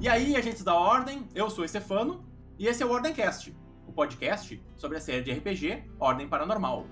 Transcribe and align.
E 0.00 0.08
aí, 0.08 0.34
agentes 0.34 0.64
da 0.64 0.74
Ordem, 0.74 1.28
eu 1.34 1.50
sou 1.50 1.62
o 1.62 1.68
Stefano 1.68 2.24
e 2.58 2.66
esse 2.66 2.82
é 2.82 2.86
o 2.86 2.90
Ordemcast, 2.90 3.54
o 3.86 3.92
podcast 3.92 4.58
sobre 4.74 4.96
a 4.96 5.00
série 5.00 5.20
de 5.20 5.30
RPG 5.30 5.90
Ordem 5.98 6.26
Paranormal. 6.26 6.86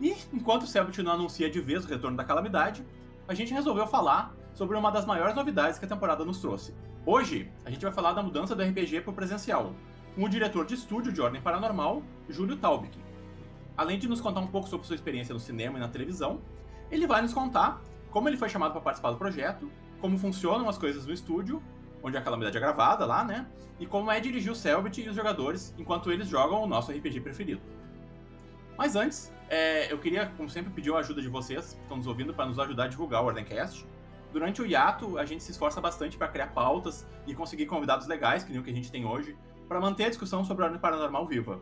E 0.00 0.16
enquanto 0.32 0.62
o 0.62 0.66
Selbit 0.66 1.02
não 1.02 1.12
anuncia 1.12 1.50
de 1.50 1.60
vez 1.60 1.84
o 1.84 1.86
retorno 1.86 2.16
da 2.16 2.24
calamidade, 2.24 2.82
a 3.28 3.34
gente 3.34 3.52
resolveu 3.52 3.86
falar 3.86 4.34
sobre 4.54 4.74
uma 4.74 4.90
das 4.90 5.04
maiores 5.04 5.34
novidades 5.34 5.78
que 5.78 5.84
a 5.84 5.88
temporada 5.88 6.24
nos 6.24 6.38
trouxe. 6.38 6.74
Hoje, 7.04 7.52
a 7.62 7.70
gente 7.70 7.82
vai 7.82 7.92
falar 7.92 8.14
da 8.14 8.22
mudança 8.22 8.56
do 8.56 8.62
RPG 8.62 9.02
para 9.02 9.10
o 9.10 9.14
presencial, 9.14 9.74
com 10.14 10.24
o 10.24 10.28
diretor 10.28 10.64
de 10.64 10.76
estúdio 10.76 11.12
de 11.12 11.20
Ordem 11.20 11.42
Paranormal, 11.42 12.02
Júlio 12.30 12.56
Taubik. 12.56 12.98
Além 13.76 13.98
de 13.98 14.08
nos 14.08 14.22
contar 14.22 14.40
um 14.40 14.46
pouco 14.46 14.66
sobre 14.66 14.86
sua 14.86 14.96
experiência 14.96 15.34
no 15.34 15.40
cinema 15.40 15.76
e 15.76 15.80
na 15.82 15.88
televisão, 15.88 16.40
ele 16.90 17.06
vai 17.06 17.20
nos 17.20 17.34
contar 17.34 17.82
como 18.10 18.30
ele 18.30 18.38
foi 18.38 18.48
chamado 18.48 18.72
para 18.72 18.80
participar 18.80 19.10
do 19.10 19.18
projeto, 19.18 19.70
como 20.00 20.16
funcionam 20.16 20.70
as 20.70 20.78
coisas 20.78 21.04
no 21.04 21.12
estúdio, 21.12 21.62
onde 22.04 22.18
a 22.18 22.20
calamidade 22.20 22.56
é 22.56 22.60
gravada 22.60 23.06
lá, 23.06 23.24
né? 23.24 23.46
E 23.80 23.86
como 23.86 24.10
é 24.10 24.20
dirigir 24.20 24.52
o 24.52 24.54
Selbit 24.54 25.00
e 25.00 25.08
os 25.08 25.16
jogadores 25.16 25.74
enquanto 25.78 26.12
eles 26.12 26.28
jogam 26.28 26.62
o 26.62 26.66
nosso 26.66 26.92
RPG 26.92 27.20
preferido. 27.22 27.62
Mas 28.76 28.94
antes, 28.94 29.32
é, 29.48 29.90
eu 29.90 29.98
queria, 29.98 30.26
como 30.36 30.48
sempre, 30.48 30.70
pedir 30.72 30.92
a 30.92 30.98
ajuda 30.98 31.22
de 31.22 31.28
vocês 31.28 31.72
que 31.72 31.80
estão 31.80 31.96
nos 31.96 32.06
ouvindo 32.06 32.34
para 32.34 32.44
nos 32.44 32.58
ajudar 32.58 32.84
a 32.84 32.88
divulgar 32.88 33.22
o 33.22 33.26
Ordencast. 33.26 33.86
Durante 34.32 34.60
o 34.60 34.66
hiato, 34.66 35.16
a 35.16 35.24
gente 35.24 35.42
se 35.42 35.52
esforça 35.52 35.80
bastante 35.80 36.18
para 36.18 36.28
criar 36.28 36.48
pautas 36.48 37.06
e 37.26 37.34
conseguir 37.34 37.66
convidados 37.66 38.06
legais, 38.06 38.44
que 38.44 38.50
nem 38.50 38.60
o 38.60 38.64
que 38.64 38.70
a 38.70 38.74
gente 38.74 38.90
tem 38.90 39.06
hoje, 39.06 39.36
para 39.66 39.80
manter 39.80 40.04
a 40.04 40.08
discussão 40.08 40.44
sobre 40.44 40.64
a 40.64 40.66
Ordem 40.66 40.80
Paranormal 40.80 41.26
viva. 41.26 41.60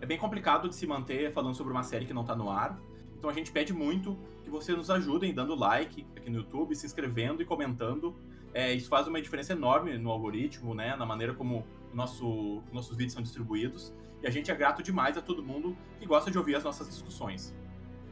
É 0.00 0.06
bem 0.06 0.18
complicado 0.18 0.68
de 0.68 0.74
se 0.74 0.86
manter 0.86 1.32
falando 1.32 1.54
sobre 1.54 1.72
uma 1.72 1.82
série 1.82 2.04
que 2.04 2.12
não 2.12 2.22
está 2.22 2.34
no 2.34 2.50
ar, 2.50 2.78
então 3.16 3.30
a 3.30 3.32
gente 3.32 3.50
pede 3.50 3.72
muito 3.72 4.18
que 4.44 4.50
vocês 4.50 4.76
nos 4.76 4.90
ajudem 4.90 5.34
dando 5.34 5.54
like 5.54 6.06
aqui 6.16 6.30
no 6.30 6.38
YouTube, 6.38 6.74
se 6.74 6.86
inscrevendo 6.86 7.42
e 7.42 7.44
comentando. 7.44 8.16
É, 8.54 8.72
isso 8.72 8.88
faz 8.88 9.06
uma 9.06 9.20
diferença 9.20 9.52
enorme 9.52 9.96
no 9.98 10.10
algoritmo, 10.10 10.74
né? 10.74 10.96
Na 10.96 11.06
maneira 11.06 11.34
como 11.34 11.66
nosso, 11.92 12.62
nossos 12.72 12.96
vídeos 12.96 13.12
são 13.12 13.22
distribuídos. 13.22 13.92
E 14.22 14.26
a 14.26 14.30
gente 14.30 14.50
é 14.50 14.54
grato 14.54 14.82
demais 14.82 15.16
a 15.16 15.22
todo 15.22 15.42
mundo 15.42 15.76
que 15.98 16.06
gosta 16.06 16.30
de 16.30 16.38
ouvir 16.38 16.56
as 16.56 16.64
nossas 16.64 16.88
discussões. 16.88 17.54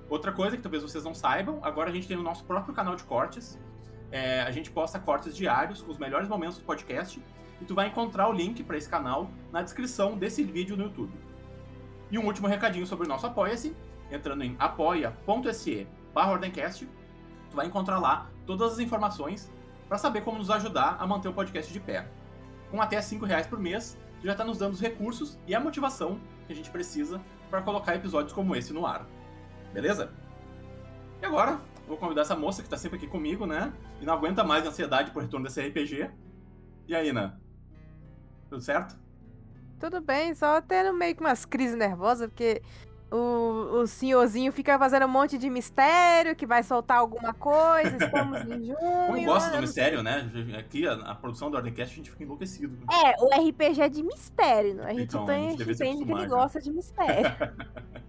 Outra 0.09 0.31
coisa 0.33 0.57
que 0.57 0.62
talvez 0.62 0.83
vocês 0.83 1.03
não 1.03 1.14
saibam, 1.14 1.59
agora 1.62 1.91
a 1.91 1.92
gente 1.92 2.07
tem 2.07 2.17
o 2.17 2.23
nosso 2.23 2.45
próprio 2.45 2.75
canal 2.75 2.95
de 2.95 3.05
cortes. 3.05 3.59
É, 4.12 4.42
a 4.42 4.51
gente 4.53 4.70
posta 4.70 5.01
cortes 5.01 5.37
diários 5.37 5.83
com 5.83 5.91
os 5.91 5.98
melhores 5.98 6.29
momentos 6.29 6.59
do 6.59 6.64
podcast. 6.64 7.20
E 7.61 7.64
tu 7.64 7.75
vai 7.75 7.89
encontrar 7.89 8.29
o 8.29 8.33
link 8.33 8.62
para 8.62 8.77
esse 8.77 8.89
canal 8.89 9.31
na 9.51 9.62
descrição 9.62 10.17
desse 10.17 10.45
vídeo 10.45 10.77
no 10.77 10.84
YouTube. 10.84 11.12
E 12.11 12.19
um 12.19 12.27
último 12.27 12.47
recadinho 12.47 12.87
sobre 12.87 13.07
o 13.07 13.09
nosso 13.09 13.27
Apoia-se 13.27 13.75
entrando 14.11 14.42
em 14.42 14.57
apoia.se 14.59 15.87
Ordencast, 16.14 16.89
tu 17.51 17.57
vai 17.57 17.67
encontrar 17.67 17.98
lá 17.98 18.31
todas 18.47 18.73
as 18.73 18.79
informações 18.79 19.53
para 19.89 19.98
saber 19.98 20.23
como 20.23 20.39
nos 20.39 20.51
ajudar 20.51 20.97
a 20.98 21.06
manter 21.06 21.29
o 21.29 21.33
podcast 21.33 21.73
de 21.73 21.81
pé. 21.81 22.09
Com 22.70 22.81
até 22.81 23.01
5 23.01 23.25
reais 23.25 23.47
por 23.47 23.59
mês, 23.59 23.97
tu 24.20 24.27
já 24.27 24.33
está 24.33 24.45
nos 24.45 24.59
dando 24.59 24.75
os 24.75 24.81
recursos 24.81 25.39
e 25.47 25.55
a 25.55 25.61
motivação 25.61 26.20
que 26.47 26.53
a 26.53 26.56
gente 26.56 26.70
precisa 26.70 27.20
para 27.51 27.62
colocar 27.62 27.95
episódios 27.95 28.33
como 28.33 28.55
esse 28.57 28.73
no 28.73 28.87
ar. 28.87 29.07
Beleza? 29.73 30.12
E 31.23 31.27
agora, 31.27 31.61
vou 31.87 31.97
convidar 31.97 32.23
essa 32.23 32.37
moça 32.37 32.62
que 32.62 32.67
está 32.67 32.77
sempre 32.77 32.98
aqui 32.98 33.07
comigo, 33.07 33.47
né? 33.47 33.73
E 34.01 34.05
não 34.05 34.14
aguenta 34.14 34.42
mais 34.42 34.64
a 34.67 34.69
ansiedade 34.69 35.11
por 35.11 35.23
retorno 35.23 35.47
desse 35.47 35.61
RPG. 35.61 36.11
E 36.89 36.95
aí, 36.95 37.09
Ana? 37.11 37.41
Tudo 38.48 38.61
certo? 38.61 38.97
Tudo 39.79 40.01
bem, 40.01 40.34
só 40.34 40.61
tendo 40.61 40.92
meio 40.95 41.14
que 41.14 41.20
umas 41.20 41.45
crises 41.45 41.77
nervosas, 41.77 42.29
porque 42.29 42.62
o, 43.17 43.81
o 43.81 43.86
senhorzinho 43.86 44.53
fica 44.53 44.78
fazendo 44.78 45.06
um 45.06 45.09
monte 45.09 45.39
de 45.39 45.48
mistério, 45.48 46.36
que 46.36 46.47
vai 46.47 46.62
soltar 46.62 46.98
alguma 46.98 47.33
coisa, 47.33 47.96
estamos 47.96 48.40
em 48.42 48.67
junho. 48.67 49.17
Eu 49.17 49.24
gosto 49.24 49.51
do 49.52 49.61
mistério, 49.61 50.02
né? 50.02 50.30
Aqui, 50.58 50.86
a, 50.86 50.92
a, 50.92 51.14
produção 51.14 51.51
do 51.51 51.57
Ordencast, 51.57 51.95
a 51.95 51.96
gente 51.96 52.11
fica 52.11 52.24
enlouquecido. 52.24 52.79
É, 52.92 53.14
o 53.23 53.48
RPG 53.48 53.80
é 53.80 53.89
de 53.89 54.02
mistério, 54.02 54.74
né? 54.74 54.85
A 54.86 54.95
gente 54.95 55.08
então, 55.08 55.24
tem, 55.24 55.48
a 55.48 55.51
gente 55.51 55.70
entende 55.70 56.05
que 56.05 56.13
ele 56.13 56.27
gosta 56.27 56.61
de 56.61 56.70
mistério. 56.70 57.30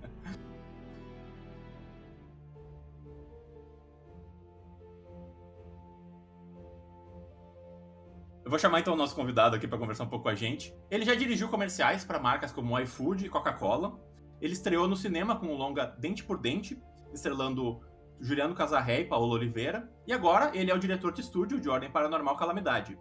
Eu 8.44 8.50
vou 8.50 8.58
chamar 8.58 8.80
então 8.80 8.94
o 8.94 8.96
nosso 8.96 9.14
convidado 9.14 9.58
aqui 9.58 9.68
para 9.68 9.78
conversar 9.78 10.06
um 10.06 10.08
pouco 10.08 10.24
com 10.24 10.30
a 10.30 10.36
gente. 10.36 10.74
Ele 10.90 11.04
já 11.04 11.14
dirigiu 11.14 11.50
comerciais 11.50 12.06
para 12.06 12.18
marcas 12.18 12.50
como 12.50 12.80
iFood 12.80 13.26
e 13.26 13.30
Coca-Cola, 13.30 14.00
ele 14.42 14.54
estreou 14.54 14.88
no 14.88 14.96
cinema 14.96 15.36
com 15.36 15.48
o 15.48 15.56
longa 15.56 15.86
Dente 15.86 16.24
por 16.24 16.38
Dente, 16.38 16.82
estrelando 17.14 17.82
Juliano 18.20 18.56
Casarré 18.56 19.02
e 19.02 19.06
Paulo 19.06 19.34
Oliveira. 19.34 19.92
E 20.06 20.14
agora 20.14 20.52
ele 20.56 20.72
é 20.72 20.76
o 20.76 20.80
diretor 20.80 21.12
de 21.12 21.22
estúdio 21.22 21.60
de 21.60 21.70
Ordem 21.70 21.92
Paranormal 21.92 22.36
Calamidade. 22.38 22.98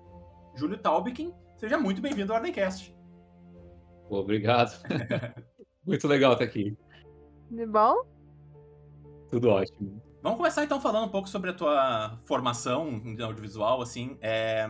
Júlio 0.54 0.78
Taubikin, 0.78 1.32
seja 1.56 1.78
muito 1.78 2.00
bem-vindo 2.00 2.32
ao 2.32 2.38
Ordemcast. 2.38 2.94
Obrigado. 4.08 4.80
muito 5.84 6.08
legal 6.08 6.32
estar 6.32 6.44
aqui. 6.44 6.76
De 7.50 7.66
bom? 7.66 8.04
Tudo 9.30 9.50
ótimo. 9.50 10.03
Vamos 10.22 10.38
começar 10.38 10.64
então 10.64 10.80
falando 10.80 11.06
um 11.06 11.10
pouco 11.10 11.28
sobre 11.28 11.50
a 11.50 11.54
tua 11.54 12.18
formação 12.24 12.88
em 13.04 13.20
audiovisual, 13.20 13.82
assim. 13.82 14.16
É... 14.20 14.66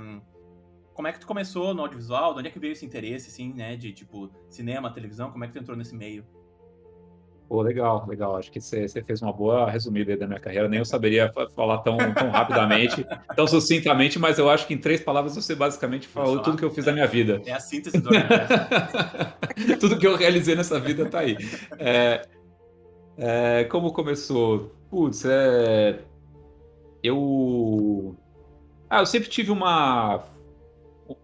Como 0.93 1.09
é 1.09 1.13
que 1.13 1.21
tu 1.21 1.27
começou 1.27 1.75
no 1.75 1.83
audiovisual? 1.83 2.33
De 2.33 2.41
onde 2.41 2.49
é 2.49 2.51
que 2.51 2.59
veio 2.59 2.73
esse 2.73 2.85
interesse, 2.85 3.29
assim, 3.29 3.53
né? 3.53 3.77
De 3.77 3.93
tipo 3.93 4.31
cinema, 4.49 4.93
televisão? 4.93 5.31
Como 5.31 5.45
é 5.45 5.47
que 5.47 5.53
tu 5.53 5.59
entrou 5.59 5.77
nesse 5.77 5.95
meio? 5.95 6.27
Pô, 7.49 7.63
legal, 7.63 8.05
legal. 8.09 8.37
Acho 8.37 8.51
que 8.51 8.61
você 8.61 8.89
fez 9.03 9.23
uma 9.23 9.33
boa 9.33 9.71
resumida 9.71 10.13
aí 10.13 10.19
da 10.19 10.27
minha 10.27 10.41
carreira. 10.41 10.69
Nem 10.69 10.81
eu 10.81 10.85
saberia 10.85 11.33
falar 11.55 11.79
tão, 11.79 11.97
tão 12.13 12.29
rapidamente, 12.31 13.07
tão 13.37 13.47
sucintamente, 13.47 14.19
mas 14.19 14.39
eu 14.39 14.51
acho 14.51 14.67
que 14.67 14.75
em 14.75 14.79
três 14.79 15.01
palavras 15.01 15.35
você 15.35 15.55
basicamente 15.55 16.09
falou 16.09 16.41
tudo 16.41 16.57
que 16.57 16.65
eu 16.65 16.73
fiz 16.73 16.85
da 16.85 16.93
minha 16.93 17.07
vida. 17.07 17.41
É 17.47 17.53
a 17.53 17.61
síntese 17.61 18.01
do 18.01 18.11
Tudo 19.79 19.99
que 19.99 20.07
eu 20.07 20.17
realizei 20.17 20.57
nessa 20.57 20.81
vida 20.81 21.07
tá 21.07 21.21
aí. 21.21 21.37
É, 21.79 22.27
é, 23.17 23.65
como 23.65 23.93
começou? 23.93 24.73
Putz, 24.91 25.25
é, 25.25 26.01
eu. 27.03 28.17
Ah, 28.91 29.01
eu 29.01 29.07
sempre 29.07 29.29
tive 29.29 29.53
uma, 29.53 30.25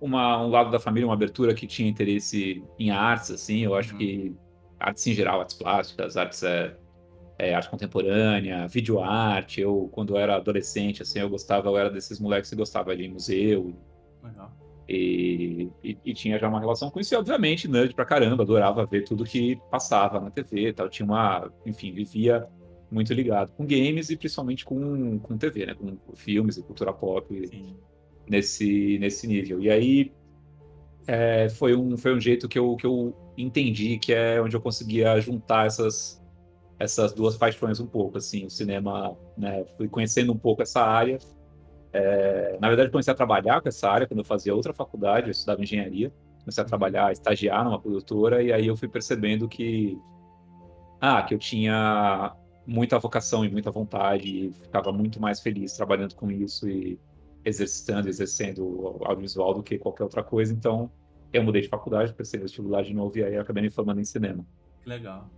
uma, 0.00 0.44
um 0.44 0.48
lado 0.48 0.70
da 0.70 0.78
família, 0.78 1.06
uma 1.06 1.14
abertura 1.14 1.52
que 1.52 1.66
tinha 1.66 1.88
interesse 1.88 2.62
em 2.78 2.92
artes, 2.92 3.32
assim. 3.32 3.64
Eu 3.64 3.74
acho 3.74 3.92
uhum. 3.92 3.98
que 3.98 4.36
artes 4.82 5.06
em 5.06 5.14
geral, 5.14 5.40
artes 5.40 5.56
plásticas, 5.56 6.16
artes 6.16 6.42
é, 6.42 6.76
é, 7.38 7.54
arte 7.54 7.70
contemporânea, 7.70 8.66
videoarte. 8.66 9.60
Eu, 9.60 9.88
quando 9.92 10.14
eu 10.14 10.18
era 10.18 10.36
adolescente, 10.36 11.02
assim, 11.02 11.20
eu 11.20 11.30
gostava, 11.30 11.68
eu 11.68 11.78
era 11.78 11.90
desses 11.90 12.18
moleques 12.20 12.50
que 12.50 12.56
gostava 12.56 12.94
de 12.94 13.02
ir 13.02 13.06
em 13.06 13.12
museu. 13.12 13.74
Legal. 14.22 14.52
E, 14.88 15.70
e, 15.82 15.96
e, 16.04 16.12
tinha 16.12 16.38
já 16.38 16.48
uma 16.48 16.58
relação 16.58 16.90
com 16.90 17.00
isso, 17.00 17.14
e 17.14 17.16
obviamente, 17.16 17.68
nerd 17.68 17.94
pra 17.94 18.04
caramba, 18.04 18.42
adorava 18.42 18.84
ver 18.84 19.04
tudo 19.04 19.24
que 19.24 19.56
passava 19.70 20.20
na 20.20 20.30
TV 20.30 20.68
e 20.68 20.72
tal. 20.72 20.88
Tinha 20.88 21.06
uma, 21.06 21.50
enfim, 21.64 21.92
vivia 21.92 22.46
muito 22.90 23.14
ligado 23.14 23.52
com 23.52 23.64
games 23.64 24.10
e 24.10 24.16
principalmente 24.16 24.64
com, 24.64 25.18
com 25.20 25.38
TV, 25.38 25.66
né? 25.66 25.74
Com 25.74 25.96
filmes 26.14 26.58
e 26.58 26.62
cultura 26.62 26.92
pop 26.92 27.26
nesse, 28.28 28.98
nesse 28.98 29.26
nível. 29.26 29.60
E 29.60 29.70
aí 29.70 30.12
é, 31.06 31.48
foi, 31.48 31.74
um, 31.74 31.96
foi 31.96 32.14
um 32.14 32.20
jeito 32.20 32.48
que 32.48 32.58
eu, 32.58 32.76
que 32.76 32.84
eu 32.84 33.16
entendi 33.36 33.98
que 33.98 34.12
é 34.12 34.40
onde 34.40 34.56
eu 34.56 34.60
conseguia 34.60 35.18
juntar 35.20 35.66
essas, 35.66 36.22
essas 36.78 37.12
duas 37.12 37.36
paixões 37.36 37.80
um 37.80 37.86
pouco, 37.86 38.18
assim, 38.18 38.46
o 38.46 38.50
cinema, 38.50 39.16
né, 39.36 39.64
fui 39.76 39.88
conhecendo 39.88 40.32
um 40.32 40.38
pouco 40.38 40.62
essa 40.62 40.82
área, 40.82 41.18
é, 41.92 42.56
na 42.60 42.68
verdade 42.68 42.90
comecei 42.90 43.12
a 43.12 43.16
trabalhar 43.16 43.60
com 43.60 43.68
essa 43.68 43.88
área 43.88 44.06
quando 44.06 44.20
eu 44.20 44.24
fazia 44.24 44.54
outra 44.54 44.72
faculdade, 44.72 45.26
eu 45.26 45.30
estudava 45.30 45.62
engenharia, 45.62 46.12
comecei 46.40 46.62
a 46.62 46.66
trabalhar, 46.66 47.06
a 47.06 47.12
estagiar 47.12 47.64
numa 47.64 47.80
produtora, 47.80 48.42
e 48.42 48.52
aí 48.52 48.66
eu 48.66 48.76
fui 48.76 48.88
percebendo 48.88 49.48
que, 49.48 49.98
ah, 51.00 51.22
que 51.22 51.34
eu 51.34 51.38
tinha 51.38 52.34
muita 52.66 52.98
vocação 52.98 53.44
e 53.44 53.50
muita 53.50 53.70
vontade, 53.70 54.28
e 54.28 54.52
ficava 54.52 54.92
muito 54.92 55.20
mais 55.20 55.40
feliz 55.40 55.74
trabalhando 55.74 56.14
com 56.14 56.30
isso 56.30 56.68
e 56.68 56.98
exercitando, 57.44 58.08
exercendo 58.08 58.64
o 58.64 59.04
audiovisual 59.04 59.54
do 59.54 59.62
que 59.62 59.78
qualquer 59.78 60.04
outra 60.04 60.22
coisa, 60.22 60.52
então 60.52 60.90
eu 61.32 61.42
mudei 61.42 61.62
de 61.62 61.68
faculdade, 61.68 62.14
no 62.16 62.40
vestibular 62.40 62.82
de 62.82 62.94
novo 62.94 63.16
e 63.18 63.24
aí 63.24 63.36
acabei 63.36 63.62
me 63.62 63.70
formando 63.70 64.00
em 64.00 64.04
cinema. 64.04 64.44
Que 64.82 64.88
legal. 64.88 65.30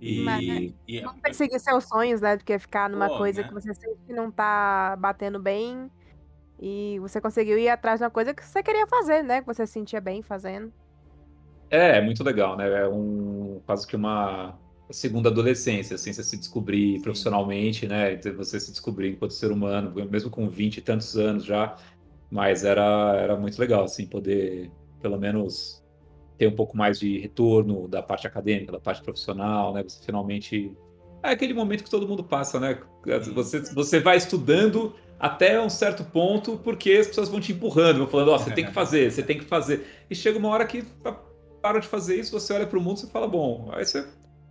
E, 0.00 0.24
Mas, 0.24 0.46
né, 0.46 0.74
e 0.88 1.00
não 1.00 1.14
perseguir 1.14 1.60
seus 1.60 1.84
sonhos, 1.84 2.20
né? 2.20 2.36
Do 2.36 2.44
que 2.44 2.58
ficar 2.58 2.90
numa 2.90 3.08
Pô, 3.08 3.18
coisa 3.18 3.42
né? 3.42 3.48
que 3.48 3.54
você 3.54 3.72
sente 3.72 3.98
que 4.04 4.12
não 4.12 4.32
tá 4.32 4.96
batendo 4.98 5.38
bem 5.38 5.88
e 6.60 6.98
você 7.00 7.20
conseguiu 7.20 7.56
ir 7.56 7.68
atrás 7.68 8.00
de 8.00 8.04
uma 8.04 8.10
coisa 8.10 8.34
que 8.34 8.44
você 8.44 8.62
queria 8.62 8.86
fazer, 8.86 9.22
né? 9.22 9.40
Que 9.40 9.46
você 9.46 9.64
se 9.64 9.74
sentia 9.74 10.00
bem 10.00 10.20
fazendo. 10.20 10.72
É, 11.70 11.98
é 11.98 12.00
muito 12.00 12.24
legal, 12.24 12.56
né? 12.56 12.68
É 12.82 12.88
um 12.88 13.60
quase 13.64 13.86
que 13.86 13.94
uma 13.94 14.58
segunda 14.90 15.28
adolescência, 15.28 15.94
assim, 15.94 16.12
você 16.12 16.22
se 16.22 16.36
descobrir 16.36 16.96
Sim. 16.96 17.02
profissionalmente, 17.02 17.86
né? 17.86 18.16
Você 18.36 18.58
se 18.60 18.72
descobrir 18.72 19.10
enquanto 19.10 19.32
ser 19.32 19.52
humano, 19.52 19.92
mesmo 20.10 20.30
com 20.30 20.48
20 20.48 20.78
e 20.78 20.80
tantos 20.80 21.16
anos 21.16 21.44
já. 21.44 21.76
Mas 22.30 22.64
era, 22.64 23.16
era 23.16 23.36
muito 23.36 23.58
legal, 23.58 23.84
assim, 23.84 24.06
poder 24.06 24.70
pelo 25.02 25.18
menos 25.18 25.82
ter 26.38 26.46
um 26.46 26.56
pouco 26.56 26.76
mais 26.76 26.98
de 26.98 27.18
retorno 27.18 27.86
da 27.88 28.02
parte 28.02 28.26
acadêmica, 28.26 28.72
da 28.72 28.80
parte 28.80 29.02
profissional, 29.02 29.74
né? 29.74 29.82
Você 29.82 30.02
finalmente 30.04 30.72
é 31.22 31.30
aquele 31.30 31.54
momento 31.54 31.84
que 31.84 31.90
todo 31.90 32.08
mundo 32.08 32.24
passa, 32.24 32.58
né? 32.58 32.80
Você, 33.34 33.60
você 33.72 34.00
vai 34.00 34.16
estudando, 34.16 34.94
até 35.20 35.60
um 35.60 35.70
certo 35.70 36.02
ponto, 36.02 36.58
porque 36.58 36.92
as 36.92 37.06
pessoas 37.06 37.28
vão 37.28 37.40
te 37.40 37.52
empurrando, 37.52 37.98
vão 37.98 38.08
falando, 38.08 38.32
ó, 38.32 38.34
oh, 38.34 38.38
você 38.38 38.50
tem 38.50 38.64
que 38.64 38.72
fazer, 38.72 39.10
você 39.10 39.22
tem 39.22 39.38
que 39.38 39.44
fazer. 39.44 39.86
E 40.10 40.14
chega 40.16 40.38
uma 40.38 40.48
hora 40.48 40.66
que 40.66 40.84
para 41.62 41.78
de 41.78 41.86
fazer 41.86 42.18
isso, 42.18 42.32
você 42.32 42.52
olha 42.52 42.66
para 42.66 42.76
o 42.76 42.82
mundo 42.82 43.00
e 43.04 43.06
fala, 43.06 43.28
bom, 43.28 43.70
aí 43.72 43.86
você 43.86 44.04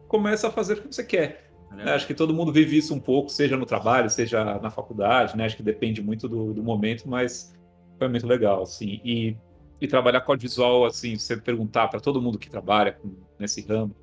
começa 0.07 0.47
a 0.47 0.51
fazer 0.51 0.75
o 0.75 0.81
que 0.81 0.95
você 0.95 1.03
quer. 1.03 1.51
É 1.77 1.91
Acho 1.91 2.07
que 2.07 2.13
todo 2.13 2.33
mundo 2.33 2.51
vive 2.53 2.77
isso 2.77 2.93
um 2.93 2.99
pouco, 2.99 3.29
seja 3.29 3.57
no 3.57 3.65
trabalho, 3.65 4.09
seja 4.09 4.59
na 4.59 4.69
faculdade, 4.69 5.35
né? 5.37 5.45
Acho 5.45 5.57
que 5.57 5.63
depende 5.63 6.01
muito 6.01 6.27
do, 6.27 6.53
do 6.53 6.63
momento, 6.63 7.07
mas 7.07 7.53
foi 7.97 8.07
muito 8.07 8.25
legal, 8.25 8.63
assim. 8.63 9.01
E, 9.03 9.37
e 9.81 9.87
trabalhar 9.87 10.21
com 10.21 10.31
audiovisual, 10.31 10.85
assim, 10.85 11.17
você 11.17 11.35
perguntar 11.35 11.87
para 11.87 11.99
todo 11.99 12.21
mundo 12.21 12.37
que 12.37 12.47
trabalha 12.47 12.91
com, 12.91 13.11
nesse 13.39 13.61
ramo, 13.61 13.95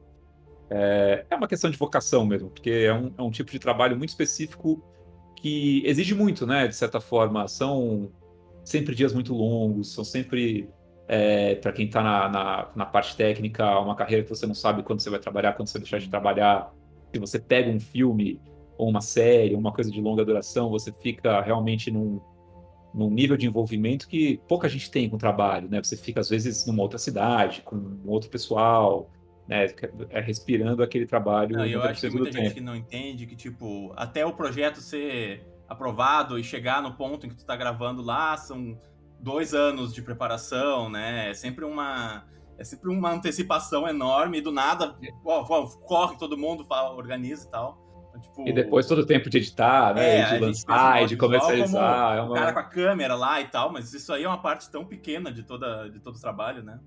é, 0.69 1.25
é, 1.31 1.37
uma 1.37 1.47
questão 1.47 1.71
de 1.71 1.79
vocação 1.79 2.27
mesmo, 2.27 2.51
porque 2.51 2.71
é 2.71 2.93
um, 2.93 3.15
é 3.17 3.23
um 3.23 3.31
tipo 3.31 3.51
de 3.53 3.61
trabalho 3.61 3.97
muito 3.97 4.11
específico 4.11 4.83
que 5.37 5.83
exige 5.87 6.17
muito, 6.17 6.45
né? 6.45 6.67
De 6.67 6.75
certa 6.75 7.01
forma, 7.01 7.47
são 7.47 8.11
sempre 8.65 8.93
dias 8.95 9.15
muito 9.15 9.33
longos, 9.33 9.95
são 9.95 10.03
sempre 10.03 10.69
é, 11.07 11.55
para 11.55 11.73
quem 11.73 11.87
está 11.87 12.03
na, 12.03 12.29
na, 12.29 12.69
na, 12.75 12.85
parte 12.85 13.17
técnica, 13.17 13.79
uma 13.79 13.95
carreira 13.95 14.25
que 14.25 14.29
você 14.29 14.47
não 14.47 14.55
sabe 14.55 14.83
quando 14.83 15.01
você 15.01 15.09
vai 15.09 15.21
trabalhar, 15.21 15.55
quando 15.55 15.69
você 15.69 15.79
deixar 15.79 15.99
de 15.99 16.11
trabalhar. 16.11 16.75
Se 17.15 17.21
você 17.21 17.39
pega 17.39 17.71
um 17.71 17.81
filme 17.81 18.41
ou 18.77 18.89
uma 18.89 19.01
série, 19.01 19.55
uma 19.55 19.73
coisa 19.73 19.91
de 19.91 20.01
longa 20.01 20.25
duração, 20.25 20.69
você 20.69 20.93
fica 20.93 21.41
realmente 21.41 21.91
num, 21.91 22.21
num 22.95 23.11
nível 23.11 23.37
de 23.37 23.47
envolvimento 23.47 24.09
que 24.09 24.41
pouca 24.49 24.69
gente 24.69 24.91
tem 24.91 25.09
com 25.09 25.17
o 25.17 25.19
trabalho, 25.19 25.69
né? 25.69 25.83
Você 25.83 25.97
fica, 25.97 26.21
às 26.21 26.29
vezes, 26.29 26.67
numa 26.67 26.83
outra 26.83 26.99
cidade, 26.99 27.63
com 27.63 28.01
outro 28.07 28.31
pessoal, 28.31 29.11
né? 29.47 29.67
É, 30.11 30.21
respirando 30.21 30.83
aquele 30.83 31.07
trabalho. 31.07 31.57
Não, 31.57 31.67
eu 31.67 31.83
acho 31.83 32.01
que 32.01 32.17
muita 32.17 32.33
gente 32.33 32.55
que 32.55 32.61
não 32.61 32.77
entende 32.77 33.27
que, 33.27 33.37
tipo, 33.37 33.93
até 33.97 34.25
o 34.25 34.33
projeto 34.33 34.81
ser 34.81 35.47
aprovado 35.69 36.39
e 36.39 36.45
chegar 36.45 36.83
no 36.83 36.95
ponto 36.95 37.27
em 37.27 37.29
que 37.29 37.37
tu 37.37 37.45
tá 37.45 37.55
gravando 37.55 38.03
lá, 38.03 38.37
são 38.37 38.79
dois 39.21 39.53
anos 39.53 39.93
de 39.93 40.03
preparação, 40.03 40.89
né? 40.89 41.31
É 41.31 41.35
sempre 41.35 41.65
uma 41.65 42.25
é 42.59 42.65
sempre 42.65 42.91
uma 42.91 43.13
antecipação 43.13 43.87
enorme 43.87 44.39
e 44.39 44.41
do 44.41 44.51
nada 44.51 44.99
ó, 45.25 45.47
ó, 45.49 45.67
corre 45.69 46.17
todo 46.17 46.37
mundo, 46.37 46.65
fala, 46.65 46.95
organiza 46.95 47.47
e 47.47 47.51
tal. 47.51 47.88
Tipo, 48.21 48.49
e 48.49 48.53
depois 48.53 48.87
todo 48.87 49.01
o 49.01 49.07
tempo 49.07 49.29
de 49.29 49.39
editar, 49.39 49.95
né? 49.95 50.21
É, 50.21 50.35
de 50.35 50.39
lançar, 50.39 51.07
de 51.07 51.17
comercializar. 51.17 52.17
É 52.17 52.23
uma... 52.23 52.33
O 52.33 52.35
cara 52.35 52.53
com 52.53 52.59
a 52.59 52.65
câmera 52.65 53.15
lá 53.15 53.41
e 53.41 53.49
tal, 53.49 53.73
mas 53.73 53.93
isso 53.93 54.13
aí 54.13 54.25
é 54.25 54.29
uma 54.29 54.41
parte 54.41 54.71
tão 54.71 54.85
pequena 54.85 55.33
de, 55.33 55.43
toda, 55.43 55.89
de 55.89 56.01
todo 56.01 56.17
o 56.17 56.21
trabalho, 56.21 56.63
né? 56.63 56.79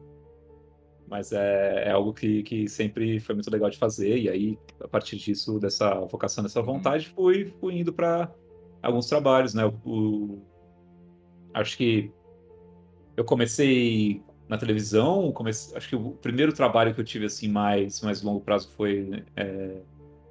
Mas 1.07 1.31
é, 1.33 1.89
é 1.89 1.91
algo 1.91 2.13
que, 2.13 2.41
que 2.43 2.69
sempre 2.69 3.19
foi 3.19 3.35
muito 3.35 3.51
legal 3.51 3.69
de 3.69 3.77
fazer, 3.77 4.17
e 4.17 4.29
aí, 4.29 4.59
a 4.81 4.87
partir 4.87 5.17
disso, 5.17 5.59
dessa 5.59 5.93
vocação, 6.05 6.43
dessa 6.43 6.59
uhum. 6.59 6.65
vontade, 6.65 7.07
uhum. 7.09 7.15
fui, 7.15 7.53
fui 7.59 7.79
indo 7.79 7.91
para 7.91 8.31
alguns 8.81 9.07
trabalhos, 9.07 9.53
né? 9.53 9.65
O, 9.65 9.73
o, 9.85 10.41
acho 11.53 11.77
que 11.77 12.11
eu 13.17 13.25
comecei 13.25 14.23
na 14.47 14.57
televisão, 14.57 15.31
comecei, 15.31 15.77
acho 15.77 15.89
que 15.89 15.95
o 15.95 16.11
primeiro 16.11 16.53
trabalho 16.53 16.93
que 16.93 16.99
eu 16.99 17.05
tive 17.05 17.25
assim 17.25 17.47
mais 17.47 18.01
mais 18.01 18.21
longo 18.21 18.41
prazo 18.41 18.69
foi 18.75 19.23
é, 19.35 19.81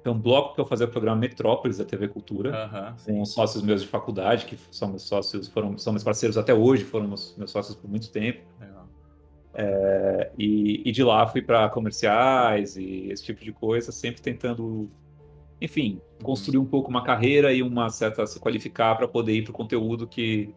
um 0.09 0.19
bloco 0.19 0.55
que 0.55 0.61
eu 0.61 0.65
fazia 0.65 0.85
o 0.85 0.89
programa 0.89 1.19
Metrópolis 1.19 1.77
da 1.77 1.85
TV 1.85 2.07
Cultura, 2.07 2.95
com 3.05 3.23
sócios 3.25 3.61
meus 3.63 3.81
de 3.81 3.87
faculdade, 3.87 4.45
que 4.45 4.57
são 4.71 4.89
meus 4.89 5.03
sócios, 5.03 5.47
foram 5.47 5.77
são 5.77 5.93
meus 5.93 6.03
parceiros 6.03 6.37
até 6.37 6.53
hoje, 6.53 6.83
foram 6.83 7.07
meus, 7.07 7.35
meus 7.37 7.51
sócios 7.51 7.75
por 7.75 7.89
muito 7.89 8.09
tempo. 8.11 8.41
É, 9.53 10.31
e, 10.37 10.81
e, 10.85 10.91
de 10.93 11.03
lá 11.03 11.27
fui 11.27 11.41
para 11.41 11.67
comerciais 11.69 12.77
e 12.77 13.11
esse 13.11 13.21
tipo 13.21 13.43
de 13.43 13.51
coisa, 13.51 13.91
sempre 13.91 14.21
tentando, 14.21 14.89
enfim, 15.59 15.95
uhum. 16.19 16.25
construir 16.25 16.57
um 16.57 16.65
pouco 16.65 16.89
uma 16.89 17.03
carreira 17.03 17.51
e 17.51 17.61
uma 17.61 17.89
certa 17.89 18.25
se 18.25 18.39
qualificar 18.39 18.95
para 18.95 19.09
poder 19.09 19.33
ir 19.33 19.43
para 19.43 19.51
o 19.51 19.53
conteúdo 19.53 20.07
que 20.07 20.55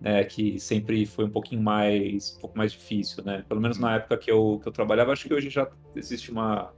né, 0.00 0.24
que 0.24 0.58
sempre 0.58 1.06
foi 1.06 1.24
um 1.24 1.30
pouquinho 1.30 1.62
mais, 1.62 2.36
um 2.36 2.40
pouco 2.40 2.58
mais 2.58 2.72
difícil, 2.72 3.24
né? 3.24 3.44
Pelo 3.48 3.60
menos 3.60 3.78
na 3.78 3.96
época 3.96 4.16
que 4.18 4.30
eu, 4.30 4.60
que 4.62 4.68
eu 4.68 4.72
trabalhava, 4.72 5.12
acho 5.12 5.26
que 5.26 5.32
hoje 5.32 5.48
já 5.48 5.68
existe 5.94 6.30
uma, 6.30 6.72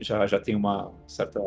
já, 0.00 0.26
já 0.26 0.40
tem 0.40 0.54
uma 0.54 0.92
certa 1.06 1.40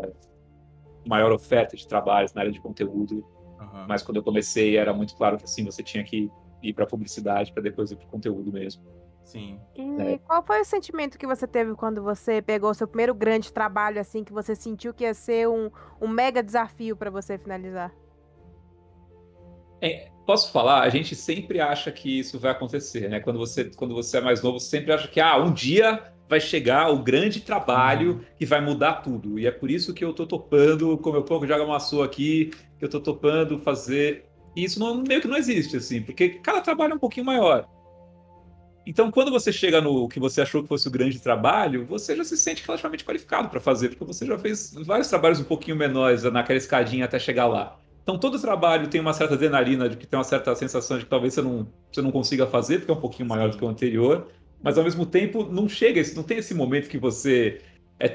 maior 1.06 1.32
oferta 1.32 1.76
de 1.76 1.88
trabalhos 1.88 2.34
na 2.34 2.42
área 2.42 2.52
de 2.52 2.60
conteúdo, 2.60 3.26
uhum. 3.60 3.86
mas 3.88 4.04
quando 4.04 4.18
eu 4.18 4.24
comecei 4.24 4.78
era 4.78 4.94
muito 4.94 5.16
claro 5.16 5.38
que 5.38 5.46
assim 5.46 5.64
você 5.64 5.82
tinha 5.82 6.04
que 6.04 6.30
ir 6.62 6.74
para 6.74 6.86
publicidade 6.86 7.54
para 7.54 7.64
depois 7.64 7.92
ir 7.92 7.96
para 7.96 8.06
o 8.06 8.10
conteúdo 8.10 8.52
mesmo. 8.52 8.84
Sim. 9.24 9.60
E 9.76 10.02
é. 10.02 10.18
qual 10.20 10.42
foi 10.42 10.62
o 10.62 10.66
sentimento 10.66 11.18
que 11.18 11.28
você 11.28 11.46
teve 11.46 11.76
quando 11.76 12.02
você 12.02 12.42
pegou 12.42 12.70
o 12.72 12.74
seu 12.74 12.88
primeiro 12.88 13.14
grande 13.14 13.52
trabalho, 13.52 14.00
assim, 14.00 14.24
que 14.24 14.32
você 14.32 14.56
sentiu 14.56 14.94
que 14.94 15.04
ia 15.04 15.14
ser 15.14 15.50
um, 15.50 15.70
um 16.00 16.08
mega 16.08 16.42
desafio 16.42 16.96
para 16.96 17.10
você 17.10 17.38
finalizar? 17.38 17.94
É, 19.82 20.10
posso 20.26 20.50
falar? 20.52 20.82
A 20.82 20.90
gente 20.90 21.14
sempre 21.14 21.60
acha 21.60 21.92
que 21.92 22.20
isso 22.20 22.40
vai 22.40 22.52
acontecer, 22.52 23.10
né? 23.10 23.20
Quando 23.20 23.38
você, 23.38 23.66
quando 23.66 23.94
você 23.94 24.18
é 24.18 24.22
mais 24.22 24.42
novo, 24.42 24.62
você 24.62 24.70
sempre 24.78 24.94
acha 24.94 25.10
que 25.10 25.20
ah, 25.20 25.38
um 25.38 25.52
dia 25.52 26.14
vai 26.30 26.40
chegar 26.40 26.90
o 26.92 27.02
grande 27.02 27.42
trabalho 27.42 28.12
uhum. 28.12 28.22
que 28.38 28.46
vai 28.46 28.62
mudar 28.62 28.96
tudo. 28.96 29.40
E 29.40 29.48
é 29.48 29.52
por 29.52 29.72
isso 29.72 29.94
que 29.94 30.04
eu 30.04 30.14
tô 30.14 30.26
topando, 30.26 30.98
como 30.98 31.18
eu 31.18 31.24
pouco 31.24 31.48
joga 31.48 31.66
maçô 31.66 32.04
aqui, 32.04 32.52
que 32.78 32.86
eu 32.86 32.90
tô 32.90 33.00
topando 33.00 33.60
fazer. 33.60 34.26
E 34.56 34.64
isso 34.64 34.80
não, 34.80 35.04
meio 35.04 35.22
que 35.22 35.28
não 35.28 35.38
existe, 35.38 35.78
assim, 35.78 36.02
porque 36.02 36.30
cada 36.30 36.62
trabalho 36.62 36.94
é 36.94 36.96
um 36.96 37.00
pouquinho 37.00 37.26
maior. 37.26 37.68
Então, 38.86 39.12
quando 39.12 39.30
você 39.30 39.52
chega 39.52 39.82
no 39.82 40.08
que 40.08 40.18
você 40.18 40.42
achou 40.42 40.64
que 40.64 40.70
fosse 40.70 40.88
o 40.88 40.92
grande 40.92 41.20
trabalho, 41.20 41.86
você 41.86 42.16
já 42.16 42.24
se 42.24 42.38
sente 42.38 42.64
relativamente 42.66 43.04
qualificado 43.04 43.50
para 43.50 43.60
fazer, 43.60 43.90
porque 43.90 44.06
você 44.06 44.26
já 44.26 44.38
fez 44.38 44.74
vários 44.74 45.10
trabalhos 45.10 45.42
um 45.42 45.44
pouquinho 45.44 45.76
menores 45.76 46.24
naquela 46.24 46.58
escadinha 46.58 47.04
até 47.04 47.20
chegar 47.20 47.48
lá. 47.48 47.78
Então 48.02 48.18
todo 48.18 48.40
trabalho 48.40 48.88
tem 48.88 49.02
uma 49.02 49.12
certa 49.12 49.34
adrenalina, 49.34 49.90
de 49.90 49.98
que 49.98 50.08
tem 50.08 50.18
uma 50.18 50.24
certa 50.24 50.56
sensação 50.56 50.98
de 50.98 51.04
que 51.04 51.10
talvez 51.10 51.34
você 51.34 51.42
não, 51.42 51.68
você 51.92 52.02
não 52.02 52.12
consiga 52.12 52.48
fazer, 52.48 52.78
porque 52.78 52.90
é 52.90 52.94
um 52.94 53.02
pouquinho 53.02 53.28
maior 53.28 53.50
do 53.50 53.58
que 53.58 53.66
o 53.66 53.68
anterior, 53.68 54.30
mas 54.62 54.78
ao 54.78 54.84
mesmo 54.84 55.06
tempo 55.06 55.44
não 55.44 55.68
chega, 55.68 56.02
não 56.16 56.24
tem 56.24 56.38
esse 56.38 56.54
momento 56.54 56.90
que 56.90 56.98
você 56.98 57.62
é 58.00 58.08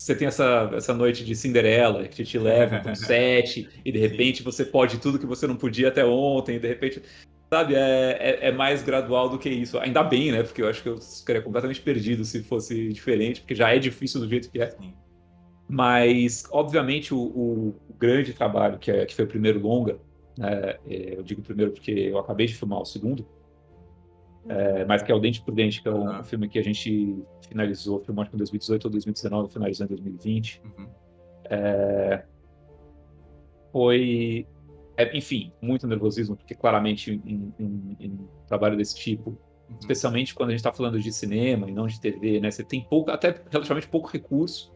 você 0.00 0.14
tem 0.14 0.28
essa, 0.28 0.70
essa 0.72 0.94
noite 0.94 1.22
de 1.26 1.36
Cinderela 1.36 2.08
que 2.08 2.24
te 2.24 2.38
leva 2.38 2.80
para 2.80 2.92
um 2.92 2.94
set 2.96 3.68
e 3.84 3.92
de 3.92 3.98
repente 3.98 4.42
você 4.42 4.64
pode 4.64 4.98
tudo 4.98 5.18
que 5.18 5.26
você 5.26 5.46
não 5.46 5.56
podia 5.56 5.88
até 5.88 6.02
ontem, 6.02 6.56
e 6.56 6.58
de 6.58 6.66
repente, 6.66 7.02
sabe, 7.50 7.74
é, 7.74 8.16
é, 8.18 8.48
é, 8.48 8.50
mais 8.50 8.82
gradual 8.82 9.28
do 9.28 9.38
que 9.38 9.50
isso. 9.50 9.78
Ainda 9.78 10.02
bem, 10.02 10.32
né? 10.32 10.42
Porque 10.42 10.62
eu 10.62 10.68
acho 10.70 10.82
que 10.82 10.88
eu 10.88 10.98
ficaria 10.98 11.42
completamente 11.42 11.82
perdido 11.82 12.24
se 12.24 12.42
fosse 12.42 12.88
diferente, 12.88 13.42
porque 13.42 13.54
já 13.54 13.74
é 13.74 13.78
difícil 13.78 14.20
do 14.20 14.28
jeito 14.28 14.50
que 14.50 14.62
é. 14.62 14.70
Sim. 14.70 14.94
Mas, 15.68 16.44
obviamente, 16.50 17.12
o, 17.12 17.20
o, 17.20 17.74
grande 17.98 18.32
trabalho, 18.32 18.78
que, 18.78 18.90
é, 18.90 19.04
que 19.04 19.14
foi 19.14 19.26
o 19.26 19.28
primeiro 19.28 19.60
longa, 19.60 19.98
né, 20.38 20.76
é, 20.88 21.14
eu 21.18 21.22
digo 21.22 21.42
primeiro 21.42 21.72
porque 21.72 21.90
eu 21.90 22.18
acabei 22.18 22.46
de 22.46 22.54
filmar 22.54 22.80
o 22.80 22.86
segundo, 22.86 23.28
é, 24.50 24.84
mas 24.84 25.00
que 25.00 25.12
é 25.12 25.14
o 25.14 25.20
Dente 25.20 25.40
por 25.40 25.54
Dente, 25.54 25.80
que 25.80 25.86
é 25.86 25.92
um 25.92 26.08
uhum. 26.08 26.24
filme 26.24 26.48
que 26.48 26.58
a 26.58 26.62
gente 26.62 27.16
finalizou, 27.48 28.00
filmou 28.00 28.24
em 28.24 28.36
2018 28.36 28.84
ou 28.84 28.90
2019, 28.90 29.52
finalizou 29.52 29.86
em 29.86 29.88
2020. 29.90 30.60
Uhum. 30.64 30.88
É, 31.44 32.24
foi, 33.70 34.44
é, 34.96 35.16
enfim, 35.16 35.52
muito 35.62 35.86
nervosismo, 35.86 36.36
porque 36.36 36.56
claramente 36.56 37.12
um, 37.24 37.52
um, 37.60 37.96
um 38.00 38.28
trabalho 38.48 38.76
desse 38.76 38.96
tipo, 38.96 39.38
uhum. 39.68 39.76
especialmente 39.78 40.34
quando 40.34 40.48
a 40.48 40.52
gente 40.52 40.58
está 40.58 40.72
falando 40.72 40.98
de 40.98 41.12
cinema 41.12 41.70
e 41.70 41.72
não 41.72 41.86
de 41.86 42.00
TV, 42.00 42.40
né, 42.40 42.50
você 42.50 42.64
tem 42.64 42.82
pouco, 42.82 43.12
até 43.12 43.40
relativamente 43.52 43.86
pouco 43.86 44.08
recurso, 44.08 44.74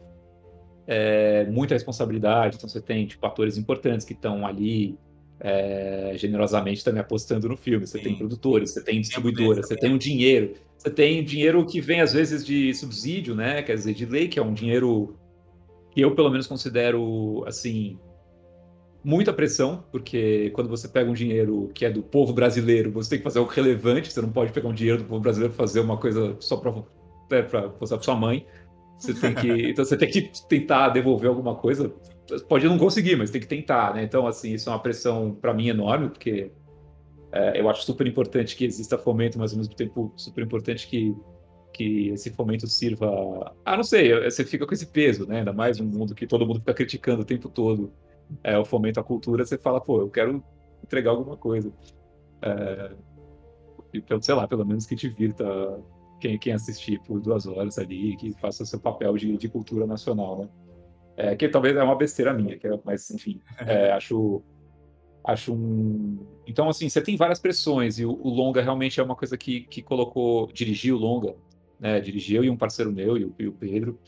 é, 0.87 1.43
muita 1.47 1.75
responsabilidade. 1.75 2.55
Então 2.55 2.69
você 2.69 2.79
tem 2.79 3.05
tipo, 3.07 3.25
atores 3.25 3.57
importantes 3.57 4.05
que 4.05 4.13
estão 4.13 4.47
ali 4.47 4.97
é, 5.39 6.13
generosamente 6.15 6.83
também 6.83 7.01
apostando 7.01 7.47
no 7.49 7.57
filme. 7.57 7.85
Você 7.85 7.97
Sim. 7.97 8.03
tem 8.03 8.15
produtores, 8.15 8.71
você 8.71 8.83
tem 8.83 9.01
distribuidoras, 9.01 9.67
você 9.67 9.75
tem 9.75 9.93
um 9.93 9.97
dinheiro. 9.97 10.53
Você 10.77 10.89
tem 10.89 11.23
dinheiro 11.23 11.65
que 11.65 11.81
vem 11.81 12.01
às 12.01 12.13
vezes 12.13 12.45
de 12.45 12.73
subsídio, 12.73 13.35
né? 13.35 13.61
Quer 13.63 13.75
dizer, 13.75 13.93
de 13.93 14.05
lei, 14.05 14.27
que 14.27 14.39
é 14.39 14.43
um 14.43 14.53
dinheiro 14.53 15.17
que 15.91 16.01
eu 16.01 16.13
pelo 16.13 16.29
menos 16.29 16.45
considero 16.45 17.43
assim 17.47 17.97
muita 19.03 19.31
pressão, 19.31 19.85
porque 19.91 20.49
quando 20.49 20.67
você 20.67 20.87
pega 20.87 21.09
um 21.09 21.13
dinheiro 21.13 21.69
que 21.75 21.85
é 21.85 21.91
do 21.91 22.01
povo 22.01 22.33
brasileiro, 22.33 22.91
você 22.91 23.11
tem 23.11 23.19
que 23.19 23.23
fazer 23.23 23.37
algo 23.37 23.51
relevante, 23.51 24.11
você 24.11 24.19
não 24.19 24.31
pode 24.31 24.51
pegar 24.51 24.67
um 24.67 24.73
dinheiro 24.73 25.03
do 25.03 25.05
povo 25.05 25.21
brasileiro 25.21 25.53
e 25.53 25.55
fazer 25.55 25.79
uma 25.79 25.95
coisa 25.95 26.35
só 26.39 26.57
para 26.57 26.73
é, 27.31 27.41
para 27.43 28.01
sua 28.01 28.15
mãe. 28.15 28.45
Você 28.97 29.13
tem 29.13 29.35
que, 29.35 29.47
então 29.69 29.85
você 29.85 29.95
tem 29.95 30.09
que 30.09 30.31
tentar 30.49 30.89
devolver 30.89 31.29
alguma 31.29 31.55
coisa. 31.55 31.93
Pode 32.47 32.67
não 32.67 32.77
conseguir, 32.77 33.15
mas 33.15 33.29
tem 33.29 33.41
que 33.41 33.47
tentar, 33.47 33.93
né? 33.93 34.03
Então, 34.03 34.25
assim, 34.25 34.53
isso 34.53 34.69
é 34.69 34.71
uma 34.73 34.81
pressão 34.81 35.35
para 35.39 35.53
mim 35.53 35.67
enorme, 35.67 36.09
porque 36.09 36.51
é, 37.31 37.59
eu 37.59 37.69
acho 37.69 37.83
super 37.83 38.07
importante 38.07 38.55
que 38.55 38.65
exista 38.65 38.97
fomento, 38.97 39.37
mas 39.37 39.51
ao 39.51 39.57
mesmo 39.59 39.75
tempo 39.75 40.11
super 40.15 40.43
importante 40.43 40.87
que 40.87 41.15
que 41.73 42.07
esse 42.07 42.29
fomento 42.31 42.65
sirva. 42.67 43.53
Ah, 43.65 43.75
não 43.75 43.83
sei, 43.83 44.17
você 44.23 44.45
fica 44.45 44.65
com 44.65 44.73
esse 44.73 44.85
peso, 44.85 45.27
né? 45.27 45.39
Ainda 45.39 45.51
mais 45.51 45.77
um 45.77 45.85
mundo 45.85 46.15
que 46.15 46.25
todo 46.25 46.47
mundo 46.47 46.59
fica 46.59 46.73
criticando 46.73 47.21
o 47.21 47.25
tempo 47.25 47.49
todo 47.49 47.91
é, 48.43 48.57
o 48.57 48.65
fomento 48.65 48.99
à 48.99 49.03
cultura, 49.03 49.45
você 49.45 49.57
fala, 49.57 49.81
pô, 49.81 50.01
eu 50.01 50.09
quero 50.09 50.43
entregar 50.83 51.11
alguma 51.11 51.37
coisa. 51.37 51.71
É, 52.41 52.91
sei 54.21 54.35
lá, 54.35 54.47
pelo 54.47 54.65
menos 54.65 54.85
que 54.85 54.95
divirta 54.95 55.45
quem, 56.19 56.37
quem 56.37 56.53
assistir 56.53 56.99
por 57.01 57.19
duas 57.19 57.45
horas 57.45 57.77
ali, 57.77 58.15
que 58.17 58.33
faça 58.39 58.65
seu 58.65 58.79
papel 58.79 59.15
de, 59.17 59.37
de 59.37 59.49
cultura 59.49 59.85
nacional, 59.85 60.39
né? 60.39 60.49
É, 61.17 61.35
que 61.35 61.47
talvez 61.47 61.75
é 61.75 61.83
uma 61.83 61.95
besteira 61.95 62.33
minha, 62.33 62.57
que 62.57 62.67
é, 62.67 62.79
mas 62.83 63.09
enfim, 63.09 63.41
é, 63.65 63.91
acho 63.91 64.43
acho 65.23 65.53
um. 65.53 66.19
Então, 66.45 66.69
assim, 66.69 66.87
você 66.87 67.01
tem 67.01 67.17
várias 67.17 67.39
pressões, 67.39 67.97
e 67.97 68.05
o, 68.05 68.11
o 68.11 68.29
longa 68.29 68.61
realmente 68.61 68.99
é 68.99 69.03
uma 69.03 69.15
coisa 69.15 69.37
que, 69.37 69.61
que 69.61 69.81
colocou. 69.81 70.47
Dirigiu 70.51 70.95
o 70.95 70.99
longa, 70.99 71.35
né? 71.79 71.99
Dirigiu 71.99 72.43
e 72.43 72.49
um 72.49 72.57
parceiro 72.57 72.91
meu, 72.91 73.17
e 73.17 73.25
o, 73.25 73.35
e 73.39 73.47
o 73.47 73.51
Pedro. 73.53 73.99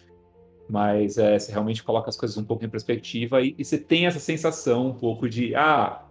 Mas 0.69 1.17
é, 1.17 1.39
você 1.39 1.51
realmente 1.51 1.83
coloca 1.83 2.09
as 2.09 2.17
coisas 2.17 2.37
um 2.37 2.43
pouco 2.43 2.63
em 2.65 2.69
perspectiva 2.69 3.41
e, 3.41 3.55
e, 3.57 3.63
você 3.63 3.77
tem 3.77 4.05
essa 4.05 4.19
sensação 4.19 4.87
um 4.87 4.93
pouco 4.93 5.29
de, 5.29 5.55
ah, 5.55 6.05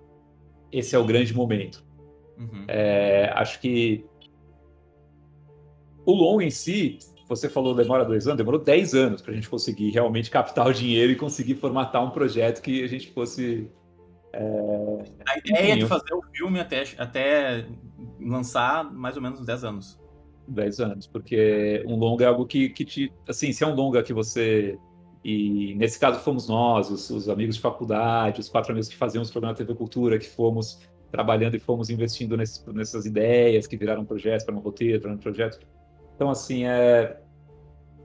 esse 0.72 0.96
é 0.96 0.98
o 0.98 1.04
grande 1.04 1.34
momento. 1.34 1.84
Uhum. 2.38 2.64
É, 2.66 3.30
acho 3.34 3.60
que 3.60 4.04
o 6.06 6.12
longo 6.12 6.40
em 6.40 6.50
si, 6.50 6.98
você 7.28 7.48
falou 7.48 7.74
demora 7.74 8.04
dois 8.04 8.26
anos, 8.26 8.38
demorou 8.38 8.60
dez 8.60 8.94
anos 8.94 9.20
para 9.20 9.32
a 9.32 9.34
gente 9.34 9.48
conseguir 9.48 9.90
realmente 9.90 10.30
captar 10.30 10.66
o 10.66 10.72
dinheiro 10.72 11.12
e 11.12 11.16
conseguir 11.16 11.56
formatar 11.56 12.04
um 12.04 12.10
projeto 12.10 12.62
que 12.62 12.84
a 12.84 12.86
gente 12.86 13.10
fosse. 13.12 13.68
É... 14.32 15.04
A 15.28 15.38
ideia 15.38 15.70
Enfim, 15.70 15.78
de 15.80 15.86
fazer 15.86 16.14
o 16.14 16.22
filme 16.32 16.60
até, 16.60 16.84
até 16.98 17.66
lançar 18.20 18.84
mais 18.92 19.16
ou 19.16 19.22
menos 19.22 19.44
10 19.44 19.64
anos. 19.64 20.00
10 20.48 20.80
anos, 20.80 21.06
porque 21.06 21.84
um 21.86 21.96
longa 21.96 22.24
é 22.24 22.28
algo 22.28 22.46
que, 22.46 22.68
que 22.68 22.84
te. 22.84 23.12
Assim, 23.28 23.52
se 23.52 23.64
é 23.64 23.66
um 23.66 23.74
longa 23.74 24.02
que 24.02 24.12
você. 24.12 24.78
E 25.24 25.74
nesse 25.74 25.98
caso 25.98 26.20
fomos 26.20 26.46
nós, 26.46 26.88
os, 26.88 27.10
os 27.10 27.28
amigos 27.28 27.56
de 27.56 27.60
faculdade, 27.60 28.40
os 28.40 28.48
quatro 28.48 28.70
amigos 28.70 28.88
que 28.88 28.96
fazíamos 28.96 29.28
o 29.28 29.32
programa 29.32 29.56
TV 29.56 29.74
Cultura, 29.74 30.18
que 30.20 30.28
fomos 30.28 30.80
trabalhando 31.10 31.56
e 31.56 31.58
fomos 31.58 31.90
investindo 31.90 32.36
nesse, 32.36 32.62
nessas 32.72 33.06
ideias 33.06 33.66
que 33.66 33.76
viraram 33.76 34.04
projetos, 34.04 34.44
para 34.44 34.54
um 34.54 34.60
roteiro, 34.60 35.00
para 35.00 35.12
um 35.12 35.18
projeto. 35.18 35.58
Então, 36.16 36.30
assim, 36.30 36.66
é. 36.66 37.20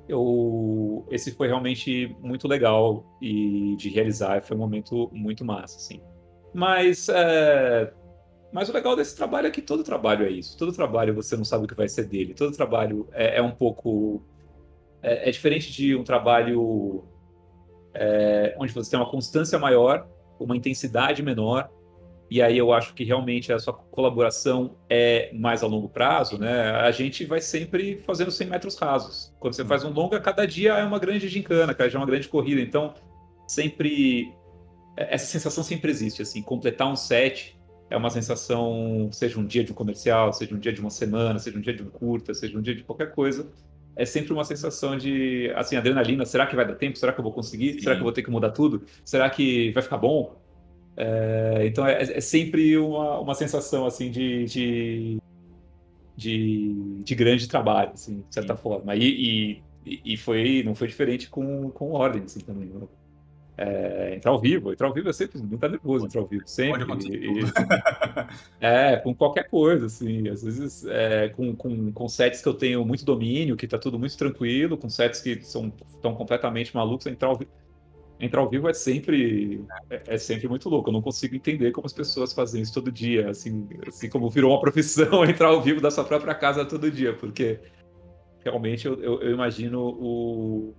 Eu, 0.07 1.07
esse 1.09 1.31
foi 1.31 1.47
realmente 1.47 2.13
muito 2.19 2.45
legal 2.45 3.05
e 3.21 3.75
de 3.77 3.87
realizar, 3.87 4.41
foi 4.41 4.57
um 4.57 4.59
momento 4.59 5.09
muito 5.13 5.45
massa, 5.45 5.77
assim. 5.77 6.01
Mas 6.53 7.07
é, 7.07 7.93
mas 8.51 8.67
o 8.67 8.73
legal 8.73 8.95
desse 8.95 9.15
trabalho 9.15 9.47
é 9.47 9.51
que 9.51 9.61
todo 9.61 9.83
trabalho 9.83 10.25
é 10.25 10.29
isso. 10.29 10.57
Todo 10.57 10.73
trabalho 10.73 11.13
você 11.13 11.37
não 11.37 11.45
sabe 11.45 11.63
o 11.63 11.67
que 11.67 11.73
vai 11.73 11.87
ser 11.87 12.05
dele. 12.05 12.33
Todo 12.33 12.55
trabalho 12.55 13.07
é, 13.13 13.37
é 13.37 13.41
um 13.41 13.51
pouco. 13.51 14.21
É, 15.01 15.29
é, 15.29 15.31
diferente 15.31 15.71
de 15.71 15.95
um 15.95 16.03
trabalho 16.03 17.03
é, 17.93 18.53
onde 18.59 18.71
você 18.71 18.91
tem 18.91 18.99
uma 18.99 19.09
constância 19.09 19.57
maior, 19.57 20.07
uma 20.39 20.55
intensidade 20.55 21.23
menor. 21.23 21.71
E 22.31 22.41
aí 22.41 22.57
eu 22.57 22.71
acho 22.71 22.93
que 22.93 23.03
realmente 23.03 23.51
a 23.51 23.59
sua 23.59 23.73
colaboração 23.73 24.77
é 24.89 25.29
mais 25.33 25.61
a 25.63 25.67
longo 25.67 25.89
prazo, 25.89 26.39
né? 26.39 26.71
A 26.71 26.89
gente 26.89 27.25
vai 27.25 27.41
sempre 27.41 27.97
fazendo 27.97 28.31
100 28.31 28.47
metros 28.47 28.77
rasos. 28.77 29.35
Quando 29.37 29.53
você 29.53 29.65
faz 29.65 29.83
um 29.83 29.91
longa, 29.91 30.17
cada 30.17 30.47
dia 30.47 30.75
é 30.75 30.83
uma 30.85 30.97
grande 30.97 31.27
gincana, 31.27 31.73
cada 31.73 31.89
dia 31.89 31.97
é 31.97 31.99
uma 31.99 32.05
grande 32.05 32.29
corrida. 32.29 32.61
Então, 32.61 32.93
sempre. 33.45 34.33
Essa 34.95 35.25
sensação 35.25 35.61
sempre 35.61 35.91
existe, 35.91 36.21
assim. 36.21 36.41
Completar 36.41 36.87
um 36.87 36.95
set 36.95 37.59
é 37.89 37.97
uma 37.97 38.09
sensação, 38.09 39.09
seja 39.11 39.37
um 39.37 39.45
dia 39.45 39.65
de 39.65 39.73
um 39.73 39.75
comercial, 39.75 40.31
seja 40.31 40.55
um 40.55 40.59
dia 40.59 40.71
de 40.71 40.79
uma 40.79 40.89
semana, 40.89 41.37
seja 41.37 41.57
um 41.57 41.61
dia 41.61 41.73
de 41.73 41.83
um 41.83 41.89
curta, 41.89 42.33
seja 42.33 42.57
um 42.57 42.61
dia 42.61 42.73
de 42.73 42.83
qualquer 42.83 43.11
coisa, 43.11 43.51
é 43.93 44.05
sempre 44.05 44.31
uma 44.31 44.45
sensação 44.45 44.97
de, 44.97 45.51
assim, 45.53 45.75
adrenalina. 45.75 46.25
Será 46.25 46.47
que 46.47 46.55
vai 46.55 46.65
dar 46.65 46.75
tempo? 46.75 46.97
Será 46.97 47.11
que 47.11 47.19
eu 47.19 47.23
vou 47.23 47.33
conseguir? 47.33 47.73
Sim. 47.73 47.79
Será 47.81 47.95
que 47.95 47.99
eu 47.99 48.05
vou 48.05 48.13
ter 48.13 48.23
que 48.23 48.31
mudar 48.31 48.51
tudo? 48.51 48.83
Será 49.03 49.29
que 49.29 49.71
vai 49.71 49.83
ficar 49.83 49.97
bom? 49.97 50.40
É, 51.03 51.65
então 51.65 51.87
é, 51.87 51.99
é, 51.99 52.21
sempre 52.21 52.77
uma, 52.77 53.19
uma 53.19 53.33
sensação, 53.33 53.87
assim, 53.87 54.11
de, 54.11 54.45
de, 54.45 55.17
de, 56.15 57.01
de 57.03 57.15
grande 57.15 57.47
trabalho, 57.47 57.91
assim, 57.93 58.23
de 58.29 58.31
certa 58.31 58.55
Sim. 58.55 58.61
forma. 58.61 58.95
E, 58.95 59.63
e, 59.83 60.01
e, 60.05 60.15
foi, 60.15 60.61
não 60.63 60.75
foi 60.75 60.87
diferente 60.87 61.27
com, 61.27 61.71
com 61.71 61.93
Ordem, 61.93 62.21
assim, 62.23 62.41
também. 62.41 62.67
Né? 62.67 62.87
É, 63.57 64.15
entrar 64.15 64.29
ao 64.29 64.39
vivo, 64.39 64.71
entrar 64.71 64.87
ao 64.87 64.93
vivo 64.93 65.09
é 65.09 65.13
sempre 65.13 65.39
muito 65.39 65.67
nervoso, 65.67 66.05
entrar 66.05 66.21
ao 66.21 66.27
vivo, 66.27 66.43
sempre. 66.45 66.83
E, 67.09 67.39
é, 68.61 68.97
com 68.97 69.15
qualquer 69.15 69.49
coisa, 69.49 69.87
assim, 69.87 70.29
às 70.29 70.43
vezes 70.43 70.85
é, 70.85 71.29
com, 71.29 71.55
com, 71.55 71.91
com 71.91 72.07
sets 72.07 72.43
que 72.43 72.47
eu 72.47 72.53
tenho 72.53 72.85
muito 72.85 73.03
domínio, 73.03 73.57
que 73.57 73.67
tá 73.67 73.79
tudo 73.79 73.97
muito 73.97 74.15
tranquilo, 74.15 74.77
com 74.77 74.87
sets 74.87 75.19
que 75.19 75.43
são 75.43 75.73
estão 75.95 76.13
completamente 76.13 76.75
malucos, 76.75 77.07
entrar 77.07 77.29
ao, 77.29 77.39
entrar 78.21 78.41
ao 78.41 78.49
vivo 78.49 78.69
é 78.69 78.73
sempre 78.73 79.65
é, 79.89 80.01
é, 80.07 80.17
sempre 80.17 80.47
muito 80.47 80.69
louco. 80.69 80.89
Eu 80.89 80.93
não 80.93 81.01
consigo 81.01 81.35
entender 81.35 81.71
como 81.71 81.85
as 81.85 81.93
pessoas 81.93 82.31
fazem 82.33 82.61
isso 82.61 82.73
todo 82.73 82.91
dia, 82.91 83.29
assim, 83.29 83.67
assim 83.87 84.09
como 84.09 84.29
virou 84.29 84.51
uma 84.51 84.61
profissão 84.61 85.23
entrar 85.25 85.47
ao 85.47 85.61
vivo 85.61 85.81
da 85.81 85.91
sua 85.91 86.03
própria 86.03 86.35
casa 86.35 86.63
todo 86.63 86.91
dia, 86.91 87.13
porque 87.13 87.59
realmente 88.43 88.85
eu, 88.87 89.01
eu, 89.01 89.21
eu 89.21 89.31
imagino 89.31 89.79
o 89.81 90.73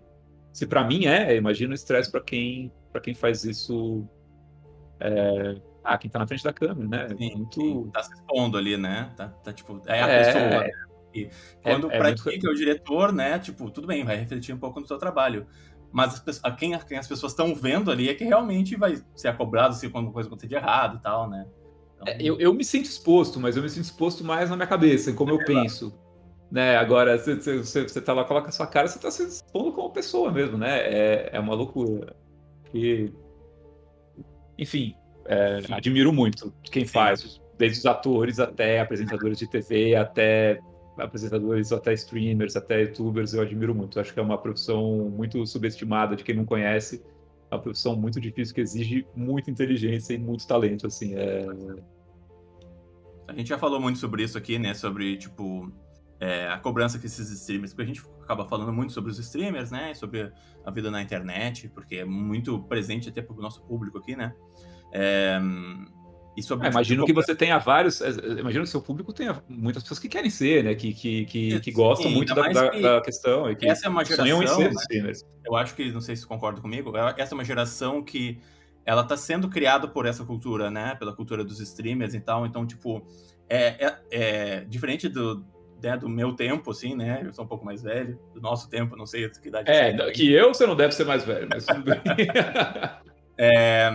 se 0.52 0.66
para 0.66 0.84
mim 0.84 1.06
é, 1.06 1.34
imagina 1.34 1.72
o 1.72 1.74
estresse 1.74 2.10
para 2.10 2.20
quem, 2.20 2.70
para 2.92 3.00
quem 3.00 3.14
faz 3.14 3.44
isso. 3.44 4.06
É... 5.00 5.56
Ah, 5.82 5.98
quem 5.98 6.08
tá 6.08 6.18
na 6.18 6.28
frente 6.28 6.44
da 6.44 6.52
câmera, 6.52 6.86
né? 6.86 7.08
Sim, 7.08 7.34
muito... 7.34 7.60
Sim, 7.60 7.90
tá 7.90 8.02
se 8.04 8.14
expondo 8.14 8.56
ali, 8.56 8.76
né? 8.76 9.12
Tá, 9.16 9.28
tá 9.28 9.52
tipo, 9.52 9.82
é 9.86 10.00
a 10.00 10.08
é, 10.08 10.24
pessoa. 10.24 10.48
Né? 10.48 10.70
E 11.12 11.28
quando 11.60 11.90
é, 11.90 11.98
pratica 11.98 12.30
é 12.30 12.32
muito... 12.34 12.50
o 12.50 12.54
diretor, 12.54 13.12
né? 13.12 13.38
Tipo, 13.38 13.68
tudo 13.68 13.88
bem, 13.88 14.04
vai 14.04 14.16
refletir 14.16 14.54
um 14.54 14.58
pouco 14.58 14.78
no 14.78 14.86
seu 14.86 14.96
trabalho. 14.96 15.46
Mas 15.92 16.22
as, 16.26 16.40
a 16.42 16.50
quem, 16.50 16.74
a 16.74 16.78
quem 16.78 16.98
as 16.98 17.06
pessoas 17.06 17.32
estão 17.32 17.54
vendo 17.54 17.90
ali 17.90 18.08
é 18.08 18.14
que 18.14 18.24
realmente 18.24 18.76
vai 18.76 19.00
ser 19.14 19.28
acobrado 19.28 19.74
se 19.74 19.86
alguma 19.86 20.10
coisa 20.10 20.28
acontecer 20.28 20.48
de 20.48 20.54
errado 20.54 20.96
e 20.96 21.02
tal, 21.02 21.28
né? 21.28 21.46
Então... 21.96 22.08
É, 22.08 22.16
eu, 22.20 22.40
eu 22.40 22.54
me 22.54 22.64
sinto 22.64 22.86
exposto, 22.86 23.38
mas 23.38 23.56
eu 23.56 23.62
me 23.62 23.68
sinto 23.68 23.84
exposto 23.84 24.24
mais 24.24 24.50
na 24.50 24.56
minha 24.56 24.66
cabeça, 24.66 25.10
em 25.10 25.14
como 25.14 25.30
eu 25.30 25.44
penso. 25.44 25.94
Né? 26.50 26.76
Agora, 26.76 27.18
você, 27.18 27.34
você, 27.36 27.82
você 27.82 28.00
tá 28.00 28.12
lá, 28.12 28.24
coloca 28.24 28.48
a 28.48 28.52
sua 28.52 28.66
cara, 28.66 28.88
você 28.88 28.98
tá 28.98 29.10
se 29.10 29.22
expondo 29.22 29.72
como 29.72 29.90
pessoa 29.90 30.30
mesmo, 30.30 30.58
né? 30.58 30.80
É, 30.80 31.30
é 31.32 31.40
uma 31.40 31.54
loucura. 31.54 32.16
E, 32.74 33.12
enfim, 34.58 34.94
é, 35.26 35.60
admiro 35.70 36.12
muito 36.12 36.52
quem 36.62 36.84
faz, 36.86 37.40
desde 37.56 37.78
os 37.78 37.86
atores 37.86 38.38
até 38.38 38.80
apresentadores 38.80 39.38
de 39.38 39.48
TV, 39.48 39.94
até 39.94 40.58
apresentadores, 40.98 41.72
até 41.72 41.92
streamers, 41.94 42.56
até 42.56 42.82
youtubers, 42.82 43.34
eu 43.34 43.42
admiro 43.42 43.74
muito. 43.74 43.98
Acho 43.98 44.12
que 44.12 44.20
é 44.20 44.22
uma 44.22 44.38
profissão 44.38 45.10
muito 45.10 45.46
subestimada 45.46 46.16
de 46.16 46.24
quem 46.24 46.34
não 46.34 46.44
conhece. 46.44 47.02
É 47.50 47.54
uma 47.54 47.60
profissão 47.60 47.96
muito 47.96 48.20
difícil 48.20 48.54
que 48.54 48.60
exige 48.60 49.06
muita 49.14 49.50
inteligência 49.50 50.14
e 50.14 50.18
muito 50.18 50.46
talento, 50.46 50.86
assim. 50.86 51.14
É... 51.14 51.46
A 53.28 53.34
gente 53.34 53.48
já 53.48 53.58
falou 53.58 53.80
muito 53.80 53.98
sobre 53.98 54.22
isso 54.22 54.36
aqui, 54.36 54.58
né? 54.58 54.74
Sobre, 54.74 55.16
tipo, 55.16 55.72
é, 56.22 56.46
a 56.46 56.56
cobrança 56.56 57.00
que 57.00 57.06
esses 57.06 57.30
streamers, 57.32 57.74
porque 57.74 57.82
a 57.82 57.94
gente 57.94 58.02
acaba 58.22 58.46
falando 58.46 58.72
muito 58.72 58.92
sobre 58.92 59.10
os 59.10 59.18
streamers, 59.18 59.72
né, 59.72 59.92
sobre 59.92 60.32
a 60.64 60.70
vida 60.70 60.88
na 60.88 61.02
internet, 61.02 61.68
porque 61.68 61.96
é 61.96 62.04
muito 62.04 62.62
presente 62.62 63.08
até 63.08 63.20
para 63.20 63.34
o 63.34 63.42
nosso 63.42 63.60
público 63.64 63.98
aqui, 63.98 64.14
né. 64.14 64.32
É, 64.92 65.40
e 66.36 66.42
sobre, 66.42 66.66
é, 66.66 66.70
imagino 66.70 67.04
que 67.04 67.12
você 67.12 67.34
tenha 67.34 67.58
vários, 67.58 68.00
é, 68.00 68.08
imagino 68.38 68.64
que 68.64 68.70
seu 68.70 68.80
público 68.80 69.12
tenha 69.12 69.42
muitas 69.48 69.82
pessoas 69.82 69.98
que 69.98 70.08
querem 70.08 70.30
ser, 70.30 70.64
né, 70.64 70.74
que, 70.74 70.94
que, 70.94 71.26
que, 71.26 71.60
que 71.60 71.70
gostam 71.70 72.08
Sim, 72.08 72.14
muito 72.14 72.34
da, 72.34 72.48
da, 72.48 72.70
que 72.70 72.80
da, 72.80 73.00
questão 73.02 73.50
e 73.50 73.56
que 73.56 73.68
essa 73.68 73.86
é 73.86 73.90
uma 73.90 74.04
geração, 74.04 74.40
né, 74.40 75.12
eu 75.44 75.56
acho 75.56 75.74
que, 75.74 75.92
não 75.92 76.00
sei 76.00 76.16
se 76.16 76.26
concorda 76.26 76.60
comigo, 76.60 76.96
é, 76.96 77.14
essa 77.18 77.34
é 77.34 77.36
uma 77.36 77.44
geração 77.44 78.02
que 78.02 78.38
ela 78.84 79.02
está 79.02 79.16
sendo 79.16 79.48
criada 79.48 79.86
por 79.86 80.06
essa 80.06 80.24
cultura, 80.24 80.70
né, 80.70 80.94
pela 80.94 81.14
cultura 81.14 81.44
dos 81.44 81.60
streamers 81.60 82.14
e 82.14 82.20
tal, 82.20 82.46
então, 82.46 82.66
tipo, 82.66 83.06
é, 83.48 83.86
é, 83.86 83.98
é 84.10 84.60
diferente 84.64 85.10
do, 85.10 85.44
né, 85.82 85.96
do 85.96 86.08
meu 86.08 86.32
tempo, 86.32 86.70
assim, 86.70 86.94
né? 86.94 87.20
Eu 87.24 87.32
sou 87.32 87.44
um 87.44 87.48
pouco 87.48 87.64
mais 87.64 87.82
velho, 87.82 88.18
do 88.32 88.40
nosso 88.40 88.70
tempo, 88.70 88.96
não 88.96 89.04
sei 89.04 89.28
que 89.28 89.48
idade. 89.48 89.70
É, 89.70 90.10
que 90.12 90.32
eu 90.32 90.54
você 90.54 90.66
não 90.66 90.76
deve 90.76 90.94
ser 90.94 91.04
mais 91.04 91.24
velho, 91.24 91.48
mas 91.50 91.66
tudo 91.66 91.82
bem. 91.82 92.00
é, 93.36 93.90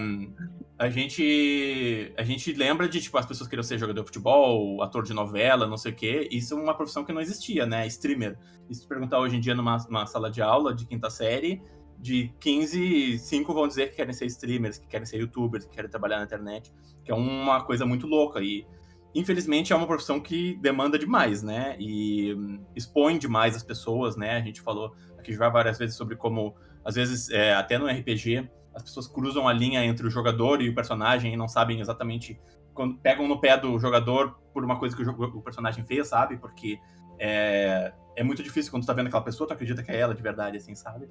a 0.79 0.89
gente 0.89 2.13
a 2.15 2.23
gente 2.23 2.53
lembra 2.53 2.87
de 2.87 3.01
tipo 3.01 3.17
as 3.17 3.25
pessoas 3.25 3.49
queriam 3.49 3.63
ser 3.63 3.79
jogador 3.79 4.01
de 4.01 4.07
futebol, 4.07 4.81
ator 4.83 5.03
de 5.03 5.13
novela, 5.13 5.65
não 5.65 5.77
sei 5.77 5.91
o 5.91 5.95
quê. 5.95 6.27
Isso 6.31 6.53
é 6.53 6.57
uma 6.57 6.75
profissão 6.75 7.03
que 7.03 7.11
não 7.11 7.19
existia, 7.19 7.65
né? 7.65 7.87
Streamer. 7.87 8.37
Se 8.71 8.87
perguntar 8.87 9.19
hoje 9.19 9.37
em 9.37 9.39
dia 9.39 9.55
numa, 9.55 9.77
numa 9.89 10.05
sala 10.05 10.29
de 10.29 10.41
aula 10.41 10.75
de 10.75 10.85
quinta 10.85 11.09
série, 11.09 11.61
de 11.97 12.31
15, 12.39 13.17
5 13.17 13.53
vão 13.53 13.67
dizer 13.67 13.89
que 13.89 13.95
querem 13.95 14.13
ser 14.13 14.25
streamers, 14.25 14.77
que 14.77 14.87
querem 14.87 15.05
ser 15.05 15.17
youtubers, 15.17 15.65
que 15.65 15.73
querem 15.73 15.89
trabalhar 15.89 16.17
na 16.17 16.25
internet, 16.25 16.71
que 17.03 17.11
é 17.11 17.15
uma 17.15 17.63
coisa 17.63 17.83
muito 17.85 18.05
louca. 18.05 18.39
E 18.39 18.67
infelizmente 19.15 19.73
é 19.73 19.75
uma 19.75 19.87
profissão 19.87 20.19
que 20.19 20.55
demanda 20.57 20.99
demais, 20.99 21.41
né? 21.41 21.75
E 21.79 22.35
hum, 22.35 22.63
expõe 22.75 23.17
demais 23.17 23.55
as 23.55 23.63
pessoas, 23.63 24.15
né? 24.15 24.37
A 24.37 24.41
gente 24.41 24.61
falou 24.61 24.93
aqui 25.17 25.33
já 25.33 25.49
várias 25.49 25.79
vezes 25.79 25.95
sobre 25.95 26.15
como, 26.15 26.55
às 26.85 26.93
vezes, 26.93 27.31
é, 27.31 27.55
até 27.55 27.79
no 27.79 27.87
RPG, 27.87 28.47
as 28.77 28.83
pessoas 28.83 29.07
cruzam 29.07 29.47
a 29.47 29.53
linha 29.53 29.83
entre 29.83 30.05
o 30.05 30.09
jogador 30.09 30.61
e 30.61 30.69
o 30.69 30.75
personagem 30.75 31.33
e 31.33 31.37
não 31.37 31.47
sabem 31.47 31.81
exatamente. 31.81 32.39
Quando 32.75 32.95
pegam 32.99 33.27
no 33.27 33.41
pé 33.41 33.57
do 33.57 33.79
jogador 33.79 34.37
por 34.53 34.63
uma 34.63 34.77
coisa 34.77 34.95
que 34.95 35.01
o, 35.01 35.09
o 35.09 35.41
personagem 35.41 35.83
fez, 35.83 36.09
sabe? 36.09 36.37
Porque 36.37 36.79
é, 37.17 37.91
é 38.15 38.23
muito 38.23 38.43
difícil 38.43 38.69
quando 38.69 38.83
tu 38.83 38.87
tá 38.87 38.93
vendo 38.93 39.07
aquela 39.07 39.23
pessoa, 39.23 39.47
tu 39.47 39.53
acredita 39.53 39.81
que 39.81 39.91
é 39.91 39.99
ela 39.99 40.13
de 40.13 40.21
verdade, 40.21 40.57
assim, 40.57 40.75
sabe? 40.75 41.09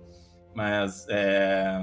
Mas, 0.54 1.06
é, 1.11 1.80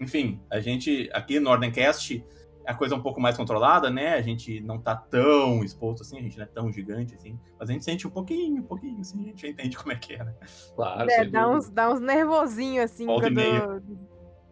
enfim, 0.00 0.40
a 0.50 0.60
gente 0.60 1.10
aqui 1.12 1.38
no 1.38 1.50
Ordencast 1.50 2.24
a 2.66 2.74
coisa 2.74 2.94
é 2.94 2.98
um 2.98 3.02
pouco 3.02 3.20
mais 3.20 3.36
controlada, 3.36 3.90
né? 3.90 4.14
A 4.14 4.22
gente 4.22 4.60
não 4.60 4.78
tá 4.78 4.94
tão 4.96 5.62
exposto 5.62 6.02
assim, 6.02 6.18
a 6.18 6.22
gente 6.22 6.36
não 6.36 6.44
é 6.44 6.48
tão 6.48 6.72
gigante 6.72 7.14
assim, 7.14 7.38
mas 7.58 7.68
a 7.68 7.72
gente 7.72 7.84
sente 7.84 8.06
um 8.06 8.10
pouquinho, 8.10 8.62
um 8.62 8.66
pouquinho, 8.66 9.00
assim, 9.00 9.22
a 9.22 9.26
gente 9.28 9.46
entende 9.46 9.76
como 9.76 9.92
é 9.92 9.96
que 9.96 10.14
é, 10.14 10.24
né? 10.24 10.34
Claro. 10.74 11.10
É, 11.10 11.24
dá 11.26 11.48
uns, 11.48 11.70
dá 11.70 11.90
uns 11.90 12.00
nervosinhos 12.00 12.84
assim, 12.84 13.06
Volta 13.06 13.30
quando... 13.30 13.82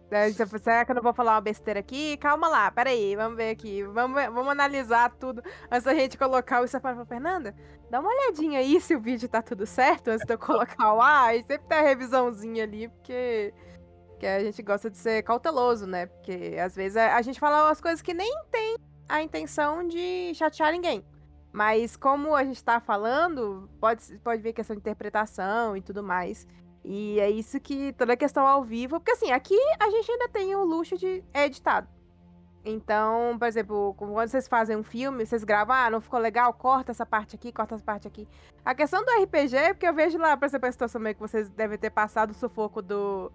Será 0.08 0.84
que 0.84 0.92
eu 0.92 0.94
não 0.94 1.02
vou 1.02 1.12
falar 1.12 1.34
uma 1.34 1.40
besteira 1.40 1.80
aqui? 1.80 2.16
Calma 2.18 2.48
lá, 2.48 2.70
peraí, 2.70 3.16
vamos 3.16 3.36
ver 3.36 3.50
aqui. 3.50 3.82
Vamos, 3.82 4.22
vamos 4.26 4.48
analisar 4.48 5.10
tudo 5.10 5.42
antes 5.70 5.84
da 5.84 5.94
gente 5.94 6.16
colocar 6.16 6.62
o 6.62 6.80
para 6.80 7.04
Fernanda, 7.04 7.54
dá 7.90 7.98
uma 7.98 8.08
olhadinha 8.08 8.60
aí 8.60 8.80
se 8.80 8.94
o 8.94 9.00
vídeo 9.00 9.28
tá 9.28 9.42
tudo 9.42 9.66
certo 9.66 10.08
antes 10.08 10.24
de 10.24 10.32
eu 10.32 10.38
colocar 10.38 10.94
o 10.94 11.00
ar. 11.00 11.36
E 11.36 11.42
sempre 11.42 11.66
tem 11.66 11.78
a 11.78 11.82
revisãozinha 11.82 12.62
ali, 12.62 12.88
porque, 12.88 13.52
porque 14.10 14.26
a 14.26 14.40
gente 14.40 14.62
gosta 14.62 14.88
de 14.88 14.96
ser 14.96 15.22
cauteloso, 15.24 15.86
né? 15.86 16.06
Porque 16.06 16.56
às 16.62 16.76
vezes 16.76 16.96
a, 16.96 17.16
a 17.16 17.22
gente 17.22 17.40
fala 17.40 17.64
umas 17.64 17.80
coisas 17.80 18.00
que 18.00 18.14
nem 18.14 18.32
tem 18.50 18.76
a 19.08 19.22
intenção 19.22 19.86
de 19.86 20.32
chatear 20.34 20.70
ninguém. 20.70 21.04
Mas 21.52 21.96
como 21.96 22.34
a 22.34 22.44
gente 22.44 22.62
tá 22.62 22.78
falando, 22.78 23.68
pode, 23.80 24.18
pode 24.18 24.42
vir 24.42 24.52
questão 24.52 24.76
de 24.76 24.80
interpretação 24.80 25.76
e 25.76 25.80
tudo 25.80 26.02
mais. 26.02 26.46
E 26.88 27.18
é 27.18 27.28
isso 27.28 27.58
que 27.58 27.92
toda 27.94 28.12
a 28.12 28.16
questão 28.16 28.46
ao 28.46 28.62
vivo, 28.62 29.00
porque 29.00 29.10
assim, 29.10 29.32
aqui 29.32 29.58
a 29.80 29.90
gente 29.90 30.08
ainda 30.08 30.28
tem 30.28 30.54
o 30.54 30.64
luxo 30.64 30.96
de 30.96 31.22
é 31.34 31.46
editado. 31.46 31.88
Então, 32.64 33.36
por 33.38 33.48
exemplo, 33.48 33.94
quando 33.96 34.12
vocês 34.12 34.46
fazem 34.46 34.76
um 34.76 34.84
filme, 34.84 35.26
vocês 35.26 35.42
gravam, 35.42 35.74
ah, 35.74 35.90
não 35.90 36.00
ficou 36.00 36.20
legal, 36.20 36.52
corta 36.52 36.92
essa 36.92 37.04
parte 37.04 37.34
aqui, 37.34 37.50
corta 37.50 37.74
essa 37.74 37.84
parte 37.84 38.06
aqui. 38.06 38.28
A 38.64 38.72
questão 38.72 39.04
do 39.04 39.10
RPG 39.22 39.56
é 39.56 39.72
porque 39.74 39.86
eu 39.86 39.94
vejo 39.94 40.16
lá, 40.16 40.36
por 40.36 40.46
exemplo, 40.46 40.68
a 40.68 40.72
situação 40.72 41.00
meio 41.00 41.16
que 41.16 41.20
vocês 41.20 41.48
devem 41.50 41.76
ter 41.76 41.90
passado 41.90 42.30
o 42.30 42.34
sufoco 42.34 42.80
do 42.80 43.32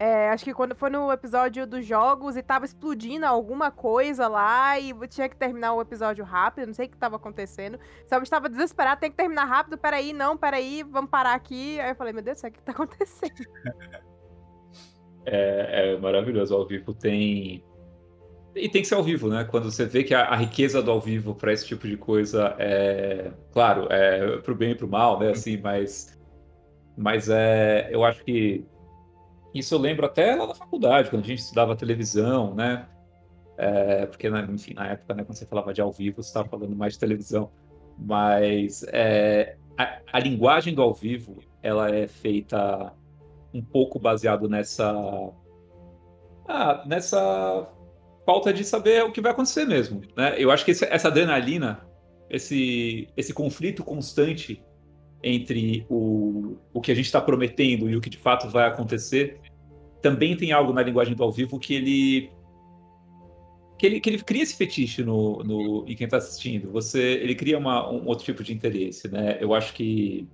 é, 0.00 0.30
acho 0.30 0.44
que 0.44 0.54
quando 0.54 0.76
foi 0.76 0.90
no 0.90 1.10
episódio 1.10 1.66
dos 1.66 1.84
jogos 1.84 2.36
e 2.36 2.42
tava 2.42 2.64
explodindo 2.64 3.26
alguma 3.26 3.68
coisa 3.72 4.28
lá 4.28 4.78
e 4.78 4.94
tinha 5.08 5.28
que 5.28 5.34
terminar 5.34 5.74
o 5.74 5.80
episódio 5.80 6.24
rápido, 6.24 6.68
não 6.68 6.74
sei 6.74 6.86
o 6.86 6.88
que 6.88 6.96
tava 6.96 7.16
acontecendo. 7.16 7.80
Sabe, 8.06 8.22
estava 8.22 8.48
desesperado, 8.48 9.00
tem 9.00 9.10
que 9.10 9.16
terminar 9.16 9.46
rápido, 9.46 9.76
peraí, 9.76 10.12
não, 10.12 10.36
peraí, 10.36 10.84
vamos 10.84 11.10
parar 11.10 11.34
aqui. 11.34 11.80
Aí 11.80 11.90
eu 11.90 11.96
falei, 11.96 12.12
meu 12.12 12.22
Deus 12.22 12.40
o 12.40 12.48
que 12.48 12.62
tá 12.62 12.70
acontecendo? 12.78 13.44
É, 15.26 15.94
é 15.94 15.98
maravilhoso, 15.98 16.54
ao 16.54 16.64
vivo 16.64 16.94
tem. 16.94 17.64
E 18.54 18.68
tem 18.68 18.82
que 18.82 18.88
ser 18.88 18.94
ao 18.94 19.02
vivo, 19.02 19.28
né? 19.28 19.44
Quando 19.50 19.68
você 19.68 19.84
vê 19.84 20.04
que 20.04 20.14
a, 20.14 20.28
a 20.28 20.36
riqueza 20.36 20.80
do 20.80 20.92
ao 20.92 21.00
vivo 21.00 21.34
para 21.34 21.52
esse 21.52 21.66
tipo 21.66 21.88
de 21.88 21.96
coisa 21.96 22.54
é. 22.56 23.32
Claro, 23.52 23.88
é 23.90 24.36
pro 24.38 24.54
bem 24.54 24.70
e 24.70 24.74
pro 24.76 24.86
mal, 24.86 25.18
né? 25.18 25.30
Assim, 25.30 25.56
mas. 25.56 26.16
Mas 26.96 27.28
é. 27.28 27.88
Eu 27.92 28.04
acho 28.04 28.24
que 28.24 28.64
isso 29.54 29.74
eu 29.74 29.78
lembro 29.78 30.06
até 30.06 30.34
lá 30.34 30.46
na 30.46 30.54
faculdade, 30.54 31.10
quando 31.10 31.24
a 31.24 31.26
gente 31.26 31.40
estudava 31.40 31.76
televisão, 31.76 32.54
né? 32.54 32.86
É, 33.56 34.06
porque, 34.06 34.30
né, 34.30 34.46
enfim, 34.50 34.74
na 34.74 34.86
época, 34.88 35.14
né, 35.14 35.24
quando 35.24 35.36
você 35.36 35.46
falava 35.46 35.74
de 35.74 35.80
ao 35.80 35.90
vivo, 35.90 36.22
você 36.22 36.28
estava 36.28 36.48
falando 36.48 36.76
mais 36.76 36.92
de 36.92 37.00
televisão. 37.00 37.50
Mas 37.98 38.84
é, 38.92 39.56
a, 39.76 39.98
a, 40.12 40.20
linguagem 40.20 40.72
do 40.72 40.80
ao 40.80 40.94
vivo, 40.94 41.38
ela 41.60 41.90
é 41.90 42.06
feita 42.06 42.92
um 43.52 43.62
pouco 43.62 43.98
baseado 43.98 44.48
nessa... 44.48 44.94
Ah, 46.46 46.84
nessa 46.86 47.68
falta 48.24 48.52
de 48.52 48.62
saber 48.62 49.02
o 49.04 49.10
que 49.10 49.20
vai 49.20 49.32
acontecer 49.32 49.66
mesmo, 49.66 50.02
né? 50.16 50.34
Eu 50.38 50.50
acho 50.50 50.64
que 50.64 50.70
esse, 50.70 50.84
essa 50.84 51.08
adrenalina, 51.08 51.80
esse, 52.30 53.08
esse 53.16 53.34
conflito 53.34 53.82
constante 53.82 54.62
entre 55.22 55.84
o, 55.88 56.56
o 56.72 56.80
que 56.80 56.92
a 56.92 56.94
gente 56.94 57.06
está 57.06 57.20
prometendo 57.20 57.88
e 57.90 57.96
o 57.96 58.00
que 58.00 58.10
de 58.10 58.18
fato 58.18 58.48
vai 58.48 58.66
acontecer, 58.66 59.40
também 60.00 60.36
tem 60.36 60.52
algo 60.52 60.72
na 60.72 60.82
linguagem 60.82 61.14
do 61.14 61.22
ao 61.22 61.32
vivo 61.32 61.58
que 61.58 61.74
ele 61.74 62.30
que 63.78 63.86
ele, 63.86 64.00
que 64.00 64.10
ele 64.10 64.18
cria 64.18 64.42
esse 64.42 64.56
fetiche 64.56 65.04
no, 65.04 65.38
no 65.44 65.84
em 65.86 65.94
quem 65.94 66.04
está 66.04 66.16
assistindo. 66.16 66.70
Você, 66.72 67.00
ele 67.00 67.34
cria 67.34 67.56
uma, 67.56 67.88
um 67.88 68.06
outro 68.06 68.24
tipo 68.24 68.42
de 68.42 68.52
interesse, 68.52 69.08
né? 69.08 69.38
Eu 69.40 69.54
acho 69.54 69.72
que, 69.72 70.28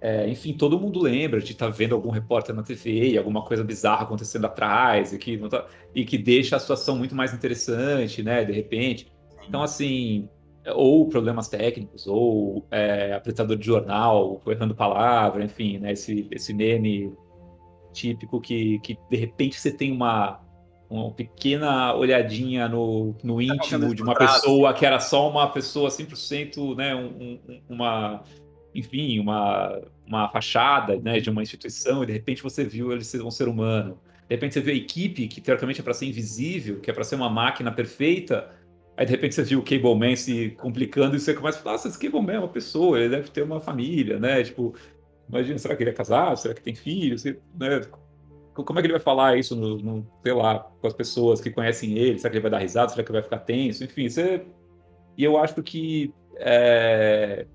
é, 0.00 0.28
enfim, 0.28 0.52
todo 0.52 0.78
mundo 0.78 1.00
lembra 1.02 1.40
de 1.40 1.52
estar 1.52 1.66
tá 1.66 1.72
vendo 1.72 1.92
algum 1.92 2.10
repórter 2.10 2.54
na 2.54 2.62
TV 2.62 3.10
e 3.10 3.18
alguma 3.18 3.44
coisa 3.44 3.64
bizarra 3.64 4.04
acontecendo 4.04 4.44
atrás 4.44 5.12
e 5.12 5.18
que, 5.18 5.36
tá, 5.48 5.66
e 5.92 6.04
que 6.04 6.16
deixa 6.16 6.54
a 6.54 6.60
situação 6.60 6.96
muito 6.96 7.16
mais 7.16 7.34
interessante, 7.34 8.22
né? 8.22 8.44
De 8.44 8.52
repente. 8.52 9.12
Então, 9.48 9.60
assim, 9.60 10.28
ou 10.72 11.08
problemas 11.08 11.48
técnicos, 11.48 12.06
ou 12.06 12.66
é, 12.70 13.12
apresentador 13.12 13.56
de 13.56 13.66
jornal, 13.66 14.40
errando 14.46 14.74
palavra, 14.74 15.44
enfim, 15.44 15.78
né, 15.78 15.92
esse, 15.92 16.26
esse 16.30 16.54
meme 16.54 17.12
típico 17.92 18.40
que, 18.40 18.78
que 18.80 18.98
de 19.10 19.16
repente 19.16 19.60
você 19.60 19.70
tem 19.70 19.92
uma, 19.92 20.40
uma 20.88 21.10
pequena 21.12 21.94
olhadinha 21.94 22.68
no, 22.68 23.14
no 23.22 23.40
íntimo 23.40 23.94
de 23.94 24.02
uma 24.02 24.14
pessoa 24.14 24.72
que 24.72 24.86
era 24.86 25.00
só 25.00 25.28
uma 25.28 25.48
pessoa 25.50 25.90
100%, 25.90 26.76
né, 26.76 26.94
um, 26.94 27.38
um, 27.48 27.60
uma, 27.68 28.24
enfim, 28.74 29.18
uma, 29.18 29.80
uma 30.06 30.28
fachada 30.30 30.96
né, 30.98 31.20
de 31.20 31.30
uma 31.30 31.42
instituição, 31.42 32.02
e 32.02 32.06
de 32.06 32.12
repente 32.12 32.42
você 32.42 32.64
viu 32.64 32.92
ele 32.92 33.04
ser 33.04 33.22
um 33.22 33.30
ser 33.30 33.48
humano. 33.48 33.98
De 34.28 34.34
repente 34.34 34.54
você 34.54 34.60
viu 34.60 34.72
a 34.72 34.76
equipe, 34.76 35.28
que 35.28 35.40
teoricamente 35.40 35.80
é 35.80 35.84
para 35.84 35.92
ser 35.92 36.06
invisível, 36.06 36.80
que 36.80 36.90
é 36.90 36.94
para 36.94 37.04
ser 37.04 37.14
uma 37.14 37.28
máquina 37.28 37.70
perfeita, 37.70 38.50
Aí 38.96 39.04
de 39.04 39.12
repente 39.12 39.34
você 39.34 39.42
viu 39.42 39.58
o 39.58 39.62
Cable 39.62 39.94
Man 39.94 40.14
se 40.14 40.50
complicando 40.50 41.16
e 41.16 41.20
você 41.20 41.34
começa 41.34 41.58
a 41.58 41.62
falar, 41.62 41.72
nossa, 41.72 41.88
esse 41.88 41.98
Cable 41.98 42.22
Man 42.22 42.34
é 42.34 42.38
uma 42.38 42.48
pessoa, 42.48 42.98
ele 42.98 43.08
deve 43.08 43.28
ter 43.28 43.42
uma 43.42 43.58
família, 43.58 44.20
né? 44.20 44.42
Tipo, 44.44 44.74
imagina, 45.28 45.58
será 45.58 45.74
que 45.74 45.82
ele 45.82 45.90
é 45.90 45.94
casado? 45.94 46.36
Será 46.36 46.54
que 46.54 46.62
tem 46.62 46.74
filhos? 46.74 47.24
Né? 47.24 47.34
Como 48.54 48.78
é 48.78 48.82
que 48.82 48.86
ele 48.86 48.94
vai 48.94 49.00
falar 49.00 49.36
isso 49.36 49.56
no, 49.56 49.78
no, 49.78 50.06
sei 50.22 50.32
lá, 50.32 50.60
com 50.80 50.86
as 50.86 50.94
pessoas 50.94 51.40
que 51.40 51.50
conhecem 51.50 51.98
ele? 51.98 52.18
Será 52.18 52.30
que 52.30 52.36
ele 52.36 52.42
vai 52.42 52.50
dar 52.52 52.58
risada? 52.58 52.90
Será 52.90 53.02
que 53.02 53.10
ele 53.10 53.18
vai 53.18 53.22
ficar 53.22 53.38
tenso? 53.38 53.82
Enfim, 53.82 54.08
você... 54.08 54.46
E 55.16 55.24
eu 55.24 55.36
acho 55.36 55.60
que 55.62 56.12
é... 56.36 57.46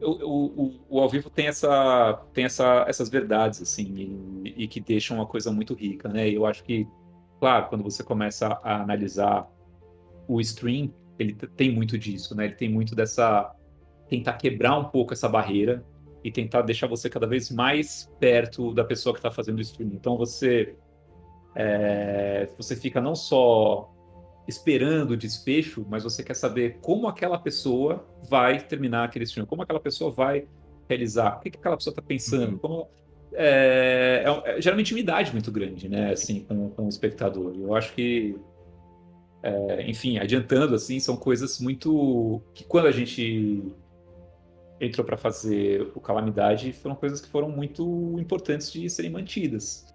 o, 0.00 0.10
o, 0.10 0.80
o, 0.88 1.00
ao 1.00 1.08
vivo 1.08 1.28
tem 1.28 1.46
essa 1.46 2.24
tem 2.32 2.44
essa, 2.44 2.84
essas 2.88 3.08
verdades 3.08 3.62
assim 3.62 4.42
e, 4.44 4.64
e, 4.64 4.68
que 4.68 4.80
deixam 4.80 5.18
uma 5.18 5.26
coisa 5.26 5.52
muito 5.52 5.74
rica 5.74 6.08
né 6.08 6.28
eu 6.28 6.44
acho 6.44 6.64
que 6.64 6.88
claro, 7.40 7.68
quando 7.68 7.82
você 7.82 8.04
começa 8.04 8.60
a 8.62 8.82
analisar 8.82 9.50
o 10.28 10.40
stream, 10.40 10.92
ele 11.18 11.32
tem 11.34 11.74
muito 11.74 11.98
disso, 11.98 12.36
né? 12.36 12.44
Ele 12.44 12.54
tem 12.54 12.68
muito 12.68 12.94
dessa 12.94 13.52
tentar 14.08 14.34
quebrar 14.34 14.78
um 14.78 14.84
pouco 14.84 15.12
essa 15.12 15.28
barreira 15.28 15.84
e 16.22 16.30
tentar 16.30 16.62
deixar 16.62 16.86
você 16.86 17.08
cada 17.08 17.26
vez 17.26 17.50
mais 17.50 18.12
perto 18.20 18.74
da 18.74 18.84
pessoa 18.84 19.14
que 19.14 19.18
está 19.18 19.30
fazendo 19.30 19.58
o 19.58 19.60
stream. 19.60 19.90
Então 19.94 20.16
você 20.16 20.76
é, 21.54 22.48
você 22.56 22.76
fica 22.76 23.00
não 23.00 23.14
só 23.14 23.90
esperando 24.46 25.12
o 25.12 25.16
desfecho, 25.16 25.86
mas 25.88 26.02
você 26.02 26.22
quer 26.22 26.34
saber 26.34 26.78
como 26.80 27.06
aquela 27.06 27.38
pessoa 27.38 28.06
vai 28.28 28.60
terminar 28.60 29.04
aquele 29.04 29.24
stream, 29.24 29.46
como 29.46 29.62
aquela 29.62 29.80
pessoa 29.80 30.10
vai 30.10 30.46
realizar, 30.88 31.36
o 31.36 31.40
que, 31.40 31.50
que 31.50 31.58
aquela 31.58 31.76
pessoa 31.76 31.92
está 31.92 32.02
pensando, 32.02 32.52
uhum. 32.52 32.58
como 32.58 32.88
é, 33.32 34.24
é, 34.24 34.56
é, 34.56 34.60
gera 34.60 34.76
uma 34.76 34.82
intimidade 34.82 35.32
muito 35.32 35.50
grande, 35.50 35.88
né, 35.88 36.12
assim, 36.12 36.44
com, 36.44 36.70
com 36.70 36.86
o 36.86 36.88
espectador. 36.88 37.54
Eu 37.56 37.74
acho 37.74 37.92
que, 37.94 38.36
é, 39.42 39.88
enfim, 39.88 40.18
adiantando, 40.18 40.74
assim, 40.74 40.98
são 40.98 41.16
coisas 41.16 41.60
muito 41.60 42.42
que 42.54 42.64
quando 42.64 42.86
a 42.86 42.92
gente 42.92 43.62
entrou 44.80 45.04
para 45.04 45.16
fazer 45.16 45.92
o 45.94 46.00
Calamidade 46.00 46.72
foram 46.72 46.96
coisas 46.96 47.20
que 47.20 47.28
foram 47.28 47.50
muito 47.50 48.16
importantes 48.18 48.72
de 48.72 48.88
serem 48.88 49.10
mantidas. 49.10 49.86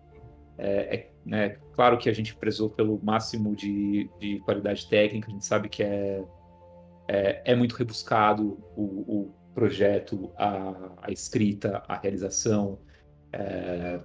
É, 0.58 0.96
é 0.96 1.12
né, 1.26 1.58
claro 1.74 1.98
que 1.98 2.08
a 2.08 2.14
gente 2.14 2.36
prezou 2.36 2.70
pelo 2.70 3.00
máximo 3.04 3.56
de, 3.56 4.10
de 4.20 4.40
qualidade 4.42 4.88
técnica, 4.88 5.28
a 5.28 5.32
gente 5.32 5.46
sabe 5.46 5.68
que 5.68 5.82
é, 5.82 6.24
é, 7.08 7.42
é 7.52 7.56
muito 7.56 7.76
rebuscado 7.76 8.60
o, 8.76 8.84
o 8.84 9.34
projeto, 9.54 10.32
a, 10.38 10.92
a 11.02 11.12
escrita, 11.12 11.82
a 11.88 11.98
realização, 11.98 12.78
é... 13.36 14.00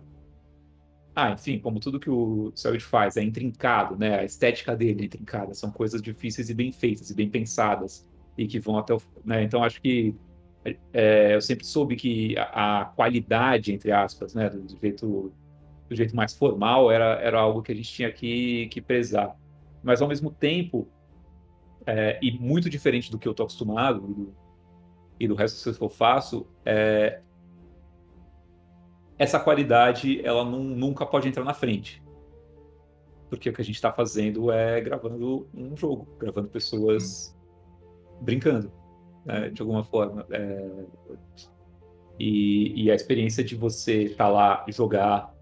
Ah, 1.15 1.33
enfim, 1.33 1.59
como 1.59 1.81
tudo 1.81 1.99
que 1.99 2.09
o 2.09 2.53
Savage 2.55 2.85
faz, 2.85 3.17
é 3.17 3.23
intrincado, 3.23 3.97
né? 3.97 4.21
A 4.21 4.25
estética 4.25 4.77
dele 4.77 5.03
é 5.03 5.07
intrincada, 5.07 5.55
são 5.55 5.71
coisas 5.71 6.01
difíceis 6.01 6.49
e 6.49 6.55
bem 6.55 6.73
feitas 6.73 7.11
e 7.11 7.15
bem 7.15 7.29
pensadas 7.29 8.09
e 8.39 8.47
que 8.47 8.59
vão 8.59 8.79
até 8.79 8.95
o. 8.95 9.01
Né? 9.25 9.43
Então, 9.43 9.63
acho 9.63 9.81
que 9.81 10.15
é, 10.93 11.35
eu 11.35 11.41
sempre 11.41 11.65
soube 11.67 11.97
que 11.97 12.37
a, 12.39 12.81
a, 12.81 12.85
qualidade, 12.87 13.73
entre 13.73 13.93
aspas, 13.93 14.35
né, 14.35 14.49
do, 14.51 14.79
jeito, 14.81 15.33
do 15.89 15.95
jeito 15.95 16.15
mais 16.15 16.35
formal, 16.35 16.91
era, 16.91 17.21
era 17.21 17.39
algo 17.39 17.63
que 17.63 17.73
a 17.73 17.75
gente 17.75 17.91
tinha 17.91 18.11
que, 18.13 18.69
que 18.69 18.81
prezar. 18.81 19.37
Mas, 19.83 20.03
ao 20.03 20.09
mesmo 20.09 20.31
tempo, 20.31 20.87
é, 21.87 22.19
e 22.23 22.33
muito 22.39 22.69
diferente 22.69 23.11
do 23.11 23.19
que 23.19 23.27
eu 23.27 23.33
estou 23.33 23.45
acostumado 23.45 24.05
e 24.09 24.15
do, 24.15 24.35
e 25.21 25.29
do 25.29 25.35
resto 25.35 25.73
que 25.73 25.83
eu 25.83 25.89
faço, 25.89 26.47
é, 26.65 27.21
essa 29.21 29.39
qualidade 29.39 30.19
ela 30.25 30.43
não, 30.43 30.65
nunca 30.65 31.05
pode 31.05 31.29
entrar 31.29 31.45
na 31.45 31.53
frente. 31.53 32.03
Porque 33.29 33.51
o 33.51 33.53
que 33.53 33.61
a 33.61 33.65
gente 33.65 33.75
está 33.75 33.93
fazendo 33.93 34.51
é 34.51 34.81
gravando 34.81 35.47
um 35.55 35.77
jogo, 35.77 36.09
gravando 36.19 36.49
pessoas 36.49 37.37
brincando, 38.23 38.73
né, 39.27 39.51
de 39.51 39.61
alguma 39.61 39.85
forma. 39.85 40.27
É... 40.31 40.85
E, 42.19 42.85
e, 42.85 42.91
a 42.91 42.95
experiência 42.95 43.45
de 43.45 43.55
você 43.55 44.05
estar 44.05 44.25
tá 44.25 44.31
lá 44.31 44.65
e 44.67 44.73
jogar 44.73 45.35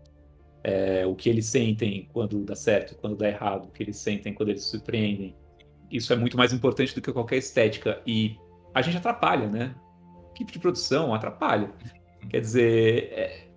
é, 0.64 1.06
o 1.06 1.14
que 1.14 1.28
eles 1.28 1.46
sentem 1.46 2.08
quando 2.12 2.44
dá 2.44 2.56
certo, 2.56 2.96
quando 2.96 3.16
dá 3.16 3.28
errado, 3.28 3.66
o 3.66 3.70
que 3.70 3.82
eles 3.82 3.96
sentem 3.96 4.34
quando 4.34 4.48
eles 4.48 4.64
se 4.64 4.70
surpreendem, 4.70 5.36
isso 5.90 6.12
é 6.12 6.16
muito 6.16 6.36
mais 6.36 6.52
importante 6.52 6.94
do 6.94 7.00
que 7.00 7.12
qualquer 7.12 7.36
estética. 7.36 8.02
E 8.04 8.36
a 8.74 8.82
gente 8.82 8.96
atrapalha, 8.96 9.48
né? 9.48 9.74
A 10.26 10.30
equipe 10.30 10.52
de 10.52 10.58
produção 10.58 11.14
atrapalha. 11.14 11.72
Quer 12.28 12.40
dizer, 12.40 13.12
é, 13.12 13.47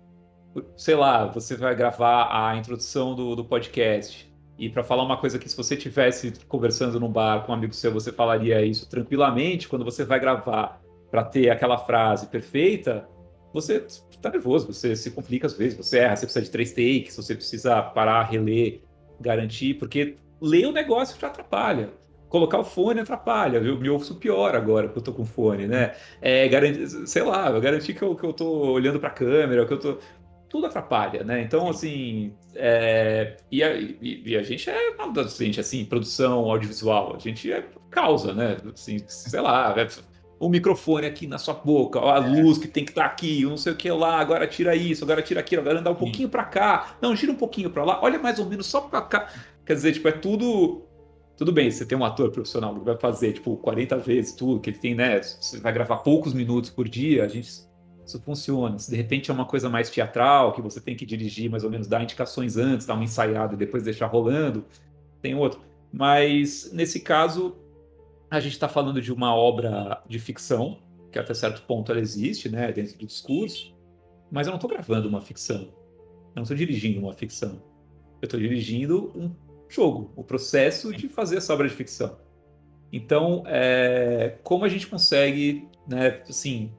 sei 0.76 0.94
lá, 0.94 1.26
você 1.26 1.56
vai 1.56 1.74
gravar 1.74 2.28
a 2.30 2.56
introdução 2.56 3.14
do, 3.14 3.34
do 3.34 3.44
podcast. 3.44 4.30
E 4.58 4.68
para 4.68 4.84
falar 4.84 5.02
uma 5.02 5.16
coisa 5.16 5.38
que 5.38 5.48
se 5.48 5.56
você 5.56 5.76
tivesse 5.76 6.32
conversando 6.46 7.00
num 7.00 7.10
bar 7.10 7.44
com 7.44 7.52
um 7.52 7.54
amigo 7.54 7.74
seu, 7.74 7.92
você 7.92 8.12
falaria 8.12 8.62
isso 8.62 8.88
tranquilamente, 8.88 9.68
quando 9.68 9.84
você 9.84 10.04
vai 10.04 10.20
gravar 10.20 10.80
para 11.10 11.24
ter 11.24 11.50
aquela 11.50 11.78
frase 11.78 12.26
perfeita, 12.26 13.08
você 13.52 13.84
tá 14.20 14.30
nervoso, 14.30 14.72
você 14.72 14.94
se 14.94 15.10
complica 15.10 15.46
às 15.46 15.54
vezes, 15.54 15.76
você 15.76 15.98
erra, 15.98 16.16
você 16.16 16.26
precisa 16.26 16.44
de 16.44 16.50
três 16.50 16.70
takes, 16.70 17.16
você 17.16 17.34
precisa 17.34 17.82
parar, 17.82 18.22
reler, 18.22 18.82
garantir, 19.20 19.74
porque 19.74 20.16
ler 20.40 20.66
o 20.66 20.72
negócio 20.72 21.18
já 21.20 21.28
atrapalha. 21.28 21.90
Colocar 22.28 22.58
o 22.58 22.64
fone 22.64 23.00
atrapalha, 23.00 23.58
eu 23.58 23.78
me 23.78 23.90
ouço 23.90 24.14
pior 24.14 24.54
agora 24.54 24.88
que 24.88 24.96
eu 24.96 25.02
tô 25.02 25.12
com 25.12 25.22
fone, 25.22 25.66
né? 25.66 25.92
É, 26.18 26.48
garantir, 26.48 26.88
sei 27.06 27.22
lá, 27.22 27.50
garantir 27.60 27.92
que 27.92 28.00
eu, 28.00 28.16
que 28.16 28.24
eu 28.24 28.32
tô 28.32 28.72
olhando 28.72 28.98
pra 28.98 29.10
câmera, 29.10 29.66
que 29.66 29.72
eu 29.74 29.78
tô 29.78 29.98
tudo 30.52 30.66
atrapalha, 30.66 31.24
né? 31.24 31.40
Então, 31.40 31.70
assim, 31.70 32.34
é... 32.54 33.38
e, 33.50 33.64
a, 33.64 33.74
e, 33.74 34.22
e, 34.26 34.36
a, 34.36 34.42
gente 34.42 34.68
é 34.68 34.76
a 34.98 35.22
gente, 35.42 35.58
assim, 35.58 35.82
produção 35.82 36.50
audiovisual, 36.50 37.16
a 37.16 37.18
gente 37.18 37.50
é 37.50 37.64
causa, 37.90 38.34
né? 38.34 38.58
Assim, 38.70 38.98
sei 39.08 39.40
lá, 39.40 39.74
é 39.74 39.88
o 40.38 40.50
microfone 40.50 41.06
aqui 41.06 41.26
na 41.26 41.38
sua 41.38 41.54
boca, 41.54 42.00
a 42.00 42.16
é. 42.16 42.42
luz 42.42 42.58
que 42.58 42.68
tem 42.68 42.84
que 42.84 42.90
estar 42.90 43.04
tá 43.04 43.08
aqui, 43.08 43.42
não 43.46 43.56
sei 43.56 43.72
o 43.72 43.76
que 43.76 43.90
lá, 43.90 44.20
agora 44.20 44.46
tira 44.46 44.76
isso, 44.76 45.04
agora 45.04 45.22
tira 45.22 45.40
aquilo, 45.40 45.62
agora 45.62 45.80
andar 45.80 45.90
um 45.90 45.94
pouquinho 45.94 46.28
para 46.28 46.44
cá, 46.44 46.96
não, 47.00 47.16
gira 47.16 47.32
um 47.32 47.36
pouquinho 47.36 47.70
para 47.70 47.82
lá, 47.82 48.00
olha 48.02 48.18
mais 48.18 48.38
ou 48.38 48.44
menos 48.44 48.66
só 48.66 48.82
para 48.82 49.00
cá. 49.00 49.28
Quer 49.64 49.72
dizer, 49.72 49.92
tipo, 49.92 50.06
é 50.06 50.12
tudo 50.12 50.82
tudo 51.34 51.50
bem, 51.50 51.70
você 51.70 51.86
tem 51.86 51.96
um 51.96 52.04
ator 52.04 52.30
profissional 52.30 52.74
que 52.74 52.84
vai 52.84 52.98
fazer, 52.98 53.32
tipo, 53.32 53.56
40 53.56 53.96
vezes 53.96 54.34
tudo, 54.34 54.60
que 54.60 54.68
ele 54.68 54.78
tem, 54.78 54.94
né? 54.94 55.22
Você 55.22 55.58
vai 55.60 55.72
gravar 55.72 55.96
poucos 55.98 56.34
minutos 56.34 56.68
por 56.68 56.86
dia, 56.86 57.24
a 57.24 57.28
gente 57.28 57.50
isso 58.04 58.20
funciona. 58.20 58.78
Se 58.78 58.90
de 58.90 58.96
repente 58.96 59.30
é 59.30 59.34
uma 59.34 59.44
coisa 59.44 59.68
mais 59.68 59.90
teatral, 59.90 60.52
que 60.52 60.60
você 60.60 60.80
tem 60.80 60.96
que 60.96 61.06
dirigir, 61.06 61.50
mais 61.50 61.64
ou 61.64 61.70
menos, 61.70 61.86
dar 61.86 62.02
indicações 62.02 62.56
antes, 62.56 62.86
dar 62.86 62.94
uma 62.94 63.04
ensaiada 63.04 63.54
e 63.54 63.56
depois 63.56 63.82
deixar 63.82 64.06
rolando, 64.06 64.64
tem 65.20 65.34
outro. 65.34 65.60
Mas 65.92 66.72
nesse 66.72 67.00
caso, 67.00 67.56
a 68.30 68.40
gente 68.40 68.52
está 68.52 68.68
falando 68.68 69.00
de 69.00 69.12
uma 69.12 69.34
obra 69.34 70.02
de 70.08 70.18
ficção, 70.18 70.78
que 71.10 71.18
até 71.18 71.34
certo 71.34 71.62
ponto 71.62 71.92
ela 71.92 72.00
existe, 72.00 72.48
né, 72.48 72.72
dentro 72.72 72.98
do 72.98 73.06
discurso, 73.06 73.74
mas 74.30 74.46
eu 74.46 74.50
não 74.50 74.56
estou 74.56 74.70
gravando 74.70 75.08
uma 75.08 75.20
ficção. 75.20 75.60
Eu 75.60 76.36
não 76.36 76.42
estou 76.42 76.56
dirigindo 76.56 77.00
uma 77.00 77.12
ficção. 77.12 77.62
Eu 78.20 78.26
estou 78.26 78.40
dirigindo 78.40 79.12
um 79.14 79.34
jogo, 79.68 80.12
o 80.16 80.24
processo 80.24 80.92
de 80.92 81.08
fazer 81.08 81.36
essa 81.36 81.52
obra 81.52 81.68
de 81.68 81.74
ficção. 81.74 82.16
Então, 82.90 83.42
é, 83.46 84.38
como 84.42 84.64
a 84.64 84.68
gente 84.68 84.86
consegue, 84.86 85.68
né, 85.86 86.22
assim, 86.28 86.72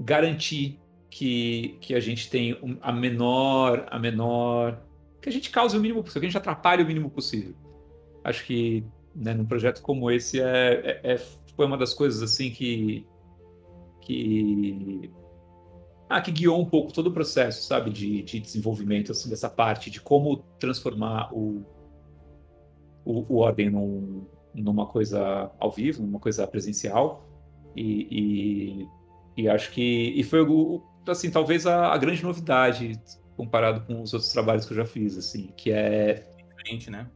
garantir 0.00 0.78
que, 1.10 1.78
que 1.80 1.94
a 1.94 2.00
gente 2.00 2.28
tem 2.28 2.58
a 2.80 2.92
menor, 2.92 3.86
a 3.90 3.98
menor, 3.98 4.80
que 5.20 5.28
a 5.28 5.32
gente 5.32 5.50
cause 5.50 5.76
o 5.76 5.80
mínimo 5.80 6.02
possível, 6.02 6.20
que 6.20 6.26
a 6.26 6.30
gente 6.30 6.38
atrapalhe 6.38 6.82
o 6.82 6.86
mínimo 6.86 7.10
possível. 7.10 7.54
Acho 8.22 8.44
que 8.44 8.84
né, 9.14 9.34
num 9.34 9.44
projeto 9.44 9.82
como 9.82 10.10
esse 10.10 10.40
é, 10.40 11.00
é, 11.02 11.12
é, 11.14 11.18
foi 11.56 11.66
uma 11.66 11.76
das 11.76 11.92
coisas 11.92 12.22
assim 12.22 12.50
que 12.50 13.06
que 14.02 15.10
ah, 16.08 16.20
que 16.22 16.30
guiou 16.30 16.58
um 16.58 16.64
pouco 16.64 16.92
todo 16.92 17.08
o 17.08 17.12
processo, 17.12 17.66
sabe, 17.66 17.90
de, 17.90 18.22
de 18.22 18.40
desenvolvimento 18.40 19.12
assim, 19.12 19.28
dessa 19.28 19.50
parte 19.50 19.90
de 19.90 20.00
como 20.00 20.38
transformar 20.58 21.30
o, 21.34 21.62
o, 23.04 23.34
o 23.34 23.36
ordem 23.38 23.68
num, 23.68 24.26
numa 24.54 24.86
coisa 24.86 25.50
ao 25.58 25.70
vivo, 25.70 26.02
numa 26.02 26.18
coisa 26.18 26.46
presencial 26.46 27.28
e, 27.76 28.08
e 28.10 28.88
e 29.38 29.48
acho 29.48 29.70
que. 29.70 30.12
E 30.16 30.24
foi, 30.24 30.44
assim, 31.06 31.30
talvez 31.30 31.64
a, 31.64 31.92
a, 31.92 31.96
grande 31.96 32.24
novidade 32.24 33.00
comparado 33.36 33.86
com 33.86 34.02
os 34.02 34.12
outros 34.12 34.32
trabalhos 34.32 34.66
que 34.66 34.72
eu 34.72 34.76
já 34.76 34.84
fiz, 34.84 35.16
assim, 35.16 35.52
que 35.56 35.70
é. 35.70 36.26
Diferente, 36.56 36.90
né? 36.90 37.08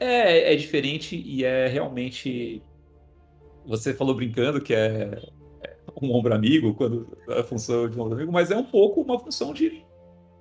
É, 0.00 0.52
é 0.52 0.56
diferente 0.56 1.16
e 1.24 1.44
é 1.44 1.68
realmente. 1.68 2.60
Você 3.64 3.94
falou 3.94 4.12
brincando 4.16 4.60
que 4.60 4.74
é, 4.74 5.16
é 5.62 5.76
um 6.02 6.12
ombro 6.12 6.34
amigo, 6.34 6.74
quando 6.74 7.16
a 7.28 7.44
função 7.44 7.88
de 7.88 7.96
um 7.96 8.02
ombro 8.02 8.16
amigo, 8.16 8.32
mas 8.32 8.50
é 8.50 8.56
um 8.56 8.64
pouco 8.64 9.00
uma 9.00 9.16
função 9.20 9.54
de 9.54 9.84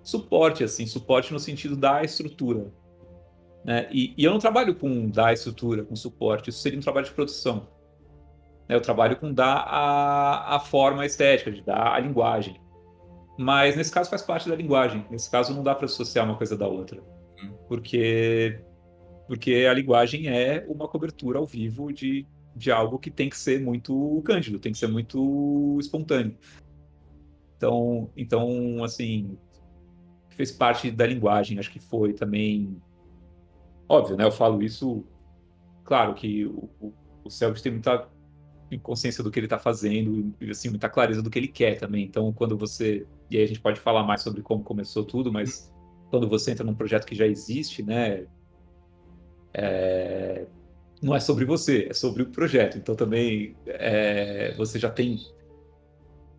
suporte, 0.02 0.64
assim, 0.64 0.88
suporte 0.88 1.32
no 1.32 1.40
sentido 1.40 1.78
da 1.78 2.04
estrutura. 2.04 2.74
Né? 3.64 3.88
E, 3.92 4.14
e 4.18 4.24
eu 4.24 4.32
não 4.32 4.40
trabalho 4.40 4.74
com 4.76 5.08
dar 5.08 5.34
estrutura, 5.34 5.84
com 5.86 5.96
suporte, 5.96 6.50
isso 6.50 6.60
seria 6.60 6.80
um 6.80 6.82
trabalho 6.82 7.06
de 7.06 7.14
produção. 7.14 7.68
Né? 8.68 8.76
Eu 8.76 8.82
trabalho 8.82 9.16
com 9.18 9.34
dar 9.34 9.56
a, 9.68 10.56
a 10.56 10.60
forma 10.60 11.06
estética, 11.06 11.52
de 11.52 11.62
dar 11.62 11.94
a 11.94 12.00
linguagem. 12.00 12.60
Mas 13.38 13.76
nesse 13.76 13.92
caso 13.92 14.10
faz 14.10 14.22
parte 14.22 14.48
da 14.48 14.56
linguagem. 14.56 15.06
Nesse 15.10 15.30
caso 15.30 15.54
não 15.54 15.64
dá 15.64 15.74
para 15.74 15.86
associar 15.86 16.26
uma 16.26 16.38
coisa 16.38 16.58
da 16.58 16.68
outra. 16.68 17.02
Hum. 17.42 17.54
Porque, 17.68 18.60
porque 19.28 19.66
a 19.70 19.74
linguagem 19.74 20.28
é 20.28 20.66
uma 20.68 20.88
cobertura 20.88 21.40
ao 21.40 21.46
vivo 21.46 21.92
de, 21.92 22.28
de 22.56 22.72
algo 22.72 23.00
que 23.00 23.10
tem 23.10 23.30
que 23.30 23.38
ser 23.38 23.60
muito 23.60 24.22
cândido, 24.26 24.60
tem 24.60 24.72
que 24.72 24.78
ser 24.78 24.88
muito 24.88 25.78
espontâneo. 25.80 26.38
Então, 27.58 28.12
então 28.16 28.84
assim, 28.84 29.38
fez 30.30 30.52
parte 30.52 30.92
da 30.92 31.08
linguagem, 31.08 31.58
acho 31.58 31.72
que 31.72 31.80
foi 31.80 32.14
também. 32.14 32.82
Óbvio, 33.88 34.18
né? 34.18 34.26
Eu 34.26 34.32
falo 34.32 34.62
isso. 34.62 35.06
Claro 35.84 36.14
que 36.14 36.46
o, 36.46 36.70
o, 36.80 36.94
o 37.26 37.30
Selbit 37.30 37.62
tem 37.62 37.72
muita 37.72 38.08
consciência 38.82 39.24
do 39.24 39.30
que 39.30 39.40
ele 39.40 39.46
está 39.46 39.60
fazendo 39.60 40.34
e 40.42 40.50
assim 40.50 40.70
muita 40.70 40.90
clareza 40.90 41.22
do 41.22 41.30
que 41.30 41.38
ele 41.38 41.48
quer 41.48 41.78
também. 41.78 42.06
Então, 42.06 42.32
quando 42.34 42.58
você 42.58 43.06
e 43.30 43.38
aí 43.38 43.44
a 43.44 43.48
gente 43.48 43.60
pode 43.60 43.80
falar 43.80 44.04
mais 44.04 44.22
sobre 44.22 44.42
como 44.42 44.64
começou 44.64 45.04
tudo, 45.04 45.32
mas 45.32 45.72
quando 46.10 46.28
você 46.28 46.52
entra 46.52 46.64
num 46.64 46.76
projeto 46.76 47.06
que 47.06 47.16
já 47.16 47.26
existe, 47.26 47.82
né, 47.84 48.26
é... 49.54 50.46
não 51.02 51.16
é 51.16 51.20
sobre 51.20 51.46
você, 51.46 51.88
é 51.90 51.94
sobre 51.94 52.24
o 52.24 52.28
projeto. 52.28 52.78
Então 52.78 52.96
também 52.96 53.56
é... 53.66 54.54
você 54.56 54.80
já 54.80 54.90
tem 54.90 55.18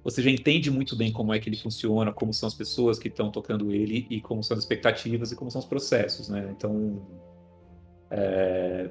você 0.04 0.20
já 0.20 0.30
entende 0.30 0.70
muito 0.70 0.94
bem 0.94 1.10
como 1.10 1.32
é 1.32 1.38
que 1.40 1.48
ele 1.48 1.56
funciona, 1.56 2.12
como 2.12 2.32
são 2.32 2.46
as 2.46 2.54
pessoas 2.54 2.98
que 2.98 3.08
estão 3.08 3.30
tocando 3.30 3.72
ele 3.72 4.06
e 4.10 4.20
como 4.20 4.44
são 4.44 4.54
as 4.54 4.62
expectativas 4.62 5.32
e 5.32 5.36
como 5.36 5.50
são 5.50 5.60
os 5.60 5.66
processos, 5.66 6.28
né? 6.28 6.54
Então, 6.54 7.02
é, 8.10 8.90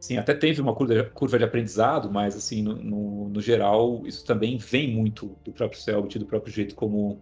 Sim, 0.00 0.18
até 0.18 0.34
teve 0.34 0.60
uma 0.60 0.74
curva 0.74 1.38
de 1.38 1.44
aprendizado, 1.44 2.10
mas 2.12 2.36
assim, 2.36 2.62
no, 2.62 2.76
no, 2.76 3.28
no 3.28 3.40
geral, 3.40 4.06
isso 4.06 4.24
também 4.24 4.58
vem 4.58 4.94
muito 4.94 5.36
do 5.44 5.52
próprio 5.52 5.80
Selbit, 5.80 6.18
do 6.18 6.26
próprio 6.26 6.52
jeito 6.52 6.74
como, 6.74 7.20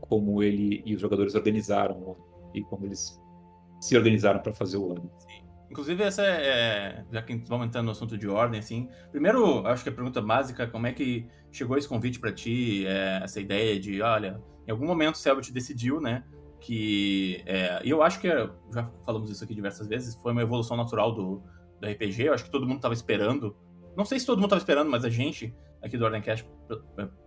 como 0.00 0.42
ele 0.42 0.82
e 0.84 0.94
os 0.94 1.00
jogadores 1.00 1.34
organizaram 1.34 2.16
e 2.52 2.62
como 2.62 2.84
eles 2.84 3.20
se 3.80 3.96
organizaram 3.96 4.40
para 4.40 4.52
fazer 4.52 4.76
o 4.76 4.92
ano. 4.92 5.10
Inclusive, 5.70 6.02
essa 6.02 6.22
é, 6.22 6.46
é, 6.46 7.04
Já 7.10 7.22
que 7.22 7.36
vamos 7.48 7.66
entrar 7.66 7.82
no 7.82 7.90
assunto 7.90 8.16
de 8.16 8.28
ordem, 8.28 8.58
assim. 8.58 8.88
Primeiro, 9.10 9.66
acho 9.66 9.82
que 9.82 9.88
a 9.88 9.92
pergunta 9.92 10.20
básica: 10.20 10.66
como 10.66 10.86
é 10.86 10.92
que 10.92 11.26
chegou 11.50 11.76
esse 11.76 11.88
convite 11.88 12.18
para 12.18 12.32
ti? 12.32 12.86
É, 12.86 13.20
essa 13.22 13.40
ideia 13.40 13.78
de, 13.78 14.00
olha, 14.00 14.40
em 14.66 14.70
algum 14.70 14.86
momento 14.86 15.16
o 15.16 15.18
Selbit 15.18 15.52
decidiu, 15.52 16.00
né? 16.00 16.24
Que. 16.60 17.42
É, 17.46 17.80
e 17.84 17.90
eu 17.90 18.02
acho 18.02 18.20
que, 18.20 18.28
já 18.28 18.90
falamos 19.04 19.30
isso 19.30 19.42
aqui 19.42 19.54
diversas 19.54 19.88
vezes, 19.88 20.14
foi 20.14 20.32
uma 20.32 20.42
evolução 20.42 20.76
natural 20.76 21.12
do, 21.12 21.42
do 21.80 21.88
RPG. 21.88 22.24
Eu 22.24 22.34
acho 22.34 22.44
que 22.44 22.50
todo 22.50 22.66
mundo 22.66 22.76
estava 22.76 22.94
esperando. 22.94 23.56
Não 23.96 24.04
sei 24.04 24.18
se 24.18 24.26
todo 24.26 24.38
mundo 24.38 24.46
estava 24.46 24.60
esperando, 24.60 24.90
mas 24.90 25.04
a 25.04 25.10
gente 25.10 25.54
aqui 25.82 25.96
do 25.96 26.04
Ordencast, 26.04 26.46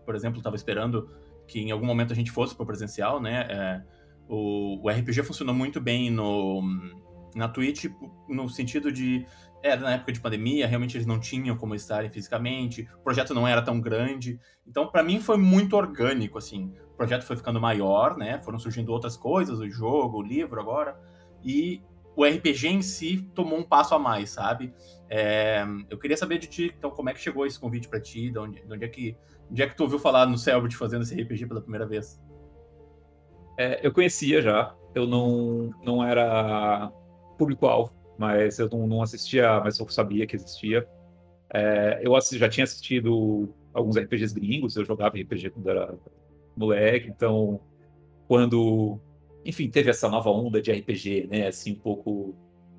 por 0.05 0.15
exemplo, 0.15 0.39
estava 0.39 0.55
esperando 0.55 1.09
que 1.47 1.59
em 1.59 1.71
algum 1.71 1.85
momento 1.85 2.13
a 2.13 2.15
gente 2.15 2.31
fosse 2.31 2.55
para 2.55 2.63
o 2.63 2.67
presencial, 2.67 3.19
né? 3.19 3.47
É, 3.49 3.81
o, 4.27 4.79
o, 4.83 4.89
RPG 4.89 5.23
funcionou 5.23 5.55
muito 5.55 5.81
bem 5.81 6.11
no, 6.11 6.61
na 7.35 7.47
Twitch, 7.47 7.85
no 8.27 8.47
sentido 8.47 8.91
de. 8.91 9.25
Era 9.61 9.81
na 9.81 9.93
época 9.93 10.13
de 10.13 10.21
pandemia, 10.21 10.67
realmente 10.67 10.95
eles 10.95 11.07
não 11.07 11.19
tinham 11.19 11.57
como 11.57 11.75
estarem 11.75 12.09
fisicamente, 12.09 12.87
o 12.97 13.03
projeto 13.03 13.33
não 13.33 13.45
era 13.45 13.61
tão 13.61 13.81
grande. 13.81 14.39
Então, 14.65 14.87
para 14.87 15.03
mim, 15.03 15.19
foi 15.19 15.37
muito 15.37 15.75
orgânico, 15.75 16.37
assim. 16.37 16.71
O 16.93 16.95
projeto 16.95 17.23
foi 17.23 17.35
ficando 17.35 17.59
maior, 17.59 18.15
né? 18.15 18.41
Foram 18.41 18.57
surgindo 18.57 18.93
outras 18.93 19.17
coisas, 19.17 19.59
o 19.59 19.69
jogo, 19.69 20.19
o 20.19 20.21
livro 20.21 20.61
agora. 20.61 20.97
E 21.43 21.81
o 22.19 22.25
RPG 22.25 22.67
em 22.67 22.81
si 22.81 23.25
tomou 23.33 23.57
um 23.57 23.63
passo 23.63 23.95
a 23.95 23.99
mais, 23.99 24.31
sabe? 24.31 24.73
É, 25.09 25.63
eu 25.89 25.97
queria 25.97 26.17
saber 26.17 26.37
de 26.37 26.47
ti, 26.47 26.75
então, 26.77 26.91
como 26.91 27.09
é 27.09 27.13
que 27.13 27.19
chegou 27.21 27.45
esse 27.45 27.57
convite 27.57 27.87
para 27.87 28.01
ti? 28.01 28.29
De 28.29 28.37
onde, 28.37 28.59
de 28.59 28.73
onde, 28.73 28.83
é 28.83 28.89
que, 28.89 29.15
onde 29.49 29.61
é 29.61 29.67
que 29.67 29.73
tu 29.73 29.83
ouviu 29.83 29.97
falar 29.97 30.25
no 30.25 30.37
Selbit 30.37 30.75
fazendo 30.75 31.03
esse 31.03 31.15
RPG 31.15 31.47
pela 31.47 31.61
primeira 31.61 31.87
vez? 31.87 32.21
É, 33.57 33.79
eu 33.87 33.93
conhecia 33.93 34.41
já, 34.41 34.75
eu 34.93 35.07
não, 35.07 35.69
não 35.81 36.03
era 36.03 36.91
público-alvo, 37.37 37.95
mas 38.17 38.59
eu 38.59 38.67
não, 38.69 38.85
não, 38.85 39.01
assistia, 39.01 39.61
mas 39.61 39.79
eu 39.79 39.87
sabia 39.87 40.27
que 40.27 40.35
existia. 40.35 40.85
É, 41.53 42.01
eu 42.03 42.11
já 42.33 42.49
tinha 42.49 42.65
assistido 42.65 43.47
alguns 43.73 43.97
RPGs 43.97 44.33
gringos, 44.33 44.75
eu 44.75 44.83
jogava 44.83 45.17
RPG 45.17 45.51
quando 45.51 45.69
era 45.69 45.95
moleque, 46.53 47.07
então 47.07 47.61
quando 48.27 48.99
enfim, 49.49 49.69
teve 49.69 49.89
essa 49.89 50.07
nova 50.07 50.29
onda 50.29 50.61
de 50.61 50.71
RPG, 50.71 51.27
né? 51.29 51.47
Assim, 51.47 51.73
um 51.73 51.75
pouco. 51.75 52.35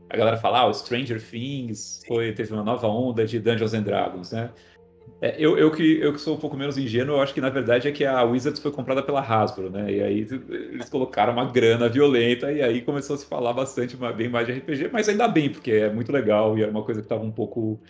A 0.08 0.16
galera 0.16 0.36
fala, 0.36 0.60
ah, 0.60 0.66
o 0.66 0.74
Stranger 0.74 1.22
Things 1.22 2.02
foi, 2.06 2.32
teve 2.32 2.52
uma 2.52 2.64
nova 2.64 2.88
onda 2.88 3.24
de 3.26 3.38
Dungeons 3.38 3.74
and 3.74 3.82
Dragons, 3.82 4.32
né? 4.32 4.50
É, 5.20 5.36
eu, 5.38 5.58
eu, 5.58 5.70
que, 5.70 5.98
eu 6.00 6.12
que 6.12 6.20
sou 6.20 6.36
um 6.36 6.38
pouco 6.38 6.56
menos 6.56 6.78
ingênuo, 6.78 7.16
eu 7.16 7.20
acho 7.20 7.34
que 7.34 7.40
na 7.40 7.50
verdade 7.50 7.88
é 7.88 7.92
que 7.92 8.04
a 8.04 8.22
Wizards 8.22 8.60
foi 8.60 8.70
comprada 8.70 9.02
pela 9.02 9.20
Hasbro, 9.20 9.68
né? 9.70 9.92
E 9.92 10.02
aí 10.02 10.26
eles 10.48 10.88
colocaram 10.88 11.32
uma 11.32 11.44
grana 11.44 11.88
violenta 11.88 12.50
e 12.50 12.62
aí 12.62 12.80
começou 12.80 13.14
a 13.14 13.18
se 13.18 13.26
falar 13.26 13.52
bastante 13.52 13.96
bem 14.16 14.28
mais 14.28 14.46
de 14.46 14.54
RPG, 14.54 14.88
mas 14.92 15.08
ainda 15.08 15.28
bem, 15.28 15.50
porque 15.50 15.72
é 15.72 15.92
muito 15.92 16.10
legal 16.10 16.56
e 16.56 16.62
era 16.62 16.70
uma 16.70 16.82
coisa 16.82 17.00
que 17.00 17.06
estava 17.06 17.22
um 17.22 17.32
pouco, 17.32 17.80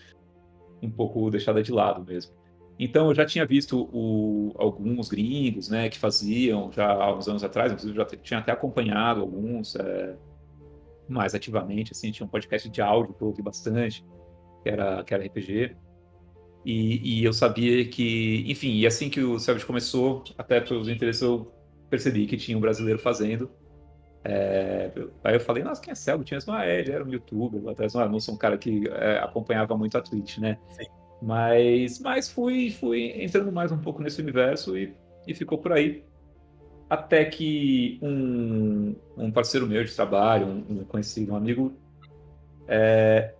um 0.82 0.90
pouco 0.90 1.30
deixada 1.30 1.62
de 1.62 1.70
lado 1.72 2.04
mesmo. 2.04 2.39
Então 2.82 3.08
eu 3.08 3.14
já 3.14 3.26
tinha 3.26 3.44
visto 3.44 3.90
o, 3.92 4.54
alguns 4.56 5.10
gringos, 5.10 5.68
né, 5.68 5.90
que 5.90 5.98
faziam 5.98 6.72
já 6.72 6.90
há 6.90 7.14
uns 7.14 7.28
anos 7.28 7.44
atrás, 7.44 7.70
inclusive 7.70 7.94
já 7.94 8.06
tinha 8.06 8.40
até 8.40 8.52
acompanhado 8.52 9.20
alguns 9.20 9.76
é, 9.76 10.16
mais 11.06 11.34
ativamente, 11.34 11.92
assim, 11.92 12.10
tinha 12.10 12.26
um 12.26 12.30
podcast 12.30 12.70
de 12.70 12.80
áudio 12.80 13.12
que 13.12 13.20
eu 13.20 13.28
ouvi 13.28 13.42
bastante, 13.42 14.02
que 14.62 14.70
era, 14.70 15.04
que 15.04 15.12
era 15.12 15.22
RPG. 15.26 15.76
E, 16.64 17.20
e, 17.20 17.24
eu 17.24 17.34
sabia 17.34 17.86
que, 17.86 18.44
enfim, 18.50 18.72
e 18.72 18.86
assim 18.86 19.10
que 19.10 19.20
o 19.20 19.38
Savage 19.38 19.66
começou, 19.66 20.24
até 20.38 20.58
pelos 20.58 20.88
interesses 20.88 21.20
eu 21.20 21.52
percebi 21.90 22.26
que 22.26 22.38
tinha 22.38 22.56
um 22.56 22.62
brasileiro 22.62 22.98
fazendo. 22.98 23.50
É, 24.24 24.90
aí 25.22 25.34
eu 25.34 25.40
falei, 25.40 25.62
nossa, 25.62 25.82
quem 25.82 25.92
é 25.92 25.94
Celso? 25.94 26.24
Tinha 26.24 26.40
ah, 26.48 26.64
é, 26.64 26.80
ele 26.80 26.92
era 26.92 27.04
um 27.04 27.10
youtuber, 27.10 27.60
até 27.68 27.86
não, 27.92 28.08
não 28.08 28.20
sou 28.20 28.34
um 28.34 28.38
cara 28.38 28.56
que 28.56 28.88
é, 28.88 29.18
acompanhava 29.18 29.76
muito 29.76 29.98
a 29.98 30.00
Twitch, 30.00 30.38
né? 30.38 30.58
Sim. 30.70 30.99
Mas, 31.22 31.98
mas 32.00 32.30
fui, 32.30 32.70
fui 32.70 33.22
entrando 33.22 33.52
mais 33.52 33.70
um 33.70 33.78
pouco 33.78 34.02
nesse 34.02 34.20
universo 34.20 34.76
e, 34.76 34.94
e 35.26 35.34
ficou 35.34 35.58
por 35.58 35.72
aí. 35.72 36.04
Até 36.88 37.24
que 37.24 37.98
um, 38.02 38.96
um 39.16 39.30
parceiro 39.30 39.66
meu 39.66 39.84
de 39.84 39.94
trabalho, 39.94 40.46
um, 40.46 40.80
um 40.80 40.84
conhecido, 40.84 41.32
um 41.32 41.36
amigo, 41.36 41.72
é, 42.66 43.34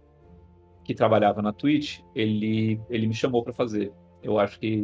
que 0.85 0.95
trabalhava 0.95 1.41
na 1.41 1.53
Twitch, 1.53 2.01
ele, 2.15 2.81
ele 2.89 3.07
me 3.07 3.15
chamou 3.15 3.43
para 3.43 3.53
fazer. 3.53 3.93
Eu 4.23 4.39
acho 4.39 4.59
que 4.61 4.83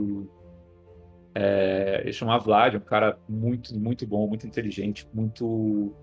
é, 1.38 2.00
ele 2.02 2.12
chamava 2.14 2.42
Vlad, 2.42 2.76
um 2.76 2.80
cara 2.80 3.18
muito, 3.28 3.78
muito 3.78 4.06
bom, 4.06 4.26
muito 4.26 4.46
inteligente, 4.46 5.06
muito. 5.12 5.94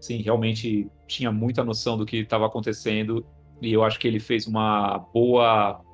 Sim, 0.00 0.22
realmente 0.22 0.90
tinha 1.06 1.30
muita 1.30 1.62
noção 1.62 1.98
do 1.98 2.06
que 2.06 2.18
estava 2.18 2.46
acontecendo. 2.46 3.26
E 3.60 3.72
eu 3.72 3.84
acho 3.84 3.98
que 3.98 4.08
ele 4.08 4.18
fez 4.18 4.46
uma 4.46 4.98
boa. 5.12 5.84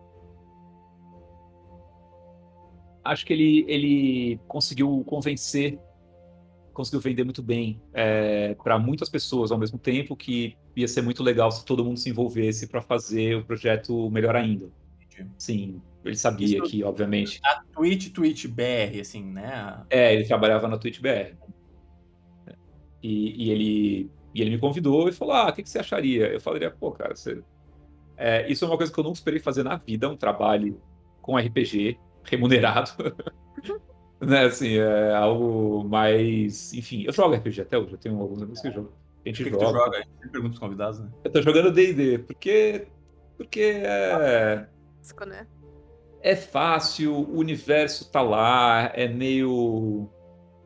Acho 3.04 3.26
que 3.26 3.32
ele, 3.32 3.64
ele 3.68 4.40
conseguiu 4.46 5.02
convencer 5.06 5.78
conseguiu 6.72 7.00
vender 7.00 7.24
muito 7.24 7.42
bem 7.42 7.80
é, 7.92 8.54
para 8.54 8.78
muitas 8.78 9.08
pessoas 9.08 9.52
ao 9.52 9.58
mesmo 9.58 9.78
tempo, 9.78 10.16
que 10.16 10.56
ia 10.74 10.88
ser 10.88 11.02
muito 11.02 11.22
legal 11.22 11.52
se 11.52 11.64
todo 11.64 11.84
mundo 11.84 11.98
se 11.98 12.08
envolvesse 12.10 12.66
para 12.66 12.80
fazer 12.80 13.36
o 13.36 13.44
projeto 13.44 14.10
melhor 14.10 14.34
ainda. 14.34 14.70
Sim, 15.36 15.80
ele 16.04 16.16
sabia 16.16 16.58
Isso, 16.58 16.62
que, 16.64 16.82
obviamente. 16.82 17.40
A 17.44 17.62
Twitch, 17.72 18.10
Twitch 18.12 18.46
BR, 18.46 19.00
assim, 19.00 19.22
né? 19.22 19.84
É, 19.90 20.14
ele 20.14 20.24
trabalhava 20.24 20.66
na 20.66 20.78
Twitch 20.78 21.00
BR. 21.00 21.36
E, 23.02 23.44
e 23.44 23.50
ele, 23.50 24.10
e 24.34 24.40
ele 24.40 24.50
me 24.50 24.58
convidou 24.58 25.08
e 25.08 25.12
falou: 25.12 25.34
Ah, 25.34 25.50
o 25.50 25.52
que, 25.52 25.62
que 25.62 25.68
você 25.68 25.78
acharia? 25.78 26.28
Eu 26.28 26.40
falaria: 26.40 26.70
Pô, 26.70 26.90
cara, 26.92 27.14
você... 27.14 27.42
É, 28.16 28.50
isso 28.50 28.64
é 28.64 28.68
uma 28.68 28.76
coisa 28.76 28.92
que 28.92 28.98
eu 28.98 29.04
nunca 29.04 29.18
esperei 29.18 29.38
fazer 29.38 29.62
na 29.62 29.76
vida, 29.76 30.08
um 30.08 30.16
trabalho 30.16 30.80
com 31.20 31.36
RPG 31.36 31.98
remunerado. 32.24 32.90
né, 34.20 34.44
assim, 34.44 34.76
é 34.76 35.14
algo 35.14 35.84
mais. 35.84 36.72
Enfim, 36.72 37.04
eu 37.06 37.12
jogo 37.12 37.34
RPG 37.34 37.62
até 37.62 37.78
hoje, 37.78 37.92
eu 37.92 37.98
tenho 37.98 38.20
alguns 38.20 38.42
amigos 38.42 38.60
que 38.60 38.70
jogam. 38.70 38.92
A 39.24 39.28
gente 39.28 39.44
que 39.44 39.50
joga. 39.50 39.64
Que 39.64 39.64
tu 39.64 39.72
joga? 39.72 39.98
A 39.98 40.28
pergunta 40.28 40.40
pros 40.40 40.58
convidados, 40.58 41.00
né? 41.00 41.10
Eu 41.24 41.30
tô 41.30 41.42
jogando 41.42 41.72
DD, 41.72 42.18
porque. 42.18 42.86
Porque 43.36 43.82
é. 43.84 44.66
né? 45.26 45.46
É 46.20 46.36
fácil, 46.36 47.12
o 47.14 47.38
universo 47.38 48.10
tá 48.10 48.22
lá, 48.22 48.92
é 48.94 49.08
meio. 49.08 50.08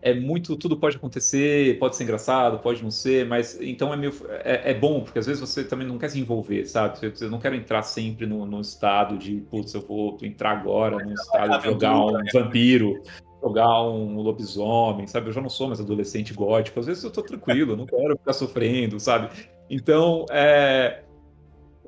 É 0.06 0.14
muito. 0.14 0.56
Tudo 0.56 0.76
pode 0.76 0.96
acontecer, 0.96 1.80
pode 1.80 1.96
ser 1.96 2.04
engraçado, 2.04 2.60
pode 2.60 2.80
não 2.80 2.92
ser, 2.92 3.26
mas 3.26 3.60
então 3.60 3.92
é 3.92 3.96
meio. 3.96 4.12
É, 4.44 4.70
é 4.70 4.74
bom, 4.74 5.00
porque 5.00 5.18
às 5.18 5.26
vezes 5.26 5.40
você 5.40 5.64
também 5.64 5.84
não 5.84 5.98
quer 5.98 6.10
se 6.10 6.20
envolver, 6.20 6.64
sabe? 6.64 7.12
Eu 7.20 7.28
não 7.28 7.40
quero 7.40 7.56
entrar 7.56 7.82
sempre 7.82 8.24
no, 8.24 8.46
no 8.46 8.60
estado 8.60 9.18
de, 9.18 9.40
putz, 9.50 9.74
eu 9.74 9.80
vou 9.80 10.16
entrar 10.22 10.52
agora 10.52 11.04
no 11.04 11.12
estado 11.12 11.58
de 11.58 11.64
jogar 11.64 11.98
um 11.98 12.22
vampiro 12.32 13.02
jogar 13.42 13.82
um 13.82 14.20
lobisomem, 14.20 15.08
sabe? 15.08 15.28
Eu 15.28 15.32
já 15.32 15.40
não 15.40 15.48
sou 15.48 15.66
mais 15.66 15.80
adolescente 15.80 16.32
gótico, 16.32 16.78
às 16.78 16.86
vezes 16.86 17.02
eu 17.02 17.10
tô 17.10 17.22
tranquilo, 17.22 17.72
eu 17.72 17.76
não 17.76 17.86
quero 17.86 18.16
ficar 18.16 18.32
sofrendo, 18.32 19.00
sabe? 19.00 19.28
Então, 19.68 20.24
é... 20.30 21.02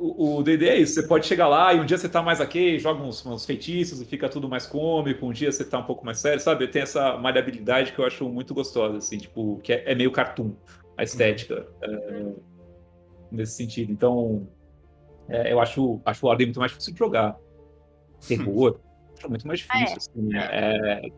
o 0.01 0.43
D&D 0.43 0.69
é 0.69 0.77
isso, 0.77 0.95
você 0.95 1.03
pode 1.03 1.27
chegar 1.27 1.49
lá 1.49 1.75
e 1.75 1.81
um 1.81 1.85
dia 1.85 1.99
você 1.99 2.09
tá 2.09 2.23
mais 2.23 2.41
aqui, 2.41 2.79
joga 2.79 3.03
uns, 3.03 3.25
uns, 3.27 3.45
feitiços 3.45 4.01
e 4.01 4.05
fica 4.05 4.29
tudo 4.29 4.49
mais 4.49 4.67
cômico, 4.67 5.27
um 5.27 5.33
dia 5.33 5.51
você 5.51 5.65
tá 5.65 5.79
um 5.79 5.85
pouco 5.85 6.05
mais 6.07 6.19
sério, 6.19 6.41
sabe? 6.41 6.69
Tem 6.69 6.83
essa 6.83 7.17
maleabilidade 7.19 7.93
que 7.93 7.99
eu 7.99 8.05
acho 8.05 8.29
muito 8.29 8.55
gostosa, 8.55 8.99
assim, 8.99 9.19
tipo, 9.19 9.59
que 9.63 9.73
é, 9.73 9.93
é 9.93 9.95
meio 9.95 10.13
cartoon, 10.13 10.53
a 10.97 11.03
estética, 11.03 11.67
é... 11.83 12.33
nesse 13.31 13.57
sentido. 13.57 13.93
Então, 13.93 14.49
é, 15.29 15.53
eu 15.53 15.61
acho, 15.61 16.01
acho 16.05 16.27
o 16.27 16.29
Ordem 16.29 16.47
muito 16.47 16.61
mais 16.61 16.71
difícil 16.71 16.93
de 16.93 16.99
jogar. 16.99 17.37
Terror, 18.27 18.81
é 19.23 19.29
muito 19.29 19.47
mais 19.47 19.61
difícil, 19.61 19.95
é. 19.95 19.97
assim, 19.97 20.37
é, 20.37 21.11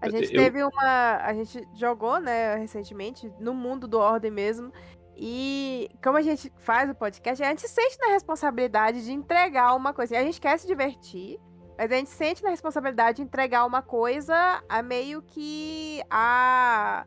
a 0.00 0.08
gente 0.08 0.34
eu... 0.34 0.42
teve 0.42 0.62
uma. 0.62 1.16
A 1.16 1.34
gente 1.34 1.62
jogou, 1.74 2.18
né, 2.20 2.56
recentemente, 2.56 3.30
no 3.38 3.52
mundo 3.52 3.86
do 3.86 3.98
Ordem 3.98 4.30
mesmo. 4.30 4.72
E 5.22 5.90
como 6.02 6.16
a 6.16 6.22
gente 6.22 6.50
faz 6.60 6.88
o 6.88 6.94
podcast, 6.94 7.44
a 7.44 7.48
gente 7.50 7.68
sente 7.68 7.98
na 8.00 8.06
responsabilidade 8.06 9.04
de 9.04 9.12
entregar 9.12 9.74
uma 9.74 9.92
coisa. 9.92 10.18
A 10.18 10.22
gente 10.22 10.40
quer 10.40 10.58
se 10.58 10.66
divertir, 10.66 11.38
mas 11.76 11.92
a 11.92 11.96
gente 11.96 12.08
sente 12.08 12.42
na 12.42 12.48
responsabilidade 12.48 13.16
de 13.16 13.22
entregar 13.22 13.66
uma 13.66 13.82
coisa 13.82 14.64
a 14.66 14.82
meio 14.82 15.20
que 15.20 16.02
a. 16.08 17.04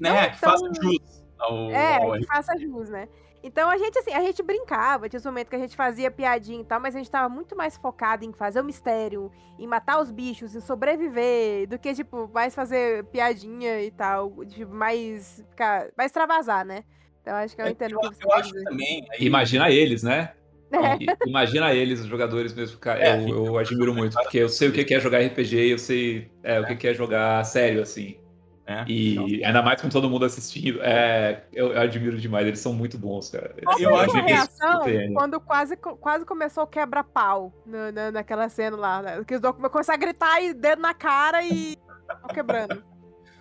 Né, 0.00 0.30
que 0.30 0.40
tão... 0.40 0.50
faça 0.50 0.72
jus 0.74 1.24
ao. 1.38 1.70
É, 1.70 2.02
ao... 2.02 2.12
que 2.14 2.26
faça 2.26 2.58
jus, 2.58 2.88
né? 2.90 3.08
Então 3.44 3.70
a 3.70 3.78
gente, 3.78 3.96
assim, 3.96 4.12
a 4.12 4.20
gente 4.22 4.42
brincava, 4.42 5.08
tinha 5.08 5.20
um 5.20 5.24
momento 5.24 5.48
que 5.48 5.56
a 5.56 5.60
gente 5.60 5.76
fazia 5.76 6.10
piadinha 6.10 6.60
e 6.60 6.64
tal, 6.64 6.80
mas 6.80 6.96
a 6.96 6.98
gente 6.98 7.10
tava 7.10 7.28
muito 7.28 7.56
mais 7.56 7.76
focado 7.76 8.24
em 8.24 8.32
fazer 8.32 8.60
o 8.60 8.64
mistério, 8.64 9.30
em 9.56 9.68
matar 9.68 10.00
os 10.00 10.10
bichos, 10.10 10.56
em 10.56 10.60
sobreviver, 10.60 11.68
do 11.68 11.78
que, 11.78 11.94
tipo, 11.94 12.28
mais 12.32 12.56
fazer 12.56 13.04
piadinha 13.04 13.80
e 13.82 13.90
tal, 13.92 14.44
tipo, 14.46 14.74
mais 14.74 15.44
ficar, 15.50 15.90
mais 15.96 16.10
extravasar, 16.10 16.64
né? 16.64 16.82
Então 17.22 17.34
acho 17.36 17.54
que 17.56 17.62
eu 17.62 17.68
entendo 17.68 17.96
o 17.96 18.00
que 18.00 18.16
você 18.16 18.24
eu 18.24 18.32
acho 18.32 18.52
dizer. 18.52 18.64
também. 18.64 19.06
Aí... 19.12 19.26
Imagina 19.26 19.70
eles, 19.70 20.02
né? 20.02 20.32
É. 20.72 21.28
Imagina 21.28 21.72
eles, 21.72 22.00
os 22.00 22.06
jogadores 22.06 22.52
mesmo, 22.54 22.78
cara. 22.78 23.00
É, 23.02 23.22
eu, 23.22 23.46
eu 23.46 23.58
admiro 23.58 23.94
muito, 23.94 24.14
porque 24.14 24.38
eu 24.38 24.48
sei 24.48 24.68
o 24.68 24.72
que 24.72 24.92
é 24.92 24.98
jogar 24.98 25.20
RPG, 25.20 25.72
eu 25.72 25.78
sei 25.78 26.30
é, 26.42 26.58
o 26.60 26.76
que 26.76 26.88
é 26.88 26.94
jogar 26.94 27.44
sério, 27.44 27.82
assim. 27.82 28.16
É, 28.64 28.84
e 28.86 29.14
então... 29.14 29.46
ainda 29.48 29.60
mais 29.60 29.82
com 29.82 29.88
todo 29.88 30.08
mundo 30.08 30.24
assistindo, 30.24 30.80
é, 30.82 31.44
eu, 31.52 31.72
eu, 31.72 31.80
admiro 31.80 32.16
demais, 32.16 32.46
eles 32.46 32.60
são 32.60 32.72
muito 32.72 32.96
bons, 32.96 33.28
cara. 33.28 33.54
Qual 33.62 33.78
eu 33.78 33.96
acho 33.96 34.16
a 34.16 34.22
reação 34.22 34.80
quando 35.14 35.40
quase, 35.40 35.76
quase 35.76 36.24
começou 36.24 36.62
o 36.62 36.66
quebra-pau 36.66 37.52
na, 37.66 37.90
na, 37.90 38.10
naquela 38.12 38.48
cena 38.48 38.76
lá, 38.76 39.02
né? 39.02 39.24
que 39.26 39.34
os 39.34 39.40
dois 39.40 39.54
começaram 39.56 39.96
a 39.96 40.00
gritar 40.00 40.40
e 40.40 40.54
dedo 40.54 40.80
na 40.80 40.94
cara 40.94 41.42
e 41.42 41.76
quebrando. 42.32 42.82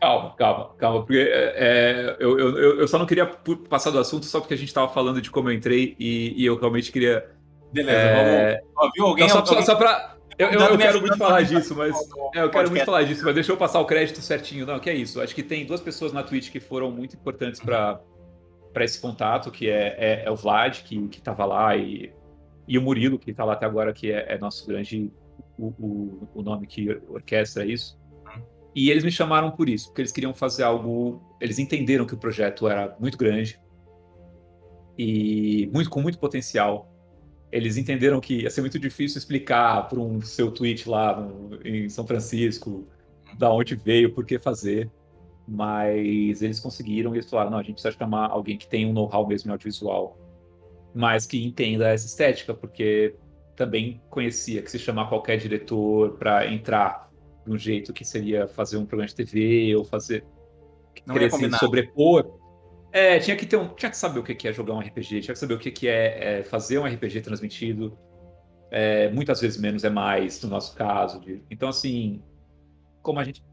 Calma, 0.01 0.35
calma, 0.35 0.73
calma, 0.77 0.99
porque 1.01 1.19
é, 1.19 1.53
é 1.55 2.17
eu, 2.19 2.39
eu, 2.39 2.79
eu 2.79 2.87
só 2.87 2.97
não 2.97 3.05
queria 3.05 3.25
passar 3.69 3.91
do 3.91 3.99
assunto 3.99 4.25
só 4.25 4.39
porque 4.39 4.55
a 4.55 4.57
gente 4.57 4.73
tava 4.73 4.91
falando 4.91 5.21
de 5.21 5.29
como 5.29 5.49
eu 5.49 5.53
entrei 5.53 5.95
e, 5.99 6.33
e 6.35 6.45
eu 6.45 6.57
realmente 6.57 6.91
queria. 6.91 7.29
Beleza, 7.71 7.97
é... 7.97 8.61
vamos. 8.75 8.91
Viu 8.95 9.05
alguém? 9.05 9.25
Então, 9.25 9.45
só, 9.45 9.53
só, 9.53 9.61
só 9.61 9.75
pra, 9.75 10.17
eu, 10.41 10.49
eu, 10.49 10.59
eu 10.59 10.77
quero 10.77 10.99
muito 11.01 11.17
falar 11.17 11.43
disso, 11.43 11.75
mas. 11.75 11.95
É, 12.33 12.41
eu 12.41 12.49
quero 12.49 12.69
muito 12.71 12.85
falar 12.85 13.03
disso, 13.03 13.23
mas 13.23 13.35
deixa 13.35 13.51
eu 13.51 13.57
passar 13.57 13.79
o 13.79 13.85
crédito 13.85 14.21
certinho. 14.21 14.65
Não, 14.65 14.79
que 14.79 14.89
é 14.89 14.93
isso. 14.95 15.21
Acho 15.21 15.35
que 15.35 15.43
tem 15.43 15.65
duas 15.65 15.81
pessoas 15.81 16.11
na 16.11 16.23
Twitch 16.23 16.49
que 16.49 16.59
foram 16.59 16.89
muito 16.89 17.15
importantes 17.15 17.59
para 17.59 17.99
para 18.73 18.85
esse 18.85 19.01
contato, 19.01 19.51
que 19.51 19.69
é, 19.69 19.95
é, 19.97 20.23
é, 20.25 20.31
o 20.31 20.35
Vlad, 20.35 20.81
que, 20.83 21.07
que 21.09 21.21
tava 21.21 21.43
lá, 21.43 21.75
e, 21.75 22.09
e 22.65 22.77
o 22.77 22.81
Murilo, 22.81 23.19
que 23.19 23.33
tá 23.33 23.43
lá 23.43 23.51
até 23.51 23.65
agora, 23.65 23.91
que 23.91 24.11
é, 24.11 24.33
é 24.33 24.37
nosso 24.37 24.65
grande. 24.65 25.11
O, 25.57 25.67
o, 25.77 26.29
o, 26.35 26.41
nome 26.41 26.65
que 26.65 26.89
orquestra 27.09 27.65
isso. 27.65 27.99
E 28.73 28.89
eles 28.89 29.03
me 29.03 29.11
chamaram 29.11 29.51
por 29.51 29.67
isso, 29.67 29.87
porque 29.87 30.01
eles 30.01 30.11
queriam 30.11 30.33
fazer 30.33 30.63
algo. 30.63 31.21
Eles 31.41 31.59
entenderam 31.59 32.05
que 32.05 32.13
o 32.13 32.17
projeto 32.17 32.67
era 32.67 32.95
muito 32.99 33.17
grande 33.17 33.59
e 34.97 35.69
muito 35.73 35.89
com 35.89 36.01
muito 36.01 36.19
potencial 36.19 36.91
eles 37.51 37.75
entenderam 37.77 38.21
que 38.21 38.43
ia 38.43 38.49
ser 38.49 38.61
muito 38.61 38.79
difícil 38.79 39.17
explicar 39.17 39.87
para 39.89 39.99
um 39.99 40.21
seu 40.21 40.51
tweet 40.51 40.87
lá 40.87 41.19
no, 41.19 41.59
em 41.65 41.89
São 41.89 42.07
Francisco 42.07 42.87
da 43.37 43.51
onde 43.51 43.75
veio, 43.75 44.13
por 44.13 44.25
que 44.25 44.39
fazer. 44.39 44.89
Mas 45.47 46.41
eles 46.41 46.59
conseguiram 46.59 47.13
e 47.13 47.17
eles 47.17 47.29
falaram: 47.29 47.51
não, 47.51 47.57
a 47.57 47.63
gente 47.63 47.73
precisa 47.73 47.97
chamar 47.97 48.29
alguém 48.29 48.57
que 48.57 48.67
tenha 48.67 48.87
um 48.87 48.93
know-how 48.93 49.27
mesmo 49.27 49.49
em 49.49 49.51
audiovisual, 49.51 50.17
mas 50.95 51.25
que 51.25 51.43
entenda 51.43 51.89
essa 51.89 52.05
estética, 52.05 52.53
porque 52.53 53.15
também 53.55 54.01
conhecia 54.09 54.61
que 54.61 54.71
se 54.71 54.79
chamar 54.79 55.09
qualquer 55.09 55.37
diretor 55.37 56.17
para 56.17 56.47
entrar 56.47 57.10
de 57.45 57.51
um 57.51 57.57
jeito 57.57 57.93
que 57.93 58.05
seria 58.05 58.47
fazer 58.47 58.77
um 58.77 58.85
programa 58.85 59.07
de 59.07 59.15
TV 59.15 59.75
ou 59.75 59.83
fazer. 59.83 60.23
Não 61.05 61.15
querer 61.15 61.31
se 61.31 61.57
sobrepor 61.57 62.41
é, 62.91 63.19
tinha 63.19 63.37
que 63.37 63.45
ter 63.45 63.55
um, 63.55 63.69
tinha 63.69 63.89
que 63.89 63.97
saber 63.97 64.19
o 64.19 64.23
que 64.23 64.47
é 64.47 64.51
jogar 64.51 64.73
um 64.73 64.79
RPG, 64.79 65.21
tinha 65.21 65.33
que 65.33 65.39
saber 65.39 65.53
o 65.53 65.59
que 65.59 65.87
é, 65.87 66.39
é 66.39 66.43
fazer 66.43 66.77
um 66.77 66.85
RPG 66.85 67.21
transmitido. 67.21 67.97
É, 68.69 69.09
muitas 69.09 69.39
vezes 69.41 69.59
menos 69.59 69.83
é 69.83 69.89
mais, 69.89 70.41
no 70.41 70.49
nosso 70.49 70.75
caso. 70.75 71.19
De... 71.21 71.41
Então, 71.49 71.69
assim, 71.69 72.21
como 73.01 73.19
a 73.19 73.23
gente. 73.23 73.43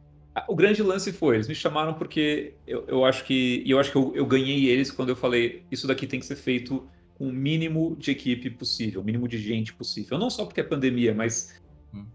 O 0.48 0.54
grande 0.54 0.82
lance 0.82 1.12
foi, 1.12 1.36
eles 1.36 1.48
me 1.48 1.54
chamaram 1.54 1.94
porque 1.94 2.54
eu, 2.66 2.84
eu 2.88 3.04
acho 3.04 3.24
que. 3.24 3.62
E 3.64 3.70
eu 3.70 3.78
acho 3.78 3.92
que 3.92 3.96
eu, 3.96 4.12
eu 4.14 4.26
ganhei 4.26 4.68
eles 4.68 4.90
quando 4.90 5.10
eu 5.10 5.16
falei, 5.16 5.64
isso 5.70 5.86
daqui 5.86 6.06
tem 6.06 6.18
que 6.18 6.26
ser 6.26 6.36
feito 6.36 6.88
com 7.16 7.28
o 7.28 7.32
mínimo 7.32 7.96
de 7.96 8.10
equipe 8.10 8.50
possível, 8.50 9.00
o 9.00 9.04
mínimo 9.04 9.28
de 9.28 9.38
gente 9.38 9.72
possível. 9.72 10.18
Não 10.18 10.30
só 10.30 10.44
porque 10.44 10.60
é 10.60 10.64
pandemia, 10.64 11.14
mas. 11.14 11.60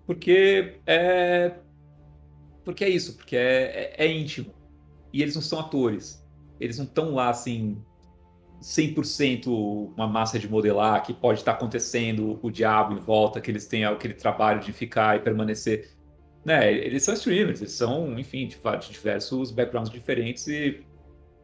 Porque 0.06 0.80
é. 0.86 1.54
Porque 2.64 2.84
é 2.84 2.90
isso, 2.90 3.16
porque 3.18 3.36
é, 3.36 3.94
é, 3.98 4.06
é 4.06 4.12
íntimo. 4.12 4.54
E 5.12 5.22
eles 5.22 5.36
não 5.36 5.42
são 5.42 5.60
atores. 5.60 6.26
Eles 6.60 6.78
não 6.78 6.86
estão 6.86 7.14
lá 7.14 7.30
assim 7.30 7.82
100% 8.62 9.48
uma 9.96 10.08
massa 10.08 10.40
de 10.40 10.48
modelar 10.48 11.04
que 11.04 11.14
pode 11.14 11.40
estar 11.40 11.52
acontecendo 11.52 12.40
o 12.42 12.50
diabo 12.50 12.94
em 12.94 12.98
volta, 12.98 13.42
que 13.42 13.52
eles 13.52 13.68
têm 13.68 13.84
aquele 13.84 14.14
trabalho 14.14 14.62
de 14.62 14.72
ficar 14.72 15.18
e 15.18 15.20
permanecer. 15.20 15.92
Né, 16.46 16.74
eles 16.74 17.04
são 17.04 17.14
streamers, 17.14 17.62
eles 17.62 17.72
são, 17.72 18.20
enfim, 18.20 18.48
de, 18.48 18.58
de 18.58 18.92
diversos 18.92 19.50
backgrounds 19.50 19.90
diferentes 19.90 20.46
e, 20.48 20.86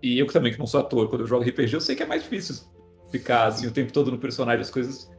e 0.02 0.20
eu 0.20 0.28
também 0.28 0.52
que 0.52 0.60
não 0.60 0.68
sou 0.68 0.82
ator, 0.82 1.08
quando 1.08 1.22
eu 1.22 1.28
jogo 1.28 1.46
RPG, 1.46 1.74
eu 1.74 1.80
sei 1.80 1.96
que 1.96 2.04
é 2.04 2.06
mais 2.06 2.24
difícil 2.24 2.66
ficar 3.10 3.46
assim 3.46 3.66
o 3.66 3.72
tempo 3.72 3.94
todo 3.94 4.12
no 4.12 4.18
personagem, 4.18 4.60
as 4.60 4.70
coisas 4.70 5.10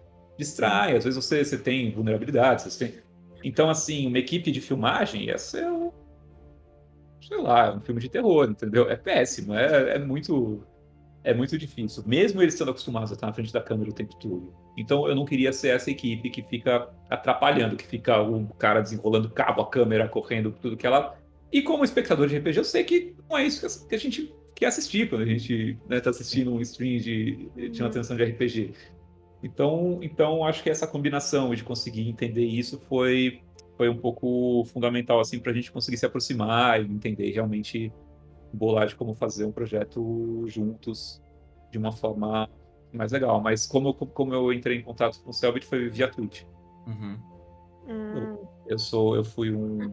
distraem, 0.41 0.97
às 0.97 1.05
vezes 1.05 1.25
você, 1.25 1.45
você 1.45 1.59
tem 1.59 1.93
vulnerabilidades, 1.93 2.65
você 2.65 2.87
tem... 2.87 2.99
Então, 3.45 3.71
assim, 3.71 4.07
uma 4.07 4.19
equipe 4.19 4.51
de 4.51 4.61
filmagem 4.61 5.25
ia 5.25 5.39
ser 5.39 5.67
um, 5.67 5.93
sei 7.21 7.41
lá, 7.41 7.75
um 7.75 7.81
filme 7.81 8.01
de 8.01 8.09
terror, 8.09 8.51
entendeu? 8.51 8.91
É 8.91 8.97
péssimo, 8.97 9.55
é, 9.55 9.97
é 9.97 9.99
muito 9.99 10.63
é 11.23 11.35
muito 11.35 11.59
difícil, 11.59 12.03
mesmo 12.07 12.41
eles 12.41 12.55
estando 12.55 12.71
acostumados 12.71 13.11
a 13.11 13.15
estar 13.15 13.27
na 13.27 13.33
frente 13.33 13.53
da 13.53 13.61
câmera 13.61 13.91
o 13.91 13.95
tempo 13.95 14.17
todo. 14.17 14.55
Então 14.77 15.07
eu 15.07 15.15
não 15.15 15.25
queria 15.25 15.53
ser 15.53 15.69
essa 15.69 15.91
equipe 15.91 16.31
que 16.31 16.43
fica 16.43 16.89
atrapalhando, 17.11 17.77
que 17.77 17.87
fica 17.87 18.23
o 18.23 18.47
cara 18.55 18.81
desenrolando 18.81 19.29
cabo, 19.29 19.61
a 19.61 19.69
câmera 19.69 20.09
correndo, 20.09 20.55
tudo 20.63 20.77
que 20.77 20.87
ela. 20.87 21.19
E 21.53 21.61
como 21.61 21.85
espectador 21.85 22.27
de 22.27 22.39
RPG, 22.39 22.59
eu 22.59 22.65
sei 22.65 22.85
que 22.85 23.15
não 23.29 23.37
é 23.37 23.45
isso 23.45 23.87
que 23.87 23.95
a 23.95 23.99
gente 23.99 24.33
quer 24.55 24.67
assistir 24.67 25.09
quando 25.11 25.23
a 25.23 25.27
gente 25.27 25.79
está 25.91 26.11
né, 26.11 26.17
assistindo 26.17 26.55
um 26.55 26.61
stream 26.61 26.99
de, 26.99 27.51
de 27.71 27.83
uma 27.83 27.89
atenção 27.89 28.17
de 28.17 28.25
RPG. 28.25 28.73
Então, 29.43 29.99
então 30.03 30.45
acho 30.45 30.63
que 30.63 30.71
essa 30.71 30.87
combinação 30.87 31.55
de 31.55 31.65
conseguir 31.65 32.09
entender 32.09 32.45
isso 32.45 32.79
foi, 32.79 33.43
foi 33.77 33.89
um 33.89 33.97
pouco 33.97 34.65
fundamental 34.67 35.19
assim 35.21 35.39
para 35.39 35.53
a 35.53 35.55
gente 35.55 35.73
conseguir 35.73 35.97
se 35.97 36.07
aproximar 36.07 36.83
e 36.83 36.85
entender 36.85 37.31
realmente 37.31 37.93
bolar 38.53 38.87
de 38.87 38.95
como 38.95 39.15
fazer 39.15 39.45
um 39.45 39.53
projeto 39.53 40.45
juntos 40.47 41.23
de 41.71 41.79
uma 41.79 41.93
forma 41.93 42.49
mais 42.93 43.13
legal. 43.13 43.41
Mas 43.41 43.67
como, 43.67 43.95
como 43.95 44.35
eu 44.35 44.53
entrei 44.53 44.79
em 44.79 44.83
contato 44.83 45.23
com 45.23 45.31
o 45.31 45.33
Selbit 45.33 45.67
foi 45.67 45.89
via 45.89 46.09
Twitch. 46.09 46.43
Uhum. 46.87 47.19
Hum. 47.89 48.17
Eu, 48.17 48.49
eu, 48.69 48.79
sou, 48.79 49.17
eu 49.17 49.25
fui 49.25 49.55
um, 49.55 49.93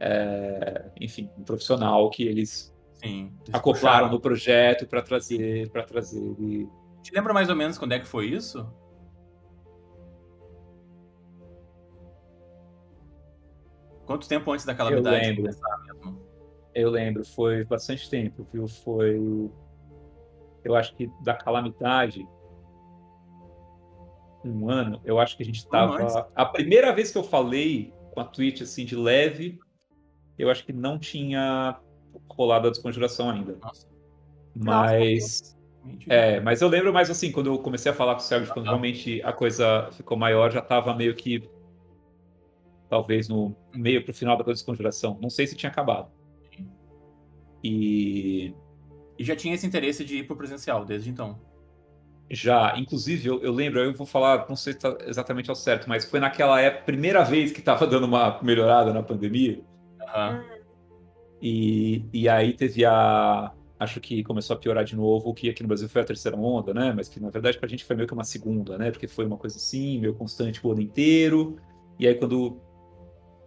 é, 0.00 0.90
enfim, 1.00 1.30
um 1.38 1.42
profissional 1.42 2.10
que 2.10 2.24
eles 2.24 2.74
Sim, 2.94 3.32
acoplaram 3.52 4.10
no 4.10 4.20
projeto 4.20 4.86
para 4.86 5.02
trazer, 5.02 5.70
para 5.70 5.82
trazer. 5.82 6.34
E... 6.40 6.68
Te 7.06 7.14
lembra 7.14 7.32
mais 7.32 7.48
ou 7.48 7.54
menos 7.54 7.78
quando 7.78 7.92
é 7.92 8.00
que 8.00 8.08
foi 8.08 8.26
isso? 8.26 8.68
Quanto 14.04 14.26
tempo 14.26 14.50
antes 14.50 14.66
da 14.66 14.74
calamidade? 14.74 15.16
Eu 15.16 15.22
lembro. 15.22 15.42
Mesmo? 15.44 16.26
Eu 16.74 16.90
lembro, 16.90 17.24
foi 17.24 17.64
bastante 17.64 18.10
tempo, 18.10 18.44
viu? 18.52 18.66
Foi. 18.66 19.48
Eu 20.64 20.74
acho 20.74 20.96
que 20.96 21.08
da 21.22 21.34
calamidade. 21.34 22.26
Um 24.44 24.68
ano, 24.68 25.00
eu 25.04 25.20
acho 25.20 25.36
que 25.36 25.44
a 25.44 25.46
gente 25.46 25.58
estava. 25.58 26.28
A 26.34 26.44
primeira 26.44 26.92
vez 26.92 27.12
que 27.12 27.18
eu 27.18 27.22
falei 27.24 27.94
com 28.14 28.20
a 28.20 28.24
Twitch 28.24 28.62
assim 28.62 28.84
de 28.84 28.96
leve, 28.96 29.60
eu 30.36 30.50
acho 30.50 30.66
que 30.66 30.72
não 30.72 30.98
tinha 30.98 31.80
rolado 32.28 32.66
a 32.66 32.70
desconjuração 32.72 33.30
ainda. 33.30 33.56
Nossa. 33.62 33.86
Mas. 34.56 35.20
Nossa, 35.20 35.55
é, 36.08 36.40
mas 36.40 36.60
eu 36.62 36.68
lembro 36.68 36.92
mais 36.92 37.10
assim, 37.10 37.32
quando 37.32 37.48
eu 37.48 37.58
comecei 37.58 37.90
a 37.90 37.94
falar 37.94 38.14
com 38.14 38.20
o 38.20 38.24
Sérgio, 38.24 38.52
quando 38.52 38.66
realmente 38.66 39.22
a 39.22 39.32
coisa 39.32 39.88
ficou 39.92 40.16
maior, 40.16 40.50
já 40.50 40.60
estava 40.60 40.94
meio 40.94 41.14
que. 41.14 41.48
Talvez 42.88 43.28
no 43.28 43.56
meio 43.74 44.04
pro 44.04 44.14
final 44.14 44.36
da 44.36 44.44
desconjuração. 44.44 45.18
Não 45.20 45.28
sei 45.28 45.46
se 45.46 45.56
tinha 45.56 45.70
acabado. 45.70 46.08
E. 47.62 48.54
E 49.18 49.24
já 49.24 49.34
tinha 49.34 49.54
esse 49.54 49.66
interesse 49.66 50.04
de 50.04 50.18
ir 50.18 50.26
pro 50.26 50.36
presencial 50.36 50.84
desde 50.84 51.08
então? 51.08 51.40
Já, 52.30 52.76
inclusive, 52.76 53.28
eu, 53.28 53.40
eu 53.40 53.52
lembro, 53.52 53.80
eu 53.80 53.94
vou 53.94 54.06
falar, 54.06 54.46
não 54.48 54.56
sei 54.56 54.72
se 54.72 54.80
tá 54.80 54.96
exatamente 55.06 55.48
ao 55.48 55.54
certo, 55.54 55.88
mas 55.88 56.04
foi 56.04 56.18
naquela 56.18 56.60
época, 56.60 56.84
primeira 56.84 57.22
vez 57.22 57.52
que 57.52 57.62
tava 57.62 57.86
dando 57.86 58.04
uma 58.04 58.40
melhorada 58.42 58.92
na 58.92 59.02
pandemia. 59.02 59.60
Uhum. 60.00 60.56
E, 61.40 62.04
e 62.12 62.28
aí 62.28 62.52
teve 62.52 62.84
a. 62.84 63.52
Acho 63.78 64.00
que 64.00 64.22
começou 64.24 64.56
a 64.56 64.58
piorar 64.58 64.84
de 64.84 64.96
novo, 64.96 65.34
que 65.34 65.50
aqui 65.50 65.62
no 65.62 65.68
Brasil 65.68 65.88
foi 65.88 66.02
a 66.02 66.04
terceira 66.04 66.36
onda, 66.36 66.72
né? 66.72 66.92
Mas 66.96 67.08
que 67.08 67.20
na 67.20 67.30
verdade 67.30 67.58
pra 67.58 67.68
gente 67.68 67.84
foi 67.84 67.94
meio 67.94 68.08
que 68.08 68.14
uma 68.14 68.24
segunda, 68.24 68.78
né? 68.78 68.90
Porque 68.90 69.06
foi 69.06 69.26
uma 69.26 69.36
coisa 69.36 69.56
assim, 69.56 70.00
meio 70.00 70.14
constante 70.14 70.66
o 70.66 70.72
ano 70.72 70.80
inteiro. 70.80 71.56
E 71.98 72.06
aí 72.06 72.14
quando 72.14 72.58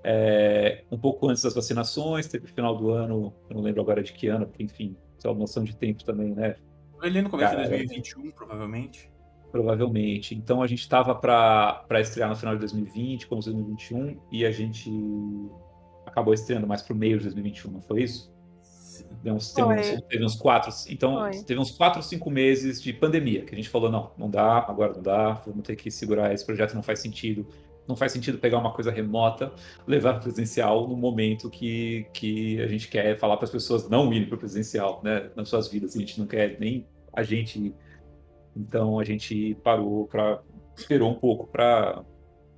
é, 0.04 0.84
um 0.92 0.98
pouco 0.98 1.28
antes 1.28 1.44
das 1.44 1.54
vacinações, 1.54 2.28
teve 2.28 2.46
o 2.46 2.48
final 2.48 2.76
do 2.76 2.92
ano, 2.92 3.34
eu 3.50 3.56
não 3.56 3.64
lembro 3.64 3.82
agora 3.82 4.02
de 4.02 4.14
que 4.14 4.28
ano, 4.28 4.46
porque, 4.46 4.64
enfim, 4.64 4.96
só 5.18 5.34
noção 5.34 5.64
de 5.64 5.76
tempo 5.76 6.04
também, 6.04 6.34
né? 6.34 6.56
Ali 7.02 7.22
no 7.22 7.30
começo 7.30 7.52
Cara, 7.52 7.64
de 7.64 7.70
2021, 7.70 8.32
provavelmente. 8.32 9.12
Provavelmente. 9.52 10.36
Então 10.36 10.62
a 10.62 10.68
gente 10.68 10.82
estava 10.82 11.16
para 11.16 12.00
estrear 12.00 12.30
no 12.30 12.36
final 12.36 12.54
de 12.54 12.60
2020, 12.62 13.28
como 13.28 13.42
2021, 13.42 14.20
e 14.32 14.46
a 14.46 14.52
gente 14.52 14.92
acabou 16.06 16.34
estreando 16.34 16.68
mais 16.68 16.82
para 16.82 16.94
o 16.94 16.98
meio 16.98 17.18
de 17.18 17.26
2021, 17.26 17.72
não 17.72 17.82
foi 17.82 18.04
isso? 18.04 18.32
Teve 19.22 19.36
uns, 19.36 19.54
teve, 19.54 19.68
uns, 19.68 20.02
teve 20.04 20.26
uns 20.26 20.36
quatro, 20.36 20.72
então 20.88 21.20
foi. 21.20 21.44
teve 21.44 21.60
uns 21.60 21.72
quatro, 21.72 22.02
cinco 22.02 22.32
meses 22.32 22.82
de 22.82 22.94
pandemia 22.94 23.44
que 23.44 23.54
a 23.54 23.58
gente 23.58 23.68
falou 23.68 23.92
não, 23.92 24.12
não 24.18 24.30
dá, 24.30 24.60
agora 24.60 24.94
não 24.94 25.02
dá, 25.02 25.34
vamos 25.46 25.64
ter 25.64 25.76
que 25.76 25.92
segurar 25.92 26.34
esse 26.34 26.46
projeto, 26.46 26.74
não 26.74 26.82
faz 26.82 27.00
sentido 27.00 27.46
não 27.90 27.96
faz 27.96 28.12
sentido 28.12 28.38
pegar 28.38 28.60
uma 28.60 28.72
coisa 28.72 28.92
remota, 28.92 29.52
levar 29.88 30.14
para 30.14 30.22
presencial 30.22 30.88
no 30.88 30.96
momento 30.96 31.50
que, 31.50 32.06
que 32.14 32.62
a 32.62 32.68
gente 32.68 32.88
quer 32.88 33.18
falar 33.18 33.36
para 33.36 33.46
as 33.46 33.52
pessoas 33.52 33.90
não 33.90 34.14
irem 34.14 34.28
para 34.28 34.36
o 34.36 34.38
presencial, 34.38 35.02
né, 35.04 35.32
nas 35.36 35.50
suas 35.50 35.68
vidas. 35.68 35.96
A 35.96 36.00
gente 36.00 36.20
não 36.20 36.28
quer 36.28 36.60
nem 36.60 36.86
a 37.12 37.24
gente 37.24 37.60
ir. 37.60 37.76
Então 38.56 39.00
a 39.00 39.04
gente 39.04 39.58
parou 39.64 40.06
para 40.06 40.40
esperou 40.78 41.10
um 41.10 41.16
pouco 41.16 41.48
para 41.48 41.90
a 41.90 41.94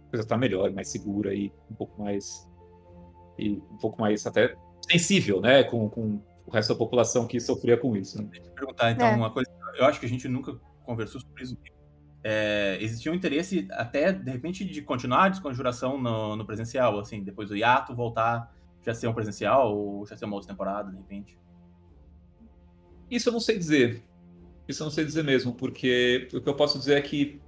coisa 0.09 0.23
estar 0.23 0.35
tá 0.35 0.37
melhor, 0.37 0.69
mais 0.73 0.89
segura 0.89 1.33
e 1.33 1.49
um 1.71 1.75
pouco 1.75 2.03
mais 2.03 2.45
e 3.39 3.51
um 3.71 3.77
pouco 3.77 4.01
mais 4.01 4.27
até 4.27 4.53
sensível, 4.81 5.39
né, 5.39 5.63
com, 5.63 5.89
com 5.89 6.19
o 6.45 6.51
resto 6.51 6.73
da 6.73 6.77
população 6.77 7.27
que 7.27 7.39
sofria 7.39 7.77
com 7.77 7.95
isso. 7.95 8.17
Né? 8.21 8.27
Deixa 8.31 8.47
eu 8.47 8.53
perguntar 8.53 8.91
então 8.91 9.07
é. 9.07 9.15
uma 9.15 9.31
coisa. 9.31 9.49
Eu 9.75 9.85
acho 9.85 9.99
que 9.99 10.05
a 10.05 10.09
gente 10.09 10.27
nunca 10.27 10.59
conversou 10.83 11.21
sobre 11.21 11.43
isso 11.43 11.57
é, 12.23 12.77
existia 12.79 13.11
um 13.11 13.15
interesse 13.15 13.67
até, 13.71 14.11
de 14.11 14.29
repente, 14.29 14.63
de 14.63 14.81
continuar 14.81 15.25
a 15.25 15.29
desconjuração 15.29 15.99
no, 15.99 16.35
no, 16.35 16.45
presencial, 16.45 16.99
assim, 16.99 17.23
depois 17.23 17.49
do 17.49 17.55
hiato 17.55 17.95
voltar 17.95 18.53
já 18.83 18.93
ser 18.93 19.07
um 19.07 19.13
presencial 19.13 19.75
ou 19.75 20.05
já 20.05 20.15
ser 20.15 20.25
uma 20.25 20.35
outra 20.35 20.49
temporada, 20.49 20.91
de 20.91 20.97
repente? 20.97 21.37
Isso 23.09 23.29
eu 23.29 23.33
não 23.33 23.39
sei 23.39 23.57
dizer. 23.57 24.03
Isso 24.67 24.81
eu 24.81 24.85
não 24.85 24.91
sei 24.91 25.03
dizer 25.03 25.23
mesmo, 25.23 25.53
porque 25.53 26.27
o 26.33 26.41
que 26.41 26.49
eu 26.49 26.55
posso 26.55 26.77
dizer 26.79 26.97
é 26.97 27.01
que 27.01 27.41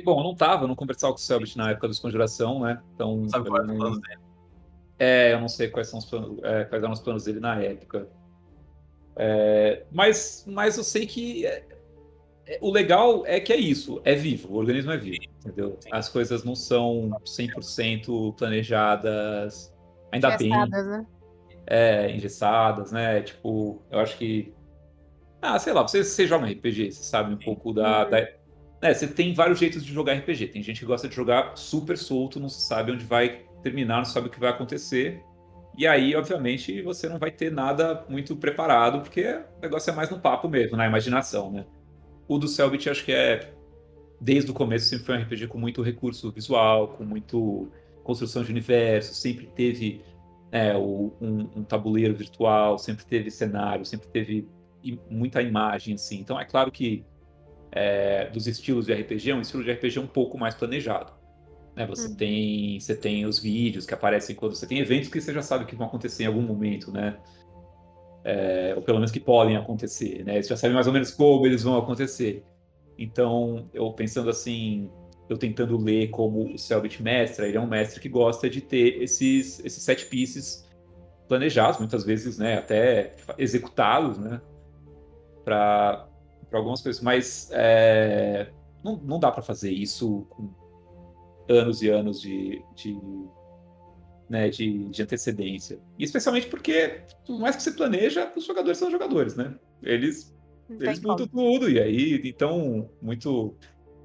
bom, 0.00 0.20
eu 0.20 0.24
não 0.24 0.34
tava, 0.34 0.64
eu 0.64 0.68
não 0.68 0.74
conversava 0.74 1.12
com 1.12 1.18
o 1.18 1.22
Selbit 1.22 1.56
na 1.58 1.70
época 1.70 1.88
da 1.88 1.92
desconjuração, 1.92 2.60
né? 2.60 2.80
Então. 2.94 3.28
Sabe 3.28 3.48
qual 3.48 3.62
era 3.62 3.72
o 3.72 3.76
plano 3.76 4.00
dele? 4.00 4.20
É, 4.98 5.32
eu 5.32 5.40
não 5.40 5.48
sei 5.48 5.68
quais 5.68 5.88
são 5.88 5.98
os 5.98 6.04
planos, 6.04 6.38
é, 6.44 6.64
quais 6.64 6.82
eram 6.82 6.92
os 6.92 7.00
planos 7.00 7.24
dele 7.24 7.40
na 7.40 7.60
época. 7.60 8.08
É, 9.16 9.84
mas, 9.90 10.44
mas 10.46 10.78
eu 10.78 10.84
sei 10.84 11.06
que 11.06 11.44
é, 11.44 11.64
é, 12.46 12.58
o 12.60 12.70
legal 12.70 13.24
é 13.26 13.40
que 13.40 13.52
é 13.52 13.56
isso, 13.56 14.00
é 14.04 14.14
vivo, 14.14 14.52
o 14.52 14.56
organismo 14.56 14.92
é 14.92 14.96
vivo, 14.96 15.24
entendeu? 15.40 15.78
As 15.90 16.08
coisas 16.08 16.44
não 16.44 16.54
são 16.54 17.10
100% 17.24 18.34
planejadas, 18.36 19.74
ainda 20.10 20.36
bem. 20.36 20.50
Né? 20.50 21.06
É, 21.66 22.10
engessadas, 22.10 22.92
né? 22.92 23.22
Tipo, 23.22 23.82
eu 23.90 24.00
acho 24.00 24.16
que. 24.16 24.52
Ah, 25.40 25.58
sei 25.58 25.72
lá, 25.72 25.82
você, 25.82 26.04
você 26.04 26.26
joga 26.26 26.46
RPG, 26.46 26.92
você 26.92 27.02
sabe 27.02 27.34
um 27.34 27.38
pouco 27.38 27.72
da. 27.72 28.04
Uhum. 28.04 28.10
da... 28.10 28.41
É, 28.82 28.92
você 28.92 29.06
tem 29.06 29.32
vários 29.32 29.60
jeitos 29.60 29.84
de 29.84 29.92
jogar 29.92 30.14
RPG. 30.14 30.48
Tem 30.48 30.62
gente 30.62 30.80
que 30.80 30.86
gosta 30.86 31.08
de 31.08 31.14
jogar 31.14 31.56
super 31.56 31.96
solto, 31.96 32.40
não 32.40 32.48
sabe 32.48 32.90
onde 32.90 33.04
vai 33.04 33.42
terminar, 33.62 33.98
não 33.98 34.04
sabe 34.04 34.26
o 34.26 34.30
que 34.30 34.40
vai 34.40 34.50
acontecer. 34.50 35.22
E 35.78 35.86
aí, 35.86 36.14
obviamente, 36.16 36.82
você 36.82 37.08
não 37.08 37.18
vai 37.18 37.30
ter 37.30 37.50
nada 37.50 38.04
muito 38.08 38.34
preparado, 38.36 39.00
porque 39.00 39.24
o 39.24 39.62
negócio 39.62 39.90
é 39.90 39.94
mais 39.94 40.10
no 40.10 40.18
papo 40.18 40.48
mesmo, 40.48 40.76
na 40.76 40.86
imaginação, 40.86 41.50
né? 41.50 41.64
O 42.26 42.38
do 42.38 42.48
Selbit, 42.48 42.90
acho 42.90 43.04
que 43.04 43.12
é, 43.12 43.52
desde 44.20 44.50
o 44.50 44.54
começo, 44.54 44.86
sempre 44.86 45.06
foi 45.06 45.16
um 45.16 45.22
RPG 45.22 45.46
com 45.46 45.58
muito 45.58 45.80
recurso 45.80 46.30
visual, 46.32 46.88
com 46.88 47.04
muito 47.04 47.70
construção 48.02 48.42
de 48.42 48.50
universo, 48.50 49.14
sempre 49.14 49.46
teve 49.46 50.02
é, 50.50 50.76
um, 50.76 51.12
um, 51.20 51.64
tabuleiro 51.64 52.14
virtual, 52.14 52.78
sempre 52.78 53.04
teve 53.06 53.30
cenário, 53.30 53.84
sempre 53.84 54.08
teve 54.08 54.48
muita 55.08 55.40
imagem, 55.40 55.94
assim. 55.94 56.18
Então 56.18 56.38
é 56.38 56.44
claro 56.44 56.70
que 56.70 57.04
é, 57.72 58.28
dos 58.30 58.46
estilos 58.46 58.86
de 58.86 58.92
RPG, 58.92 59.30
é 59.30 59.34
um 59.34 59.40
estilo 59.40 59.64
de 59.64 59.72
RPG 59.72 59.98
um 59.98 60.06
pouco 60.06 60.38
mais 60.38 60.54
planejado. 60.54 61.12
Né? 61.74 61.86
Você, 61.86 62.08
uhum. 62.08 62.14
tem, 62.14 62.78
você 62.78 62.94
tem 62.94 63.24
os 63.24 63.38
vídeos 63.38 63.86
que 63.86 63.94
aparecem 63.94 64.36
quando 64.36 64.54
você 64.54 64.66
tem 64.66 64.78
eventos 64.78 65.08
que 65.08 65.20
você 65.20 65.32
já 65.32 65.42
sabe 65.42 65.64
que 65.64 65.74
vão 65.74 65.86
acontecer 65.86 66.24
em 66.24 66.26
algum 66.26 66.42
momento, 66.42 66.92
né? 66.92 67.18
É, 68.24 68.74
ou 68.76 68.82
pelo 68.82 68.98
menos 68.98 69.10
que 69.10 69.18
podem 69.18 69.56
acontecer, 69.56 70.24
né? 70.24 70.40
Você 70.40 70.50
já 70.50 70.56
sabe 70.56 70.74
mais 70.74 70.86
ou 70.86 70.92
menos 70.92 71.10
como 71.10 71.44
eles 71.46 71.62
vão 71.62 71.76
acontecer. 71.76 72.44
Então, 72.98 73.68
eu 73.72 73.90
pensando 73.92 74.30
assim, 74.30 74.88
eu 75.28 75.38
tentando 75.38 75.76
ler 75.76 76.10
como 76.10 76.54
o 76.54 76.58
Selbit 76.58 77.02
mestre, 77.02 77.46
ele 77.46 77.56
é 77.56 77.60
um 77.60 77.66
mestre 77.66 77.98
que 78.00 78.08
gosta 78.08 78.48
de 78.48 78.60
ter 78.60 79.02
esses, 79.02 79.64
esses 79.64 79.82
set 79.82 80.06
pieces 80.06 80.68
planejados, 81.26 81.78
muitas 81.78 82.04
vezes, 82.04 82.38
né, 82.38 82.58
até 82.58 83.14
executados, 83.38 84.18
né, 84.18 84.40
para 85.44 86.06
algumas 86.58 86.80
coisas, 86.80 87.02
mas 87.02 87.50
é, 87.52 88.50
não, 88.82 88.96
não 88.96 89.18
dá 89.18 89.30
para 89.30 89.42
fazer 89.42 89.70
isso 89.70 90.26
com 90.30 90.50
anos 91.48 91.82
e 91.82 91.88
anos 91.88 92.20
de, 92.20 92.62
de, 92.74 92.98
né, 94.28 94.48
de, 94.48 94.88
de 94.88 95.02
antecedência. 95.02 95.80
E 95.98 96.04
especialmente 96.04 96.46
porque, 96.46 97.02
por 97.26 97.38
mais 97.38 97.56
que 97.56 97.62
você 97.62 97.72
planeja, 97.72 98.32
os 98.36 98.44
jogadores 98.44 98.78
são 98.78 98.90
jogadores, 98.90 99.36
né? 99.36 99.54
Eles, 99.82 100.34
eles 100.68 101.00
mudam 101.00 101.26
tudo, 101.26 101.70
e 101.70 101.80
aí, 101.80 102.20
então, 102.24 102.88
muito 103.00 103.56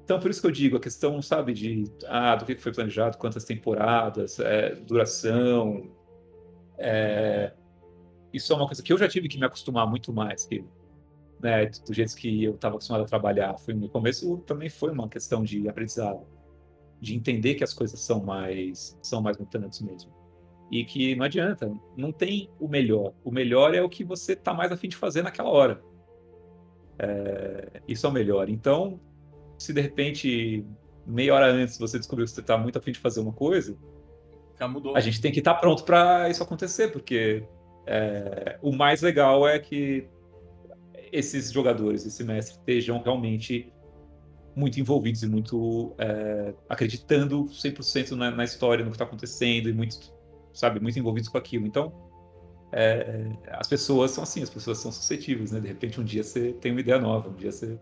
então, 0.08 0.18
por 0.18 0.30
isso 0.30 0.40
que 0.40 0.46
eu 0.46 0.50
digo, 0.50 0.78
a 0.78 0.80
questão, 0.80 1.20
sabe, 1.20 1.52
de 1.52 1.84
ah, 2.06 2.34
do 2.34 2.46
que 2.46 2.56
foi 2.56 2.72
planejado, 2.72 3.18
quantas 3.18 3.44
temporadas, 3.44 4.40
é, 4.40 4.74
duração. 4.74 5.86
É, 6.78 7.52
isso 8.32 8.50
é 8.50 8.56
uma 8.56 8.64
coisa 8.64 8.82
que 8.82 8.90
eu 8.90 8.96
já 8.96 9.06
tive 9.06 9.28
que 9.28 9.38
me 9.38 9.44
acostumar 9.44 9.86
muito 9.86 10.10
mais, 10.10 10.46
que, 10.46 10.64
né, 11.40 11.66
do 11.66 11.92
jeito 11.92 12.14
que 12.14 12.44
eu 12.44 12.54
estava 12.54 12.74
acostumado 12.74 13.02
a 13.02 13.06
trabalhar. 13.06 13.56
Foi, 13.58 13.74
no 13.74 13.88
começo 13.88 14.38
também 14.38 14.68
foi 14.68 14.90
uma 14.90 15.08
questão 15.08 15.42
de 15.42 15.68
aprendizado, 15.68 16.26
de 17.00 17.14
entender 17.14 17.54
que 17.54 17.64
as 17.64 17.72
coisas 17.72 18.00
são 18.00 18.24
mais, 18.24 18.98
são 19.02 19.22
mais 19.22 19.36
mutantes 19.36 19.80
mesmo. 19.80 20.12
E 20.70 20.84
que 20.84 21.16
não 21.16 21.24
adianta, 21.24 21.72
não 21.96 22.12
tem 22.12 22.50
o 22.60 22.68
melhor. 22.68 23.14
O 23.24 23.30
melhor 23.30 23.74
é 23.74 23.82
o 23.82 23.88
que 23.88 24.04
você 24.04 24.32
está 24.32 24.52
mais 24.52 24.70
afim 24.70 24.88
de 24.88 24.96
fazer 24.96 25.22
naquela 25.22 25.48
hora. 25.48 25.82
É, 26.98 27.82
isso 27.88 28.06
é 28.06 28.10
o 28.10 28.12
melhor. 28.12 28.48
Então, 28.48 29.00
se 29.58 29.72
de 29.72 29.80
repente, 29.80 30.66
meia 31.06 31.34
hora 31.34 31.46
antes, 31.46 31.78
você 31.78 31.98
descobriu 31.98 32.26
que 32.26 32.32
você 32.32 32.40
está 32.40 32.58
muito 32.58 32.78
afim 32.78 32.92
de 32.92 32.98
fazer 32.98 33.20
uma 33.20 33.32
coisa, 33.32 33.78
já 34.58 34.68
mudou. 34.68 34.96
A 34.96 35.00
gente 35.00 35.20
tem 35.20 35.32
que 35.32 35.38
estar 35.38 35.54
tá 35.54 35.60
pronto 35.60 35.84
para 35.84 36.28
isso 36.28 36.42
acontecer, 36.42 36.88
porque 36.88 37.44
é, 37.86 38.58
o 38.60 38.72
mais 38.72 39.00
legal 39.00 39.48
é 39.48 39.58
que 39.58 40.06
esses 41.12 41.52
jogadores, 41.52 42.06
esse 42.06 42.22
mestre, 42.24 42.58
estejam 42.58 43.02
realmente 43.02 43.72
muito 44.54 44.80
envolvidos 44.80 45.22
e 45.22 45.28
muito 45.28 45.94
é, 45.98 46.54
acreditando 46.68 47.44
100% 47.44 48.12
na, 48.12 48.30
na 48.30 48.44
história, 48.44 48.84
no 48.84 48.90
que 48.90 48.96
está 48.96 49.04
acontecendo 49.04 49.68
e 49.68 49.72
muito, 49.72 50.12
sabe, 50.52 50.80
muito 50.80 50.98
envolvidos 50.98 51.28
com 51.28 51.38
aquilo. 51.38 51.66
Então, 51.66 51.92
é, 52.72 53.30
as 53.52 53.68
pessoas 53.68 54.10
são 54.10 54.24
assim, 54.24 54.42
as 54.42 54.50
pessoas 54.50 54.78
são 54.78 54.90
suscetíveis, 54.90 55.52
né? 55.52 55.60
De 55.60 55.68
repente, 55.68 56.00
um 56.00 56.04
dia 56.04 56.24
você 56.24 56.52
tem 56.54 56.72
uma 56.72 56.80
ideia 56.80 56.98
nova, 56.98 57.30
um 57.30 57.34
dia 57.34 57.52
você 57.52 57.78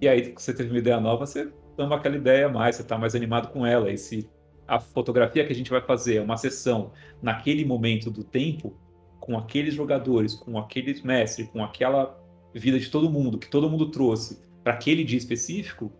e 0.00 0.06
aí, 0.08 0.32
você 0.36 0.54
teve 0.54 0.70
uma 0.70 0.78
ideia 0.78 1.00
nova, 1.00 1.26
você 1.26 1.52
ama 1.76 1.96
aquela 1.96 2.16
ideia 2.16 2.48
mais, 2.48 2.76
você 2.76 2.82
está 2.82 2.96
mais 2.96 3.14
animado 3.16 3.48
com 3.48 3.66
ela. 3.66 3.90
E 3.90 3.98
se 3.98 4.30
a 4.66 4.78
fotografia 4.78 5.44
que 5.44 5.52
a 5.52 5.56
gente 5.56 5.70
vai 5.70 5.80
fazer 5.80 6.16
é 6.16 6.20
uma 6.20 6.36
sessão 6.36 6.92
naquele 7.20 7.64
momento 7.64 8.10
do 8.10 8.22
tempo, 8.22 8.76
com 9.18 9.36
aqueles 9.36 9.74
jogadores, 9.74 10.34
com 10.36 10.56
aqueles 10.56 11.02
mestres, 11.02 11.48
com 11.48 11.64
aquela 11.64 12.17
vida 12.54 12.78
de 12.78 12.90
todo 12.90 13.10
mundo, 13.10 13.38
que 13.38 13.48
todo 13.48 13.68
mundo 13.68 13.90
trouxe 13.90 14.40
para 14.62 14.74
aquele 14.74 15.04
dia 15.04 15.18
específico, 15.18 15.92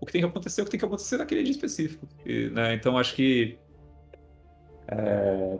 o 0.00 0.06
que 0.06 0.12
tem 0.12 0.20
que 0.20 0.26
acontecer 0.26 0.60
é 0.60 0.62
o 0.62 0.64
que 0.64 0.70
tem 0.72 0.80
que 0.80 0.86
acontecer 0.86 1.16
naquele 1.16 1.42
dia 1.42 1.52
específico. 1.52 2.06
E, 2.24 2.50
né, 2.50 2.74
então, 2.74 2.98
acho 2.98 3.14
que 3.14 3.58
é, 4.88 5.58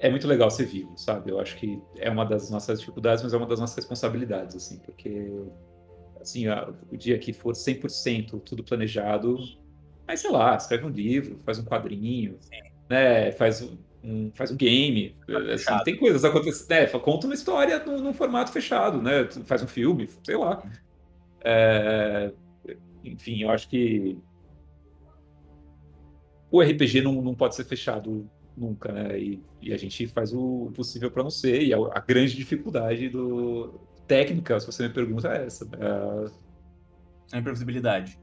é 0.00 0.10
muito 0.10 0.26
legal 0.26 0.50
ser 0.50 0.66
vivo, 0.66 0.96
sabe? 0.96 1.30
Eu 1.30 1.40
acho 1.40 1.56
que 1.56 1.80
é 1.96 2.10
uma 2.10 2.24
das 2.24 2.50
nossas 2.50 2.80
dificuldades, 2.80 3.22
mas 3.22 3.32
é 3.32 3.36
uma 3.36 3.46
das 3.46 3.60
nossas 3.60 3.76
responsabilidades, 3.76 4.56
assim, 4.56 4.78
porque 4.78 5.30
assim, 6.20 6.46
o 6.90 6.96
dia 6.96 7.18
que 7.18 7.32
for 7.32 7.52
100% 7.52 8.40
tudo 8.40 8.64
planejado, 8.64 9.38
aí 10.06 10.16
sei 10.16 10.30
lá, 10.30 10.56
escreve 10.56 10.84
um 10.84 10.90
livro, 10.90 11.38
faz 11.44 11.58
um 11.58 11.64
quadrinho, 11.64 12.38
né, 12.88 13.30
faz 13.32 13.66
um, 14.04 14.30
faz 14.34 14.50
um 14.50 14.56
game, 14.56 15.14
assim, 15.52 15.72
tem 15.84 15.96
coisas 15.96 16.24
acontecendo, 16.24 16.68
né, 16.68 16.86
conta 16.86 17.26
uma 17.26 17.34
história 17.34 17.82
num, 17.84 17.98
num, 17.98 18.12
formato 18.12 18.52
fechado, 18.52 19.00
né, 19.00 19.28
faz 19.44 19.62
um 19.62 19.66
filme, 19.66 20.08
sei 20.22 20.36
lá. 20.36 20.62
É, 21.42 22.32
enfim, 23.02 23.42
eu 23.42 23.50
acho 23.50 23.68
que 23.68 24.16
o 26.50 26.62
RPG 26.62 27.00
não, 27.02 27.20
não 27.20 27.34
pode 27.34 27.54
ser 27.54 27.64
fechado 27.64 28.30
nunca, 28.56 28.92
né? 28.92 29.18
E, 29.18 29.42
e 29.60 29.72
a 29.72 29.76
gente 29.76 30.06
faz 30.06 30.32
o 30.32 30.70
possível 30.74 31.10
para 31.10 31.22
não 31.22 31.30
ser. 31.30 31.62
E 31.62 31.74
a, 31.74 31.76
a, 31.76 32.00
grande 32.00 32.36
dificuldade 32.36 33.08
do, 33.08 33.80
técnica, 34.06 34.58
se 34.60 34.66
você 34.66 34.84
me 34.84 34.94
pergunta, 34.94 35.28
é 35.28 35.46
essa. 35.46 35.64
É... 35.64 37.36
A 37.36 37.38
imprevisibilidade. 37.38 38.18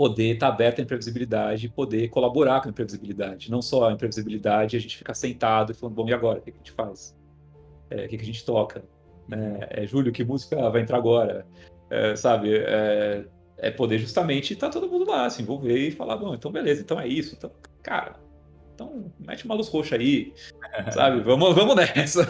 Poder 0.00 0.32
estar 0.32 0.48
tá 0.48 0.54
aberto 0.54 0.78
à 0.78 0.82
imprevisibilidade, 0.82 1.68
poder 1.68 2.08
colaborar 2.08 2.62
com 2.62 2.68
a 2.68 2.70
imprevisibilidade. 2.70 3.50
Não 3.50 3.60
só 3.60 3.90
a 3.90 3.92
imprevisibilidade, 3.92 4.74
a 4.74 4.80
gente 4.80 4.96
ficar 4.96 5.12
sentado 5.12 5.72
e 5.72 5.74
falando, 5.74 5.94
bom, 5.94 6.08
e 6.08 6.14
agora? 6.14 6.38
O 6.38 6.42
que 6.42 6.48
a 6.48 6.54
gente 6.54 6.72
faz? 6.72 7.14
É, 7.90 8.06
o 8.06 8.08
que 8.08 8.16
a 8.16 8.24
gente 8.24 8.42
toca? 8.42 8.82
É, 9.30 9.82
é, 9.82 9.86
Júlio, 9.86 10.10
que 10.10 10.24
música 10.24 10.70
vai 10.70 10.80
entrar 10.80 10.96
agora? 10.96 11.46
É, 11.90 12.16
sabe? 12.16 12.56
É, 12.56 13.26
é, 13.58 13.70
poder 13.70 13.98
justamente 13.98 14.54
estar 14.54 14.68
tá 14.68 14.80
todo 14.80 14.90
mundo 14.90 15.10
lá, 15.10 15.28
se 15.28 15.42
envolver 15.42 15.76
e 15.76 15.90
falar, 15.90 16.16
bom, 16.16 16.34
então 16.34 16.50
beleza, 16.50 16.80
então 16.80 16.98
é 16.98 17.06
isso. 17.06 17.34
Então, 17.36 17.50
cara, 17.82 18.16
então, 18.80 19.12
mete 19.18 19.44
uma 19.44 19.54
luz 19.54 19.68
roxa 19.68 19.96
aí, 19.96 20.32
sabe? 20.90 21.20
Vamos, 21.20 21.54
vamos 21.54 21.76
nessa. 21.76 22.22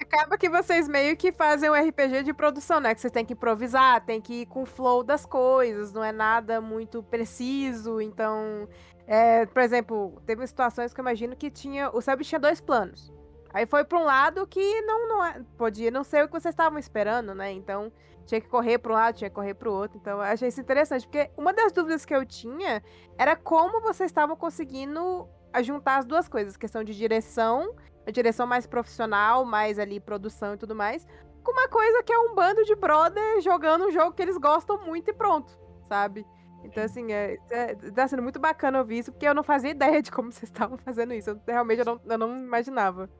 Acaba 0.00 0.38
que 0.38 0.48
vocês 0.48 0.88
meio 0.88 1.14
que 1.14 1.30
fazem 1.30 1.68
um 1.68 1.74
RPG 1.74 2.22
de 2.22 2.32
produção, 2.32 2.80
né? 2.80 2.94
Que 2.94 3.02
vocês 3.02 3.12
têm 3.12 3.24
que 3.24 3.34
improvisar, 3.34 4.02
tem 4.02 4.18
que 4.18 4.42
ir 4.42 4.46
com 4.46 4.62
o 4.62 4.66
flow 4.66 5.02
das 5.02 5.26
coisas, 5.26 5.92
não 5.92 6.02
é 6.02 6.10
nada 6.10 6.58
muito 6.58 7.02
preciso. 7.02 8.00
Então, 8.00 8.66
é, 9.06 9.44
por 9.44 9.60
exemplo, 9.60 10.22
teve 10.24 10.46
situações 10.46 10.94
que 10.94 11.00
eu 11.00 11.02
imagino 11.02 11.36
que 11.36 11.50
tinha. 11.50 11.90
O 11.90 12.00
Seb 12.00 12.22
tinha 12.22 12.38
dois 12.38 12.62
planos. 12.62 13.12
Aí 13.52 13.66
foi 13.66 13.84
para 13.84 13.98
um 13.98 14.04
lado 14.04 14.46
que 14.46 14.80
não, 14.80 15.06
não 15.06 15.24
é, 15.24 15.42
podia 15.58 15.90
não 15.90 16.02
ser 16.02 16.24
o 16.24 16.28
que 16.28 16.32
vocês 16.32 16.54
estavam 16.54 16.78
esperando, 16.78 17.34
né? 17.34 17.52
Então, 17.52 17.92
tinha 18.24 18.40
que 18.40 18.48
correr 18.48 18.78
para 18.78 18.92
um 18.92 18.94
lado, 18.94 19.16
tinha 19.16 19.30
que 19.30 19.34
correr 19.34 19.54
para 19.54 19.68
o 19.68 19.72
outro. 19.72 19.98
Então, 19.98 20.18
eu 20.18 20.22
achei 20.22 20.48
isso 20.48 20.60
interessante, 20.60 21.06
porque 21.06 21.30
uma 21.36 21.52
das 21.52 21.72
dúvidas 21.72 22.04
que 22.04 22.14
eu 22.14 22.24
tinha 22.24 22.82
era 23.18 23.36
como 23.36 23.80
vocês 23.80 24.10
estavam 24.10 24.36
conseguindo 24.36 25.28
juntar 25.62 25.98
as 25.98 26.06
duas 26.06 26.28
coisas, 26.28 26.56
questão 26.56 26.82
de 26.82 26.94
direção, 26.94 27.74
a 28.06 28.10
direção 28.10 28.46
mais 28.46 28.66
profissional, 28.66 29.44
mais 29.44 29.78
ali 29.78 30.00
produção 30.00 30.54
e 30.54 30.56
tudo 30.56 30.74
mais, 30.74 31.06
com 31.42 31.52
uma 31.52 31.68
coisa 31.68 32.02
que 32.02 32.12
é 32.12 32.18
um 32.18 32.34
bando 32.34 32.64
de 32.64 32.74
brother 32.74 33.40
jogando 33.40 33.86
um 33.86 33.90
jogo 33.90 34.12
que 34.12 34.22
eles 34.22 34.38
gostam 34.38 34.84
muito 34.84 35.10
e 35.10 35.14
pronto, 35.14 35.56
sabe? 35.86 36.26
Então, 36.64 36.82
assim, 36.82 37.12
é, 37.12 37.36
é, 37.50 37.74
tá 37.74 38.08
sendo 38.08 38.22
muito 38.22 38.40
bacana 38.40 38.78
ouvir 38.78 39.00
isso, 39.00 39.12
porque 39.12 39.28
eu 39.28 39.34
não 39.34 39.42
fazia 39.42 39.70
ideia 39.70 40.00
de 40.00 40.10
como 40.10 40.32
vocês 40.32 40.50
estavam 40.50 40.78
fazendo 40.78 41.12
isso. 41.12 41.30
Eu, 41.30 41.40
realmente 41.46 41.80
eu 41.80 41.84
não, 41.84 42.00
eu 42.06 42.18
não 42.18 42.36
imaginava. 42.36 43.10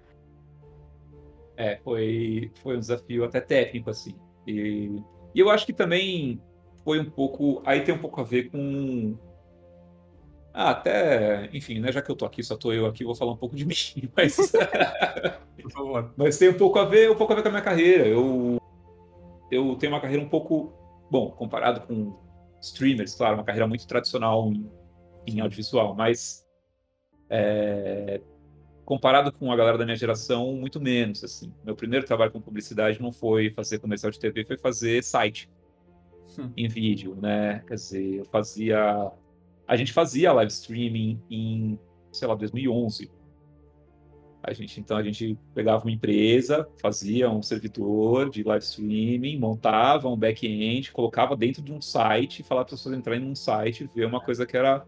É, 1.56 1.76
foi, 1.84 2.50
foi 2.62 2.76
um 2.76 2.80
desafio 2.80 3.24
até 3.24 3.40
técnico, 3.40 3.90
assim. 3.90 4.18
E, 4.46 5.02
e 5.34 5.40
eu 5.40 5.50
acho 5.50 5.66
que 5.66 5.72
também 5.72 6.40
foi 6.84 7.00
um 7.00 7.10
pouco. 7.10 7.62
Aí 7.64 7.82
tem 7.82 7.94
um 7.94 7.98
pouco 7.98 8.20
a 8.20 8.24
ver 8.24 8.50
com 8.50 9.16
ah, 10.56 10.70
até, 10.70 11.50
enfim, 11.52 11.80
né, 11.80 11.90
já 11.90 12.00
que 12.00 12.08
eu 12.08 12.14
tô 12.14 12.24
aqui, 12.24 12.40
só 12.40 12.56
tô 12.56 12.72
eu 12.72 12.86
aqui, 12.86 13.02
vou 13.02 13.16
falar 13.16 13.32
um 13.32 13.36
pouco 13.36 13.56
de 13.56 13.64
mim, 13.66 13.74
mas 14.16 14.36
por 15.60 15.72
favor. 15.72 16.14
Mas 16.16 16.38
tem 16.38 16.48
um 16.48 16.56
pouco 16.56 16.78
a 16.78 16.84
ver, 16.84 17.10
um 17.10 17.16
pouco 17.16 17.32
a 17.32 17.36
ver 17.36 17.42
com 17.42 17.48
a 17.48 17.50
minha 17.50 17.62
carreira. 17.62 18.06
Eu 18.06 18.58
eu 19.50 19.74
tenho 19.76 19.92
uma 19.92 20.00
carreira 20.00 20.22
um 20.22 20.28
pouco, 20.28 20.72
bom, 21.10 21.30
comparado 21.32 21.80
com 21.80 22.16
streamers, 22.60 23.16
claro, 23.16 23.34
uma 23.34 23.44
carreira 23.44 23.66
muito 23.66 23.86
tradicional 23.86 24.52
em, 24.52 24.70
em 25.26 25.40
audiovisual, 25.40 25.94
mas 25.94 26.46
é, 27.28 28.20
comparado 28.84 29.32
com 29.32 29.50
a 29.50 29.56
galera 29.56 29.78
da 29.78 29.84
minha 29.84 29.96
geração, 29.96 30.52
muito 30.54 30.80
menos, 30.80 31.24
assim. 31.24 31.52
Meu 31.64 31.74
primeiro 31.74 32.04
trabalho 32.06 32.30
com 32.30 32.40
publicidade 32.40 33.00
não 33.00 33.12
foi 33.12 33.50
fazer 33.50 33.78
comercial 33.78 34.10
de 34.10 34.18
TV, 34.18 34.44
foi 34.44 34.56
fazer 34.56 35.02
site 35.02 35.48
hum. 36.38 36.50
em 36.56 36.68
vídeo, 36.68 37.16
né? 37.20 37.62
Quer 37.66 37.74
dizer, 37.74 38.14
eu 38.18 38.24
fazia 38.26 39.12
a 39.66 39.76
gente 39.76 39.92
fazia 39.92 40.32
live 40.32 40.52
streaming 40.52 41.20
em, 41.30 41.78
sei 42.12 42.28
lá, 42.28 42.34
2011. 42.34 43.10
A 44.42 44.52
gente, 44.52 44.78
então 44.78 44.98
a 44.98 45.02
gente 45.02 45.38
pegava 45.54 45.84
uma 45.84 45.90
empresa, 45.90 46.68
fazia 46.80 47.30
um 47.30 47.40
servidor 47.40 48.28
de 48.28 48.42
live 48.42 48.62
streaming, 48.62 49.38
montava 49.38 50.06
um 50.08 50.16
back-end, 50.16 50.92
colocava 50.92 51.34
dentro 51.34 51.62
de 51.62 51.72
um 51.72 51.80
site, 51.80 52.42
falava 52.42 52.66
para 52.66 52.74
as 52.74 52.80
pessoas 52.80 52.98
entrarem 52.98 53.24
num 53.24 53.34
site, 53.34 53.88
ver 53.94 54.04
uma 54.04 54.20
coisa 54.20 54.44
que 54.44 54.54
era 54.54 54.86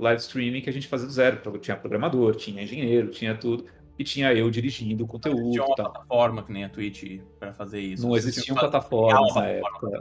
live 0.00 0.20
streaming 0.20 0.60
que 0.60 0.70
a 0.70 0.72
gente 0.72 0.88
fazia 0.88 1.06
do 1.06 1.12
zero. 1.12 1.58
Tinha 1.58 1.76
programador, 1.76 2.34
tinha 2.34 2.62
engenheiro, 2.62 3.08
tinha 3.08 3.36
tudo. 3.36 3.64
e 3.98 4.04
tinha 4.04 4.32
eu 4.32 4.50
dirigindo 4.50 5.04
o 5.04 5.06
conteúdo. 5.06 5.50
Tinha 5.50 5.64
uma 5.64 5.76
tal. 5.76 5.92
plataforma 5.92 6.42
que 6.42 6.52
nem 6.52 6.64
a 6.64 6.68
Twitch 6.68 7.20
para 7.38 7.52
fazer 7.52 7.80
isso. 7.80 8.06
Não 8.06 8.16
existiam 8.16 8.56
plataformas 8.56 9.34
na 9.34 9.46
época. 9.46 10.00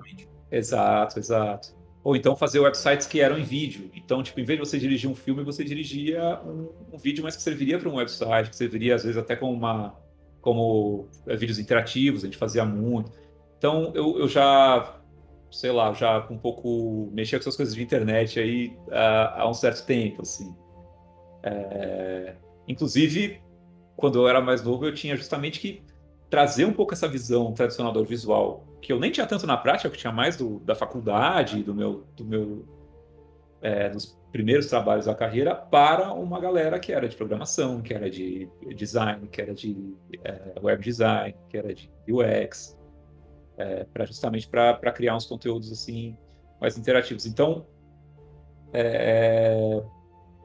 Exato, 0.52 1.20
exato. 1.20 1.78
Ou 2.04 2.16
então 2.16 2.36
fazer 2.36 2.60
websites 2.60 3.06
que 3.06 3.20
eram 3.20 3.38
em 3.38 3.44
vídeo. 3.44 3.92
Então, 3.94 4.24
tipo, 4.24 4.40
em 4.40 4.46
vez 4.46 4.58
de 4.58 4.66
você 4.66 4.80
dirigir 4.80 5.10
um 5.10 5.16
filme, 5.16 5.44
você 5.44 5.64
dirigia 5.64 6.40
um, 6.46 6.70
um 6.94 6.98
vídeo, 6.98 7.24
mas 7.24 7.36
que 7.36 7.42
serviria 7.42 7.78
para 7.78 7.90
um 7.90 7.96
website, 7.96 8.50
que 8.50 8.56
serviria 8.56 8.96
às 8.96 9.04
vezes 9.04 9.18
até 9.18 9.36
como 9.36 9.52
uma 9.52 9.96
como 10.42 11.08
é, 11.28 11.36
vídeos 11.36 11.60
interativos, 11.60 12.24
a 12.24 12.28
gente 12.28 12.38
fazia 12.38 12.64
muito. 12.64 13.12
Então, 13.58 13.92
eu, 13.94 14.20
eu 14.20 14.28
já, 14.28 14.99
sei 15.52 15.72
lá, 15.72 15.92
já 15.94 16.28
um 16.30 16.38
pouco 16.38 17.10
mexia 17.12 17.38
com 17.38 17.44
essas 17.44 17.56
coisas 17.56 17.76
de 17.76 17.82
internet 17.82 18.40
aí 18.40 18.78
há, 18.92 19.42
há 19.42 19.50
um 19.50 19.54
certo 19.54 19.86
tempo, 19.86 20.22
assim. 20.22 20.54
É... 21.44 22.36
Inclusive, 22.68 23.42
quando 23.96 24.20
eu 24.20 24.28
era 24.28 24.42
mais 24.42 24.64
novo, 24.64 24.86
eu 24.86 24.94
tinha 24.94 25.16
justamente 25.16 25.60
que 25.60 25.84
trazer 26.30 26.66
um 26.66 26.74
pouco 26.74 26.94
essa 26.94 27.08
visão 27.08 27.52
tradicional 27.54 27.92
do 27.92 28.00
audiovisual, 28.00 28.64
que 28.82 28.94
eu 28.94 29.00
nem 29.00 29.12
tinha 29.12 29.26
tanto 29.26 29.48
na 29.48 29.58
prática, 29.58 29.90
que 29.90 29.98
tinha 29.98 30.14
mais 30.14 30.38
do, 30.38 30.60
da 30.60 30.76
faculdade, 30.76 31.64
do 31.64 31.74
meu, 31.74 32.06
do 32.16 32.24
meu 32.24 32.66
é, 33.62 33.90
dos 33.90 34.18
primeiros 34.32 34.68
trabalhos 34.68 35.06
da 35.06 35.16
carreira, 35.16 35.56
para 35.56 36.14
uma 36.14 36.40
galera 36.40 36.80
que 36.80 36.94
era 36.94 37.10
de 37.10 37.16
programação, 37.16 37.82
que 37.82 37.94
era 37.94 38.10
de 38.10 38.48
design, 38.76 39.28
que 39.28 39.42
era 39.42 39.54
de 39.54 39.96
é, 40.24 40.54
web 40.62 40.84
design, 40.84 41.36
que 41.50 41.58
era 41.58 41.74
de 41.74 41.92
UX, 42.08 42.79
é, 43.60 43.84
para 43.84 44.06
justamente 44.06 44.48
para 44.48 44.92
criar 44.92 45.16
uns 45.16 45.26
conteúdos 45.26 45.72
assim 45.72 46.18
mais 46.60 46.78
interativos. 46.78 47.26
Então, 47.26 47.68
é, 48.74 49.84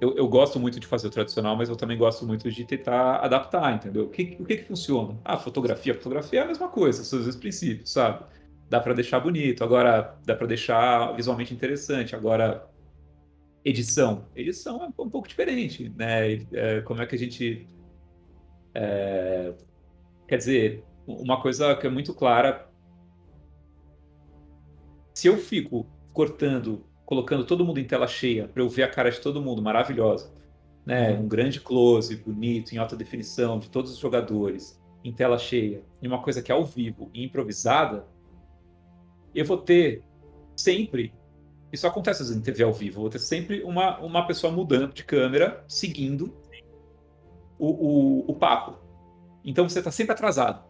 eu, 0.00 0.16
eu, 0.16 0.28
gosto 0.28 0.58
muito 0.58 0.80
de 0.80 0.86
fazer 0.86 1.06
o 1.06 1.10
tradicional, 1.10 1.56
mas 1.56 1.68
eu 1.68 1.76
também 1.76 1.96
gosto 1.96 2.26
muito 2.26 2.50
de 2.50 2.64
tentar 2.64 3.16
adaptar, 3.18 3.74
entendeu? 3.74 4.04
O 4.04 4.10
que, 4.10 4.36
o 4.40 4.44
que, 4.44 4.58
que 4.58 4.64
funciona? 4.64 5.18
Ah, 5.24 5.38
fotografia. 5.38 5.94
Fotografia 5.94 6.40
é 6.40 6.42
a 6.42 6.46
mesma 6.46 6.68
coisa, 6.68 7.04
são 7.04 7.20
os 7.20 7.26
mesmos 7.26 7.40
princípios, 7.40 7.92
sabe? 7.92 8.24
Dá 8.68 8.80
para 8.80 8.94
deixar 8.94 9.20
bonito, 9.20 9.62
agora 9.62 10.16
dá 10.24 10.34
para 10.34 10.46
deixar 10.46 11.12
visualmente 11.12 11.54
interessante. 11.54 12.16
Agora, 12.16 12.68
edição. 13.64 14.26
Edição 14.34 14.82
é 14.82 14.86
um 14.86 15.10
pouco 15.10 15.28
diferente, 15.28 15.92
né? 15.96 16.34
É, 16.52 16.80
como 16.80 17.00
é 17.00 17.06
que 17.06 17.14
a 17.14 17.18
gente. 17.18 17.66
É, 18.74 19.54
quer 20.26 20.38
dizer, 20.38 20.84
uma 21.06 21.40
coisa 21.40 21.74
que 21.76 21.86
é 21.86 21.90
muito 21.90 22.12
clara. 22.14 22.68
Se 25.14 25.28
eu 25.28 25.38
fico 25.38 25.86
cortando 26.12 26.84
colocando 27.04 27.44
todo 27.44 27.64
mundo 27.64 27.78
em 27.78 27.84
tela 27.84 28.06
cheia 28.06 28.48
para 28.48 28.62
eu 28.62 28.68
ver 28.68 28.82
a 28.82 28.90
cara 28.90 29.10
de 29.10 29.20
todo 29.20 29.40
mundo 29.40 29.62
maravilhosa, 29.62 30.32
né? 30.84 31.12
Um 31.12 31.28
grande 31.28 31.60
close, 31.60 32.16
bonito, 32.16 32.74
em 32.74 32.78
alta 32.78 32.96
definição 32.96 33.58
de 33.58 33.68
todos 33.70 33.92
os 33.92 33.98
jogadores, 33.98 34.80
em 35.04 35.12
tela 35.12 35.38
cheia, 35.38 35.82
e 36.00 36.08
uma 36.08 36.22
coisa 36.22 36.42
que 36.42 36.50
é 36.50 36.54
ao 36.54 36.64
vivo 36.64 37.10
e 37.12 37.22
improvisada, 37.24 38.06
eu 39.34 39.44
vou 39.44 39.58
ter 39.58 40.02
sempre 40.56 41.12
isso 41.72 41.88
acontece 41.88 42.22
às 42.22 42.28
vezes 42.28 42.40
em 42.40 42.44
TV 42.44 42.62
ao 42.62 42.72
vivo. 42.72 43.00
Vou 43.00 43.10
ter 43.10 43.18
sempre 43.18 43.64
uma, 43.64 43.98
uma 43.98 44.24
pessoa 44.28 44.52
mudando 44.52 44.92
de 44.92 45.02
câmera, 45.02 45.64
seguindo 45.66 46.32
o, 47.58 47.66
o, 47.66 48.30
o 48.30 48.34
papo. 48.36 48.78
Então 49.44 49.68
você 49.68 49.80
está 49.80 49.90
sempre 49.90 50.12
atrasado. 50.12 50.64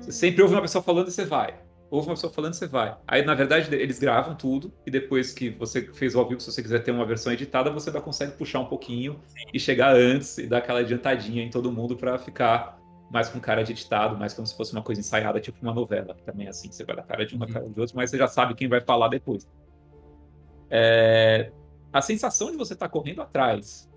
Você 0.00 0.12
sempre 0.12 0.42
ouve 0.42 0.54
uma 0.54 0.62
pessoa 0.62 0.82
falando 0.82 1.08
e 1.08 1.12
você 1.12 1.26
vai 1.26 1.63
ouve 1.90 2.08
uma 2.08 2.14
pessoa 2.14 2.32
falando, 2.32 2.54
você 2.54 2.66
vai. 2.66 2.96
Aí, 3.06 3.24
na 3.24 3.34
verdade, 3.34 3.74
eles 3.74 3.98
gravam 3.98 4.34
tudo, 4.34 4.72
e 4.86 4.90
depois 4.90 5.32
que 5.32 5.50
você 5.50 5.82
fez 5.92 6.14
o 6.14 6.18
ao 6.18 6.28
vivo, 6.28 6.40
se 6.40 6.50
você 6.50 6.62
quiser 6.62 6.80
ter 6.82 6.90
uma 6.90 7.06
versão 7.06 7.32
editada, 7.32 7.70
você 7.70 7.90
ainda 7.90 8.00
consegue 8.00 8.32
puxar 8.32 8.60
um 8.60 8.66
pouquinho 8.66 9.20
Sim. 9.26 9.44
e 9.52 9.60
chegar 9.60 9.94
antes 9.94 10.38
e 10.38 10.46
dar 10.46 10.58
aquela 10.58 10.80
adiantadinha 10.80 11.42
em 11.42 11.50
todo 11.50 11.70
mundo 11.70 11.96
para 11.96 12.18
ficar 12.18 12.78
mais 13.10 13.28
com 13.28 13.38
cara 13.38 13.62
de 13.62 13.72
editado, 13.72 14.16
mais 14.16 14.32
como 14.32 14.46
se 14.46 14.56
fosse 14.56 14.72
uma 14.72 14.82
coisa 14.82 15.00
ensaiada, 15.00 15.40
tipo 15.40 15.58
uma 15.62 15.72
novela, 15.72 16.16
também 16.24 16.46
é 16.46 16.50
assim, 16.50 16.72
você 16.72 16.84
vai 16.84 16.96
dar 16.96 17.04
cara 17.04 17.24
de 17.24 17.36
uma, 17.36 17.46
uhum. 17.46 17.52
cara 17.52 17.68
de 17.68 17.80
outra, 17.80 17.94
mas 17.94 18.10
você 18.10 18.18
já 18.18 18.26
sabe 18.26 18.54
quem 18.54 18.68
vai 18.68 18.80
falar 18.80 19.08
depois. 19.08 19.48
É... 20.70 21.52
A 21.92 22.02
sensação 22.02 22.50
de 22.50 22.56
você 22.56 22.72
estar 22.72 22.86
tá 22.86 22.92
correndo 22.92 23.22
atrás 23.22 23.88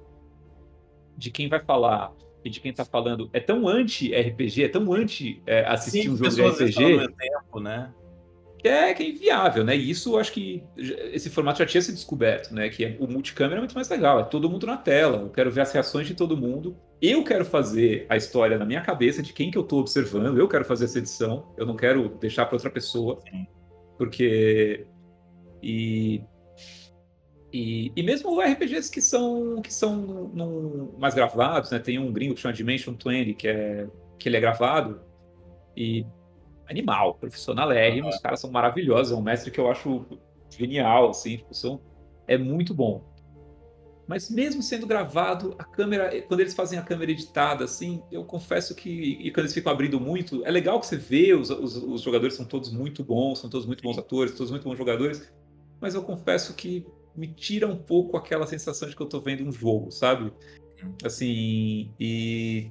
de 1.18 1.32
quem 1.32 1.50
vai 1.50 1.60
falar 1.60 2.14
e 2.48 2.50
de 2.50 2.60
quem 2.60 2.74
tá 2.74 2.86
falando 2.86 3.30
é 3.34 3.40
tão 3.40 3.68
anti-RPG, 3.68 4.64
é 4.64 4.70
tão 4.70 4.92
anti 4.94 5.42
é, 5.46 5.66
assistir 5.66 6.04
Sim, 6.04 6.10
um 6.10 6.18
jogo 6.18 6.32
de 6.32 6.42
RPG. 6.42 7.08
Tempo, 7.18 7.60
né? 7.60 7.94
Que 8.58 8.68
é, 8.68 8.94
que 8.94 9.04
é 9.04 9.10
inviável, 9.10 9.64
né? 9.64 9.78
E 9.78 9.90
isso 9.90 10.14
eu 10.14 10.20
acho 10.20 10.32
que 10.32 10.64
esse 10.76 11.30
formato 11.30 11.60
já 11.60 11.66
tinha 11.66 11.82
se 11.82 11.92
descoberto, 11.92 12.54
né? 12.54 12.70
Que 12.70 12.86
é, 12.86 12.98
o 13.00 13.08
multicâmera 13.08 13.58
é 13.58 13.60
muito 13.60 13.76
mais 13.76 13.88
legal, 13.88 14.20
é 14.20 14.24
todo 14.24 14.50
mundo 14.50 14.66
na 14.66 14.78
tela. 14.78 15.18
Eu 15.18 15.30
quero 15.30 15.52
ver 15.52 15.62
as 15.62 15.72
reações 15.72 16.08
de 16.08 16.16
todo 16.16 16.36
mundo. 16.36 16.76
Eu 17.00 17.24
quero 17.24 17.46
fazer 17.46 18.08
a 18.10 18.18
história 18.18 18.58
na 18.58 18.66
minha 18.66 18.82
cabeça 18.82 19.22
de 19.22 19.32
quem 19.32 19.52
que 19.52 19.58
eu 19.58 19.64
tô 19.64 19.78
observando, 19.78 20.40
eu 20.40 20.48
quero 20.48 20.66
fazer 20.66 20.86
essa 20.86 20.98
edição, 20.98 21.54
eu 21.56 21.66
não 21.66 21.76
quero 21.76 22.10
deixar 22.20 22.46
para 22.46 22.56
outra 22.56 22.72
pessoa. 22.72 23.20
Sim. 23.30 23.46
Porque. 23.98 24.88
E 25.62 26.24
e, 27.52 27.92
e 27.96 28.04
mesmo 28.04 28.40
RPGs 28.42 28.92
que 28.92 29.02
são, 29.02 29.62
que 29.62 29.74
são 29.74 29.96
num, 30.34 30.94
mais 30.98 31.14
gravados, 31.14 31.72
né? 31.72 31.80
Tem 31.80 31.98
um 31.98 32.12
gringo 32.12 32.36
que 32.36 32.42
chama 32.42 32.54
Dimension 32.54 32.94
20, 32.94 33.34
que, 33.36 33.48
é, 33.48 33.88
que 34.20 34.28
ele 34.28 34.38
é 34.38 34.42
gravado. 34.42 35.02
E 35.76 36.06
animal, 36.70 37.16
profissional 37.16 37.70
uhum. 37.70 38.10
os 38.10 38.18
caras 38.20 38.42
são 38.42 38.52
maravilhosos. 38.52 39.14
É 39.14 39.16
um 39.16 39.22
mestre 39.22 39.52
que 39.52 39.60
eu 39.60 39.72
acho 39.72 40.06
genial, 40.50 41.10
assim, 41.10 41.38
tipo, 41.38 41.54
são, 41.54 41.80
é 42.28 42.38
muito 42.38 42.74
bom. 42.74 43.04
Mas 44.08 44.30
mesmo 44.30 44.62
sendo 44.62 44.88
gravado, 44.88 45.54
a 45.60 45.66
câmera, 45.66 46.22
quando 46.24 46.40
eles 46.40 46.54
fazem 46.54 46.80
a 46.80 46.82
câmera 46.82 47.12
editada, 47.12 47.66
assim, 47.66 48.02
eu 48.10 48.24
confesso 48.24 48.74
que, 48.74 48.90
e 48.90 49.32
quando 49.32 49.46
eles 49.46 49.54
ficam 49.54 49.72
abrindo 49.72 50.00
muito, 50.00 50.46
é 50.46 50.52
legal 50.52 50.80
que 50.80 50.86
você 50.86 50.96
vê, 50.96 51.34
os, 51.34 51.50
os, 51.50 51.76
os 51.76 52.02
jogadores 52.02 52.36
são 52.36 52.46
todos 52.46 52.72
muito 52.72 53.04
bons, 53.04 53.40
são 53.40 53.50
todos 53.50 53.66
muito 53.66 53.84
bons 53.84 53.98
atores, 53.98 54.34
todos 54.34 54.50
muito 54.50 54.64
bons 54.64 54.78
jogadores, 54.78 55.30
mas 55.82 55.94
eu 55.94 56.04
confesso 56.04 56.54
que 56.54 56.86
me 57.18 57.28
tira 57.28 57.68
um 57.68 57.76
pouco 57.76 58.16
aquela 58.16 58.46
sensação 58.46 58.88
de 58.88 58.96
que 58.96 59.02
eu 59.02 59.10
tô 59.10 59.20
vendo 59.20 59.44
um 59.44 59.52
jogo, 59.52 59.92
sabe? 59.92 60.32
Assim, 61.04 61.92
e, 62.00 62.70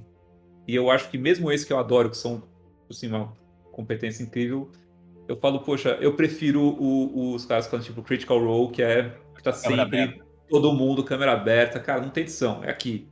e 0.65 0.73
eu 0.73 0.89
acho 0.89 1.09
que 1.11 1.17
mesmo 1.17 1.51
esse 1.51 1.65
que 1.65 1.73
eu 1.73 1.77
adoro, 1.77 2.09
que 2.09 2.15
são, 2.15 2.41
assim, 2.89 3.09
uma 3.09 3.33
competência 3.73 4.23
incrível, 4.23 4.71
eu 5.27 5.35
falo, 5.35 5.59
poxa, 5.59 5.97
eu 5.99 6.15
prefiro 6.15 6.61
o, 6.61 7.33
os 7.33 7.45
caras 7.45 7.67
que 7.67 7.77
tipo 7.79 8.01
Critical 8.01 8.39
Role, 8.39 8.71
que 8.71 8.81
é 8.81 9.17
que 9.35 9.43
tá 9.43 9.51
sempre 9.51 9.81
aberta. 9.81 10.25
todo 10.49 10.73
mundo, 10.73 11.03
câmera 11.03 11.33
aberta, 11.33 11.77
cara, 11.79 12.01
não 12.01 12.09
tem 12.09 12.23
edição, 12.23 12.63
é 12.63 12.69
aqui. 12.69 13.09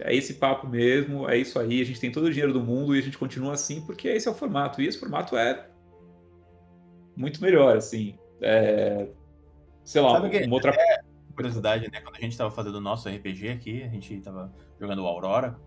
É 0.00 0.12
esse 0.12 0.34
papo 0.34 0.66
mesmo, 0.66 1.30
é 1.30 1.38
isso 1.38 1.56
aí, 1.56 1.80
a 1.80 1.84
gente 1.84 2.00
tem 2.00 2.10
todo 2.10 2.24
o 2.24 2.30
dinheiro 2.30 2.52
do 2.52 2.60
mundo 2.60 2.96
e 2.96 2.98
a 2.98 3.02
gente 3.02 3.16
continua 3.16 3.52
assim 3.52 3.80
porque 3.86 4.08
esse 4.08 4.26
é 4.26 4.30
o 4.30 4.34
formato. 4.34 4.82
E 4.82 4.88
esse 4.88 4.98
formato 4.98 5.36
é 5.36 5.68
muito 7.16 7.40
melhor, 7.40 7.76
assim. 7.76 8.18
É, 8.42 9.06
sei 9.84 10.00
lá, 10.00 10.12
Sabe 10.12 10.44
uma 10.46 10.54
outra. 10.54 10.74
É, 10.74 11.00
curiosidade, 11.34 11.90
né? 11.90 12.00
Quando 12.00 12.16
a 12.16 12.20
gente 12.20 12.36
tava 12.36 12.50
fazendo 12.50 12.76
o 12.76 12.80
nosso 12.80 13.08
RPG 13.08 13.48
aqui, 13.50 13.82
a 13.82 13.88
gente 13.88 14.20
tava 14.20 14.52
jogando 14.80 15.02
o 15.02 15.06
Aurora. 15.06 15.58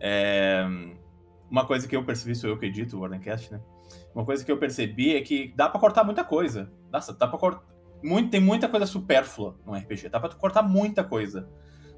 É... 0.00 0.64
Uma 1.50 1.66
coisa 1.66 1.86
que 1.86 1.94
eu 1.94 2.04
percebi, 2.04 2.34
sou 2.34 2.50
eu 2.50 2.58
que 2.58 2.66
edito 2.66 2.96
o 2.96 3.00
Wardencast, 3.00 3.52
né? 3.52 3.60
Uma 4.14 4.24
coisa 4.24 4.44
que 4.44 4.50
eu 4.50 4.58
percebi 4.58 5.14
é 5.14 5.20
que 5.20 5.52
dá 5.54 5.68
para 5.68 5.80
cortar 5.80 6.02
muita 6.02 6.24
coisa. 6.24 6.72
Nossa, 6.90 7.12
dá 7.12 7.28
pra 7.28 7.38
cortar. 7.38 7.62
Muito, 8.02 8.30
tem 8.30 8.40
muita 8.40 8.68
coisa 8.68 8.86
supérflua 8.86 9.56
no 9.64 9.74
RPG. 9.74 10.08
Dá 10.08 10.18
pra 10.18 10.28
cortar 10.30 10.62
muita 10.62 11.04
coisa. 11.04 11.48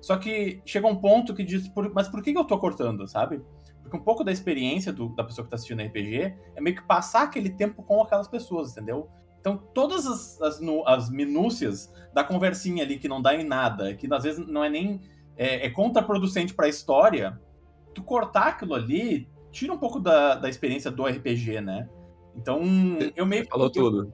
Só 0.00 0.16
que 0.16 0.60
chega 0.64 0.86
um 0.86 0.96
ponto 0.96 1.34
que 1.34 1.42
diz, 1.42 1.66
por... 1.68 1.92
mas 1.92 2.08
por 2.08 2.22
que, 2.22 2.32
que 2.32 2.38
eu 2.38 2.44
tô 2.44 2.58
cortando, 2.58 3.06
sabe? 3.08 3.42
Porque 3.82 3.96
um 3.96 4.02
pouco 4.02 4.22
da 4.22 4.30
experiência 4.30 4.92
do, 4.92 5.08
da 5.08 5.24
pessoa 5.24 5.44
que 5.44 5.50
tá 5.50 5.56
assistindo 5.56 5.82
RPG 5.82 6.34
é 6.54 6.60
meio 6.60 6.76
que 6.76 6.82
passar 6.82 7.22
aquele 7.22 7.50
tempo 7.50 7.82
com 7.82 8.02
aquelas 8.02 8.28
pessoas, 8.28 8.72
entendeu? 8.72 9.08
Então, 9.41 9.57
todas 9.72 10.07
as, 10.07 10.41
as, 10.43 10.61
as, 10.86 11.11
minúcias 11.11 11.93
da 12.12 12.24
conversinha 12.24 12.82
ali 12.82 12.99
que 12.99 13.09
não 13.09 13.22
dá 13.22 13.34
em 13.34 13.45
nada, 13.45 13.95
que 13.95 14.12
às 14.12 14.24
vezes 14.24 14.47
não 14.47 14.64
é 14.64 14.68
nem. 14.68 15.01
é, 15.36 15.66
é 15.66 15.70
contraproducente 15.70 16.55
para 16.55 16.66
a 16.66 16.68
história, 16.68 17.41
tu 17.95 18.03
cortar 18.03 18.49
aquilo 18.49 18.74
ali 18.74 19.28
tira 19.51 19.72
um 19.72 19.78
pouco 19.78 19.99
da, 20.01 20.34
da 20.34 20.49
experiência 20.49 20.91
do 20.91 21.05
RPG, 21.05 21.61
né? 21.61 21.89
Então, 22.34 22.61
eu 23.16 23.24
meio 23.24 23.45
que. 23.45 23.51
Falou 23.51 23.70
tudo. 23.70 24.12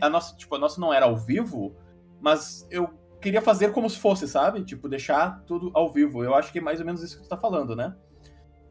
A 0.00 0.08
nossa, 0.08 0.36
tipo, 0.36 0.54
a 0.54 0.58
nossa 0.58 0.80
não 0.80 0.94
era 0.94 1.06
ao 1.06 1.16
vivo, 1.16 1.74
mas 2.20 2.66
eu 2.70 2.88
queria 3.20 3.42
fazer 3.42 3.72
como 3.72 3.90
se 3.90 3.98
fosse, 3.98 4.28
sabe? 4.28 4.64
Tipo, 4.64 4.88
deixar 4.88 5.42
tudo 5.44 5.70
ao 5.74 5.92
vivo. 5.92 6.22
Eu 6.24 6.34
acho 6.34 6.52
que 6.52 6.58
é 6.58 6.62
mais 6.62 6.78
ou 6.78 6.86
menos 6.86 7.02
isso 7.02 7.16
que 7.16 7.24
tu 7.24 7.28
tá 7.28 7.36
falando, 7.36 7.74
né? 7.74 7.94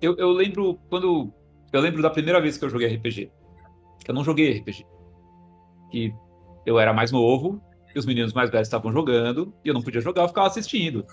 Eu, 0.02 0.16
eu 0.18 0.32
lembro 0.32 0.80
quando. 0.90 1.34
Eu 1.72 1.82
lembro 1.82 2.02
da 2.02 2.10
primeira 2.10 2.42
vez 2.42 2.58
que 2.58 2.66
eu 2.66 2.70
joguei 2.70 2.96
RPG. 2.96 3.32
Que 4.04 4.12
eu 4.12 4.16
não 4.16 4.24
joguei 4.24 4.60
RPG 4.60 4.86
que 5.92 6.14
eu 6.66 6.80
era 6.80 6.94
mais 6.94 7.12
novo 7.12 7.62
e 7.94 8.00
os 8.00 8.06
meninos 8.06 8.34
mais 8.34 8.50
velhos 8.50 8.68
estavam 8.68 8.92
jogando 8.92 9.54
e 9.64 9.68
eu 9.68 9.74
não 9.74 9.82
podia 9.82 10.02
jogar, 10.02 10.24
eu 10.24 10.28
ficava 10.28 10.48
assistindo. 10.48 11.06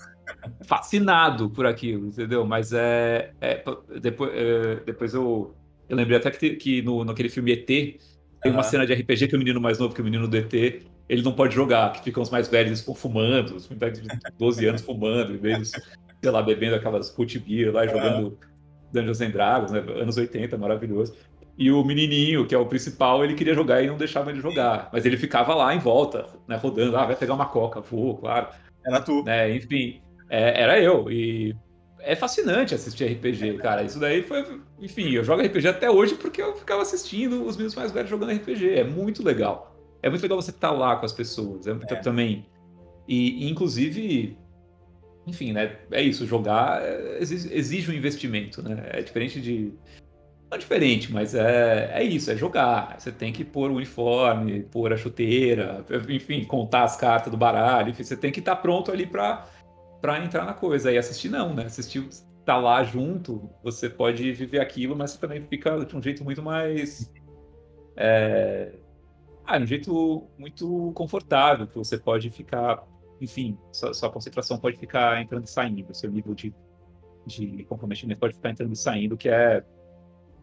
Fascinado 0.63 1.49
por 1.49 1.65
aquilo, 1.65 2.07
entendeu? 2.07 2.45
Mas 2.45 2.71
é. 2.71 3.31
é 3.41 3.63
depois, 4.01 4.31
é, 4.33 4.75
depois 4.85 5.13
eu, 5.13 5.53
eu 5.87 5.95
lembrei 5.95 6.17
até 6.17 6.31
que, 6.31 6.55
que 6.55 6.81
no, 6.81 7.03
naquele 7.03 7.29
filme 7.29 7.51
ET 7.51 7.65
tem 7.65 7.99
uhum. 8.45 8.53
uma 8.53 8.63
cena 8.63 8.85
de 8.85 8.93
RPG 8.93 9.27
que 9.27 9.35
o 9.35 9.39
menino 9.39 9.59
mais 9.59 9.77
novo 9.77 9.93
que 9.93 10.01
o 10.01 10.03
menino 10.03 10.27
do 10.27 10.37
ET 10.37 10.53
ele 11.09 11.23
não 11.23 11.33
pode 11.33 11.55
jogar, 11.55 11.91
que 11.91 12.03
ficam 12.03 12.21
os 12.21 12.29
mais 12.29 12.47
velhos 12.47 12.81
ficam 12.81 12.93
fumando, 12.93 13.55
os 13.55 13.67
de 13.67 14.07
12 14.37 14.65
anos 14.67 14.81
fumando, 14.81 15.35
e 15.35 15.65
sei 15.65 16.31
lá, 16.31 16.41
bebendo 16.41 16.75
aquelas 16.75 17.09
put 17.09 17.39
beer 17.39 17.73
lá, 17.73 17.87
jogando 17.87 18.37
Dungeons 18.93 19.21
and 19.21 19.31
Dragons, 19.31 19.71
né? 19.71 19.79
Anos 19.79 20.17
80, 20.17 20.55
maravilhoso. 20.57 21.15
E 21.59 21.69
o 21.69 21.83
menininho, 21.83 22.47
que 22.47 22.55
é 22.55 22.57
o 22.57 22.65
principal, 22.65 23.21
ele 23.21 23.35
queria 23.35 23.53
jogar 23.53 23.83
e 23.83 23.87
não 23.87 23.97
deixava 23.97 24.31
ele 24.31 24.39
jogar. 24.39 24.89
Mas 24.93 25.05
ele 25.05 25.17
ficava 25.17 25.53
lá 25.53 25.75
em 25.75 25.79
volta, 25.79 26.25
né? 26.47 26.55
Rodando. 26.55 26.95
Ah, 26.95 27.05
vai 27.05 27.17
pegar 27.17 27.33
uma 27.33 27.47
coca. 27.47 27.81
Vou, 27.81 28.17
claro. 28.17 28.47
Era 28.85 29.01
tu. 29.01 29.23
Né? 29.23 29.57
Enfim, 29.57 30.01
é, 30.29 30.61
era 30.61 30.79
eu. 30.79 31.11
E 31.11 31.53
é 31.99 32.15
fascinante 32.15 32.73
assistir 32.73 33.05
RPG, 33.05 33.57
cara. 33.57 33.83
Isso 33.83 33.99
daí 33.99 34.23
foi. 34.23 34.61
Enfim, 34.79 35.11
eu 35.11 35.21
jogo 35.21 35.41
RPG 35.43 35.67
até 35.67 35.91
hoje 35.91 36.15
porque 36.15 36.41
eu 36.41 36.55
ficava 36.55 36.81
assistindo 36.81 37.45
os 37.45 37.57
meus 37.57 37.75
mais 37.75 37.91
velhos 37.91 38.09
jogando 38.09 38.31
RPG. 38.31 38.75
É 38.75 38.83
muito 38.85 39.21
legal. 39.21 39.75
É 40.01 40.09
muito 40.09 40.21
legal 40.21 40.41
você 40.41 40.51
estar 40.51 40.71
lá 40.71 40.95
com 40.95 41.05
as 41.05 41.11
pessoas. 41.11 41.67
É, 41.67 41.71
é. 41.71 41.95
também. 41.95 42.45
E, 43.05 43.49
inclusive, 43.49 44.37
enfim, 45.27 45.51
né? 45.51 45.77
É 45.91 46.01
isso, 46.01 46.25
jogar 46.25 46.81
é, 46.81 47.17
exige, 47.19 47.53
exige 47.53 47.91
um 47.91 47.93
investimento, 47.93 48.61
né? 48.61 48.81
É 48.91 49.01
diferente 49.01 49.41
de. 49.41 49.73
Não 50.49 50.55
é 50.55 50.57
diferente, 50.57 51.13
mas 51.13 51.35
é, 51.35 51.91
é 51.93 52.03
isso, 52.03 52.31
é 52.31 52.35
jogar. 52.35 52.99
Você 52.99 53.11
tem 53.11 53.31
que 53.31 53.45
pôr 53.45 53.69
o 53.69 53.75
uniforme, 53.75 54.63
pôr 54.63 54.91
a 54.91 54.97
chuteira, 54.97 55.85
enfim, 56.09 56.43
contar 56.43 56.83
as 56.83 56.95
cartas 56.95 57.29
do 57.31 57.37
baralho, 57.37 57.89
enfim, 57.89 58.03
você 58.03 58.17
tem 58.17 58.31
que 58.31 58.39
estar 58.39 58.55
pronto 58.55 58.91
ali 58.91 59.05
para 59.05 59.45
para 60.01 60.23
entrar 60.23 60.45
na 60.45 60.53
coisa. 60.53 60.91
E 60.91 60.97
assistir 60.97 61.29
não, 61.29 61.53
né? 61.53 61.65
Assistir 61.65 62.07
tá 62.45 62.57
lá 62.57 62.83
junto, 62.83 63.49
você 63.63 63.89
pode 63.89 64.31
viver 64.31 64.59
aquilo, 64.59 64.95
mas 64.95 65.11
você 65.11 65.19
também 65.19 65.41
fica 65.43 65.85
de 65.85 65.95
um 65.95 66.01
jeito 66.01 66.23
muito 66.23 66.41
mais. 66.41 67.11
É... 67.95 68.73
Ah, 69.45 69.57
de 69.57 69.65
um 69.65 69.67
jeito 69.67 70.27
muito 70.37 70.91
confortável, 70.95 71.67
que 71.67 71.77
você 71.77 71.97
pode 71.97 72.29
ficar 72.31 72.83
enfim, 73.21 73.57
sua, 73.71 73.93
sua, 73.93 74.09
concentração 74.09 74.57
pode 74.57 74.77
ficar 74.77 75.21
entrando 75.21 75.45
e 75.45 75.49
saindo, 75.49 75.93
seu 75.93 76.09
nível 76.09 76.33
de, 76.33 76.53
de 77.25 77.65
comprometimento 77.65 78.19
pode 78.19 78.35
ficar 78.35 78.51
entrando 78.51 78.73
e 78.73 78.77
saindo, 78.77 79.17
que 79.17 79.27
é, 79.27 79.63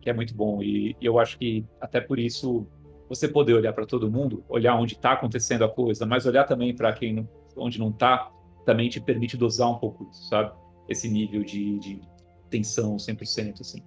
que 0.07 0.11
é 0.11 0.12
muito 0.12 0.36
bom. 0.36 0.62
E, 0.62 0.96
e 1.00 1.04
eu 1.04 1.18
acho 1.18 1.36
que 1.36 1.66
até 1.80 2.00
por 2.00 2.16
isso 2.16 2.64
você 3.09 3.26
poder 3.26 3.54
olhar 3.54 3.72
para 3.72 3.84
todo 3.84 4.09
mundo, 4.09 4.44
olhar 4.48 4.76
onde 4.76 4.94
está 4.94 5.14
acontecendo 5.14 5.64
a 5.64 5.68
coisa, 5.68 6.07
mas 6.07 6.26
olhar 6.26 6.44
também 6.44 6.76
para 6.76 6.92
quem 6.92 7.12
não, 7.12 7.28
onde 7.57 7.76
não 7.76 7.88
está, 7.88 8.30
também 8.64 8.88
te 8.88 9.00
permite 9.00 9.36
dosar 9.36 9.68
um 9.68 9.78
pouco 9.80 10.09
isso, 10.09 10.28
sabe? 10.28 10.52
Esse 10.88 11.09
nível 11.09 11.42
de, 11.42 11.76
de 11.80 12.00
tensão 12.48 12.96
100%, 12.96 13.61
assim. 13.61 13.82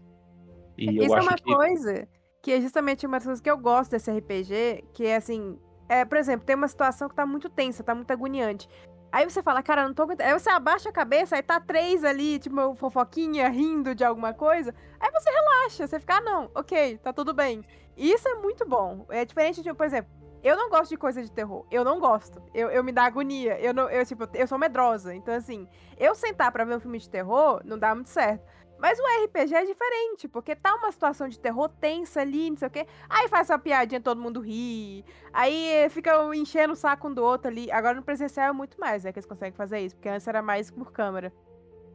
E 0.78 1.05
isso 1.05 1.15
é 1.15 1.22
uma 1.22 1.36
que... 1.36 1.43
coisa 1.43 2.05
que 2.41 2.51
é 2.51 2.59
justamente 2.59 3.05
uma 3.05 3.17
das 3.17 3.24
coisas 3.24 3.41
que 3.41 3.49
eu 3.49 3.57
gosto 3.57 3.91
desse 3.91 4.11
RPG, 4.11 4.84
que 4.93 5.05
é 5.05 5.15
assim, 5.15 5.57
é, 5.88 6.03
por 6.03 6.17
exemplo, 6.17 6.45
tem 6.45 6.55
uma 6.57 6.67
situação 6.67 7.07
que 7.07 7.15
tá 7.15 7.26
muito 7.26 7.49
tensa, 7.49 7.82
tá 7.82 7.95
muito 7.95 8.11
agoniante. 8.11 8.67
Aí 9.12 9.28
você 9.28 9.41
fala, 9.41 9.64
cara, 9.64 9.88
não 9.88 9.93
tô 9.93 10.03
aguentando. 10.03 10.30
Aí 10.30 10.39
você 10.39 10.49
abaixa 10.49 10.89
a 10.89 10.93
cabeça, 10.93 11.36
aí 11.36 11.41
tá 11.41 11.60
três 11.60 12.03
ali, 12.03 12.39
tipo, 12.39 12.76
fofoquinha, 12.76 13.49
rindo 13.49 13.95
de 13.95 14.03
alguma 14.03 14.34
coisa. 14.34 14.74
Aí 14.99 15.12
você 15.12 15.30
relaxa, 15.30 15.88
você 15.88 15.99
fica, 15.99 16.18
ah, 16.18 16.22
não, 16.22 16.51
ok, 16.53 16.97
tá 16.97 17.12
tudo 17.12 17.34
bem. 17.34 17.64
Isso 17.97 18.28
é 18.28 18.36
muito 18.36 18.68
bom. 18.68 19.05
É 19.10 19.26
diferente 19.26 19.62
de, 19.62 19.74
por 19.74 19.86
exemplo, 19.86 20.12
eu 20.41 20.55
não 20.55 20.70
gosto 20.70 20.89
de 20.89 20.97
coisa 20.97 21.22
de 21.22 21.32
terror. 21.32 21.66
Eu 21.70 21.84
não 21.84 21.99
gosto. 21.99 22.41
Eu, 22.53 22.70
eu 22.70 22.84
me 22.84 22.91
dá 22.91 23.03
agonia. 23.03 23.60
Eu, 23.60 23.74
não, 23.74 23.89
eu, 23.89 24.05
tipo, 24.05 24.28
eu 24.34 24.47
sou 24.47 24.57
medrosa. 24.57 25.14
Então, 25.14 25.34
assim, 25.34 25.68
eu 25.97 26.16
sentar 26.16 26.51
pra 26.51 26.64
ver 26.64 26.78
um 26.78 26.80
filme 26.80 26.97
de 26.97 27.10
terror 27.10 27.62
não 27.66 27.78
dá 27.78 27.93
muito 27.93 28.10
certo. 28.10 28.45
Mas 28.80 28.97
o 28.97 29.03
RPG 29.25 29.53
é 29.53 29.65
diferente, 29.65 30.27
porque 30.27 30.55
tá 30.55 30.73
uma 30.75 30.91
situação 30.91 31.27
de 31.27 31.38
terror 31.38 31.67
tensa 31.67 32.21
ali, 32.21 32.49
não 32.49 32.57
sei 32.57 32.67
o 32.67 32.71
quê. 32.71 32.88
Aí 33.09 33.27
faz 33.27 33.49
uma 33.49 33.59
piadinha, 33.59 33.99
todo 33.99 34.21
mundo 34.21 34.39
ri. 34.39 35.03
Aí 35.34 35.89
fica 35.89 36.11
enchendo 36.34 36.73
o 36.73 36.75
saco 36.77 37.09
um 37.09 37.13
do 37.13 37.23
outro 37.23 37.49
ali. 37.49 37.69
Agora 37.71 37.95
no 37.95 38.03
presencial 38.03 38.49
é 38.49 38.53
muito 38.53 38.80
mais, 38.80 39.03
né, 39.03 39.11
que 39.11 39.19
eles 39.19 39.25
conseguem 39.25 39.53
fazer 39.53 39.80
isso, 39.80 39.95
porque 39.95 40.07
antes 40.07 40.25
era 40.27 40.41
mais 40.41 40.71
por 40.71 40.93
câmera. 40.93 41.34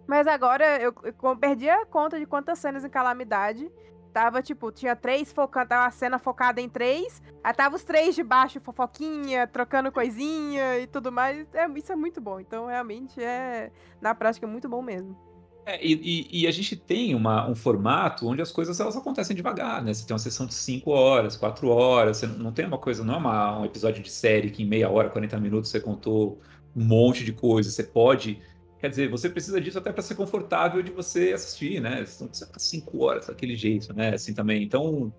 Mas 0.07 0.26
agora 0.26 0.78
eu, 0.78 0.95
eu 1.03 1.37
perdi 1.37 1.68
a 1.70 1.87
conta 1.87 2.18
de 2.18 2.26
quantas 2.26 2.59
cenas 2.59 2.85
em 2.85 2.91
Calamidade. 2.91 3.72
Tava, 4.12 4.43
tipo, 4.43 4.70
tinha 4.70 4.95
três 4.95 5.32
focando, 5.32 5.70
tava 5.70 5.87
a 5.87 5.91
cena 5.91 6.18
focada 6.18 6.61
em 6.61 6.68
três. 6.68 7.20
Aí 7.43 7.53
tava 7.55 7.74
os 7.74 7.82
três 7.82 8.14
de 8.14 8.22
baixo, 8.22 8.61
fofoquinha, 8.61 9.47
trocando 9.47 9.91
coisinha 9.91 10.78
e 10.78 10.87
tudo 10.87 11.11
mais. 11.11 11.47
É, 11.55 11.66
isso 11.70 11.91
é 11.91 11.97
muito 11.97 12.20
bom. 12.20 12.39
Então, 12.39 12.66
realmente, 12.66 13.20
é, 13.20 13.72
na 14.01 14.14
prática, 14.14 14.47
é 14.47 14.49
muito 14.49 14.68
bom 14.68 14.82
mesmo. 14.82 15.34
É, 15.67 15.83
e, 15.83 16.29
e, 16.31 16.47
a 16.47 16.51
gente 16.51 16.77
tem 16.77 17.15
uma, 17.15 17.49
um 17.49 17.55
formato 17.55 18.29
onde 18.29 18.43
as 18.43 18.53
coisas 18.53 18.79
elas 18.81 18.97
acontecem 18.97 19.35
devagar, 19.35 19.83
né? 19.83 19.95
Você 19.95 20.07
tem 20.07 20.12
uma 20.12 20.19
sessão 20.19 20.45
de 20.47 20.53
5 20.53 20.91
horas, 20.91 21.37
4 21.37 21.69
horas, 21.69 22.19
você 22.19 22.27
não 22.27 22.53
tem 22.53 22.67
uma 22.67 22.77
coisa, 22.77 23.03
não 23.03 23.15
é 23.15 23.17
uma, 23.17 23.61
um 23.61 23.65
episódio 23.65 24.03
de 24.03 24.11
série 24.11 24.51
que 24.51 24.62
em 24.62 24.67
meia 24.67 24.91
hora, 24.91 25.09
40 25.09 25.41
minutos 25.41 25.71
você 25.71 25.81
contou 25.81 26.39
um 26.77 26.85
monte 26.85 27.25
de 27.25 27.33
coisa. 27.33 27.71
Você 27.71 27.83
pode. 27.83 28.39
Quer 28.79 28.91
dizer, 28.91 29.09
você 29.09 29.31
precisa 29.31 29.59
disso 29.59 29.79
até 29.79 29.91
para 29.91 30.03
ser 30.03 30.15
confortável 30.15 30.83
de 30.83 30.93
você 30.93 31.33
assistir, 31.33 31.81
né? 31.81 32.05
Você 32.05 32.23
não 32.23 32.29
precisa 32.29 32.47
ficar 32.47 32.61
5 32.61 33.03
horas 33.03 33.27
daquele 33.27 33.57
jeito, 33.57 33.95
né? 33.95 34.15
Assim 34.15 34.35
também. 34.35 34.62
Então, 34.62 35.12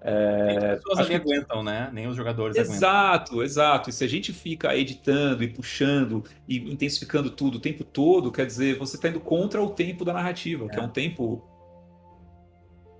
é, 0.00 0.46
Nem 0.46 0.56
as 0.56 0.76
pessoas 0.76 0.98
ali 0.98 1.08
que... 1.08 1.14
aguentam, 1.14 1.62
né? 1.62 1.90
Nem 1.92 2.06
os 2.06 2.16
jogadores 2.16 2.56
exato, 2.56 3.32
aguentam. 3.32 3.42
Exato, 3.42 3.90
E 3.90 3.92
se 3.92 4.04
a 4.04 4.08
gente 4.08 4.32
fica 4.32 4.76
editando 4.76 5.42
e 5.42 5.48
puxando 5.48 6.24
e 6.46 6.58
intensificando 6.72 7.30
tudo 7.30 7.56
o 7.56 7.60
tempo 7.60 7.82
todo, 7.82 8.30
quer 8.30 8.46
dizer, 8.46 8.78
você 8.78 8.96
está 8.96 9.08
indo 9.08 9.20
contra 9.20 9.62
o 9.62 9.70
tempo 9.70 10.04
da 10.04 10.12
narrativa, 10.12 10.66
é. 10.66 10.68
que 10.68 10.78
é 10.78 10.82
um 10.82 10.88
tempo 10.88 11.42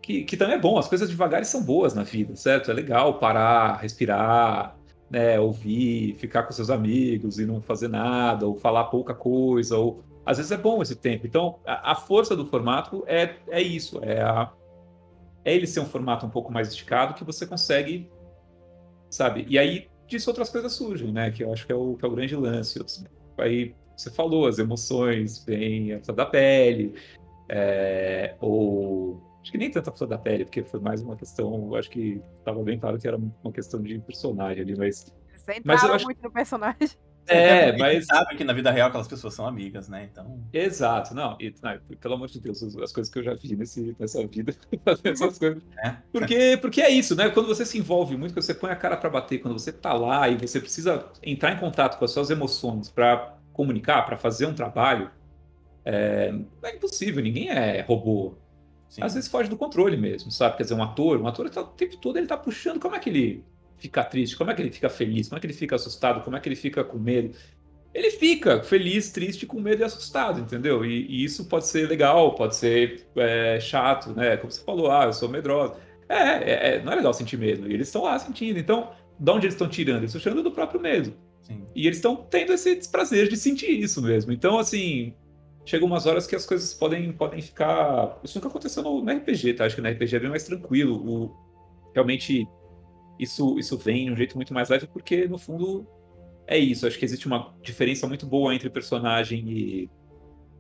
que, 0.03 0.25
que 0.25 0.37
também 0.37 0.57
é 0.57 0.59
bom. 0.59 0.79
As 0.79 0.89
coisas 0.89 1.09
devagares 1.09 1.49
são 1.49 1.63
boas 1.63 1.95
na 1.95 2.03
vida, 2.03 2.35
certo? 2.35 2.71
É 2.71 2.75
legal 2.75 3.19
parar, 3.19 3.77
respirar, 3.77 4.77
né? 5.09 5.39
Ouvir, 5.39 6.17
ficar 6.17 6.43
com 6.43 6.53
seus 6.53 6.71
amigos 6.71 7.39
e 7.39 7.47
não 7.47 7.61
fazer 7.61 7.89
nada, 7.89 8.47
ou 8.47 8.57
falar 8.57 8.85
pouca 8.85 9.15
coisa, 9.15 9.77
ou 9.77 10.03
às 10.27 10.37
vezes 10.37 10.51
é 10.51 10.57
bom 10.57 10.83
esse 10.83 10.97
tempo. 10.97 11.27
Então, 11.27 11.61
a, 11.65 11.93
a 11.93 11.95
força 11.95 12.35
do 12.35 12.45
formato 12.45 13.05
é, 13.07 13.37
é 13.49 13.63
isso, 13.63 14.01
é 14.03 14.21
a 14.21 14.51
é 15.45 15.55
ele 15.55 15.67
ser 15.67 15.81
um 15.81 15.87
formato 15.87 16.27
um 16.27 16.31
pouco 16.31 16.53
mais 16.53 16.69
esticado 16.69 17.15
que 17.15 17.25
você 17.25 17.47
consegue, 17.47 18.11
sabe? 19.11 19.47
E 19.49 19.59
aí 19.59 19.89
disso 20.07 20.31
outras 20.31 20.49
coisas 20.51 20.73
surgem, 20.73 21.13
né? 21.13 21.31
Que 21.31 21.45
eu 21.45 21.53
acho 21.53 21.67
que 21.67 21.73
é 21.73 21.77
o, 21.77 21.95
que 21.97 22.05
é 22.05 22.09
o 22.09 22.11
grande 22.11 22.35
lance. 22.35 22.79
Aí 23.39 23.75
você 23.97 24.11
falou, 24.11 24.47
as 24.47 24.59
emoções 24.59 25.45
vêm 25.45 25.93
a 25.95 26.13
da 26.13 26.25
pele, 26.25 26.95
é, 27.49 28.35
ou 28.41 29.21
acho 29.41 29.53
que 29.53 29.59
nem 29.59 29.71
tanto 29.71 29.91
a 29.91 29.93
flor 29.93 30.09
da 30.09 30.19
pele, 30.19 30.45
porque 30.45 30.63
foi 30.63 30.81
mais 30.81 31.03
uma 31.03 31.17
questão, 31.17 31.75
acho 31.75 31.91
que 31.91 32.21
estava 32.37 32.63
bem 32.63 32.79
claro 32.79 32.99
que 32.99 33.09
era 33.09 33.17
uma 33.17 33.53
questão 33.53 33.83
de 33.83 33.99
personagem 34.01 34.63
ali, 34.63 34.77
mas. 34.77 35.13
Você 35.37 35.61
mas 35.65 35.83
eu 35.83 35.93
acho... 35.93 36.05
muito 36.05 36.23
no 36.23 36.31
personagem. 36.31 36.91
É, 37.29 37.77
mas. 37.77 38.07
sabe 38.07 38.37
que 38.37 38.45
na 38.45 38.53
vida 38.53 38.71
real 38.71 38.89
aquelas 38.89 39.09
pessoas 39.09 39.35
são 39.35 39.47
amigas, 39.47 39.89
né? 39.89 40.09
Então. 40.11 40.41
Exato, 40.53 41.15
não, 41.15 41.37
e, 41.41 41.55
não, 41.63 41.79
pelo 42.01 42.15
amor 42.15 42.29
de 42.29 42.41
Deus, 42.41 42.63
as 42.63 42.93
coisas 42.93 43.13
que 43.13 43.19
eu 43.19 43.23
já 43.23 43.35
vi 43.35 43.57
nesse, 43.57 43.95
nessa 43.99 44.27
vida, 44.27 44.55
essas 45.05 45.39
coisas. 45.39 45.63
É. 45.85 45.97
Porque, 46.13 46.59
porque 46.61 46.81
é 46.81 46.91
isso, 46.91 47.15
né? 47.15 47.29
Quando 47.31 47.47
você 47.47 47.65
se 47.65 47.79
envolve 47.79 48.17
muito, 48.17 48.35
quando 48.35 48.45
você 48.45 48.55
põe 48.55 48.71
a 48.71 48.77
cara 48.77 48.97
para 48.97 49.11
bater, 49.11 49.39
quando 49.39 49.59
você 49.59 49.73
tá 49.73 49.93
lá 49.93 50.29
e 50.29 50.37
você 50.37 50.61
precisa 50.61 51.07
entrar 51.23 51.53
em 51.53 51.59
contato 51.59 51.99
com 51.99 52.05
as 52.05 52.11
suas 52.11 52.31
emoções 52.31 52.89
para 52.89 53.37
comunicar, 53.53 54.03
para 54.05 54.17
fazer 54.17 54.47
um 54.47 54.55
trabalho, 54.55 55.11
é, 55.85 56.35
é 56.63 56.77
impossível, 56.77 57.23
ninguém 57.23 57.51
é 57.51 57.81
robô. 57.83 58.35
Sim. 58.89 59.03
Às 59.03 59.15
vezes 59.15 59.29
foge 59.29 59.51
do 59.51 59.57
controle 59.57 59.97
mesmo, 59.97 60.31
sabe? 60.31 60.57
Quer 60.57 60.63
dizer, 60.63 60.75
um 60.75 60.83
ator, 60.83 61.21
um 61.21 61.27
ator 61.27 61.49
tá, 61.51 61.61
o 61.61 61.67
tempo 61.67 61.97
todo 61.99 62.17
ele 62.17 62.27
tá 62.27 62.37
puxando, 62.37 62.81
como 62.81 62.97
é 62.97 62.99
que 62.99 63.11
ele 63.11 63.45
fica 63.79 64.05
triste? 64.05 64.37
Como 64.37 64.51
é 64.51 64.55
que 64.55 64.63
ele 64.63 64.71
fica 64.71 64.89
feliz? 64.89 65.29
Como 65.29 65.39
é 65.39 65.41
que 65.41 65.47
ele 65.47 65.55
fica 65.55 65.77
assustado? 65.77 66.23
Como 66.23 66.37
é 66.37 66.41
que 66.41 66.49
ele 66.49 66.57
fica 66.57 66.85
com 66.85 66.99
medo? 66.99 67.35
Ele 67.95 68.11
fica 68.11 68.63
feliz, 68.63 69.11
triste, 69.11 69.47
com 69.47 69.61
medo 69.61 69.83
e 69.83 69.85
assustado, 69.85 70.41
entendeu? 70.41 70.85
E, 70.85 71.07
e 71.07 71.25
isso 71.25 71.47
pode 71.47 71.67
ser 71.67 71.89
legal, 71.89 72.35
pode 72.35 72.55
ser 72.55 73.07
é, 73.17 73.59
chato, 73.61 74.13
né? 74.15 74.37
Como 74.37 74.53
você 74.53 74.63
falou, 74.63 74.91
ah, 74.91 75.05
eu 75.07 75.13
sou 75.13 75.29
medrosa. 75.29 75.77
É, 76.09 76.17
é, 76.17 76.75
é 76.77 76.83
não 76.83 76.93
é 76.93 76.97
legal 76.97 77.15
sentir 77.15 77.39
medo. 77.39 77.71
E 77.71 77.75
eles 77.75 77.89
estão 77.89 78.03
lá 78.03 78.19
sentindo. 78.19 78.59
Então, 78.59 78.91
de 79.19 79.31
onde 79.31 79.47
eles 79.47 79.55
estão 79.55 79.69
tirando? 79.69 79.99
Eles 79.99 80.15
estão 80.15 80.21
tirando 80.21 80.43
do 80.43 80.53
próprio 80.53 80.81
medo. 80.81 81.15
Sim. 81.43 81.67
E 81.75 81.87
eles 81.87 81.99
estão 81.99 82.17
tendo 82.17 82.53
esse 82.53 82.77
desprazer 82.77 83.29
de 83.29 83.37
sentir 83.37 83.71
isso 83.71 84.03
mesmo. 84.03 84.33
Então, 84.33 84.59
assim, 84.59 85.15
chega 85.65 85.85
umas 85.85 86.07
horas 86.07 86.27
que 86.27 86.37
as 86.37 86.45
coisas 86.45 86.75
podem, 86.75 87.11
podem 87.13 87.41
ficar. 87.41 88.19
Isso 88.23 88.37
nunca 88.37 88.49
aconteceu 88.49 88.83
no, 88.83 89.03
no 89.03 89.11
RPG, 89.11 89.55
tá? 89.55 89.65
Acho 89.65 89.77
que 89.77 89.83
no 89.83 89.89
RPG 89.89 90.17
é 90.17 90.21
bem 90.21 90.31
mais 90.31 90.45
tranquilo. 90.45 90.95
O, 90.95 91.49
realmente 91.95 92.47
isso, 93.19 93.59
isso 93.59 93.77
vem 93.77 94.07
de 94.07 94.13
um 94.13 94.17
jeito 94.17 94.37
muito 94.37 94.55
mais 94.55 94.69
leve, 94.69 94.87
porque 94.87 95.27
no 95.27 95.39
fundo 95.39 95.87
é 96.47 96.57
isso. 96.57 96.87
Acho 96.87 96.99
que 96.99 97.05
existe 97.05 97.27
uma 97.27 97.55
diferença 97.63 98.07
muito 98.07 98.27
boa 98.27 98.55
entre 98.55 98.71
personagem 98.71 99.45
e, 99.49 99.91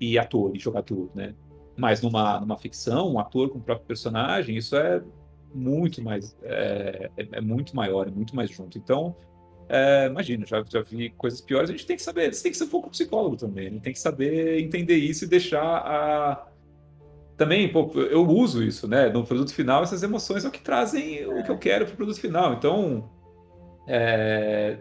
e 0.00 0.18
ator 0.18 0.54
e 0.54 0.58
jogador, 0.58 1.10
né? 1.14 1.34
Mas 1.76 2.02
numa, 2.02 2.40
numa 2.40 2.56
ficção, 2.56 3.12
um 3.12 3.20
ator 3.20 3.50
com 3.50 3.58
o 3.58 3.62
próprio 3.62 3.86
personagem, 3.86 4.56
isso 4.56 4.76
é 4.76 5.02
muito 5.54 6.02
mais 6.02 6.36
é, 6.42 7.10
é, 7.16 7.28
é 7.32 7.40
muito 7.40 7.74
maior, 7.74 8.08
é 8.08 8.10
muito 8.10 8.34
mais 8.34 8.50
junto. 8.50 8.76
Então, 8.76 9.14
é, 9.68 10.06
imagina, 10.06 10.46
já, 10.46 10.64
já 10.68 10.82
vi 10.82 11.10
coisas 11.10 11.40
piores. 11.40 11.70
A 11.70 11.72
gente 11.72 11.86
tem 11.86 11.96
que 11.96 12.02
saber, 12.02 12.34
você 12.34 12.42
tem 12.42 12.52
que 12.52 12.58
ser 12.58 12.64
um 12.64 12.68
pouco 12.68 12.90
psicólogo 12.90 13.36
também, 13.36 13.70
né? 13.70 13.80
tem 13.80 13.92
que 13.92 13.98
saber 13.98 14.60
entender 14.60 14.96
isso 14.96 15.24
e 15.24 15.28
deixar 15.28 15.62
a, 15.62 16.48
também, 17.38 17.70
pô, 17.70 17.88
eu 17.94 18.26
uso 18.26 18.62
isso, 18.62 18.88
né? 18.88 19.08
No 19.08 19.24
produto 19.24 19.54
final, 19.54 19.84
essas 19.84 20.02
emoções 20.02 20.44
é 20.44 20.48
o 20.48 20.50
que 20.50 20.60
trazem 20.60 21.20
é. 21.20 21.26
o 21.28 21.44
que 21.44 21.50
eu 21.50 21.56
quero 21.56 21.86
para 21.86 21.94
o 21.94 21.96
produto 21.96 22.20
final. 22.20 22.52
Então, 22.52 23.08
é, 23.86 24.80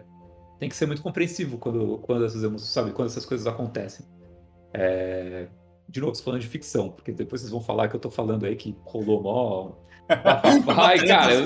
tem 0.58 0.68
que 0.68 0.74
ser 0.74 0.86
muito 0.86 1.00
compreensivo 1.00 1.56
quando, 1.56 1.98
quando 1.98 2.24
essas 2.24 2.42
emoções, 2.42 2.68
sabe, 2.68 2.90
quando 2.90 3.08
essas 3.08 3.24
coisas 3.24 3.46
acontecem. 3.46 4.04
É... 4.74 5.46
De 5.88 6.00
novo, 6.00 6.14
falando 6.20 6.40
de 6.40 6.48
ficção, 6.48 6.90
porque 6.90 7.12
depois 7.12 7.40
vocês 7.40 7.50
vão 7.50 7.62
falar 7.62 7.88
que 7.88 7.96
eu 7.96 8.00
tô 8.00 8.10
falando 8.10 8.44
aí 8.44 8.56
que 8.56 8.76
rolou 8.84 9.22
mó 9.22 9.72
Vai, 10.64 11.06
cara. 11.06 11.34
Eu... 11.34 11.44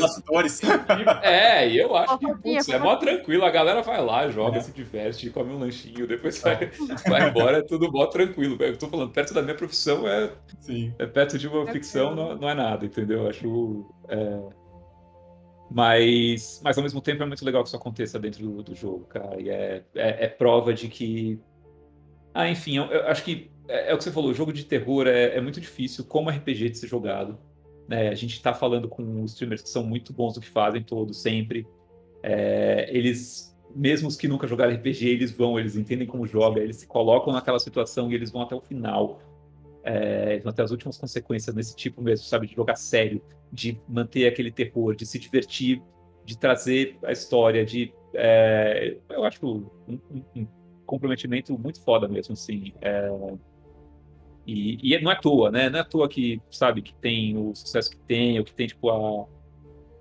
É, 1.23 1.69
e 1.69 1.79
eu 1.79 1.95
acho 1.97 2.19
que 2.19 2.27
putz, 2.27 2.69
é 2.69 2.79
mó 2.79 2.97
tranquilo. 2.97 3.45
A 3.45 3.51
galera 3.51 3.83
vai 3.83 4.01
lá, 4.03 4.29
joga, 4.29 4.59
é. 4.59 4.61
se 4.61 4.73
diverte, 4.73 5.31
come 5.31 5.53
um 5.53 5.59
lanchinho, 5.59 6.07
depois 6.07 6.41
vai, 6.41 6.71
vai 7.09 7.29
embora, 7.29 7.59
é 7.59 7.63
tudo 7.63 7.91
mó 7.91 8.07
tranquilo. 8.07 8.57
Eu 8.61 8.77
tô 8.77 8.89
falando, 8.89 9.11
perto 9.11 9.35
da 9.35 9.43
minha 9.43 9.55
profissão 9.55 10.07
é. 10.07 10.31
Sim. 10.61 10.95
É 10.99 11.07
perto 11.07 11.39
de 11.39 11.49
uma 11.49 11.69
é 11.69 11.73
ficção, 11.73 12.15
não, 12.15 12.37
não, 12.37 12.49
é 12.49 12.55
nada, 12.55 12.87
entendeu? 12.87 13.23
Eu 13.23 13.29
acho. 13.29 13.87
É... 14.09 14.41
Mas, 15.71 16.61
mas 16.63 16.77
ao 16.77 16.83
mesmo 16.83 17.01
tempo 17.01 17.23
é 17.23 17.27
muito 17.27 17.45
legal 17.45 17.63
que 17.63 17.69
isso 17.69 17.77
aconteça 17.77 18.19
dentro 18.19 18.45
do, 18.45 18.63
do 18.63 18.75
jogo, 18.75 19.07
cara. 19.07 19.41
E 19.41 19.49
é, 19.49 19.83
é, 19.95 20.25
é, 20.25 20.29
prova 20.29 20.73
de 20.73 20.89
que. 20.89 21.41
Ah, 22.35 22.49
enfim, 22.49 22.77
eu, 22.77 22.85
eu 22.85 23.09
acho 23.09 23.25
que 23.25 23.51
é, 23.69 23.91
é, 23.91 23.95
o 23.95 23.99
que 23.99 24.05
você 24.05 24.13
falou, 24.13 24.31
o 24.31 24.35
jogo 24.35 24.53
de 24.53 24.65
terror 24.65 25.07
é, 25.07 25.37
é 25.37 25.41
muito 25.41 25.61
difícil 25.61 26.05
como 26.05 26.31
RPG 26.31 26.71
de 26.71 26.79
ser 26.79 26.89
jogado. 26.89 27.39
Né? 27.93 28.09
A 28.09 28.15
gente 28.15 28.33
está 28.33 28.55
falando 28.55 28.89
com 28.89 29.23
streamers 29.27 29.61
que 29.61 29.69
são 29.69 29.85
muito 29.85 30.15
bons 30.15 30.35
no 30.35 30.41
que 30.41 30.49
fazem, 30.49 30.83
todos, 30.83 31.21
sempre. 31.21 31.67
É, 32.23 32.89
eles, 32.89 33.55
mesmo 33.77 34.09
os 34.09 34.17
que 34.17 34.27
nunca 34.27 34.47
jogaram 34.47 34.75
RPG, 34.75 35.07
eles 35.11 35.31
vão, 35.31 35.61
eles 35.61 35.77
entendem 35.77 36.07
como 36.07 36.27
joga, 36.27 36.59
eles 36.63 36.77
se 36.77 36.87
colocam 36.87 37.35
naquela 37.35 37.59
situação 37.59 38.11
e 38.11 38.15
eles 38.15 38.31
vão 38.31 38.41
até 38.41 38.55
o 38.55 38.63
final. 38.63 39.21
É, 39.85 40.33
eles 40.33 40.43
vão 40.43 40.51
até 40.51 40.63
as 40.63 40.71
últimas 40.71 40.97
consequências 40.97 41.55
nesse 41.55 41.77
tipo 41.77 42.01
mesmo, 42.01 42.25
sabe? 42.25 42.47
De 42.47 42.55
jogar 42.55 42.77
sério, 42.77 43.21
de 43.53 43.79
manter 43.87 44.27
aquele 44.27 44.51
terror, 44.51 44.97
de 44.97 45.05
se 45.05 45.19
divertir, 45.19 45.83
de 46.25 46.39
trazer 46.39 46.97
a 47.05 47.13
história, 47.13 47.63
de. 47.63 47.93
É, 48.15 48.97
eu 49.11 49.23
acho 49.23 49.47
um, 49.47 49.69
um, 49.87 50.23
um, 50.35 50.47
comprometimento 50.87 51.59
muito 51.59 51.79
foda 51.83 52.09
mesmo, 52.09 52.33
assim. 52.33 52.73
É, 52.81 53.11
e, 54.47 54.95
e, 54.95 55.01
não 55.01 55.11
é 55.11 55.15
à 55.15 55.21
toa, 55.21 55.51
né? 55.51 55.71
Não 55.71 55.79
é 55.79 55.83
à 55.83 55.85
toa 55.85 56.09
que, 56.09 56.41
sabe, 56.51 56.83
que 56.83 56.95
tem 56.95 57.37
o 57.37 57.55
sucesso 57.55 57.91
que 57.91 57.99
tem, 57.99 58.39
ou 58.39 58.45
que 58.45 58.53
tem, 58.53 58.67
tipo, 58.67 58.91
a, 58.91 59.27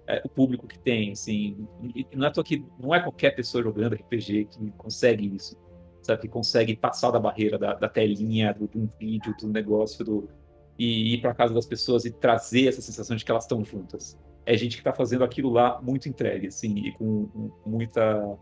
é, 0.07 0.21
o 0.25 0.29
público 0.29 0.67
que 0.67 0.79
tem, 0.79 1.11
assim. 1.11 1.67
E 1.95 2.07
não 2.15 2.25
é 2.25 2.29
à 2.29 2.31
toa 2.31 2.43
que 2.43 2.65
não 2.79 2.93
é 2.93 2.99
qualquer 2.99 3.31
pessoa 3.31 3.63
jogando 3.63 3.93
RPG 3.93 4.45
que 4.45 4.71
consegue 4.71 5.35
isso, 5.35 5.55
sabe? 6.01 6.21
Que 6.21 6.27
consegue 6.27 6.75
passar 6.75 7.11
da 7.11 7.19
barreira 7.19 7.57
da, 7.57 7.73
da 7.73 7.87
telinha, 7.87 8.53
do, 8.53 8.67
de 8.67 8.77
um 8.77 8.87
vídeo, 8.99 9.35
do 9.39 9.47
negócio, 9.47 10.03
do, 10.03 10.29
e 10.77 11.13
ir 11.13 11.21
para 11.21 11.33
casa 11.33 11.53
das 11.53 11.65
pessoas 11.65 12.05
e 12.05 12.11
trazer 12.11 12.67
essa 12.67 12.81
sensação 12.81 13.15
de 13.15 13.23
que 13.23 13.31
elas 13.31 13.43
estão 13.43 13.63
juntas. 13.63 14.17
É 14.45 14.57
gente 14.57 14.75
que 14.75 14.81
está 14.81 14.91
fazendo 14.91 15.23
aquilo 15.23 15.51
lá 15.51 15.79
muito 15.81 16.09
entregue, 16.09 16.47
assim, 16.47 16.75
e 16.79 16.91
com, 16.93 17.27
com 17.27 17.69
muita. 17.69 18.37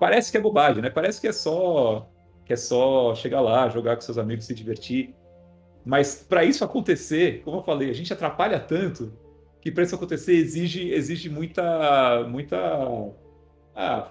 Parece 0.00 0.30
que 0.32 0.38
é 0.38 0.40
bobagem, 0.40 0.82
né? 0.82 0.88
Parece 0.88 1.20
que 1.20 1.28
é 1.28 1.32
só 1.32 2.08
que 2.44 2.52
é 2.52 2.56
só 2.56 3.14
chegar 3.14 3.40
lá, 3.40 3.68
jogar 3.68 3.94
com 3.96 4.02
seus 4.02 4.18
amigos, 4.18 4.46
se 4.46 4.54
divertir. 4.54 5.14
Mas 5.84 6.14
para 6.14 6.44
isso 6.44 6.64
acontecer, 6.64 7.42
como 7.44 7.58
eu 7.58 7.62
falei, 7.62 7.90
a 7.90 7.92
gente 7.92 8.12
atrapalha 8.12 8.58
tanto 8.60 9.12
que 9.60 9.70
para 9.70 9.84
isso 9.84 9.94
acontecer 9.94 10.34
exige, 10.34 10.90
exige 10.90 11.28
muita. 11.28 12.24
muita. 12.28 12.56
Ah, 13.74 14.10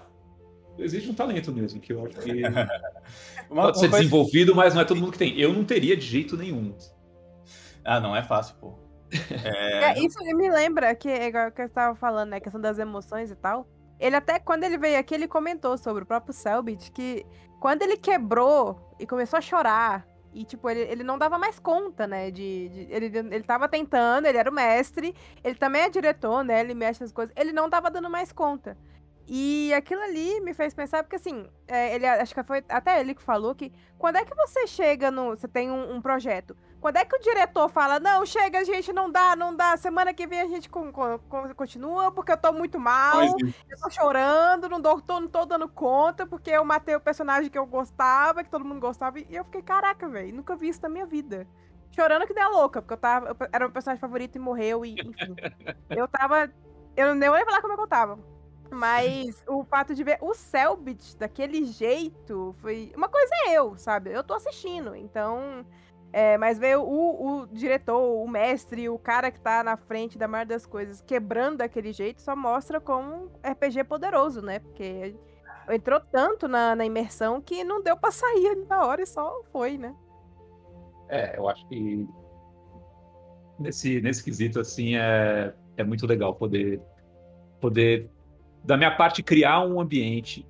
exige 0.78 1.10
um 1.10 1.14
talento 1.14 1.52
mesmo, 1.52 1.78
que 1.78 1.92
eu 1.92 2.06
acho 2.06 2.16
que 2.16 2.42
uma, 3.50 3.64
pode 3.64 3.78
ser 3.78 3.88
coisa... 3.88 3.98
desenvolvido, 3.98 4.54
mas 4.54 4.74
não 4.74 4.80
é 4.80 4.84
todo 4.84 4.98
mundo 4.98 5.12
que 5.12 5.18
tem. 5.18 5.38
Eu 5.38 5.52
não 5.52 5.64
teria 5.64 5.96
de 5.96 6.06
jeito 6.06 6.36
nenhum. 6.36 6.74
Ah, 7.84 8.00
não 8.00 8.16
é 8.16 8.22
fácil, 8.22 8.56
pô. 8.60 8.78
É... 9.44 9.92
é 9.92 9.98
isso 9.98 10.18
me 10.24 10.50
lembra 10.50 10.94
que, 10.94 11.10
igual 11.10 11.52
que 11.52 11.60
eu 11.60 11.66
estava 11.66 11.94
falando, 11.94 12.30
né? 12.30 12.38
A 12.38 12.40
questão 12.40 12.60
das 12.60 12.78
emoções 12.78 13.30
e 13.30 13.36
tal. 13.36 13.68
Ele 14.00 14.16
até, 14.16 14.40
quando 14.40 14.64
ele 14.64 14.78
veio 14.78 14.98
aqui, 14.98 15.14
ele 15.14 15.28
comentou 15.28 15.76
sobre 15.76 16.02
o 16.02 16.06
próprio 16.06 16.32
Selbit, 16.32 16.90
que 16.90 17.24
quando 17.60 17.82
ele 17.82 17.96
quebrou 17.96 18.96
e 18.98 19.06
começou 19.06 19.36
a 19.36 19.42
chorar 19.42 20.06
e, 20.32 20.44
tipo, 20.44 20.68
ele, 20.68 20.80
ele 20.80 21.02
não 21.02 21.18
dava 21.18 21.38
mais 21.38 21.58
conta, 21.58 22.06
né? 22.06 22.30
De, 22.30 22.68
de, 22.68 22.86
ele, 22.90 23.06
ele 23.06 23.42
tava 23.42 23.68
tentando, 23.68 24.26
ele 24.26 24.38
era 24.38 24.50
o 24.50 24.54
mestre, 24.54 25.14
ele 25.44 25.54
também 25.54 25.82
é 25.82 25.88
diretor, 25.90 26.42
né? 26.42 26.60
Ele 26.60 26.74
mexe 26.74 27.02
nas 27.02 27.12
coisas. 27.12 27.34
Ele 27.36 27.52
não 27.52 27.68
tava 27.68 27.90
dando 27.90 28.08
mais 28.08 28.32
conta. 28.32 28.76
E 29.28 29.72
aquilo 29.74 30.02
ali 30.02 30.40
me 30.40 30.52
fez 30.52 30.74
pensar, 30.74 31.02
porque 31.02 31.16
assim, 31.16 31.46
é, 31.68 31.94
ele 31.94 32.06
acho 32.06 32.34
que 32.34 32.42
foi 32.42 32.64
até 32.68 33.00
ele 33.00 33.14
que 33.14 33.22
falou 33.22 33.54
que 33.54 33.72
quando 33.98 34.16
é 34.16 34.24
que 34.24 34.34
você 34.34 34.66
chega 34.66 35.10
no. 35.10 35.30
Você 35.30 35.46
tem 35.46 35.70
um, 35.70 35.94
um, 35.94 36.02
projeto. 36.02 36.56
Quando 36.82 36.96
é 36.96 37.04
que 37.04 37.14
o 37.14 37.20
diretor 37.20 37.68
fala, 37.68 38.00
não, 38.00 38.26
chega, 38.26 38.64
gente 38.64 38.92
não 38.92 39.08
dá, 39.08 39.36
não 39.36 39.54
dá. 39.54 39.76
Semana 39.76 40.12
que 40.12 40.26
vem 40.26 40.40
a 40.40 40.48
gente 40.48 40.68
com, 40.68 40.92
com, 40.92 41.20
continua, 41.54 42.10
porque 42.10 42.32
eu 42.32 42.36
tô 42.36 42.52
muito 42.52 42.76
mal, 42.80 43.22
eu 43.22 43.78
tô 43.80 43.88
chorando, 43.88 44.68
não, 44.68 44.80
dou, 44.80 45.00
tô, 45.00 45.20
não 45.20 45.28
tô 45.28 45.46
dando 45.46 45.68
conta, 45.68 46.26
porque 46.26 46.50
eu 46.50 46.64
matei 46.64 46.96
o 46.96 47.00
personagem 47.00 47.48
que 47.48 47.56
eu 47.56 47.64
gostava, 47.66 48.42
que 48.42 48.50
todo 48.50 48.64
mundo 48.64 48.80
gostava. 48.80 49.20
E 49.20 49.26
eu 49.30 49.44
fiquei, 49.44 49.62
caraca, 49.62 50.08
velho, 50.08 50.34
nunca 50.34 50.56
vi 50.56 50.70
isso 50.70 50.82
na 50.82 50.88
minha 50.88 51.06
vida. 51.06 51.46
Chorando 51.92 52.26
que 52.26 52.34
deu 52.34 52.50
louca, 52.50 52.82
porque 52.82 52.94
eu 52.94 52.98
tava. 52.98 53.28
Eu, 53.28 53.36
era 53.52 53.64
o 53.64 53.68
meu 53.68 53.72
personagem 53.72 54.00
favorito 54.00 54.34
e 54.34 54.40
morreu, 54.40 54.84
e 54.84 54.94
enfim. 54.94 55.36
eu 55.88 56.08
tava. 56.08 56.52
Eu 56.96 57.14
nem 57.14 57.30
ia 57.30 57.44
falar 57.44 57.60
como 57.60 57.74
é 57.74 57.76
eu 57.80 57.86
tava. 57.86 58.18
Mas 58.72 59.40
o 59.46 59.62
fato 59.62 59.94
de 59.94 60.02
ver 60.02 60.18
o 60.20 60.34
Selbit 60.34 61.16
daquele 61.16 61.64
jeito 61.64 62.56
foi. 62.58 62.92
Uma 62.96 63.08
coisa 63.08 63.32
é 63.46 63.52
eu, 63.52 63.78
sabe? 63.78 64.10
Eu 64.10 64.24
tô 64.24 64.34
assistindo, 64.34 64.96
então. 64.96 65.64
É, 66.12 66.36
mas 66.36 66.58
ver 66.58 66.76
o, 66.76 66.82
o, 66.82 67.46
diretor, 67.46 67.98
o 67.98 68.28
mestre, 68.28 68.88
o 68.88 68.98
cara 68.98 69.30
que 69.30 69.40
tá 69.40 69.64
na 69.64 69.78
frente 69.78 70.18
da 70.18 70.28
maioria 70.28 70.54
das 70.54 70.66
coisas 70.66 71.00
quebrando 71.00 71.58
daquele 71.58 71.92
jeito 71.92 72.20
só 72.20 72.36
mostra 72.36 72.80
como 72.80 73.14
um 73.14 73.30
RPG 73.42 73.84
poderoso, 73.84 74.42
né? 74.42 74.58
Porque 74.58 75.16
entrou 75.70 76.00
tanto 76.00 76.46
na, 76.46 76.76
na 76.76 76.84
imersão 76.84 77.40
que 77.40 77.64
não 77.64 77.82
deu 77.82 77.96
pra 77.96 78.10
sair 78.10 78.66
na 78.68 78.84
hora 78.84 79.02
e 79.02 79.06
só 79.06 79.42
foi, 79.50 79.78
né? 79.78 79.94
É, 81.08 81.38
eu 81.38 81.48
acho 81.48 81.66
que 81.68 82.06
nesse, 83.58 84.00
nesse 84.02 84.22
quesito, 84.22 84.60
assim, 84.60 84.96
é, 84.96 85.54
é 85.78 85.84
muito 85.84 86.06
legal 86.06 86.34
poder, 86.34 86.80
poder 87.60 88.10
da 88.64 88.76
minha 88.76 88.94
parte, 88.94 89.22
criar 89.22 89.64
um 89.64 89.80
ambiente 89.80 90.46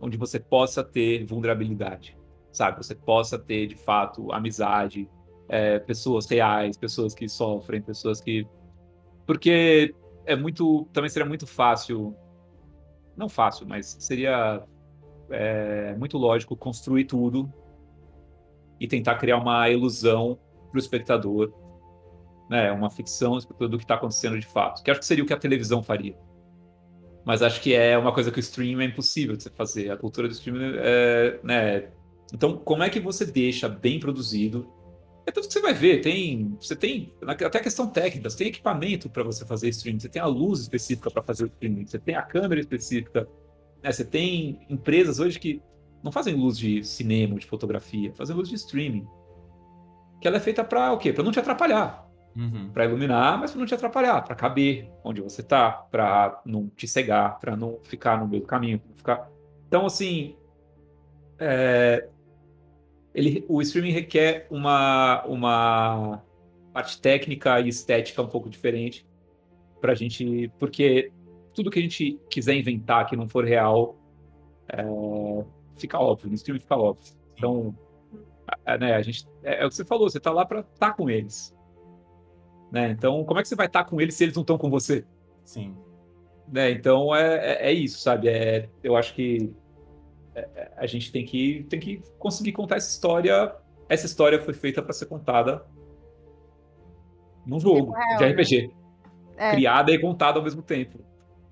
onde 0.00 0.16
você 0.16 0.38
possa 0.38 0.84
ter 0.84 1.24
vulnerabilidade, 1.24 2.16
sabe? 2.52 2.76
Você 2.78 2.94
possa 2.94 3.38
ter, 3.38 3.66
de 3.66 3.76
fato, 3.76 4.32
amizade, 4.32 5.08
é, 5.48 5.78
pessoas 5.78 6.28
reais, 6.28 6.76
pessoas 6.76 7.14
que 7.14 7.28
sofrem, 7.28 7.82
pessoas 7.82 8.20
que. 8.20 8.46
Porque 9.26 9.94
é 10.26 10.36
muito. 10.36 10.88
Também 10.92 11.10
seria 11.10 11.28
muito 11.28 11.46
fácil. 11.46 12.14
Não 13.16 13.28
fácil, 13.28 13.66
mas 13.66 13.96
seria 14.00 14.62
é, 15.30 15.94
muito 15.96 16.16
lógico 16.16 16.56
construir 16.56 17.04
tudo 17.04 17.52
e 18.78 18.86
tentar 18.88 19.16
criar 19.16 19.36
uma 19.36 19.68
ilusão 19.68 20.38
para 20.70 20.76
o 20.76 20.80
espectador, 20.80 21.52
né? 22.48 22.72
Uma 22.72 22.88
ficção 22.88 23.36
do 23.38 23.76
que 23.76 23.84
está 23.84 23.96
acontecendo 23.96 24.38
de 24.38 24.46
fato. 24.46 24.82
Que 24.82 24.90
acho 24.90 25.00
que 25.00 25.06
seria 25.06 25.22
o 25.22 25.26
que 25.26 25.34
a 25.34 25.38
televisão 25.38 25.82
faria 25.82 26.16
mas 27.24 27.42
acho 27.42 27.60
que 27.60 27.74
é 27.74 27.96
uma 27.96 28.12
coisa 28.12 28.30
que 28.30 28.38
o 28.38 28.40
stream 28.40 28.80
é 28.80 28.84
impossível 28.84 29.36
de 29.36 29.42
você 29.42 29.50
fazer. 29.50 29.90
A 29.90 29.96
cultura 29.96 30.26
do 30.26 30.32
stream 30.32 30.56
é, 30.78 31.38
né? 31.42 31.88
Então, 32.32 32.56
como 32.56 32.82
é 32.82 32.90
que 32.90 33.00
você 33.00 33.24
deixa 33.24 33.68
bem 33.68 33.98
produzido? 33.98 34.68
É 35.26 35.32
tudo 35.32 35.46
que 35.46 35.52
você 35.52 35.60
vai 35.60 35.74
ver. 35.74 36.00
Tem, 36.00 36.56
você 36.60 36.76
tem 36.76 37.12
até 37.26 37.58
a 37.58 37.62
questão 37.62 37.88
técnica. 37.88 38.30
Você 38.30 38.38
tem 38.38 38.48
equipamento 38.48 39.08
para 39.08 39.22
você 39.22 39.44
fazer 39.44 39.68
streaming. 39.68 40.00
Você 40.00 40.08
tem 40.08 40.22
a 40.22 40.26
luz 40.26 40.60
específica 40.60 41.10
para 41.10 41.22
fazer 41.22 41.44
o 41.44 41.46
streaming. 41.46 41.86
Você 41.86 41.98
tem 41.98 42.14
a 42.14 42.22
câmera 42.22 42.60
específica. 42.60 43.28
Né? 43.82 43.92
Você 43.92 44.04
tem 44.04 44.60
empresas 44.68 45.18
hoje 45.18 45.38
que 45.38 45.62
não 46.02 46.10
fazem 46.10 46.34
luz 46.34 46.56
de 46.56 46.82
cinema, 46.82 47.38
de 47.38 47.46
fotografia, 47.46 48.12
fazem 48.14 48.34
luz 48.34 48.48
de 48.48 48.54
streaming. 48.54 49.06
Que 50.20 50.28
ela 50.28 50.36
é 50.36 50.40
feita 50.40 50.64
para 50.64 50.92
o 50.92 50.98
quê? 50.98 51.12
Para 51.12 51.24
não 51.24 51.32
te 51.32 51.40
atrapalhar. 51.40 52.08
Uhum. 52.36 52.70
Para 52.72 52.84
iluminar, 52.84 53.38
mas 53.38 53.50
para 53.50 53.58
não 53.58 53.66
te 53.66 53.74
atrapalhar, 53.74 54.22
para 54.22 54.36
caber 54.36 54.88
onde 55.02 55.20
você 55.20 55.42
tá, 55.42 55.70
para 55.70 56.40
não 56.44 56.68
te 56.68 56.86
cegar, 56.86 57.38
para 57.40 57.56
não 57.56 57.78
ficar 57.82 58.18
no 58.20 58.28
meio 58.28 58.42
do 58.42 58.46
caminho, 58.46 58.80
ficar. 58.96 59.28
Então, 59.66 59.84
assim, 59.84 60.36
é... 61.38 62.08
ele, 63.14 63.44
o 63.48 63.60
streaming 63.60 63.90
requer 63.90 64.46
uma, 64.50 65.24
uma 65.24 66.22
parte 66.72 67.00
técnica 67.00 67.60
e 67.60 67.68
estética 67.68 68.22
um 68.22 68.28
pouco 68.28 68.48
diferente 68.48 69.06
para 69.80 69.92
a 69.92 69.94
gente, 69.94 70.50
porque 70.58 71.10
tudo 71.54 71.70
que 71.70 71.78
a 71.78 71.82
gente 71.82 72.20
quiser 72.30 72.54
inventar 72.54 73.06
que 73.06 73.16
não 73.16 73.28
for 73.28 73.44
real 73.44 73.96
é... 74.68 74.84
fica 75.76 75.98
óbvio, 75.98 76.28
no 76.28 76.34
streaming 76.34 76.60
fica 76.60 76.76
óbvio. 76.76 77.14
Então, 77.36 77.74
é, 78.64 78.78
né, 78.78 78.94
a 78.94 79.02
gente 79.02 79.26
é, 79.42 79.62
é, 79.62 79.66
o 79.66 79.68
que 79.68 79.74
você 79.74 79.84
falou, 79.84 80.08
você 80.08 80.20
tá 80.20 80.30
lá 80.30 80.44
para 80.44 80.60
estar 80.60 80.90
tá 80.90 80.92
com 80.92 81.08
eles. 81.08 81.54
Né? 82.70 82.90
Então, 82.90 83.24
como 83.24 83.40
é 83.40 83.42
que 83.42 83.48
você 83.48 83.56
vai 83.56 83.66
estar 83.66 83.84
com 83.84 84.00
eles 84.00 84.14
se 84.14 84.24
eles 84.24 84.34
não 84.34 84.42
estão 84.42 84.56
com 84.56 84.70
você? 84.70 85.04
Sim. 85.44 85.74
Né? 86.46 86.70
Então, 86.70 87.14
é, 87.14 87.36
é, 87.36 87.70
é 87.70 87.72
isso, 87.72 87.98
sabe? 87.98 88.28
É, 88.28 88.68
eu 88.82 88.96
acho 88.96 89.14
que 89.14 89.52
a 90.76 90.86
gente 90.86 91.10
tem 91.10 91.24
que, 91.24 91.66
tem 91.68 91.80
que 91.80 92.02
conseguir 92.18 92.52
contar 92.52 92.76
essa 92.76 92.90
história. 92.90 93.54
Essa 93.88 94.06
história 94.06 94.40
foi 94.40 94.54
feita 94.54 94.82
para 94.82 94.92
ser 94.92 95.06
contada 95.06 95.64
num 97.44 97.58
jogo 97.58 97.92
real, 97.92 98.18
de 98.18 98.24
RPG. 98.26 98.66
Né? 98.68 98.74
É. 99.36 99.50
Criada 99.52 99.90
e 99.92 99.98
contada 99.98 100.38
ao 100.38 100.44
mesmo 100.44 100.62
tempo. 100.62 101.00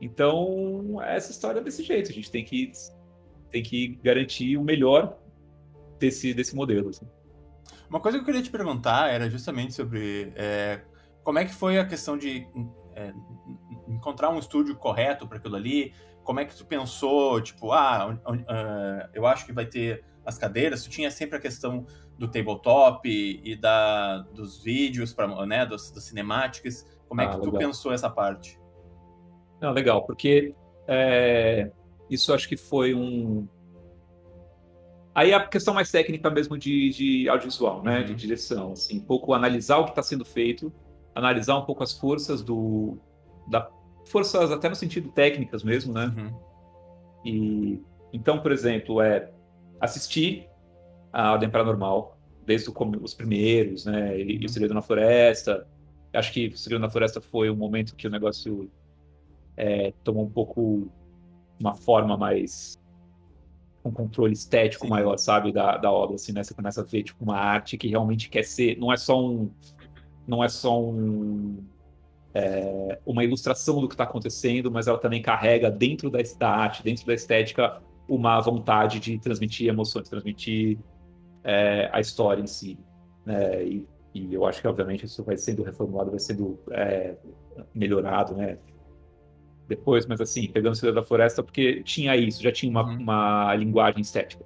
Então, 0.01 1.03
essa 1.03 1.31
história 1.31 1.61
é 1.61 1.63
desse 1.63 1.83
jeito. 1.83 2.11
A 2.11 2.15
gente 2.15 2.31
tem 2.31 2.45
que, 2.45 2.71
tem 3.51 3.63
que 3.63 3.99
garantir 4.03 4.57
o 4.57 4.63
melhor 4.63 5.19
desse, 5.99 6.33
desse 6.33 6.55
modelo. 6.55 6.91
Assim. 6.91 7.07
Uma 7.89 8.01
coisa 8.01 8.19
que 8.19 8.23
eu 8.23 8.27
queria 8.27 8.43
te 8.43 8.51
perguntar 8.51 9.11
era 9.11 9.29
justamente 9.29 9.75
sobre 9.75 10.33
é, 10.37 10.81
como 11.25 11.39
é 11.39 11.45
que 11.45 11.53
foi 11.55 11.79
a 11.79 11.87
questão 11.87 12.17
de 12.17 12.47
é, 12.95 13.13
encontrar 13.89 14.31
um 14.31 14.39
estúdio 14.39 14.77
correto 14.77 15.27
para 15.27 15.39
aquilo 15.39 15.57
ali. 15.57 15.93
Como 16.29 16.41
é 16.41 16.45
que 16.45 16.55
tu 16.55 16.67
pensou, 16.67 17.41
tipo, 17.41 17.73
ah, 17.73 18.21
uh, 18.27 19.09
eu 19.15 19.25
acho 19.25 19.47
que 19.47 19.53
vai 19.53 19.65
ter 19.65 20.05
as 20.27 20.37
cadeiras. 20.37 20.85
Tu 20.85 20.91
tinha 20.91 21.11
sempre 21.11 21.39
a 21.39 21.41
questão 21.41 21.87
do 22.19 22.29
tabletop 22.29 23.09
e, 23.09 23.57
da, 23.57 24.19
dos 24.35 24.63
vídeos, 24.63 25.15
pra, 25.15 25.27
né, 25.47 25.65
das, 25.65 25.91
das 25.91 26.05
cinemáticas. 26.05 26.87
Como 27.09 27.23
é 27.23 27.25
ah, 27.25 27.29
que 27.31 27.41
tu 27.41 27.51
pensou 27.53 27.95
essa 27.95 28.11
parte? 28.11 28.61
Não, 29.59 29.73
legal, 29.73 30.05
porque 30.05 30.55
é, 30.87 31.71
isso 32.11 32.35
acho 32.35 32.47
que 32.47 32.59
foi 32.59 32.93
um. 32.93 33.49
Aí 35.15 35.33
a 35.33 35.47
questão 35.47 35.73
mais 35.73 35.91
técnica 35.91 36.29
mesmo 36.29 36.59
de, 36.59 36.91
de 36.91 37.27
audiovisual, 37.31 37.83
né, 37.83 38.01
uhum. 38.01 38.05
de 38.05 38.15
direção, 38.15 38.73
assim, 38.73 38.99
um 38.99 39.07
pouco 39.07 39.33
analisar 39.33 39.79
o 39.79 39.85
que 39.85 39.93
está 39.93 40.03
sendo 40.03 40.27
feito, 40.27 40.71
analisar 41.15 41.57
um 41.57 41.65
pouco 41.65 41.83
as 41.83 41.95
forças 41.95 42.43
do, 42.43 42.99
da 43.47 43.71
forças 44.11 44.51
até 44.51 44.69
no 44.69 44.75
sentido 44.75 45.11
técnicas 45.11 45.63
mesmo, 45.63 45.93
né? 45.93 46.13
Uhum. 46.17 46.41
E 47.25 47.83
então, 48.13 48.41
por 48.41 48.53
exemplo, 48.53 49.01
é 49.01 49.31
assistir 49.81 50.49
a 51.13 51.33
Ordem 51.33 51.51
Paranormal 51.51 52.19
desde 52.45 52.71
os 53.03 53.15
primeiros, 53.15 53.85
né? 53.85 54.19
E, 54.19 54.39
e 54.41 54.47
o. 54.47 54.49
Segredo 54.49 54.75
na 54.75 54.83
Floresta. 54.83 55.67
Acho 56.13 56.33
que 56.33 56.49
o 56.49 56.57
Segredo 56.57 56.81
na 56.81 56.91
Floresta 56.91 57.21
foi 57.21 57.51
um 57.51 57.57
momento 57.57 57.95
que 57.95 58.07
o 58.07 58.11
negócio 58.11 58.71
é, 59.57 59.93
tomou 60.03 60.25
um 60.25 60.31
pouco 60.31 60.91
uma 61.61 61.75
forma 61.75 62.17
mais 62.17 62.79
um 63.85 63.91
controle 63.91 64.33
estético 64.33 64.85
Sim. 64.85 64.91
maior, 64.91 65.17
sabe, 65.19 65.53
da, 65.53 65.77
da 65.77 65.91
obra, 65.91 66.17
assim, 66.17 66.33
né? 66.33 66.43
Você 66.43 66.55
começa 66.55 66.81
a 66.81 66.85
ver, 66.85 67.03
tipo, 67.03 67.23
uma 67.23 67.37
arte 67.37 67.77
que 67.77 67.89
realmente 67.89 68.29
quer 68.29 68.45
ser, 68.45 68.79
não 68.79 68.93
é 68.93 68.97
só 68.97 69.21
um, 69.21 69.51
não 70.27 70.43
é 70.43 70.49
só 70.49 70.81
um, 70.81 71.65
é, 72.35 72.99
uma 73.07 73.25
ilustração 73.25 73.81
do 73.81 73.89
que 73.89 73.95
está 73.95 74.05
acontecendo, 74.05 74.71
mas 74.71 74.87
ela 74.87 74.99
também 74.99 75.23
carrega 75.23 75.71
dentro 75.71 76.11
da, 76.11 76.19
da, 76.39 76.51
arte, 76.51 76.83
dentro 76.83 77.07
da 77.07 77.15
estética, 77.15 77.81
uma 78.09 78.41
vontade 78.41 79.01
de 79.01 79.19
transmitir 79.19 79.69
emoções, 79.69 80.09
transmitir 80.09 80.79
é, 81.45 81.89
a 81.93 82.01
história 82.01 82.43
em 82.43 82.47
si. 82.47 82.79
Né? 83.25 83.65
E, 83.65 83.87
e, 84.15 84.35
eu 84.35 84.45
acho 84.47 84.61
que, 84.61 84.69
obviamente, 84.69 85.05
isso 85.07 85.23
vai 85.25 85.37
sendo 85.37 85.63
reformulado, 85.63 86.11
vai 86.11 86.21
sendo 86.21 86.59
é, 86.71 87.17
melhorado, 87.75 88.35
né? 88.35 88.59
depois, 89.69 90.07
mas 90.07 90.21
assim, 90.21 90.49
pegando 90.51 90.73
o 90.73 90.77
Cidade 90.77 90.95
da 90.95 91.03
Floresta, 91.03 91.43
porque 91.43 91.83
tinha 91.83 92.17
isso, 92.17 92.43
já 92.43 92.51
tinha 92.51 92.71
uma, 92.71 92.83
uhum. 92.83 92.99
uma 92.99 93.55
linguagem 93.55 94.01
estética 94.01 94.45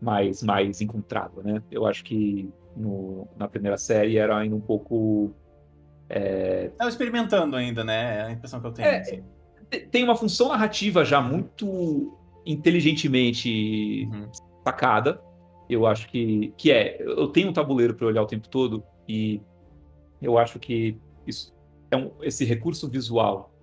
mais, 0.00 0.42
mais 0.42 0.80
encontrada, 0.82 1.42
né? 1.42 1.62
Eu 1.70 1.86
acho 1.86 2.04
que 2.04 2.52
no, 2.76 3.26
na 3.36 3.48
primeira 3.48 3.78
série 3.78 4.18
era 4.18 4.36
ainda 4.36 4.54
um 4.54 4.60
pouco. 4.60 5.32
É... 6.08 6.68
Tava 6.76 6.90
experimentando 6.90 7.56
ainda, 7.56 7.82
né? 7.82 8.18
É 8.18 8.22
a 8.22 8.32
impressão 8.32 8.60
que 8.60 8.66
eu 8.66 8.72
tenho. 8.72 8.88
É, 8.88 8.98
assim. 8.98 9.24
Tem 9.90 10.04
uma 10.04 10.14
função 10.14 10.48
narrativa 10.48 11.04
já 11.04 11.20
muito 11.20 12.16
inteligentemente 12.46 14.08
uhum. 14.12 14.30
sacada. 14.64 15.20
Eu 15.68 15.86
acho 15.86 16.08
que, 16.08 16.52
que 16.56 16.70
é. 16.70 17.00
Eu 17.00 17.28
tenho 17.28 17.48
um 17.48 17.52
tabuleiro 17.52 17.94
para 17.94 18.06
olhar 18.06 18.22
o 18.22 18.26
tempo 18.26 18.48
todo 18.48 18.84
e 19.08 19.40
eu 20.20 20.38
acho 20.38 20.58
que 20.58 20.98
isso 21.26 21.54
é 21.90 21.96
um, 21.96 22.12
esse 22.22 22.44
recurso 22.44 22.88
visual 22.88 23.54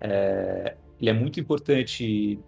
é, 0.00 0.76
ele 1.00 1.10
é 1.10 1.12
muito 1.12 1.40
importante. 1.40 2.38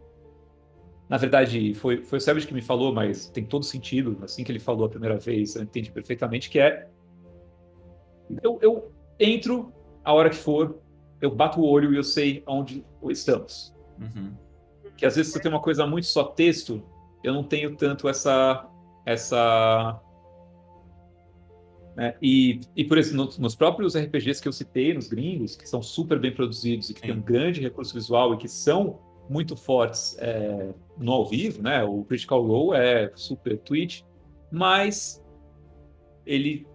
Na 1.08 1.16
verdade, 1.16 1.74
foi, 1.74 2.02
foi 2.04 2.18
o 2.18 2.20
Savage 2.20 2.46
que 2.46 2.54
me 2.54 2.60
falou, 2.60 2.92
mas 2.92 3.28
tem 3.28 3.44
todo 3.44 3.64
sentido. 3.64 4.18
Assim 4.22 4.44
que 4.44 4.52
ele 4.52 4.58
falou 4.58 4.86
a 4.86 4.88
primeira 4.88 5.18
vez, 5.18 5.56
eu 5.56 5.62
entendi 5.62 5.90
perfeitamente 5.90 6.50
que 6.50 6.58
é. 6.58 6.88
Eu, 8.42 8.58
eu 8.60 8.92
entro 9.18 9.72
a 10.04 10.12
hora 10.12 10.30
que 10.30 10.36
for, 10.36 10.78
eu 11.20 11.34
bato 11.34 11.60
o 11.60 11.66
olho 11.66 11.92
e 11.92 11.96
eu 11.96 12.04
sei 12.04 12.42
onde 12.46 12.84
estamos. 13.10 13.74
Uhum. 14.00 14.32
Que 14.96 15.04
às 15.04 15.16
vezes 15.16 15.32
você 15.32 15.40
tem 15.40 15.50
uma 15.50 15.60
coisa 15.60 15.86
muito 15.86 16.06
só 16.06 16.24
texto, 16.24 16.82
eu 17.22 17.32
não 17.32 17.42
tenho 17.42 17.76
tanto 17.76 18.08
essa 18.08 18.66
essa 19.04 20.00
né? 21.98 22.14
E, 22.22 22.60
e 22.76 22.84
por 22.84 22.96
isso, 22.96 23.16
nos, 23.16 23.36
nos, 23.38 23.56
próprios 23.56 23.96
RPGs 23.96 24.40
que 24.40 24.46
eu 24.46 24.52
citei, 24.52 24.94
nos 24.94 25.08
gringos, 25.08 25.56
que 25.56 25.68
são 25.68 25.82
super 25.82 26.20
bem 26.20 26.32
produzidos 26.32 26.88
e 26.88 26.94
que 26.94 27.00
Sim. 27.00 27.06
têm 27.06 27.16
um 27.16 27.20
grande 27.20 27.60
recurso 27.60 27.92
visual 27.92 28.34
e 28.34 28.36
que 28.36 28.46
são 28.46 29.00
muito 29.28 29.56
fortes 29.56 30.16
é, 30.20 30.72
no 30.96 31.10
ao 31.10 31.26
vivo, 31.26 31.60
né? 31.60 31.82
O 31.82 32.04
Critical 32.04 32.46
Role 32.46 32.78
é 32.78 33.10
super 33.16 33.58
Twitch, 33.58 34.02
mas 34.52 35.20
ele 36.24 36.68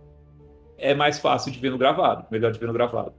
é 0.77 0.93
mais 0.93 1.19
fácil 1.19 1.51
de 1.51 1.59
ver 1.59 1.71
no 1.71 1.77
gravado, 1.77 2.25
melhor 2.31 2.51
de 2.51 2.59
ver 2.59 2.67
no 2.67 2.73
gravado. 2.73 3.13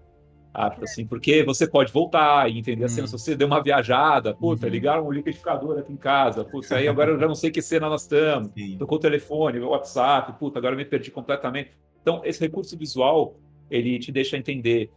Acho 0.52 0.80
é. 0.80 0.84
assim, 0.84 1.04
porque 1.04 1.42
você 1.42 1.66
pode 1.66 1.92
voltar 1.92 2.48
e 2.48 2.58
entender 2.58 2.84
a 2.84 2.88
cena. 2.88 3.04
Hum. 3.04 3.06
Se 3.08 3.18
você 3.18 3.36
deu 3.36 3.48
uma 3.48 3.60
viajada, 3.60 4.34
puta, 4.34 4.66
uhum. 4.66 4.72
ligaram 4.72 5.06
um 5.06 5.10
liquidificador 5.10 5.78
aqui 5.78 5.92
em 5.92 5.96
casa, 5.96 6.44
puta, 6.44 6.76
aí 6.76 6.86
agora 6.86 7.10
eu 7.10 7.18
já 7.18 7.26
não 7.26 7.34
sei 7.34 7.50
que 7.50 7.60
cena 7.60 7.88
nós 7.88 8.02
estamos. 8.02 8.50
Tocou 8.78 8.98
o 8.98 9.00
telefone, 9.00 9.58
o 9.58 9.70
WhatsApp, 9.70 10.38
puta, 10.38 10.60
agora 10.60 10.74
eu 10.74 10.78
me 10.78 10.84
perdi 10.84 11.10
completamente. 11.10 11.72
Então, 12.00 12.20
esse 12.24 12.40
recurso 12.40 12.78
visual, 12.78 13.36
ele 13.68 13.98
te 13.98 14.12
deixa 14.12 14.36
entender 14.36 14.92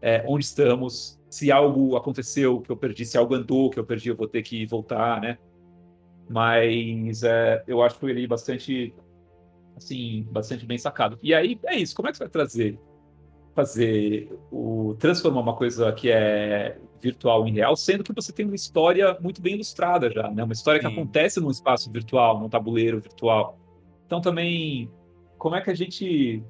é, 0.00 0.24
onde 0.28 0.44
estamos, 0.44 1.18
se 1.28 1.50
algo 1.50 1.96
aconteceu 1.96 2.60
que 2.60 2.70
eu 2.70 2.76
perdi, 2.76 3.04
se 3.04 3.18
algo 3.18 3.34
andou 3.34 3.70
que 3.70 3.80
eu 3.80 3.84
perdi, 3.84 4.10
eu 4.10 4.16
vou 4.16 4.28
ter 4.28 4.42
que 4.42 4.64
voltar, 4.66 5.20
né? 5.20 5.38
Mas 6.28 7.24
é, 7.24 7.64
eu 7.66 7.82
acho 7.82 8.08
ele 8.08 8.26
bastante, 8.26 8.94
assim, 9.84 10.26
bastante 10.30 10.66
bem 10.66 10.78
sacado. 10.78 11.18
E 11.22 11.34
aí, 11.34 11.58
é 11.66 11.76
isso. 11.76 11.94
Como 11.94 12.08
é 12.08 12.10
que 12.10 12.18
você 12.18 12.24
vai 12.24 12.30
trazer, 12.30 12.78
fazer 13.54 14.32
o 14.50 14.94
transformar 14.98 15.40
uma 15.40 15.56
coisa 15.56 15.92
que 15.92 16.10
é 16.10 16.78
virtual 17.00 17.46
em 17.46 17.52
real, 17.52 17.74
sendo 17.76 18.04
que 18.04 18.12
você 18.12 18.32
tem 18.32 18.44
uma 18.46 18.54
história 18.54 19.16
muito 19.20 19.40
bem 19.40 19.54
ilustrada 19.54 20.10
já, 20.10 20.30
né? 20.30 20.44
Uma 20.44 20.52
história 20.52 20.80
Sim. 20.80 20.86
que 20.86 20.92
acontece 20.92 21.40
num 21.40 21.50
espaço 21.50 21.90
virtual, 21.90 22.38
num 22.38 22.48
tabuleiro 22.48 23.00
virtual. 23.00 23.58
Então 24.06 24.20
também 24.20 24.90
como 25.40 25.56
é 25.56 25.60
que 25.60 25.70
a 25.70 25.74
gente. 25.74 26.44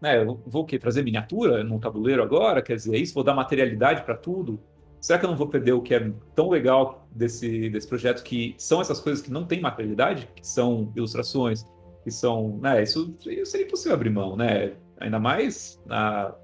Né, 0.00 0.24
vou 0.24 0.62
o 0.62 0.64
quê? 0.64 0.78
Trazer 0.78 1.04
miniatura 1.04 1.62
num 1.62 1.78
tabuleiro 1.78 2.22
agora? 2.22 2.62
Quer 2.62 2.76
dizer, 2.76 2.96
é 2.96 2.98
isso? 2.98 3.12
Vou 3.12 3.22
dar 3.22 3.34
materialidade 3.34 4.02
para 4.02 4.16
tudo? 4.16 4.58
Será 4.98 5.18
que 5.18 5.26
eu 5.26 5.30
não 5.30 5.36
vou 5.36 5.46
perder 5.46 5.72
o 5.72 5.82
que 5.82 5.94
é 5.94 6.10
tão 6.34 6.48
legal 6.48 7.06
desse, 7.10 7.68
desse 7.68 7.86
projeto, 7.86 8.22
que 8.22 8.54
são 8.56 8.80
essas 8.80 8.98
coisas 8.98 9.22
que 9.22 9.30
não 9.30 9.44
têm 9.44 9.60
materialidade, 9.60 10.26
que 10.34 10.46
são 10.46 10.90
ilustrações, 10.96 11.66
que 12.02 12.10
são. 12.10 12.58
Né, 12.58 12.82
isso, 12.82 13.16
isso 13.26 13.50
seria 13.50 13.66
impossível 13.66 13.94
abrir 13.94 14.10
mão, 14.10 14.36
né? 14.36 14.74
Ainda 14.98 15.18
mais 15.18 15.80
na, 15.86 16.34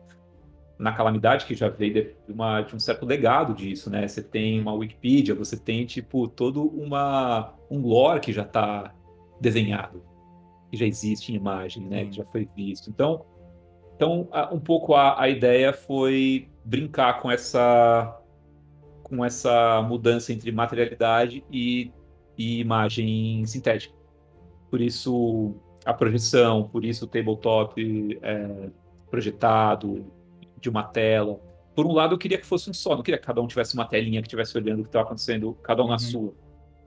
na 0.79 0.93
calamidade 0.93 1.47
que 1.47 1.55
já 1.55 1.69
veio 1.69 1.93
de, 1.93 2.15
uma, 2.29 2.63
de 2.63 2.75
um 2.75 2.79
certo 2.79 3.05
legado 3.05 3.55
disso, 3.55 3.91
né? 3.91 4.07
Você 4.07 4.23
tem 4.23 4.61
uma 4.61 4.73
Wikipedia, 4.73 5.35
você 5.35 5.57
tem, 5.57 5.85
tipo, 5.87 6.29
todo 6.29 6.67
uma, 6.69 7.55
um 7.71 7.81
lore 7.81 8.21
que 8.21 8.33
já 8.33 8.43
está 8.43 8.95
desenhado 9.41 10.03
que 10.71 10.77
já 10.77 10.87
existe 10.87 11.33
em 11.33 11.37
imagem, 11.37 11.85
né? 11.85 12.05
Que 12.07 12.13
já 12.13 12.25
foi 12.25 12.49
visto. 12.55 12.91
Então, 12.91 13.25
então 13.95 14.29
um 14.53 14.61
pouco 14.61 14.95
a, 14.95 15.21
a 15.21 15.29
ideia 15.29 15.73
foi 15.73 16.49
brincar 16.65 17.21
com 17.21 17.31
essa 17.31 18.21
com 19.03 19.25
essa 19.25 19.81
mudança 19.83 20.33
entre 20.33 20.51
materialidade 20.51 21.45
e, 21.51 21.93
e 22.37 22.59
imagem 22.59 23.47
sintética. 23.47 23.95
Por 24.71 24.81
isso 24.81 25.55
a 25.85 25.95
projeção, 25.95 26.69
por 26.69 26.85
isso 26.85 27.05
o 27.05 27.09
tabletop 27.09 28.19
é, 28.21 28.71
projetado 29.09 30.05
de 30.61 30.69
uma 30.69 30.83
tela. 30.83 31.41
Por 31.75 31.87
um 31.87 31.93
lado, 31.93 32.15
eu 32.15 32.19
queria 32.19 32.39
que 32.39 32.47
fosse 32.47 32.69
um 32.69 32.75
só, 32.75 32.97
não 32.97 33.03
queria 33.03 33.19
que 33.19 33.27
cada 33.27 33.41
um 33.41 33.47
tivesse 33.47 33.75
uma 33.75 33.85
telinha 33.85 34.21
que 34.21 34.27
estivesse 34.27 34.57
olhando 34.57 34.81
o 34.81 34.83
que 34.83 34.89
estava 34.89 35.05
acontecendo, 35.05 35.57
cada 35.63 35.83
um 35.83 35.87
uhum. 35.87 35.93
na 35.93 35.99
sua. 35.99 36.35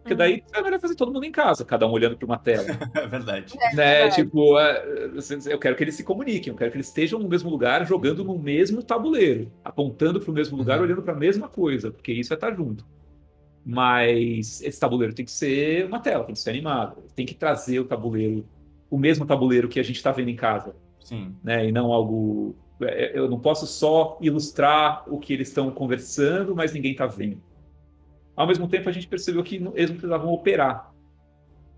Porque 0.01 0.15
daí 0.15 0.43
é 0.53 0.61
melhor 0.61 0.79
fazer 0.79 0.95
todo 0.95 1.13
mundo 1.13 1.25
em 1.25 1.31
casa, 1.31 1.63
cada 1.63 1.85
um 1.87 1.91
olhando 1.91 2.17
para 2.17 2.25
uma 2.25 2.37
tela. 2.37 2.65
é 2.95 3.07
verdade. 3.07 3.55
É, 3.61 3.75
né? 3.75 4.09
Tipo, 4.09 4.57
é, 4.59 5.11
eu 5.45 5.59
quero 5.59 5.75
que 5.75 5.83
eles 5.83 5.95
se 5.95 6.03
comuniquem, 6.03 6.51
eu 6.51 6.57
quero 6.57 6.71
que 6.71 6.77
eles 6.77 6.87
estejam 6.87 7.19
no 7.19 7.29
mesmo 7.29 7.49
lugar, 7.49 7.85
jogando 7.85 8.23
no 8.23 8.37
mesmo 8.37 8.81
tabuleiro, 8.81 9.51
apontando 9.63 10.19
para 10.19 10.31
o 10.31 10.33
mesmo 10.33 10.57
lugar, 10.57 10.79
uhum. 10.79 10.85
olhando 10.85 11.03
para 11.03 11.13
a 11.13 11.17
mesma 11.17 11.47
coisa, 11.47 11.91
porque 11.91 12.11
isso 12.11 12.33
é 12.33 12.35
estar 12.35 12.53
junto. 12.55 12.85
Mas 13.71 14.63
esse 14.63 14.79
tabuleiro 14.79 15.13
tem 15.13 15.23
que 15.23 15.29
ser 15.31 15.85
uma 15.85 15.99
tela, 15.99 16.23
tem 16.23 16.33
que 16.33 16.39
ser 16.39 16.49
animado, 16.49 17.03
tem 17.15 17.23
que 17.23 17.35
trazer 17.35 17.79
o 17.79 17.85
tabuleiro, 17.85 18.43
o 18.89 18.97
mesmo 18.97 19.27
tabuleiro 19.27 19.69
que 19.69 19.79
a 19.79 19.83
gente 19.83 19.97
está 19.97 20.11
vendo 20.11 20.29
em 20.29 20.35
casa. 20.35 20.75
Sim. 20.99 21.35
Né? 21.43 21.67
E 21.67 21.71
não 21.71 21.93
algo. 21.93 22.55
É, 22.81 23.11
eu 23.15 23.29
não 23.29 23.39
posso 23.39 23.67
só 23.67 24.17
ilustrar 24.21 25.03
o 25.07 25.19
que 25.19 25.33
eles 25.33 25.49
estão 25.49 25.69
conversando, 25.69 26.55
mas 26.55 26.73
ninguém 26.73 26.93
está 26.93 27.05
vendo. 27.05 27.43
Ao 28.35 28.47
mesmo 28.47 28.67
tempo, 28.67 28.89
a 28.89 28.91
gente 28.91 29.05
percebeu 29.05 29.43
que 29.43 29.57
eles 29.57 29.89
não 29.89 29.97
precisavam 29.97 30.33
operar, 30.33 30.91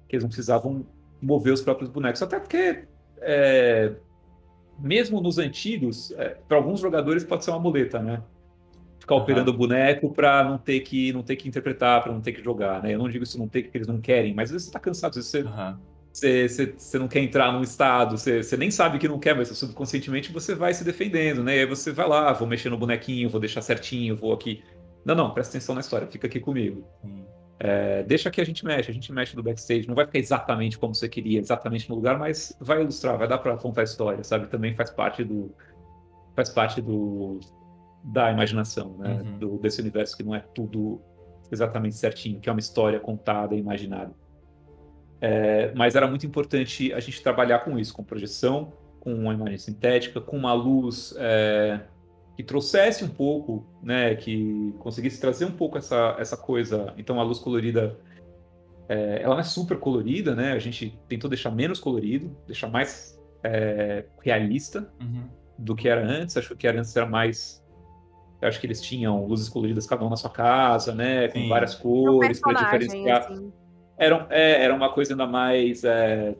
que 0.07 0.15
eles 0.15 0.23
não 0.23 0.29
precisavam 0.29 0.85
mover 1.21 1.51
os 1.51 1.61
próprios 1.61 1.89
bonecos. 1.89 2.21
Até 2.21 2.39
porque, 2.39 2.85
é, 3.19 3.91
mesmo 4.79 5.19
nos 5.19 5.37
antigos, 5.37 6.11
é, 6.11 6.37
para 6.47 6.55
alguns 6.55 6.79
jogadores 6.79 7.25
pode 7.25 7.43
ser 7.43 7.51
uma 7.51 7.59
muleta, 7.59 7.99
né? 7.99 8.23
Ficar 9.11 9.15
uhum. 9.15 9.21
operando 9.21 9.51
o 9.51 9.53
boneco 9.53 10.09
para 10.09 10.43
não 10.43 10.57
ter 10.57 10.79
que 10.79 11.11
não 11.11 11.21
ter 11.21 11.35
que 11.35 11.47
interpretar, 11.47 12.01
para 12.01 12.13
não 12.13 12.21
ter 12.21 12.31
que 12.31 12.41
jogar, 12.41 12.81
né? 12.81 12.93
Eu 12.93 12.99
não 12.99 13.09
digo 13.09 13.23
isso 13.23 13.37
não 13.37 13.47
ter 13.47 13.63
que 13.63 13.77
eles 13.77 13.87
não 13.87 13.99
querem, 13.99 14.33
mas 14.33 14.49
às 14.49 14.51
vezes 14.51 14.65
você 14.65 14.69
está 14.69 14.79
cansado, 14.79 15.09
às 15.09 15.15
vezes 15.17 15.31
você, 15.31 15.41
uhum. 15.41 15.77
você, 16.11 16.47
você, 16.47 16.73
você 16.77 16.99
não 16.99 17.07
quer 17.07 17.19
entrar 17.19 17.51
num 17.51 17.61
estado, 17.61 18.17
você, 18.17 18.41
você 18.41 18.55
nem 18.55 18.71
sabe 18.71 18.97
que 18.97 19.07
não 19.07 19.19
quer, 19.19 19.35
mas 19.35 19.49
subconscientemente 19.49 20.31
você 20.31 20.55
vai 20.55 20.73
se 20.73 20.83
defendendo, 20.83 21.43
né? 21.43 21.57
E 21.57 21.59
aí 21.59 21.65
você 21.65 21.91
vai 21.91 22.07
lá, 22.07 22.31
vou 22.31 22.47
mexer 22.47 22.69
no 22.69 22.77
bonequinho, 22.77 23.29
vou 23.29 23.39
deixar 23.39 23.61
certinho, 23.61 24.15
vou 24.15 24.31
aqui. 24.31 24.63
Não, 25.03 25.15
não, 25.15 25.31
presta 25.31 25.57
atenção 25.57 25.75
na 25.75 25.81
história, 25.81 26.07
fica 26.07 26.27
aqui 26.27 26.39
comigo. 26.39 26.87
É, 27.59 28.01
deixa 28.03 28.31
que 28.31 28.39
a 28.39 28.45
gente 28.45 28.65
mexe, 28.65 28.89
a 28.89 28.93
gente 28.93 29.11
mexe 29.11 29.35
no 29.35 29.43
backstage. 29.43 29.87
Não 29.87 29.93
vai 29.93 30.05
ficar 30.05 30.19
exatamente 30.19 30.79
como 30.79 30.95
você 30.95 31.09
queria, 31.09 31.39
exatamente 31.39 31.89
no 31.89 31.95
lugar, 31.95 32.17
mas 32.17 32.55
vai 32.59 32.81
ilustrar, 32.81 33.17
vai 33.17 33.27
dar 33.27 33.37
para 33.39 33.55
contar 33.57 33.81
a 33.81 33.83
história, 33.83 34.23
sabe? 34.23 34.47
Também 34.47 34.73
faz 34.73 34.89
parte 34.89 35.23
do. 35.23 35.53
Faz 36.35 36.49
parte 36.49 36.81
do. 36.81 37.39
Da 38.03 38.31
imaginação, 38.31 38.97
né? 38.97 39.21
Uhum. 39.21 39.37
Do, 39.37 39.57
desse 39.59 39.79
universo 39.81 40.17
que 40.17 40.23
não 40.23 40.33
é 40.33 40.39
tudo 40.39 41.01
exatamente 41.51 41.95
certinho, 41.95 42.39
que 42.39 42.49
é 42.49 42.51
uma 42.51 42.59
história 42.59 42.99
contada 42.99 43.53
e 43.55 43.59
imaginada. 43.59 44.13
É, 45.19 45.71
mas 45.75 45.95
era 45.95 46.07
muito 46.07 46.25
importante 46.25 46.91
a 46.93 46.99
gente 46.99 47.21
trabalhar 47.21 47.59
com 47.59 47.77
isso, 47.77 47.93
com 47.93 48.03
projeção, 48.03 48.73
com 48.99 49.13
uma 49.13 49.33
imagem 49.33 49.57
sintética, 49.57 50.19
com 50.19 50.37
uma 50.37 50.53
luz 50.53 51.13
é, 51.17 51.81
que 52.35 52.43
trouxesse 52.43 53.03
um 53.03 53.09
pouco, 53.09 53.65
né, 53.83 54.15
que 54.15 54.73
conseguisse 54.79 55.21
trazer 55.21 55.45
um 55.45 55.51
pouco 55.51 55.77
essa, 55.77 56.15
essa 56.17 56.35
coisa. 56.35 56.93
Então 56.97 57.19
a 57.19 57.23
luz 57.23 57.37
colorida, 57.37 57.99
é, 58.89 59.21
ela 59.21 59.35
não 59.35 59.41
é 59.41 59.43
super 59.43 59.77
colorida, 59.77 60.35
né? 60.35 60.53
A 60.53 60.59
gente 60.59 60.99
tentou 61.07 61.29
deixar 61.29 61.51
menos 61.51 61.79
colorido, 61.79 62.35
deixar 62.47 62.67
mais 62.67 63.19
é, 63.43 64.05
realista 64.21 64.91
uhum. 64.99 65.27
do 65.57 65.75
que 65.75 65.87
era 65.87 66.03
antes. 66.03 66.35
Acho 66.35 66.55
que 66.55 66.67
era 66.67 66.79
antes 66.79 66.95
era 66.95 67.05
mais 67.05 67.60
eu 68.41 68.47
acho 68.47 68.59
que 68.59 68.65
eles 68.65 68.81
tinham 68.81 69.25
luzes 69.25 69.47
coloridas 69.47 69.85
cada 69.85 70.03
um 70.03 70.09
na 70.09 70.17
sua 70.17 70.29
casa, 70.29 70.93
né? 70.93 71.27
Com 71.27 71.39
Sim. 71.39 71.49
várias 71.49 71.75
cores 71.75 72.39
para 72.39 72.53
diferenciar. 72.53 73.19
Assim 73.19 73.51
era, 74.01 74.25
é, 74.31 74.63
era 74.63 74.73
uma 74.73 74.91
coisa 74.91 75.13
ainda 75.13 75.27
mais. 75.27 75.83
É... 75.83 76.35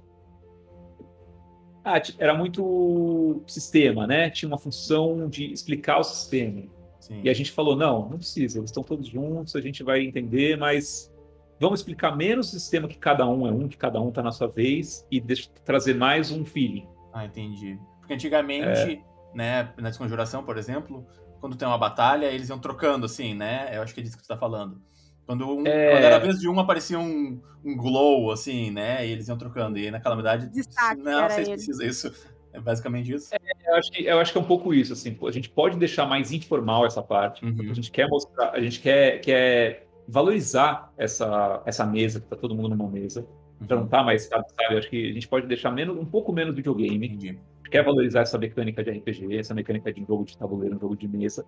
Ah, 1.85 2.01
era 2.17 2.33
muito 2.33 3.43
sistema, 3.45 4.07
né? 4.07 4.31
Tinha 4.31 4.49
uma 4.49 4.57
função 4.57 5.29
de 5.29 5.53
explicar 5.53 5.99
o 5.99 6.03
sistema. 6.03 6.63
Sim. 6.99 7.21
E 7.23 7.29
a 7.29 7.33
gente 7.33 7.51
falou: 7.51 7.75
não, 7.75 8.09
não 8.09 8.17
precisa, 8.17 8.57
eles 8.57 8.71
estão 8.71 8.81
todos 8.81 9.07
juntos, 9.07 9.55
a 9.55 9.61
gente 9.61 9.83
vai 9.83 10.03
entender, 10.03 10.57
mas 10.57 11.13
vamos 11.59 11.81
explicar 11.81 12.17
menos 12.17 12.47
o 12.47 12.51
sistema 12.51 12.87
que 12.87 12.97
cada 12.97 13.27
um 13.27 13.45
é 13.45 13.51
um, 13.51 13.67
que 13.67 13.77
cada 13.77 14.01
um 14.01 14.09
está 14.09 14.23
na 14.23 14.31
sua 14.31 14.47
vez, 14.47 15.05
e 15.11 15.21
deixa, 15.21 15.47
trazer 15.63 15.93
mais 15.93 16.31
um 16.31 16.43
feeling. 16.43 16.87
Ah, 17.13 17.25
entendi. 17.25 17.77
Porque 17.99 18.15
antigamente, 18.15 18.65
é... 18.65 19.01
né, 19.37 19.71
na 19.77 19.89
desconjuração, 19.89 20.43
por 20.43 20.57
exemplo, 20.57 21.05
quando 21.41 21.57
tem 21.57 21.67
uma 21.67 21.77
batalha, 21.77 22.27
eles 22.27 22.47
iam 22.47 22.59
trocando, 22.59 23.05
assim, 23.05 23.33
né? 23.33 23.71
Eu 23.73 23.81
acho 23.81 23.93
que 23.93 23.99
é 23.99 24.03
disso 24.03 24.15
que 24.15 24.23
tu 24.23 24.27
tá 24.27 24.37
falando. 24.37 24.79
Quando, 25.25 25.49
um, 25.49 25.65
é... 25.65 25.91
quando 25.91 26.03
era 26.03 26.15
a 26.17 26.19
vez 26.19 26.39
de 26.39 26.47
um, 26.47 26.59
aparecia 26.59 26.99
um, 26.99 27.41
um 27.65 27.75
glow, 27.75 28.31
assim, 28.31 28.69
né? 28.69 29.05
E 29.05 29.11
eles 29.11 29.27
iam 29.27 29.37
trocando. 29.37 29.77
E 29.77 29.85
aí, 29.85 29.91
na 29.91 29.99
calamidade, 29.99 30.47
Destaque, 30.49 31.01
não, 31.01 31.27
vocês 31.27 31.49
precisam 31.49 31.85
isso. 31.85 32.31
É 32.53 32.59
basicamente 32.59 33.13
isso. 33.13 33.33
É, 33.33 33.37
eu, 33.65 33.75
acho 33.75 33.91
que, 33.91 34.03
eu 34.03 34.19
acho 34.19 34.31
que 34.31 34.37
é 34.37 34.41
um 34.41 34.45
pouco 34.45 34.73
isso, 34.73 34.93
assim. 34.93 35.17
A 35.25 35.31
gente 35.31 35.49
pode 35.49 35.77
deixar 35.77 36.05
mais 36.05 36.31
informal 36.31 36.85
essa 36.85 37.01
parte. 37.01 37.43
Uhum. 37.43 37.71
A 37.71 37.73
gente 37.73 37.89
quer 37.89 38.07
mostrar, 38.07 38.51
a 38.51 38.59
gente 38.59 38.79
quer, 38.79 39.19
quer 39.19 39.87
valorizar 40.07 40.91
essa, 40.97 41.63
essa 41.65 41.85
mesa, 41.85 42.19
que 42.19 42.27
tá 42.27 42.35
todo 42.35 42.53
mundo 42.53 42.69
numa 42.69 42.89
mesa. 42.89 43.25
Uhum. 43.61 43.67
Já 43.69 43.75
não 43.75 43.87
tá 43.87 44.03
mais, 44.03 44.23
sabe? 44.23 44.45
Eu 44.69 44.77
acho 44.77 44.89
que 44.89 45.11
a 45.11 45.13
gente 45.13 45.27
pode 45.27 45.47
deixar 45.47 45.71
menos, 45.71 45.97
um 45.97 46.05
pouco 46.05 46.33
menos 46.33 46.55
videogame. 46.55 47.07
Entendi. 47.07 47.29
A 47.29 47.31
gente 47.31 47.69
quer 47.69 47.83
valorizar 47.83 48.21
essa 48.21 48.37
mecânica 48.37 48.83
de 48.83 48.89
RPG, 48.89 49.37
essa 49.37 49.53
mecânica 49.53 49.93
de 49.93 50.03
jogo 50.03 50.25
de 50.25 50.37
tabuleiro, 50.37 50.75
um 50.75 50.79
jogo 50.79 50.95
de 50.95 51.07
mesa. 51.07 51.45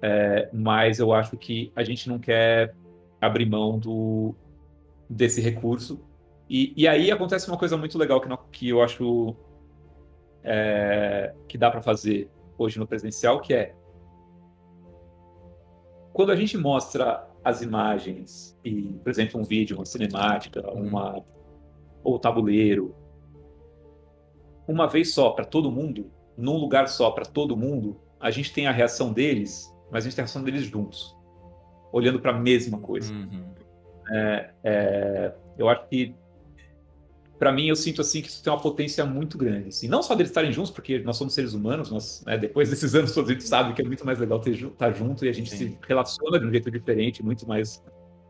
É, 0.00 0.48
mas 0.52 0.98
eu 0.98 1.12
acho 1.12 1.36
que 1.36 1.72
a 1.76 1.84
gente 1.84 2.08
não 2.08 2.18
quer 2.18 2.74
abrir 3.20 3.46
mão 3.46 3.78
do, 3.78 4.34
desse 5.08 5.40
recurso. 5.40 6.00
E, 6.48 6.72
e 6.76 6.88
aí 6.88 7.10
acontece 7.10 7.48
uma 7.48 7.58
coisa 7.58 7.76
muito 7.76 7.98
legal 7.98 8.20
que, 8.20 8.28
não, 8.28 8.38
que 8.50 8.68
eu 8.68 8.82
acho 8.82 9.36
é, 10.42 11.34
que 11.46 11.58
dá 11.58 11.70
para 11.70 11.82
fazer 11.82 12.30
hoje 12.56 12.78
no 12.78 12.86
presencial, 12.86 13.40
que 13.40 13.52
é 13.52 13.74
quando 16.12 16.32
a 16.32 16.36
gente 16.36 16.56
mostra 16.56 17.27
as 17.44 17.62
imagens 17.62 18.58
e, 18.64 18.98
por 19.02 19.10
exemplo, 19.10 19.40
um 19.40 19.44
vídeo, 19.44 19.76
uma 19.76 19.84
cinemática, 19.84 20.60
uhum. 20.72 20.88
uma 20.88 21.24
ou 22.02 22.18
tabuleiro, 22.18 22.94
uma 24.66 24.86
vez 24.86 25.12
só 25.14 25.30
para 25.30 25.44
todo 25.44 25.70
mundo, 25.70 26.10
num 26.36 26.56
lugar 26.56 26.88
só 26.88 27.10
para 27.10 27.24
todo 27.24 27.56
mundo, 27.56 28.00
a 28.20 28.30
gente 28.30 28.52
tem 28.52 28.66
a 28.66 28.72
reação 28.72 29.12
deles, 29.12 29.74
mas 29.90 30.04
a 30.04 30.08
gente 30.08 30.16
tem 30.16 30.22
a 30.22 30.26
reação 30.26 30.42
deles 30.42 30.62
juntos 30.64 31.16
olhando 31.92 32.20
para 32.20 32.32
a 32.32 32.38
mesma 32.38 32.78
coisa. 32.78 33.12
Uhum. 33.12 33.44
É, 34.10 34.50
é, 34.64 35.34
eu 35.56 35.68
acho 35.68 35.86
que, 35.88 36.14
para 37.38 37.52
mim, 37.52 37.68
eu 37.68 37.76
sinto 37.76 38.00
assim 38.00 38.20
que 38.20 38.28
isso 38.28 38.42
tem 38.42 38.52
uma 38.52 38.60
potência 38.60 39.04
muito 39.04 39.38
grande. 39.38 39.68
Assim. 39.68 39.88
Não 39.88 40.02
só 40.02 40.14
deles 40.14 40.30
estarem 40.30 40.52
juntos, 40.52 40.70
porque 40.70 40.98
nós 40.98 41.16
somos 41.16 41.34
seres 41.34 41.54
humanos, 41.54 41.90
nós, 41.90 42.24
né, 42.26 42.36
depois 42.36 42.68
desses 42.70 42.94
anos 42.94 43.12
todos 43.12 43.30
a 43.30 43.32
gente 43.32 43.44
sabe 43.44 43.72
que 43.74 43.82
é 43.82 43.84
muito 43.84 44.04
mais 44.04 44.18
legal 44.18 44.40
estar 44.44 44.70
tá 44.76 44.90
junto 44.90 45.24
e 45.24 45.28
a 45.28 45.32
gente 45.32 45.50
Sim. 45.50 45.56
se 45.56 45.78
relaciona 45.86 46.38
de 46.38 46.46
um 46.46 46.50
jeito 46.50 46.70
diferente, 46.70 47.22
muito 47.22 47.46
mais 47.46 47.82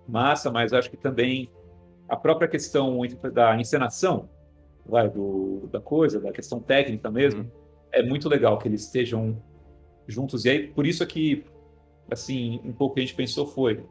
massa, 0.06 0.50
mas 0.50 0.72
acho 0.72 0.90
que 0.90 0.96
também 0.96 1.50
a 2.08 2.16
própria 2.16 2.48
questão 2.48 3.00
da 3.32 3.58
encenação, 3.58 4.28
vai, 4.86 5.08
do, 5.08 5.68
da 5.70 5.80
coisa, 5.80 6.20
da 6.20 6.32
questão 6.32 6.60
técnica 6.60 7.10
mesmo, 7.10 7.42
uhum. 7.42 7.50
é 7.92 8.02
muito 8.02 8.28
legal 8.28 8.58
que 8.58 8.68
eles 8.68 8.84
estejam 8.84 9.42
juntos. 10.06 10.44
E 10.44 10.50
aí, 10.50 10.66
por 10.68 10.86
isso 10.86 11.02
é 11.02 11.06
que 11.06 11.44
assim, 12.10 12.60
um 12.64 12.72
pouco 12.72 12.94
que 12.94 13.00
a 13.00 13.04
gente 13.04 13.14
pensou 13.14 13.46
foi: 13.46 13.84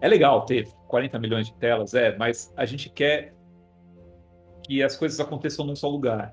é 0.00 0.08
legal 0.08 0.44
ter 0.44 0.68
40 0.88 1.18
milhões 1.18 1.46
de 1.46 1.54
telas, 1.54 1.94
é, 1.94 2.16
mas 2.16 2.52
a 2.56 2.64
gente 2.64 2.88
quer 2.88 3.34
que 4.70 4.84
as 4.84 4.96
coisas 4.96 5.18
aconteçam 5.18 5.66
num 5.66 5.74
só 5.74 5.88
lugar. 5.88 6.32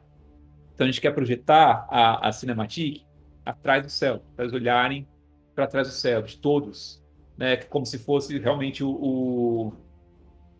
Então 0.75 0.85
a 0.85 0.91
gente 0.91 1.01
quer 1.01 1.09
projetar 1.11 1.88
a, 1.89 2.27
a 2.27 2.31
Cinematic 2.31 3.01
atrás 3.43 3.83
do 3.83 3.89
céu, 3.89 4.21
para 4.35 4.45
eles 4.45 4.53
olharem 4.53 5.07
para 5.55 5.65
trás 5.65 5.88
do 5.88 5.93
céu, 5.93 6.21
de 6.21 6.38
todos, 6.38 7.03
né? 7.35 7.55
Como 7.57 7.83
se 7.83 7.97
fosse 7.97 8.38
realmente 8.38 8.83
o, 8.83 8.89
o 8.91 9.73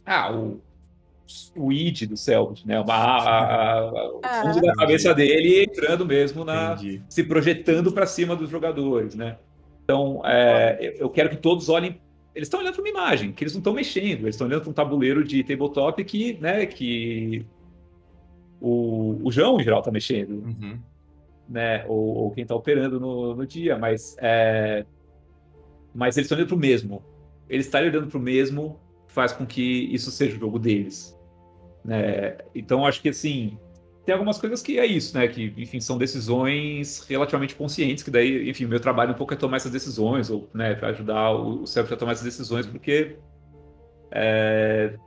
ah, 0.04 0.34
o, 0.36 0.60
o 1.56 1.72
id 1.72 2.08
do 2.08 2.18
céu, 2.18 2.52
né? 2.66 2.80
Uma, 2.80 2.96
a, 2.96 3.80
a, 3.80 4.12
o 4.12 4.22
ah. 4.24 4.42
fundo 4.42 4.60
da 4.60 4.74
cabeça 4.74 5.14
dele 5.14 5.66
entrando 5.66 6.04
mesmo 6.04 6.44
na, 6.44 6.74
Entendi. 6.74 7.04
se 7.08 7.24
projetando 7.24 7.92
para 7.92 8.08
cima 8.08 8.36
dos 8.36 8.50
jogadores, 8.50 9.14
né? 9.14 9.38
Então, 9.84 10.24
é, 10.26 10.96
eu 10.98 11.12
quero 11.12 11.30
que 11.30 11.38
todos 11.38 11.70
olhem. 11.70 12.02
Eles 12.34 12.48
estão 12.48 12.60
olhando 12.60 12.74
para 12.74 12.82
uma 12.82 12.90
imagem, 12.90 13.32
que 13.32 13.44
eles 13.44 13.54
não 13.54 13.60
estão 13.60 13.74
mexendo, 13.74 14.22
eles 14.22 14.34
estão 14.34 14.48
olhando 14.48 14.62
para 14.62 14.70
um 14.72 14.74
tabuleiro 14.74 15.24
de 15.24 15.44
tabletop 15.44 16.04
que, 16.04 16.38
né, 16.40 16.66
que 16.66 17.46
o, 18.62 19.20
o 19.24 19.32
João, 19.32 19.60
em 19.60 19.64
geral, 19.64 19.80
está 19.80 19.92
mexendo. 19.92 20.44
Uhum. 20.46 20.80
Né, 21.50 21.86
ou, 21.88 22.16
ou 22.16 22.32
quem 22.32 22.42
está 22.42 22.54
operando 22.54 23.00
no, 23.00 23.34
no 23.34 23.48
dia, 23.48 23.78
mas, 23.78 24.18
é, 24.20 24.86
mas 25.96 26.18
eles 26.18 26.26
estão 26.26 26.38
olhando 26.38 26.50
para 26.50 26.58
o 26.58 26.60
mesmo. 26.60 27.02
Eles 27.50 27.66
estarem 27.66 27.90
olhando 27.90 28.08
para 28.08 28.18
o 28.18 28.22
mesmo 28.22 28.78
faz 29.08 29.32
com 29.32 29.46
que 29.46 29.62
isso 29.94 30.12
seja 30.12 30.36
o 30.36 30.40
jogo 30.40 30.60
deles. 30.60 31.18
Né? 31.86 32.38
Então, 32.54 32.86
acho 32.86 33.02
que 33.02 33.10
assim, 33.10 33.58
tem 34.08 34.14
algumas 34.14 34.38
coisas 34.38 34.62
que 34.62 34.80
é 34.80 34.86
isso, 34.86 35.18
né? 35.18 35.28
Que, 35.28 35.54
enfim, 35.58 35.82
são 35.82 35.98
decisões 35.98 37.06
relativamente 37.10 37.54
conscientes, 37.56 38.04
que 38.04 38.10
daí, 38.10 38.50
enfim, 38.50 38.66
meu 38.66 38.80
trabalho 38.80 39.12
um 39.12 39.16
pouco 39.16 39.34
é 39.34 39.38
tomar 39.38 39.58
essas 39.58 39.72
decisões, 39.72 40.30
ou, 40.30 40.50
né, 40.54 40.80
ajudar 40.82 41.32
o, 41.32 41.64
o 41.64 41.68
cérebro 41.68 41.94
a 41.94 41.98
tomar 41.98 42.14
essas 42.14 42.24
decisões, 42.24 42.66
porque, 42.66 43.18
é, 44.12 44.98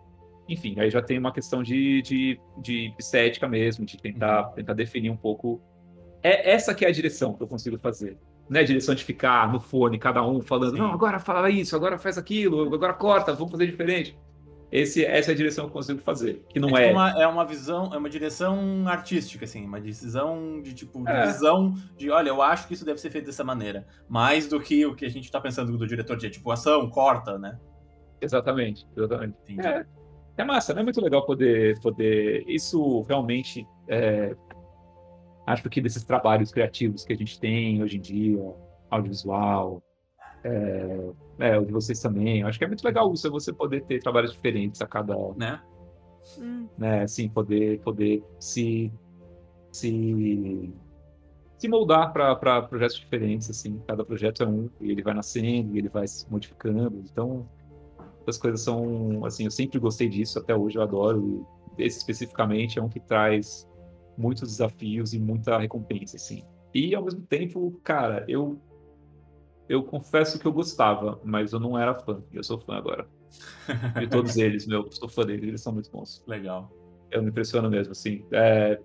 enfim, 0.50 0.74
aí 0.80 0.90
já 0.90 1.00
tem 1.00 1.16
uma 1.16 1.32
questão 1.32 1.62
de, 1.62 2.02
de, 2.02 2.40
de 2.58 2.92
estética 2.98 3.46
mesmo, 3.46 3.86
de 3.86 3.96
tentar, 3.96 4.48
uhum. 4.48 4.54
tentar 4.54 4.74
definir 4.74 5.08
um 5.08 5.16
pouco. 5.16 5.62
É 6.22 6.50
essa 6.50 6.74
que 6.74 6.84
é 6.84 6.88
a 6.88 6.92
direção 6.92 7.34
que 7.34 7.42
eu 7.42 7.46
consigo 7.46 7.78
fazer. 7.78 8.18
Não 8.48 8.58
é 8.58 8.62
a 8.64 8.66
direção 8.66 8.92
de 8.96 9.04
ficar 9.04 9.50
no 9.50 9.60
fone, 9.60 9.96
cada 9.96 10.26
um 10.26 10.42
falando, 10.42 10.72
Sim. 10.72 10.78
não, 10.78 10.92
agora 10.92 11.20
fala 11.20 11.48
isso, 11.48 11.76
agora 11.76 11.96
faz 11.98 12.18
aquilo, 12.18 12.74
agora 12.74 12.92
corta, 12.92 13.32
vamos 13.32 13.52
fazer 13.52 13.66
diferente. 13.66 14.18
Esse, 14.72 15.04
essa 15.04 15.30
é 15.30 15.34
a 15.34 15.36
direção 15.36 15.64
que 15.66 15.70
eu 15.70 15.74
consigo 15.74 16.00
fazer. 16.00 16.44
Que 16.48 16.58
não 16.58 16.76
é, 16.76 16.88
tipo 16.88 16.90
é... 16.90 16.92
Uma, 16.92 17.22
é 17.22 17.26
uma 17.28 17.44
visão, 17.44 17.94
é 17.94 17.96
uma 17.98 18.10
direção 18.10 18.86
artística, 18.88 19.44
assim, 19.44 19.64
uma 19.64 19.80
decisão 19.80 20.60
de 20.62 20.74
tipo, 20.74 21.02
de 21.04 21.10
é. 21.10 21.26
visão 21.26 21.74
de 21.96 22.10
olha, 22.10 22.28
eu 22.28 22.42
acho 22.42 22.66
que 22.66 22.74
isso 22.74 22.84
deve 22.84 23.00
ser 23.00 23.10
feito 23.10 23.26
dessa 23.26 23.44
maneira. 23.44 23.86
Mais 24.08 24.48
do 24.48 24.60
que 24.60 24.84
o 24.84 24.96
que 24.96 25.04
a 25.04 25.08
gente 25.08 25.24
está 25.24 25.40
pensando 25.40 25.76
do 25.76 25.86
diretor 25.86 26.16
de 26.16 26.28
tipo 26.28 26.50
ação, 26.50 26.88
corta, 26.90 27.38
né? 27.38 27.58
Exatamente, 28.20 28.86
exatamente. 28.96 29.36
É, 29.60 29.86
é, 30.40 30.44
massa, 30.44 30.74
né? 30.74 30.80
É 30.80 30.84
muito 30.84 31.00
legal 31.00 31.24
poder. 31.24 31.78
poder... 31.80 32.44
Isso 32.48 33.02
realmente 33.02 33.66
é... 33.88 34.34
acho 35.46 35.68
que 35.68 35.80
desses 35.80 36.04
trabalhos 36.04 36.50
criativos 36.50 37.04
que 37.04 37.12
a 37.12 37.16
gente 37.16 37.38
tem 37.38 37.82
hoje 37.82 37.96
em 37.96 38.00
dia, 38.00 38.54
audiovisual, 38.90 39.82
é, 40.44 41.10
é, 41.38 41.58
o 41.58 41.64
de 41.64 41.72
vocês 41.72 42.00
também. 42.00 42.40
Eu 42.40 42.48
acho 42.48 42.58
que 42.58 42.64
é 42.64 42.68
muito 42.68 42.84
legal 42.84 43.12
isso, 43.12 43.26
é 43.26 43.30
você 43.30 43.52
poder 43.52 43.84
ter 43.84 44.00
trabalhos 44.00 44.32
diferentes 44.32 44.80
a 44.80 44.86
cada. 44.86 45.14
Né? 45.36 45.60
Né, 46.76 47.02
assim, 47.02 47.28
poder, 47.28 47.80
poder 47.80 48.22
se, 48.38 48.92
se, 49.72 50.72
se 51.58 51.68
moldar 51.68 52.12
para 52.12 52.62
projetos 52.62 52.98
diferentes, 52.98 53.50
assim. 53.50 53.80
Cada 53.86 54.04
projeto 54.04 54.42
é 54.42 54.46
um, 54.46 54.68
e 54.80 54.90
ele 54.90 55.02
vai 55.02 55.14
nascendo, 55.14 55.74
e 55.74 55.78
ele 55.78 55.88
vai 55.88 56.06
se 56.06 56.30
modificando. 56.30 57.02
Então, 57.10 57.48
as 58.26 58.38
coisas 58.38 58.60
são, 58.60 59.24
assim, 59.24 59.44
eu 59.44 59.50
sempre 59.50 59.78
gostei 59.78 60.08
disso, 60.08 60.38
até 60.38 60.54
hoje 60.54 60.76
eu 60.76 60.82
adoro. 60.82 61.46
esse 61.78 61.98
especificamente 61.98 62.78
é 62.78 62.82
um 62.82 62.88
que 62.88 63.00
traz 63.00 63.68
muitos 64.16 64.50
desafios 64.50 65.14
e 65.14 65.18
muita 65.18 65.58
recompensa, 65.58 66.16
assim. 66.16 66.44
E 66.74 66.94
ao 66.94 67.04
mesmo 67.04 67.22
tempo, 67.22 67.80
cara, 67.82 68.24
eu 68.28 68.60
eu 69.68 69.84
confesso 69.84 70.36
que 70.36 70.46
eu 70.46 70.52
gostava, 70.52 71.20
mas 71.22 71.52
eu 71.52 71.60
não 71.60 71.78
era 71.78 71.94
fã. 71.94 72.20
Eu 72.32 72.42
sou 72.42 72.58
fã 72.58 72.74
agora. 72.74 73.06
De 74.00 74.08
todos 74.08 74.34
eles, 74.36 74.66
meu, 74.66 74.84
eu 74.84 74.90
sou 74.90 75.08
fã 75.08 75.24
deles, 75.24 75.46
eles 75.46 75.60
são 75.60 75.72
muito 75.72 75.88
bons. 75.92 76.24
Legal. 76.26 76.68
Eu 77.08 77.22
me 77.22 77.30
impressiono 77.30 77.70
mesmo, 77.70 77.92
assim. 77.92 78.24
É, 78.32 78.80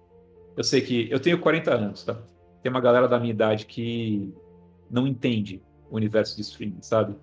eu 0.55 0.63
sei 0.63 0.81
que 0.81 1.09
eu 1.09 1.19
tenho 1.19 1.39
40 1.39 1.73
anos, 1.73 2.03
tá? 2.03 2.21
Tem 2.61 2.69
uma 2.69 2.79
galera 2.79 3.07
da 3.07 3.19
minha 3.19 3.31
idade 3.31 3.65
que 3.65 4.31
não 4.89 5.07
entende 5.07 5.59
o 5.89 5.95
universo 5.95 6.35
de 6.35 6.43
streaming, 6.43 6.81
sabe? 6.81 7.15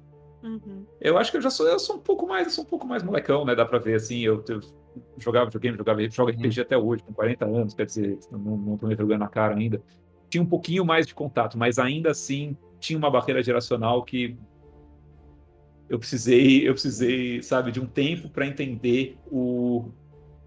Uhum. 0.42 0.84
Eu 1.00 1.16
acho 1.18 1.30
que 1.30 1.36
eu 1.36 1.40
já 1.40 1.50
sou, 1.50 1.68
eu 1.68 1.78
sou 1.78 1.96
um 1.96 2.00
pouco 2.00 2.26
mais, 2.26 2.46
eu 2.46 2.52
sou 2.52 2.64
um 2.64 2.66
pouco 2.66 2.86
mais 2.86 3.02
molecão, 3.02 3.44
né? 3.44 3.54
Dá 3.54 3.64
pra 3.64 3.78
ver 3.78 3.94
assim, 3.94 4.20
eu, 4.20 4.44
eu 4.48 4.60
jogava 5.18 5.46
videogame, 5.46 5.76
jogava, 5.76 6.10
jogo 6.10 6.30
RPG 6.30 6.60
uhum. 6.60 6.66
até 6.66 6.76
hoje, 6.76 7.02
com 7.02 7.12
40 7.12 7.44
anos, 7.44 7.74
quer 7.74 7.86
dizer, 7.86 8.18
não, 8.30 8.38
não 8.38 8.76
tô 8.76 8.86
me 8.86 8.94
vergonhando 8.94 9.24
na 9.24 9.30
cara 9.30 9.54
ainda. 9.54 9.80
Tinha 10.28 10.42
um 10.42 10.46
pouquinho 10.46 10.84
mais 10.84 11.06
de 11.06 11.14
contato, 11.14 11.56
mas 11.56 11.78
ainda 11.78 12.10
assim 12.10 12.56
tinha 12.80 12.98
uma 12.98 13.10
barreira 13.10 13.42
geracional 13.42 14.02
que 14.02 14.36
eu 15.88 15.98
precisei, 15.98 16.66
eu 16.66 16.72
precisei, 16.72 17.42
sabe, 17.42 17.70
de 17.70 17.78
um 17.78 17.86
tempo 17.86 18.28
para 18.28 18.46
entender 18.46 19.18
o, 19.30 19.90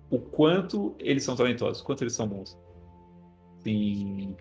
o 0.09 0.19
quanto 0.19 0.95
eles 0.99 1.23
são 1.23 1.35
talentosos, 1.35 1.81
quanto 1.81 2.03
eles 2.03 2.13
são 2.13 2.27
bons. 2.27 2.57
Sim. 3.63 4.35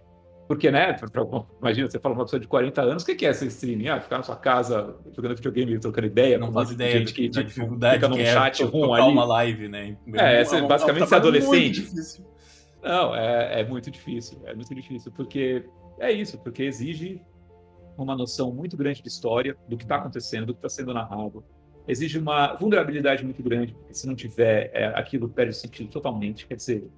Porque, 0.46 0.70
né, 0.70 0.92
pra, 0.92 1.08
pra, 1.08 1.44
imagina, 1.60 1.90
você 1.90 1.98
fala 1.98 2.14
uma 2.14 2.24
pessoa 2.24 2.38
de 2.38 2.46
40 2.46 2.82
anos, 2.82 3.02
o 3.02 3.06
que, 3.06 3.14
que 3.14 3.26
é 3.26 3.30
esse 3.30 3.46
streaming? 3.46 3.88
Ah, 3.88 4.00
ficar 4.00 4.18
na 4.18 4.22
sua 4.22 4.36
casa 4.36 4.94
jogando 5.14 5.36
videogame, 5.36 5.78
trocando 5.78 6.06
ideia. 6.06 6.38
Não 6.38 6.52
faz 6.52 6.70
ideia 6.70 6.98
gente 6.98 7.14
que, 7.14 7.28
da 7.28 7.42
tipo, 7.42 7.48
dificuldade 7.48 7.94
fica 7.94 8.08
num 8.08 8.18
é 8.18 8.26
chat 8.26 8.62
é 8.62 8.66
ruim 8.66 8.92
ali. 8.92 9.12
uma 9.12 9.24
live, 9.24 9.68
né? 9.68 9.96
É, 10.14 10.42
é, 10.42 10.62
basicamente 10.62 11.08
ser 11.08 11.14
adolescente. 11.14 11.88
Não, 12.82 13.16
é, 13.16 13.60
é 13.60 13.64
muito 13.64 13.90
difícil, 13.90 14.38
é 14.44 14.54
muito 14.54 14.74
difícil, 14.74 15.10
porque 15.12 15.64
é 15.98 16.12
isso, 16.12 16.38
porque 16.38 16.62
exige 16.64 17.22
uma 17.96 18.14
noção 18.14 18.52
muito 18.52 18.76
grande 18.76 19.02
de 19.02 19.08
história, 19.08 19.56
do 19.66 19.76
que 19.76 19.84
está 19.84 19.96
acontecendo, 19.96 20.46
do 20.46 20.54
que 20.54 20.58
está 20.58 20.68
sendo 20.68 20.92
narrado. 20.92 21.42
Exige 21.88 22.18
uma 22.18 22.54
vulnerabilidade 22.54 23.24
muito 23.24 23.42
grande, 23.42 23.74
porque 23.74 23.94
se 23.94 24.06
não 24.06 24.14
tiver, 24.14 24.70
é, 24.74 24.86
aquilo 24.86 25.28
perde 25.28 25.52
o 25.52 25.54
sentido 25.54 25.88
totalmente. 25.88 26.46
Quer 26.46 26.56
dizer, 26.56 26.90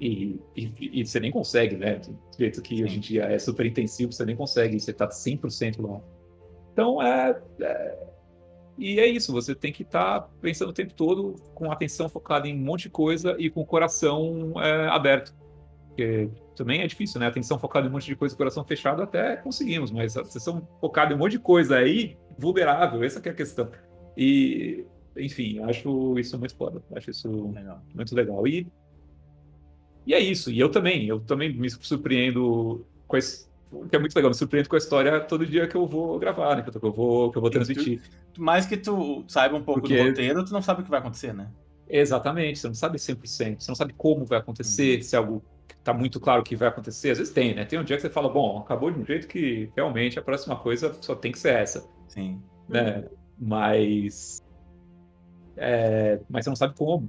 e, 0.00 0.40
e, 0.56 1.00
e, 1.00 1.06
você 1.06 1.20
nem 1.20 1.30
consegue, 1.30 1.76
né? 1.76 1.96
Do 1.96 2.16
jeito 2.38 2.62
que 2.62 2.76
Sim. 2.76 2.84
hoje 2.84 2.96
em 2.96 3.00
dia 3.00 3.24
é 3.24 3.38
super 3.38 3.66
intensivo, 3.66 4.10
você 4.10 4.24
nem 4.24 4.34
consegue, 4.34 4.80
você 4.80 4.92
está 4.92 5.06
100% 5.06 5.82
lá. 5.82 6.00
Então, 6.72 7.02
é, 7.02 7.38
é, 7.60 7.98
E 8.78 8.98
é 8.98 9.06
isso, 9.06 9.30
você 9.30 9.54
tem 9.54 9.70
que 9.70 9.82
estar 9.82 10.20
tá 10.20 10.28
pensando 10.40 10.70
o 10.70 10.72
tempo 10.72 10.94
todo 10.94 11.34
com 11.54 11.70
atenção 11.70 12.08
focada 12.08 12.48
em 12.48 12.58
um 12.58 12.64
monte 12.64 12.84
de 12.84 12.90
coisa 12.90 13.36
e 13.38 13.50
com 13.50 13.60
o 13.60 13.66
coração 13.66 14.54
é, 14.56 14.88
aberto. 14.88 15.34
Porque 15.88 16.30
também 16.56 16.80
é 16.80 16.86
difícil, 16.86 17.20
né? 17.20 17.26
Atenção 17.26 17.58
focada 17.58 17.86
em 17.86 17.90
um 17.90 17.92
monte 17.92 18.06
de 18.06 18.16
coisa, 18.16 18.34
coração 18.34 18.64
fechado, 18.64 19.02
até 19.02 19.36
conseguimos, 19.36 19.90
mas 19.90 20.16
atenção 20.16 20.66
focada 20.80 21.12
em 21.12 21.16
um 21.16 21.18
monte 21.18 21.32
de 21.32 21.40
coisa 21.40 21.76
aí, 21.76 22.16
vulnerável, 22.38 23.04
essa 23.04 23.20
é 23.22 23.30
a 23.30 23.34
questão. 23.34 23.68
E, 24.16 24.86
enfim, 25.14 25.58
acho 25.64 26.18
isso 26.18 26.38
muito 26.38 26.56
foda, 26.56 26.82
acho 26.96 27.10
isso 27.10 27.28
legal. 27.52 27.82
muito 27.94 28.14
legal. 28.14 28.46
E, 28.46 28.66
e 30.10 30.14
é 30.14 30.18
isso, 30.18 30.50
e 30.50 30.58
eu 30.58 30.68
também, 30.68 31.06
eu 31.06 31.20
também 31.20 31.52
me 31.52 31.70
surpreendo 31.70 32.84
com 33.06 33.16
esse, 33.16 33.46
que 33.88 33.94
é 33.94 33.98
muito 34.00 34.16
legal, 34.16 34.28
me 34.28 34.34
surpreendo 34.34 34.68
com 34.68 34.74
a 34.74 34.78
história 34.78 35.20
todo 35.20 35.46
dia 35.46 35.68
que 35.68 35.76
eu 35.76 35.86
vou 35.86 36.18
gravar, 36.18 36.56
né? 36.56 36.62
Que 36.62 36.84
eu 36.84 36.92
vou, 36.92 37.30
que 37.30 37.38
eu 37.38 37.40
vou 37.40 37.48
transmitir. 37.48 38.02
Tu, 38.34 38.42
mais 38.42 38.66
que 38.66 38.76
tu 38.76 39.24
saiba 39.28 39.56
um 39.56 39.62
pouco 39.62 39.82
Porque... 39.82 39.96
do 39.96 40.08
roteiro, 40.08 40.44
tu 40.44 40.52
não 40.52 40.60
sabe 40.60 40.80
o 40.80 40.84
que 40.84 40.90
vai 40.90 40.98
acontecer, 40.98 41.32
né? 41.32 41.48
Exatamente, 41.88 42.58
você 42.58 42.66
não 42.66 42.74
sabe 42.74 42.98
100%, 42.98 43.60
você 43.60 43.70
não 43.70 43.76
sabe 43.76 43.92
como 43.96 44.24
vai 44.24 44.40
acontecer, 44.40 44.96
uhum. 44.96 45.02
se 45.04 45.14
algo 45.14 45.44
tá 45.84 45.94
muito 45.94 46.18
claro 46.18 46.42
que 46.42 46.56
vai 46.56 46.66
acontecer. 46.66 47.12
Às 47.12 47.18
vezes 47.18 47.32
tem, 47.32 47.54
né? 47.54 47.64
Tem 47.64 47.78
um 47.78 47.84
dia 47.84 47.94
que 47.94 48.02
você 48.02 48.10
fala, 48.10 48.28
bom, 48.28 48.58
acabou 48.58 48.90
de 48.90 48.98
um 48.98 49.04
jeito 49.04 49.28
que 49.28 49.70
realmente 49.76 50.18
a 50.18 50.22
próxima 50.22 50.56
coisa 50.56 50.92
só 51.00 51.14
tem 51.14 51.30
que 51.30 51.38
ser 51.38 51.54
essa. 51.54 51.88
Sim. 52.08 52.42
Né? 52.68 53.04
Mas. 53.38 54.42
É... 55.56 56.18
Mas 56.28 56.44
você 56.44 56.50
não 56.50 56.56
sabe 56.56 56.74
como. 56.76 57.08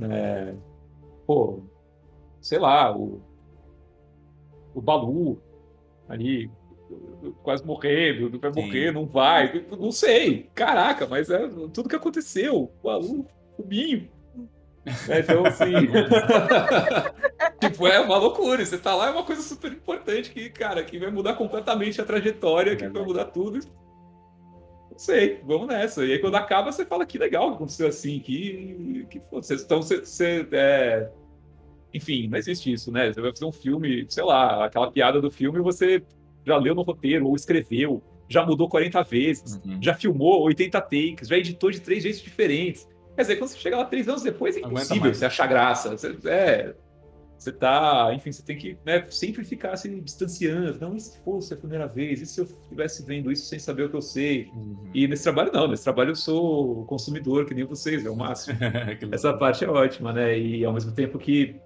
É... 0.00 0.52
Pô, 1.26 1.62
sei 2.40 2.58
lá, 2.58 2.96
o. 2.96 3.20
O 4.74 4.80
Balu 4.80 5.38
ali 6.08 6.50
quase 7.42 7.64
morrendo, 7.64 8.38
vai 8.38 8.52
morrer, 8.52 8.92
não 8.92 9.06
vai, 9.06 9.64
não 9.78 9.90
sei, 9.90 10.50
caraca, 10.54 11.06
mas 11.06 11.30
é 11.30 11.48
tudo 11.72 11.88
que 11.88 11.96
aconteceu, 11.96 12.64
o 12.64 12.70
Balu, 12.82 13.26
o 13.58 13.62
Binho, 13.62 14.10
é, 15.08 15.20
então, 15.20 15.46
assim. 15.46 15.72
tipo, 17.60 17.86
é 17.86 18.00
uma 18.00 18.16
loucura. 18.16 18.64
Você 18.64 18.78
tá 18.78 18.94
lá, 18.94 19.08
é 19.08 19.10
uma 19.10 19.22
coisa 19.22 19.42
super 19.42 19.70
importante 19.72 20.30
que, 20.30 20.50
cara, 20.50 20.82
que 20.82 20.98
vai 20.98 21.10
mudar 21.10 21.34
completamente 21.34 22.00
a 22.00 22.04
trajetória, 22.04 22.76
que 22.76 22.88
vai 22.88 23.02
mudar 23.02 23.26
tudo. 23.26 23.60
Sei, 25.02 25.40
vamos 25.44 25.66
nessa. 25.66 26.04
E 26.04 26.12
aí, 26.12 26.18
quando 26.20 26.36
acaba, 26.36 26.70
você 26.70 26.86
fala 26.86 27.04
que 27.04 27.18
legal 27.18 27.48
que 27.48 27.56
aconteceu 27.56 27.88
assim, 27.88 28.20
que. 28.20 29.04
que 29.10 29.18
foda 29.18 29.44
Então, 29.52 29.82
você. 29.82 29.98
você 29.98 30.46
é... 30.52 31.10
Enfim, 31.92 32.28
não 32.28 32.38
existe 32.38 32.72
isso, 32.72 32.92
né? 32.92 33.12
Você 33.12 33.20
vai 33.20 33.32
fazer 33.32 33.44
um 33.44 33.50
filme, 33.50 34.06
sei 34.08 34.22
lá, 34.22 34.64
aquela 34.64 34.92
piada 34.92 35.20
do 35.20 35.30
filme 35.30 35.60
você 35.60 36.02
já 36.46 36.56
leu 36.56 36.72
no 36.72 36.82
roteiro 36.82 37.26
ou 37.26 37.34
escreveu, 37.34 38.00
já 38.28 38.46
mudou 38.46 38.68
40 38.68 39.02
vezes, 39.02 39.60
uhum. 39.64 39.82
já 39.82 39.92
filmou 39.92 40.40
80 40.44 40.80
takes, 40.80 41.28
já 41.28 41.36
editou 41.36 41.70
de 41.70 41.80
três 41.80 42.04
jeitos 42.04 42.22
diferentes 42.22 42.88
Quer 43.14 43.22
dizer, 43.22 43.36
quando 43.36 43.50
você 43.50 43.58
chega 43.58 43.76
lá 43.76 43.84
três 43.84 44.08
anos 44.08 44.22
depois, 44.22 44.56
é 44.56 44.60
impossível 44.60 45.12
você 45.12 45.26
achar 45.26 45.46
graça. 45.46 45.90
Você, 45.90 46.16
é, 46.24 46.74
você 47.42 47.52
tá, 47.52 48.10
enfim, 48.14 48.30
você 48.30 48.42
tem 48.42 48.56
que 48.56 48.78
né, 48.84 49.04
sempre 49.10 49.44
ficar 49.44 49.76
se 49.76 49.88
distanciando. 50.00 50.78
Não, 50.80 50.96
e 50.96 51.00
se 51.00 51.18
fosse 51.22 51.52
a 51.52 51.56
primeira 51.56 51.86
vez? 51.86 52.20
E 52.20 52.26
se 52.26 52.40
eu 52.40 52.44
estivesse 52.44 53.04
vendo 53.04 53.30
isso 53.30 53.46
sem 53.46 53.58
saber 53.58 53.84
o 53.84 53.90
que 53.90 53.96
eu 53.96 54.02
sei? 54.02 54.50
Uhum. 54.54 54.90
E 54.94 55.08
nesse 55.08 55.24
trabalho, 55.24 55.50
não. 55.52 55.68
Nesse 55.68 55.84
trabalho 55.84 56.10
eu 56.10 56.16
sou 56.16 56.84
consumidor, 56.86 57.44
que 57.46 57.54
nem 57.54 57.64
vocês, 57.64 58.06
é 58.06 58.10
o 58.10 58.16
máximo. 58.16 58.58
Essa 59.12 59.32
parte 59.32 59.64
é 59.64 59.68
ótima, 59.68 60.12
né? 60.12 60.38
E 60.38 60.64
ao 60.64 60.72
mesmo 60.72 60.92
tempo 60.92 61.18
que 61.18 61.56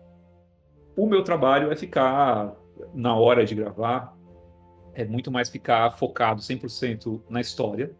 o 0.96 1.06
meu 1.06 1.22
trabalho 1.22 1.70
é 1.70 1.76
ficar, 1.76 2.56
na 2.94 3.14
hora 3.14 3.44
de 3.44 3.54
gravar, 3.54 4.16
é 4.94 5.04
muito 5.04 5.30
mais 5.30 5.50
ficar 5.50 5.90
focado 5.98 6.40
100% 6.40 7.22
na 7.28 7.40
história 7.40 7.90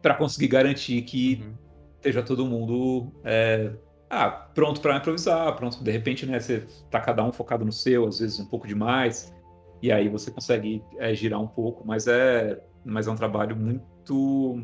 para 0.00 0.14
conseguir 0.14 0.48
garantir 0.48 1.02
que 1.02 1.42
uhum 1.42 1.64
esteja 2.04 2.22
todo 2.22 2.44
mundo 2.44 3.10
é, 3.24 3.72
ah, 4.14 4.30
pronto 4.30 4.80
para 4.80 4.96
improvisar, 4.96 5.54
pronto, 5.56 5.82
de 5.82 5.90
repente, 5.90 6.26
né, 6.26 6.40
você 6.40 6.66
tá 6.90 7.00
cada 7.00 7.24
um 7.24 7.32
focado 7.32 7.64
no 7.64 7.72
seu, 7.72 8.06
às 8.06 8.18
vezes 8.20 8.38
um 8.38 8.46
pouco 8.46 8.66
demais, 8.66 9.34
e 9.82 9.90
aí 9.92 10.08
você 10.08 10.30
consegue 10.30 10.82
é, 10.98 11.14
girar 11.14 11.40
um 11.40 11.48
pouco, 11.48 11.86
mas 11.86 12.06
é, 12.06 12.62
mas 12.84 13.06
é 13.06 13.10
um 13.10 13.16
trabalho 13.16 13.56
muito 13.56 14.62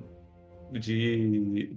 de 0.72 1.76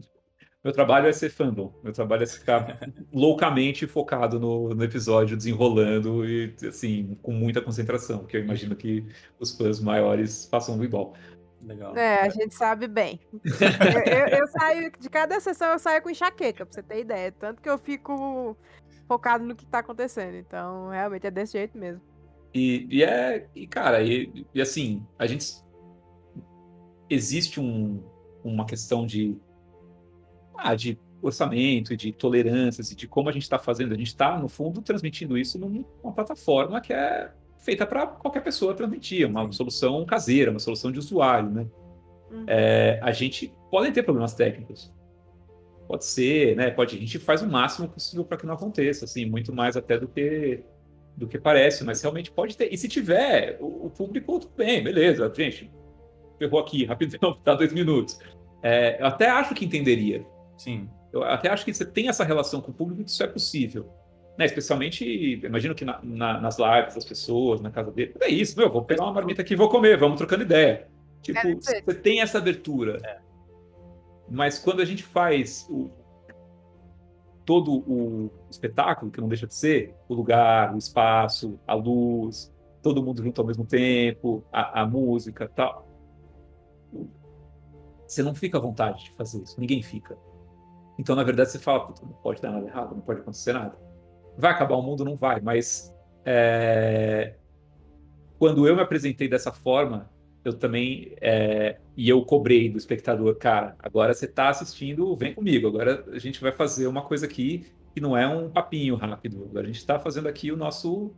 meu 0.64 0.72
trabalho 0.72 1.08
é 1.08 1.12
ser 1.12 1.30
fandom. 1.30 1.74
Meu 1.84 1.92
trabalho 1.92 2.24
é 2.24 2.26
ficar 2.26 2.80
loucamente 3.12 3.86
focado 3.86 4.40
no, 4.40 4.70
no, 4.70 4.84
episódio, 4.84 5.36
desenrolando 5.36 6.26
e, 6.26 6.56
assim, 6.66 7.18
com 7.22 7.34
muita 7.34 7.62
concentração, 7.62 8.26
que 8.26 8.38
eu 8.38 8.42
imagino 8.42 8.74
que 8.74 9.06
os 9.38 9.52
fãs 9.58 9.82
maiores 9.82 10.48
façam 10.50 10.82
igual. 10.82 11.16
Legal. 11.66 11.96
É, 11.96 12.22
a 12.22 12.30
gente 12.30 12.54
sabe 12.54 12.88
bem. 12.88 13.20
eu, 13.34 14.14
eu, 14.14 14.28
eu, 14.40 14.48
saio, 14.48 14.92
de 15.00 15.10
cada 15.10 15.40
sessão 15.40 15.72
eu 15.72 15.80
saio 15.80 16.02
com 16.02 16.10
enxaqueca, 16.10 16.66
pra 16.66 16.74
você 16.74 16.84
ter 16.84 17.00
ideia. 17.00 17.32
Tanto 17.32 17.62
que 17.62 17.70
eu 17.70 17.78
fico 17.78 18.58
focado 19.08 19.44
no 19.44 19.56
que 19.56 19.66
tá 19.66 19.80
acontecendo. 19.80 20.36
Então, 20.36 20.90
realmente 20.90 21.28
é 21.28 21.32
desse 21.32 21.54
jeito 21.54 21.78
mesmo. 21.78 22.02
E, 22.54 22.88
e 22.90 23.04
é. 23.04 23.48
E, 23.56 23.66
cara, 23.66 24.02
e, 24.02 24.46
e, 24.54 24.62
assim, 24.62 25.06
a 25.18 25.26
gente. 25.26 25.64
Existe 27.10 27.60
um, 27.60 28.04
uma 28.44 28.66
questão 28.66 29.06
de. 29.06 29.38
Ah, 30.56 30.76
de 30.76 31.00
orçamento 31.22 31.96
de 31.96 32.12
tolerâncias 32.12 32.92
e 32.92 32.96
de 32.96 33.08
como 33.08 33.30
a 33.30 33.32
gente 33.32 33.44
está 33.44 33.58
fazendo. 33.58 33.94
A 33.94 33.98
gente 33.98 34.08
está, 34.08 34.38
no 34.38 34.50
fundo, 34.50 34.82
transmitindo 34.82 35.38
isso 35.38 35.58
numa 35.58 36.12
plataforma 36.14 36.82
que 36.82 36.94
é 36.94 37.32
feita 37.64 37.86
para 37.86 38.06
qualquer 38.06 38.44
pessoa 38.44 38.74
transmitir, 38.74 39.28
uma 39.28 39.52
solução 39.52 40.06
caseira, 40.06 40.52
uma 40.52 40.60
solução 40.60 40.92
de 40.92 41.00
usuário, 41.00 41.50
né? 41.50 41.66
Uhum. 42.30 42.46
É, 42.48 43.00
a 43.02 43.12
gente 43.12 43.54
pode 43.72 43.92
ter 43.92 44.04
problemas 44.04 44.34
técnicos, 44.34 44.94
pode 45.88 46.06
ser, 46.06 46.56
né? 46.56 46.70
Pode, 46.70 46.98
a 46.98 47.00
gente 47.00 47.18
faz 47.18 47.42
o 47.42 47.48
máximo 47.48 47.88
possível 47.88 48.26
para 48.26 48.38
que 48.38 48.46
não 48.46 48.54
aconteça, 48.54 49.06
assim, 49.06 49.26
muito 49.26 49.54
mais 49.54 49.78
até 49.78 49.98
do 49.98 50.08
que 50.08 50.64
do 51.16 51.28
que 51.28 51.38
parece, 51.38 51.84
mas 51.84 52.02
realmente 52.02 52.32
pode 52.32 52.58
ter. 52.58 52.74
E 52.74 52.78
se 52.78 52.88
tiver, 52.88 53.58
o, 53.62 53.86
o 53.86 53.90
público 53.90 54.40
tudo 54.40 54.54
bem, 54.56 54.84
beleza, 54.84 55.32
gente, 55.36 55.72
ferrou 56.40 56.60
aqui, 56.60 56.86
rapidão, 56.86 57.34
tá 57.46 57.54
dois 57.54 57.72
minutos. 57.72 58.20
É, 58.64 59.00
eu 59.00 59.06
até 59.06 59.30
acho 59.30 59.54
que 59.54 59.66
entenderia. 59.66 60.26
Sim. 60.58 60.90
Eu 61.12 61.24
até 61.24 61.50
acho 61.50 61.64
que 61.64 61.74
você 61.74 61.86
tem 61.86 62.10
essa 62.10 62.24
relação 62.24 62.62
com 62.62 62.72
o 62.72 62.74
público, 62.74 63.04
que 63.04 63.10
isso 63.12 63.22
é 63.22 63.28
possível. 63.28 63.88
Né, 64.38 64.46
especialmente, 64.46 65.06
imagino 65.46 65.76
que 65.76 65.86
na, 65.86 66.00
na, 66.02 66.42
nas 66.42 66.58
lives 66.58 66.96
das 66.96 67.06
pessoas, 67.06 67.62
na 67.62 67.70
casa 67.70 67.92
dele. 67.92 68.16
É 68.20 68.28
isso, 68.28 68.58
meu, 68.58 68.70
vou 68.72 68.84
pegar 68.84 69.04
uma 69.04 69.14
marmita 69.14 69.44
aqui 69.44 69.54
e 69.54 69.58
vou 69.58 69.70
comer, 69.70 69.98
vamos 69.98 70.18
trocando 70.18 70.42
ideia. 70.42 70.88
Tipo, 71.22 71.40
é, 71.40 71.56
você 71.56 71.94
tem 71.94 72.20
essa 72.22 72.40
abertura. 72.40 73.00
É. 73.04 73.20
Mas 74.30 74.58
quando 74.58 74.82
a 74.82 74.86
gente 74.86 75.04
faz 75.04 75.68
o, 75.70 75.92
todo 77.46 77.84
o 77.88 78.32
espetáculo, 78.50 79.12
que 79.12 79.22
não 79.22 79.28
deixa 79.28 79.48
de 79.48 79.54
ser 79.54 79.96
o 80.10 80.14
lugar, 80.14 80.74
o 80.74 80.78
espaço, 80.78 81.60
a 81.68 81.74
luz, 81.74 82.52
todo 82.82 83.04
mundo 83.04 83.24
junto 83.24 83.40
ao 83.40 83.48
mesmo 83.48 83.66
tempo, 83.66 84.44
a, 84.52 84.82
a 84.82 84.86
música 84.86 85.48
tal. 85.48 85.88
Você 88.06 88.22
não 88.22 88.36
fica 88.36 88.58
à 88.58 88.62
vontade 88.62 89.06
de 89.06 89.12
fazer 89.12 89.42
isso, 89.42 89.60
ninguém 89.60 89.82
fica. 89.82 90.18
Então, 91.00 91.16
na 91.16 91.24
verdade, 91.24 91.52
você 91.52 91.60
fala, 91.60 91.94
não 92.02 92.14
pode 92.14 92.42
dar 92.42 92.52
nada 92.52 92.68
errado, 92.68 92.94
não 92.94 93.02
pode 93.02 93.22
acontecer 93.22 93.54
nada. 93.54 93.76
Vai 94.38 94.52
acabar 94.52 94.76
o 94.76 94.82
mundo? 94.82 95.06
Não 95.06 95.16
vai, 95.16 95.40
mas 95.42 95.94
é... 96.26 97.36
quando 98.40 98.68
eu 98.68 98.76
me 98.76 98.82
apresentei 98.82 99.28
dessa 99.28 99.52
forma, 99.52 100.10
eu 100.44 100.54
também 100.54 101.14
é... 101.22 101.78
e 101.96 102.10
eu 102.10 102.24
cobrei 102.26 102.70
do 102.70 102.78
espectador, 102.78 103.36
cara, 103.36 103.76
agora 103.80 104.14
você 104.14 104.26
está 104.26 104.50
assistindo, 104.50 105.16
vem 105.16 105.34
comigo, 105.34 105.68
agora 105.68 106.04
a 106.12 106.20
gente 106.20 106.42
vai 106.42 106.52
fazer 106.52 106.88
uma 106.88 107.02
coisa 107.02 107.26
aqui 107.26 107.66
que 107.94 108.02
não 108.02 108.18
é 108.18 108.28
um 108.28 108.50
papinho 108.50 108.96
rápido, 108.96 109.52
a 109.56 109.64
gente 109.64 109.78
está 109.78 110.00
fazendo 110.00 110.28
aqui 110.28 110.52
o 110.52 110.58
nosso, 110.58 111.12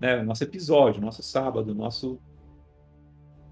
né, 0.00 0.20
o 0.20 0.24
nosso 0.24 0.42
episódio, 0.42 1.00
o 1.00 1.04
nosso 1.04 1.22
sábado, 1.22 1.72
nosso. 1.74 2.20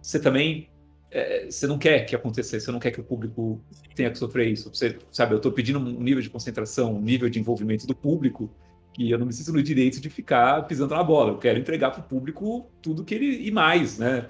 Você 0.03 0.19
também 0.19 0.69
é, 1.11 1.51
você 1.51 1.67
não 1.67 1.79
quer 1.79 2.05
que 2.07 2.15
acontecesse, 2.15 2.65
você 2.65 2.73
não 2.73 2.79
quer 2.79 2.93
que 2.93 3.01
o 3.01 3.05
público 3.05 3.61
tenha 3.95 4.11
que 4.11 4.19
sofrer 4.19 4.49
isso. 4.49 4.73
Você, 4.73 4.97
sabe, 5.11 5.33
eu 5.33 5.39
estou 5.39 5.51
pedindo 5.51 5.79
um 5.79 6.01
nível 6.01 6.23
de 6.23 6.31
concentração, 6.31 6.95
um 6.95 7.01
nível 7.01 7.29
de 7.29 7.41
envolvimento 7.41 7.87
do 7.87 7.95
público 7.95 8.51
que 9.01 9.11
eu 9.11 9.19
não 9.19 9.25
me 9.25 9.33
sinto 9.33 9.51
no 9.55 9.63
direito 9.63 9.99
de 9.99 10.11
ficar 10.11 10.67
pisando 10.67 10.95
na 10.95 11.03
bola. 11.03 11.31
Eu 11.31 11.39
quero 11.39 11.59
entregar 11.59 11.91
para 11.91 12.01
o 12.01 12.05
público 12.05 12.71
tudo 12.83 13.03
que 13.03 13.15
ele 13.15 13.47
e 13.47 13.51
mais, 13.51 13.99
né? 13.99 14.29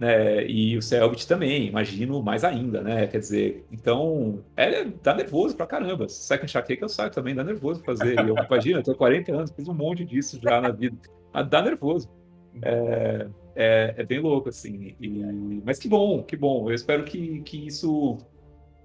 né? 0.00 0.44
E 0.44 0.76
o 0.76 0.82
Selbit 0.82 1.24
também, 1.28 1.68
imagino 1.68 2.20
mais 2.20 2.42
ainda, 2.42 2.82
né? 2.82 3.06
Quer 3.06 3.18
dizer, 3.18 3.64
então 3.70 4.42
é 4.56 4.84
dá 4.84 5.14
nervoso 5.14 5.56
pra 5.56 5.68
caramba. 5.68 6.08
Se 6.08 6.24
sai 6.24 6.38
com 6.38 6.46
enxaqueca, 6.46 6.84
eu 6.84 6.88
saio 6.88 7.12
também, 7.12 7.32
dá 7.32 7.44
nervoso 7.44 7.84
fazer. 7.84 8.18
Eu 8.18 8.34
imagino, 8.36 8.80
eu 8.80 8.82
tenho 8.82 8.96
40 8.96 9.32
anos, 9.32 9.52
fiz 9.52 9.68
um 9.68 9.74
monte 9.74 10.04
disso 10.04 10.40
já 10.42 10.60
na 10.60 10.70
vida. 10.70 10.96
Mas 11.32 11.48
dá 11.48 11.62
nervoso. 11.62 12.10
É, 12.60 13.28
é, 13.54 13.94
é 13.98 14.04
bem 14.04 14.18
louco, 14.18 14.48
assim. 14.48 14.96
E, 15.00 15.62
mas 15.64 15.78
que 15.78 15.86
bom, 15.86 16.24
que 16.24 16.36
bom. 16.36 16.68
Eu 16.68 16.74
espero 16.74 17.04
que, 17.04 17.40
que 17.42 17.68
isso. 17.68 18.18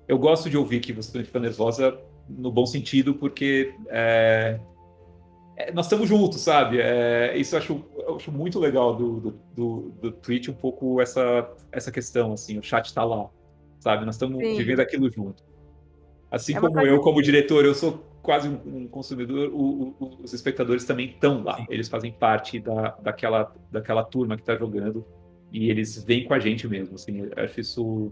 Eu 0.08 0.20
gosto 0.20 0.48
de 0.48 0.56
ouvir 0.56 0.80
que 0.80 0.94
você 0.94 1.24
fica 1.24 1.40
nervosa 1.40 1.98
no 2.30 2.52
bom 2.52 2.68
sentido, 2.68 3.16
porque 3.16 3.74
é, 3.90 4.60
é, 5.58 5.72
nós 5.72 5.88
estamos 5.88 6.08
juntos, 6.08 6.40
sabe? 6.42 6.80
É, 6.80 7.36
isso 7.36 7.56
eu 7.56 7.60
acho, 7.60 7.86
eu 7.98 8.16
acho 8.16 8.32
muito 8.32 8.60
legal 8.60 8.96
do, 8.96 9.20
do, 9.20 9.32
do, 9.56 9.90
do 10.00 10.12
Twitch, 10.12 10.50
um 10.50 10.54
pouco 10.54 11.02
essa, 11.02 11.52
essa 11.72 11.92
questão, 11.92 12.34
assim, 12.34 12.60
o 12.60 12.64
chat 12.64 12.86
está 12.86 13.04
lá, 13.04 13.28
sabe? 13.80 14.06
Nós 14.06 14.16
estamos 14.16 14.38
vivendo 14.38 14.82
aquilo 14.82 15.10
junto. 15.10 15.44
Assim 16.30 16.56
é 16.56 16.60
como 16.60 16.80
eu, 16.82 17.02
como 17.02 17.22
diretor, 17.24 17.66
eu 17.66 17.74
sou 17.74 18.06
quase 18.22 18.48
um 18.48 18.88
consumidor, 18.88 19.50
o, 19.52 19.96
o, 20.00 20.20
os 20.24 20.32
espectadores 20.32 20.86
também 20.86 21.08
estão 21.08 21.44
lá. 21.44 21.56
Sim. 21.56 21.66
Eles 21.70 21.88
fazem 21.88 22.12
parte 22.12 22.60
da, 22.60 22.92
daquela, 23.02 23.52
daquela 23.72 24.04
turma 24.04 24.36
que 24.36 24.44
está 24.44 24.56
jogando 24.56 25.04
e 25.52 25.72
eles 25.72 26.04
vêm 26.04 26.26
com 26.26 26.36
a 26.36 26.40
gente 26.40 26.68
mesmo. 26.68 26.96
Assim, 26.96 27.22
eu 27.22 27.44
acho 27.44 27.60
isso 27.60 28.12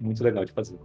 muito 0.00 0.24
legal 0.24 0.44
de 0.44 0.50
fazer. 0.50 0.78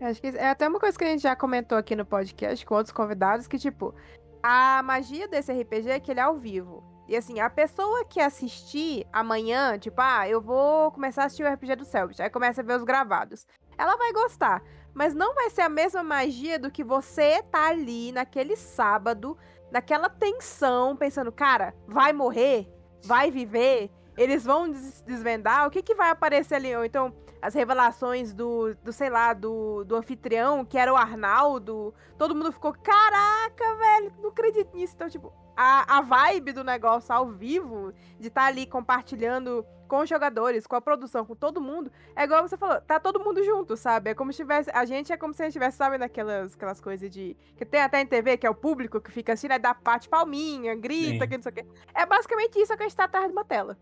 Acho 0.00 0.20
que 0.20 0.26
é 0.26 0.48
até 0.48 0.66
uma 0.66 0.80
coisa 0.80 0.98
que 0.98 1.04
a 1.04 1.08
gente 1.08 1.22
já 1.22 1.36
comentou 1.36 1.78
aqui 1.78 1.94
no 1.94 2.04
podcast 2.04 2.66
com 2.66 2.74
outros 2.74 2.92
convidados, 2.92 3.46
que, 3.46 3.56
tipo, 3.56 3.94
a 4.42 4.82
magia 4.82 5.28
desse 5.28 5.52
RPG 5.52 5.88
é 5.90 6.00
que 6.00 6.10
ele 6.10 6.20
é 6.20 6.24
ao 6.24 6.36
vivo. 6.36 6.82
E 7.08 7.16
assim, 7.16 7.40
a 7.40 7.50
pessoa 7.50 8.04
que 8.04 8.20
assistir 8.20 9.06
amanhã, 9.12 9.78
tipo, 9.78 10.00
ah, 10.00 10.28
eu 10.28 10.40
vou 10.40 10.90
começar 10.92 11.22
a 11.22 11.26
assistir 11.26 11.44
o 11.44 11.52
RPG 11.52 11.76
do 11.76 11.84
Selbit, 11.84 12.22
aí 12.22 12.30
começa 12.30 12.60
a 12.60 12.64
ver 12.64 12.76
os 12.76 12.84
gravados. 12.84 13.46
Ela 13.76 13.96
vai 13.96 14.12
gostar, 14.12 14.62
mas 14.94 15.14
não 15.14 15.34
vai 15.34 15.50
ser 15.50 15.62
a 15.62 15.68
mesma 15.68 16.02
magia 16.02 16.58
do 16.58 16.70
que 16.70 16.82
você 16.82 17.42
tá 17.44 17.68
ali 17.68 18.12
naquele 18.12 18.56
sábado, 18.56 19.36
naquela 19.70 20.08
tensão, 20.08 20.96
pensando, 20.96 21.30
cara, 21.30 21.74
vai 21.86 22.12
morrer? 22.12 22.68
Vai 23.04 23.30
viver? 23.30 23.90
Eles 24.16 24.44
vão 24.44 24.70
desvendar? 25.06 25.66
O 25.66 25.70
que 25.70 25.82
que 25.82 25.94
vai 25.94 26.10
aparecer 26.10 26.56
ali? 26.56 26.74
Ou 26.76 26.84
então, 26.84 27.14
as 27.40 27.54
revelações 27.54 28.32
do, 28.32 28.74
do 28.76 28.92
sei 28.92 29.10
lá, 29.10 29.32
do, 29.32 29.84
do 29.84 29.96
anfitrião, 29.96 30.64
que 30.64 30.78
era 30.78 30.92
o 30.92 30.96
Arnaldo. 30.96 31.94
Todo 32.18 32.34
mundo 32.34 32.52
ficou, 32.52 32.72
caraca, 32.72 33.76
velho, 33.76 34.12
não 34.22 34.30
acredito 34.30 34.76
nisso. 34.76 34.94
Então, 34.94 35.08
tipo, 35.08 35.32
a, 35.56 35.98
a 35.98 36.00
vibe 36.02 36.52
do 36.52 36.62
negócio 36.62 37.14
ao 37.14 37.28
vivo, 37.28 37.92
de 38.18 38.28
estar 38.28 38.42
tá 38.42 38.46
ali 38.46 38.66
compartilhando 38.66 39.64
com 39.92 39.98
os 39.98 40.08
jogadores, 40.08 40.66
com 40.66 40.74
a 40.74 40.80
produção, 40.80 41.22
com 41.22 41.34
todo 41.34 41.60
mundo, 41.60 41.92
é 42.16 42.24
igual 42.24 42.48
você 42.48 42.56
falou, 42.56 42.80
tá 42.80 42.98
todo 42.98 43.22
mundo 43.22 43.44
junto, 43.44 43.76
sabe? 43.76 44.08
É 44.08 44.14
como 44.14 44.32
se 44.32 44.38
tivesse. 44.38 44.70
A 44.72 44.86
gente 44.86 45.12
é 45.12 45.18
como 45.18 45.34
se 45.34 45.42
a 45.42 45.44
gente 45.44 45.50
estivesse, 45.50 45.76
sabe, 45.76 45.98
naquelas 45.98 46.54
aquelas 46.54 46.80
coisas 46.80 47.10
de. 47.10 47.36
Que 47.58 47.66
tem 47.66 47.82
até 47.82 48.00
em 48.00 48.06
TV, 48.06 48.38
que 48.38 48.46
é 48.46 48.48
o 48.48 48.54
público 48.54 49.02
que 49.02 49.12
fica 49.12 49.34
assim, 49.34 49.48
né? 49.48 49.58
Dá 49.58 49.74
parte 49.74 50.08
palminha, 50.08 50.74
grita, 50.74 51.26
que 51.26 51.36
não 51.36 51.42
sei 51.42 51.52
o 51.52 51.54
quê. 51.56 51.66
É 51.94 52.06
basicamente 52.06 52.58
isso 52.58 52.74
que 52.74 52.82
a 52.82 52.88
gente 52.88 52.96
tá 52.96 53.04
atrás 53.04 53.26
de 53.26 53.32
uma 53.32 53.44
tela. 53.44 53.76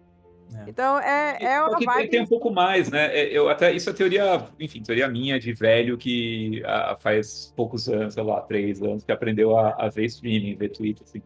É. 0.52 0.64
Então 0.66 0.98
é, 0.98 1.38
é 1.44 1.62
uma 1.62 1.78
vibe... 1.78 2.10
tem 2.10 2.22
um 2.22 2.26
pouco 2.26 2.50
mais, 2.50 2.90
né? 2.90 3.16
É, 3.16 3.26
eu 3.26 3.48
até 3.48 3.72
isso 3.72 3.88
é 3.88 3.92
teoria, 3.92 4.48
enfim, 4.58 4.82
teoria 4.82 5.06
minha 5.06 5.38
de 5.38 5.52
velho 5.52 5.96
que 5.96 6.60
a, 6.66 6.96
faz 6.96 7.54
poucos 7.54 7.88
anos, 7.88 8.14
sei 8.14 8.24
lá, 8.24 8.40
três 8.40 8.82
anos, 8.82 9.04
que 9.04 9.12
aprendeu 9.12 9.56
a, 9.56 9.76
a 9.78 9.88
ver 9.88 10.06
streaming, 10.06 10.56
ver 10.56 10.70
Twitter, 10.70 11.04
assim. 11.04 11.22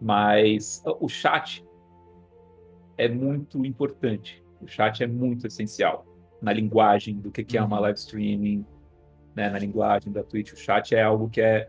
Mas 0.00 0.82
o 0.98 1.10
chat 1.10 1.62
é 2.96 3.08
muito 3.08 3.64
importante. 3.64 4.42
O 4.60 4.66
chat 4.66 5.02
é 5.02 5.06
muito 5.06 5.46
essencial 5.46 6.06
na 6.40 6.52
linguagem 6.52 7.16
do 7.16 7.30
que, 7.30 7.44
que 7.44 7.56
é 7.56 7.62
uma 7.62 7.76
uhum. 7.76 7.82
live 7.82 7.98
streaming, 7.98 8.66
né? 9.34 9.48
Na 9.48 9.58
linguagem 9.58 10.12
da 10.12 10.22
Twitch, 10.22 10.52
o 10.52 10.56
chat 10.56 10.94
é 10.94 11.02
algo 11.02 11.28
que 11.28 11.40
é 11.40 11.68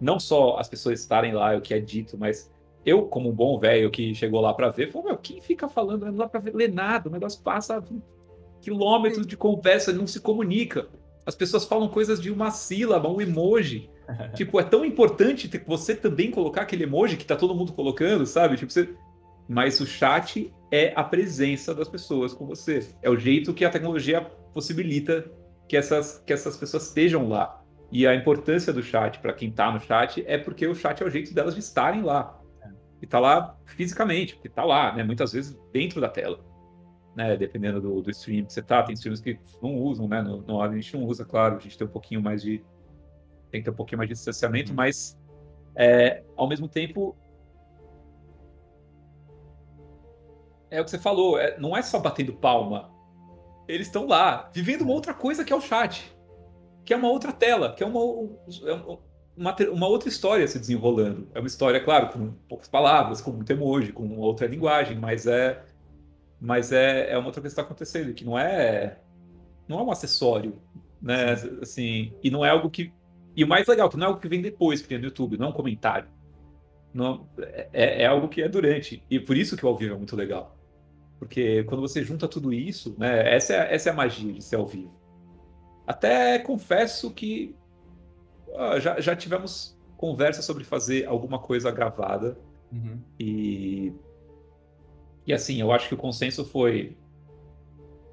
não 0.00 0.18
só 0.18 0.58
as 0.58 0.68
pessoas 0.68 1.00
estarem 1.00 1.32
lá, 1.32 1.54
é 1.54 1.56
o 1.56 1.60
que 1.60 1.74
é 1.74 1.80
dito, 1.80 2.18
mas 2.18 2.52
eu, 2.84 3.06
como 3.06 3.30
um 3.30 3.32
bom 3.32 3.58
velho 3.58 3.90
que 3.90 4.14
chegou 4.14 4.40
lá 4.40 4.52
para 4.52 4.68
ver, 4.70 4.90
falou, 4.90 5.08
meu, 5.08 5.16
quem 5.16 5.40
fica 5.40 5.68
falando, 5.68 6.04
não 6.04 6.14
dá 6.14 6.28
para 6.28 6.42
ler 6.52 6.72
nada, 6.72 7.08
o 7.08 7.12
negócio 7.12 7.42
passa 7.42 7.82
quilômetros 8.60 9.26
de 9.26 9.36
conversa, 9.36 9.92
não 9.92 10.06
se 10.06 10.20
comunica. 10.20 10.88
As 11.26 11.34
pessoas 11.34 11.64
falam 11.64 11.88
coisas 11.88 12.20
de 12.20 12.30
uma 12.30 12.50
sílaba, 12.50 13.08
um 13.08 13.20
emoji. 13.20 13.90
tipo, 14.34 14.60
é 14.60 14.62
tão 14.62 14.84
importante 14.84 15.50
você 15.66 15.94
também 15.94 16.30
colocar 16.30 16.62
aquele 16.62 16.84
emoji 16.84 17.16
que 17.16 17.24
tá 17.24 17.36
todo 17.36 17.54
mundo 17.54 17.72
colocando, 17.72 18.26
sabe? 18.26 18.56
Tipo, 18.56 18.72
você... 18.72 18.94
Mas 19.48 19.80
o 19.80 19.86
chat 19.86 20.52
é 20.70 20.92
a 20.96 21.04
presença 21.04 21.74
das 21.74 21.88
pessoas 21.88 22.32
com 22.32 22.46
você. 22.46 22.88
É 23.02 23.10
o 23.10 23.16
jeito 23.16 23.52
que 23.52 23.64
a 23.64 23.70
tecnologia 23.70 24.22
possibilita 24.52 25.30
que 25.68 25.76
essas, 25.76 26.22
que 26.26 26.32
essas 26.32 26.56
pessoas 26.56 26.88
estejam 26.88 27.28
lá. 27.28 27.62
E 27.92 28.06
a 28.06 28.14
importância 28.14 28.72
do 28.72 28.82
chat 28.82 29.18
para 29.20 29.32
quem 29.32 29.50
está 29.50 29.70
no 29.70 29.80
chat 29.80 30.24
é 30.26 30.38
porque 30.38 30.66
o 30.66 30.74
chat 30.74 31.02
é 31.02 31.06
o 31.06 31.10
jeito 31.10 31.34
delas 31.34 31.54
de 31.54 31.60
estarem 31.60 32.02
lá 32.02 32.40
e 33.04 33.06
tá 33.06 33.18
lá 33.18 33.54
fisicamente, 33.66 34.34
porque 34.34 34.48
tá 34.48 34.64
lá, 34.64 34.94
né? 34.94 35.04
Muitas 35.04 35.32
vezes 35.32 35.54
dentro 35.70 36.00
da 36.00 36.08
tela, 36.08 36.40
né? 37.14 37.36
Dependendo 37.36 37.78
do, 37.78 38.00
do 38.00 38.10
stream 38.10 38.46
que 38.46 38.52
você 38.52 38.62
tá, 38.62 38.82
tem 38.82 38.94
streams 38.94 39.22
que 39.22 39.38
não 39.62 39.76
usam, 39.76 40.08
né? 40.08 40.22
No, 40.22 40.40
no, 40.40 40.62
a 40.62 40.74
gente 40.74 40.96
não 40.96 41.04
usa, 41.04 41.22
claro, 41.22 41.56
a 41.56 41.58
gente 41.58 41.76
tem 41.76 41.86
um 41.86 41.90
pouquinho 41.90 42.22
mais 42.22 42.42
de 42.42 42.64
tem 43.50 43.60
que 43.60 43.66
ter 43.66 43.70
um 43.70 43.74
pouquinho 43.74 43.98
mais 43.98 44.08
de 44.08 44.14
distanciamento, 44.14 44.70
uhum. 44.70 44.76
mas 44.76 45.16
é, 45.76 46.24
ao 46.34 46.48
mesmo 46.48 46.66
tempo 46.66 47.14
é 50.74 50.80
o 50.80 50.84
que 50.84 50.90
você 50.90 50.98
falou, 50.98 51.38
é, 51.38 51.58
não 51.58 51.76
é 51.76 51.82
só 51.82 51.98
batendo 51.98 52.32
palma. 52.32 52.90
Eles 53.66 53.86
estão 53.86 54.06
lá, 54.06 54.50
vivendo 54.52 54.82
uma 54.82 54.92
outra 54.92 55.14
coisa 55.14 55.44
que 55.44 55.52
é 55.52 55.56
o 55.56 55.60
chat, 55.60 56.14
que 56.84 56.92
é 56.92 56.96
uma 56.96 57.08
outra 57.08 57.32
tela, 57.32 57.72
que 57.72 57.82
é 57.82 57.86
uma, 57.86 58.00
é 58.66 58.98
uma, 59.36 59.56
uma, 59.72 59.88
outra 59.88 60.08
história 60.08 60.46
se 60.46 60.58
desenrolando. 60.58 61.28
É 61.34 61.38
uma 61.38 61.46
história, 61.46 61.80
claro, 61.80 62.08
com 62.08 62.32
poucas 62.48 62.68
palavras, 62.68 63.20
com 63.20 63.30
muito 63.30 63.50
emoji, 63.50 63.92
com 63.92 64.18
outra 64.18 64.46
linguagem, 64.46 64.98
mas 64.98 65.26
é 65.26 65.62
mas 66.40 66.72
é, 66.72 67.10
é 67.10 67.16
uma 67.16 67.28
outra 67.28 67.40
coisa 67.40 67.54
que 67.54 67.60
está 67.60 67.62
acontecendo, 67.62 68.12
que 68.12 68.24
não 68.24 68.38
é 68.38 68.98
não 69.66 69.78
é 69.78 69.82
um 69.82 69.90
acessório, 69.90 70.60
né? 71.00 71.32
Assim, 71.62 72.12
e 72.22 72.30
não 72.30 72.44
é 72.44 72.50
algo 72.50 72.68
que 72.68 72.92
e 73.36 73.42
o 73.42 73.48
mais 73.48 73.66
legal, 73.66 73.88
que 73.88 73.96
não 73.96 74.04
é 74.04 74.08
algo 74.08 74.20
que 74.20 74.28
vem 74.28 74.42
depois 74.42 74.80
que 74.82 74.88
tem 74.88 74.98
no 74.98 75.04
YouTube, 75.04 75.38
não 75.38 75.46
é 75.46 75.50
um 75.50 75.52
comentário. 75.52 76.08
Não, 76.92 77.28
é, 77.72 78.02
é 78.02 78.06
algo 78.06 78.28
que 78.28 78.40
é 78.40 78.48
durante. 78.48 79.02
E 79.10 79.18
por 79.18 79.36
isso 79.36 79.56
que 79.56 79.66
o 79.66 79.68
ao 79.68 79.76
vivo 79.76 79.94
é 79.94 79.96
muito 79.98 80.14
legal. 80.14 80.56
Porque 81.24 81.64
quando 81.64 81.80
você 81.80 82.04
junta 82.04 82.28
tudo 82.28 82.52
isso, 82.52 82.94
né? 82.98 83.34
Essa 83.34 83.54
é, 83.54 83.74
essa 83.74 83.88
é 83.88 83.92
a 83.92 83.96
magia 83.96 84.32
de 84.32 84.44
ser 84.44 84.56
ao 84.56 84.66
vivo. 84.66 84.94
Até 85.86 86.38
confesso 86.38 87.10
que 87.10 87.56
ah, 88.54 88.78
já, 88.78 89.00
já 89.00 89.16
tivemos 89.16 89.78
conversa 89.96 90.42
sobre 90.42 90.64
fazer 90.64 91.06
alguma 91.06 91.38
coisa 91.38 91.70
gravada. 91.70 92.38
Uhum. 92.70 93.00
E. 93.18 93.92
E 95.26 95.32
assim, 95.32 95.58
eu 95.60 95.72
acho 95.72 95.88
que 95.88 95.94
o 95.94 95.98
consenso 95.98 96.44
foi. 96.44 96.96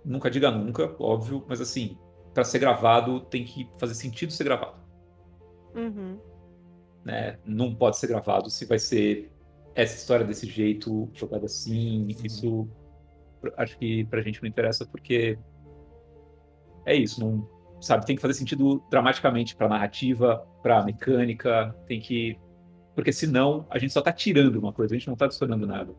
Nunca 0.06 0.32
diga 0.32 0.50
nunca, 0.50 0.96
óbvio, 0.98 1.44
mas 1.48 1.60
assim, 1.60 1.98
para 2.34 2.44
ser 2.46 2.60
gravado 2.60 3.20
tem 3.20 3.44
que 3.44 3.70
fazer 3.78 3.94
sentido 3.94 4.32
ser 4.32 4.46
gravado. 4.46 4.80
Uhum. 5.76 6.18
Né? 7.04 7.38
Não 7.46 7.76
pode 7.76 7.98
ser 7.98 8.08
gravado 8.08 8.50
se 8.50 8.66
vai 8.66 8.80
ser 8.80 9.30
essa 9.76 9.96
história 9.96 10.26
desse 10.26 10.48
jeito, 10.48 11.10
jogada 11.14 11.46
assim. 11.46 12.04
Uhum. 12.04 12.08
Isso 12.24 12.70
acho 13.58 13.78
que 13.78 14.06
pra 14.06 14.22
gente 14.22 14.42
não 14.42 14.50
interessa 14.50 14.86
porque 14.86 15.38
é 16.86 16.96
isso, 16.96 17.20
não, 17.20 17.48
sabe, 17.80 18.06
tem 18.06 18.16
que 18.16 18.22
fazer 18.22 18.34
sentido 18.34 18.84
dramaticamente 18.90 19.56
para 19.56 19.68
narrativa, 19.68 20.46
para 20.62 20.84
mecânica, 20.84 21.76
tem 21.88 22.00
que 22.00 22.40
porque 22.96 23.14
senão 23.14 23.66
a 23.70 23.80
gente 23.80 23.94
só 23.94 24.02
tá 24.02 24.12
tirando 24.12 24.58
uma 24.58 24.74
coisa, 24.74 24.94
a 24.94 24.98
gente 24.98 25.08
não 25.08 25.16
tá 25.16 25.26
adicionando 25.26 25.66
nada. 25.66 25.94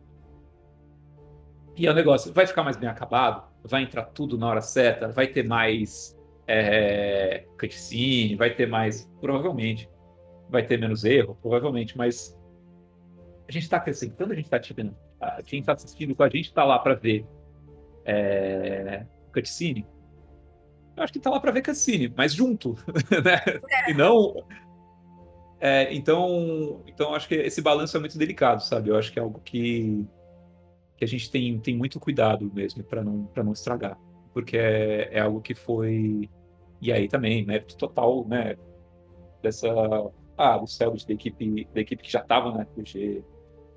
E 1.75 1.87
é 1.87 1.89
o 1.89 1.93
um 1.93 1.95
negócio, 1.95 2.31
vai 2.31 2.45
ficar 2.45 2.63
mais 2.63 2.77
bem 2.77 2.87
acabado, 2.87 3.43
vai 3.63 3.81
entrar 3.81 4.03
tudo 4.05 4.37
na 4.37 4.47
hora 4.47 4.61
certa, 4.61 5.07
vai 5.07 5.27
ter 5.27 5.43
mais 5.43 6.15
é, 6.47 7.45
cutscene, 7.59 8.35
vai 8.35 8.51
ter 8.53 8.67
mais, 8.67 9.09
provavelmente, 9.19 9.89
vai 10.49 10.63
ter 10.63 10.77
menos 10.77 11.03
erro, 11.03 11.37
provavelmente, 11.41 11.97
mas 11.97 12.37
a 13.47 13.51
gente 13.51 13.63
está 13.63 13.77
acrescentando, 13.77 14.33
a 14.33 14.35
gente 14.35 14.45
está 14.45 14.59
tirando. 14.59 14.95
Quem 15.45 15.59
está 15.59 15.73
assistindo 15.73 16.15
com 16.15 16.23
a 16.23 16.29
gente 16.29 16.45
está 16.45 16.63
lá 16.63 16.79
para 16.79 16.95
ver 16.95 17.25
é, 18.05 19.05
cutscene. 19.33 19.85
Eu 20.95 21.03
acho 21.03 21.11
que 21.11 21.19
está 21.19 21.29
lá 21.29 21.39
para 21.39 21.51
ver 21.51 21.63
cutscene, 21.63 22.13
mas 22.15 22.33
junto, 22.33 22.75
né? 23.23 23.41
É. 23.69 23.91
E 23.91 23.93
não 23.93 24.45
é, 25.65 25.93
então, 25.93 26.81
então 26.85 27.15
acho 27.15 27.25
que 27.25 27.35
esse 27.35 27.61
balanço 27.61 27.95
é 27.95 27.99
muito 28.01 28.17
delicado, 28.17 28.61
sabe? 28.61 28.89
Eu 28.89 28.97
acho 28.97 29.13
que 29.13 29.17
é 29.17 29.21
algo 29.21 29.39
que, 29.39 30.05
que 30.97 31.05
a 31.05 31.07
gente 31.07 31.31
tem, 31.31 31.57
tem 31.57 31.73
muito 31.73 32.01
cuidado 32.01 32.51
mesmo 32.53 32.83
para 32.83 33.01
não, 33.01 33.29
não 33.33 33.53
estragar. 33.53 33.97
Porque 34.33 34.57
é, 34.57 35.07
é 35.13 35.21
algo 35.21 35.39
que 35.39 35.53
foi. 35.53 36.29
E 36.81 36.91
aí 36.91 37.07
também, 37.07 37.45
mérito 37.45 37.77
total, 37.77 38.27
né? 38.27 38.57
Dessa. 39.41 39.69
Ah, 40.37 40.57
do 40.57 40.67
Selbit, 40.67 41.07
da 41.07 41.13
equipe, 41.13 41.65
da 41.73 41.79
equipe 41.79 42.03
que 42.03 42.11
já 42.11 42.19
estava 42.19 42.51
na 42.51 42.63
RPG 42.63 43.23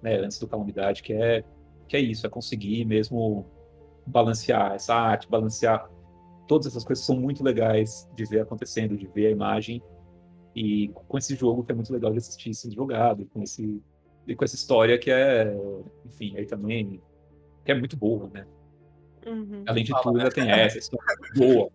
né, 0.07 0.19
antes 0.19 0.39
do 0.39 0.47
Calamidade, 0.47 1.03
que 1.03 1.12
é, 1.12 1.43
que 1.89 1.97
é 1.97 2.01
isso, 2.01 2.24
é 2.24 2.31
conseguir 2.31 2.85
mesmo 2.85 3.45
balancear 4.07 4.74
essa 4.74 4.95
arte, 4.95 5.28
balancear 5.28 5.91
todas 6.47 6.69
essas 6.69 6.85
coisas 6.85 7.05
são 7.05 7.16
muito 7.16 7.43
legais 7.43 8.09
de 8.15 8.24
ver 8.24 8.41
acontecendo, 8.43 8.97
de 8.97 9.09
ver 9.09 9.27
a 9.27 9.31
imagem 9.31 9.83
e 10.55 10.89
com 10.95 11.19
esse 11.19 11.35
jogo 11.35 11.65
que 11.65 11.73
é 11.73 11.74
muito 11.74 11.93
legal 11.93 12.12
de 12.12 12.19
assistir 12.19 12.55
sendo 12.55 12.74
jogado, 12.77 13.27
com 13.27 13.43
esse 13.43 13.83
e 14.28 14.35
com 14.37 14.45
essa 14.45 14.55
história 14.55 14.97
que 14.97 15.11
é, 15.11 15.53
enfim, 16.05 16.37
aí 16.37 16.47
também 16.47 17.03
que 17.65 17.73
é 17.73 17.74
muito 17.74 17.97
boa, 17.97 18.31
né? 18.33 18.47
Uhum. 19.27 19.65
Além 19.66 19.83
de 19.83 19.93
tudo, 20.03 20.19
ainda 20.19 20.31
tem 20.31 20.49
essa 20.49 20.78
história 20.78 21.16
boa. 21.37 21.69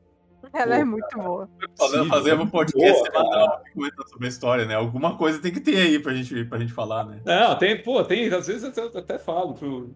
Ela 0.54 0.78
é 0.78 0.84
muito 0.84 1.18
boa. 1.18 1.50
Fazer, 1.78 2.06
fazer 2.08 2.34
um 2.34 2.48
podcast 2.48 3.04
semanal 3.04 3.64
que 3.64 3.74
comenta 3.74 4.08
sobre 4.08 4.26
a 4.26 4.30
história, 4.30 4.66
né? 4.66 4.76
Alguma 4.76 5.18
coisa 5.18 5.42
tem 5.42 5.52
que 5.52 5.60
ter 5.60 5.78
aí 5.78 6.00
pra 6.00 6.14
gente, 6.14 6.46
pra 6.46 6.60
gente 6.60 6.74
falar, 6.74 7.06
né? 7.06 7.22
Não, 7.26 7.58
tem, 7.58 7.82
pô, 7.82 8.04
tem, 8.04 8.34
às 8.34 8.48
vezes 8.48 8.76
eu 8.76 8.92
até 8.98 9.18
falo 9.18 9.54
pro. 9.54 9.96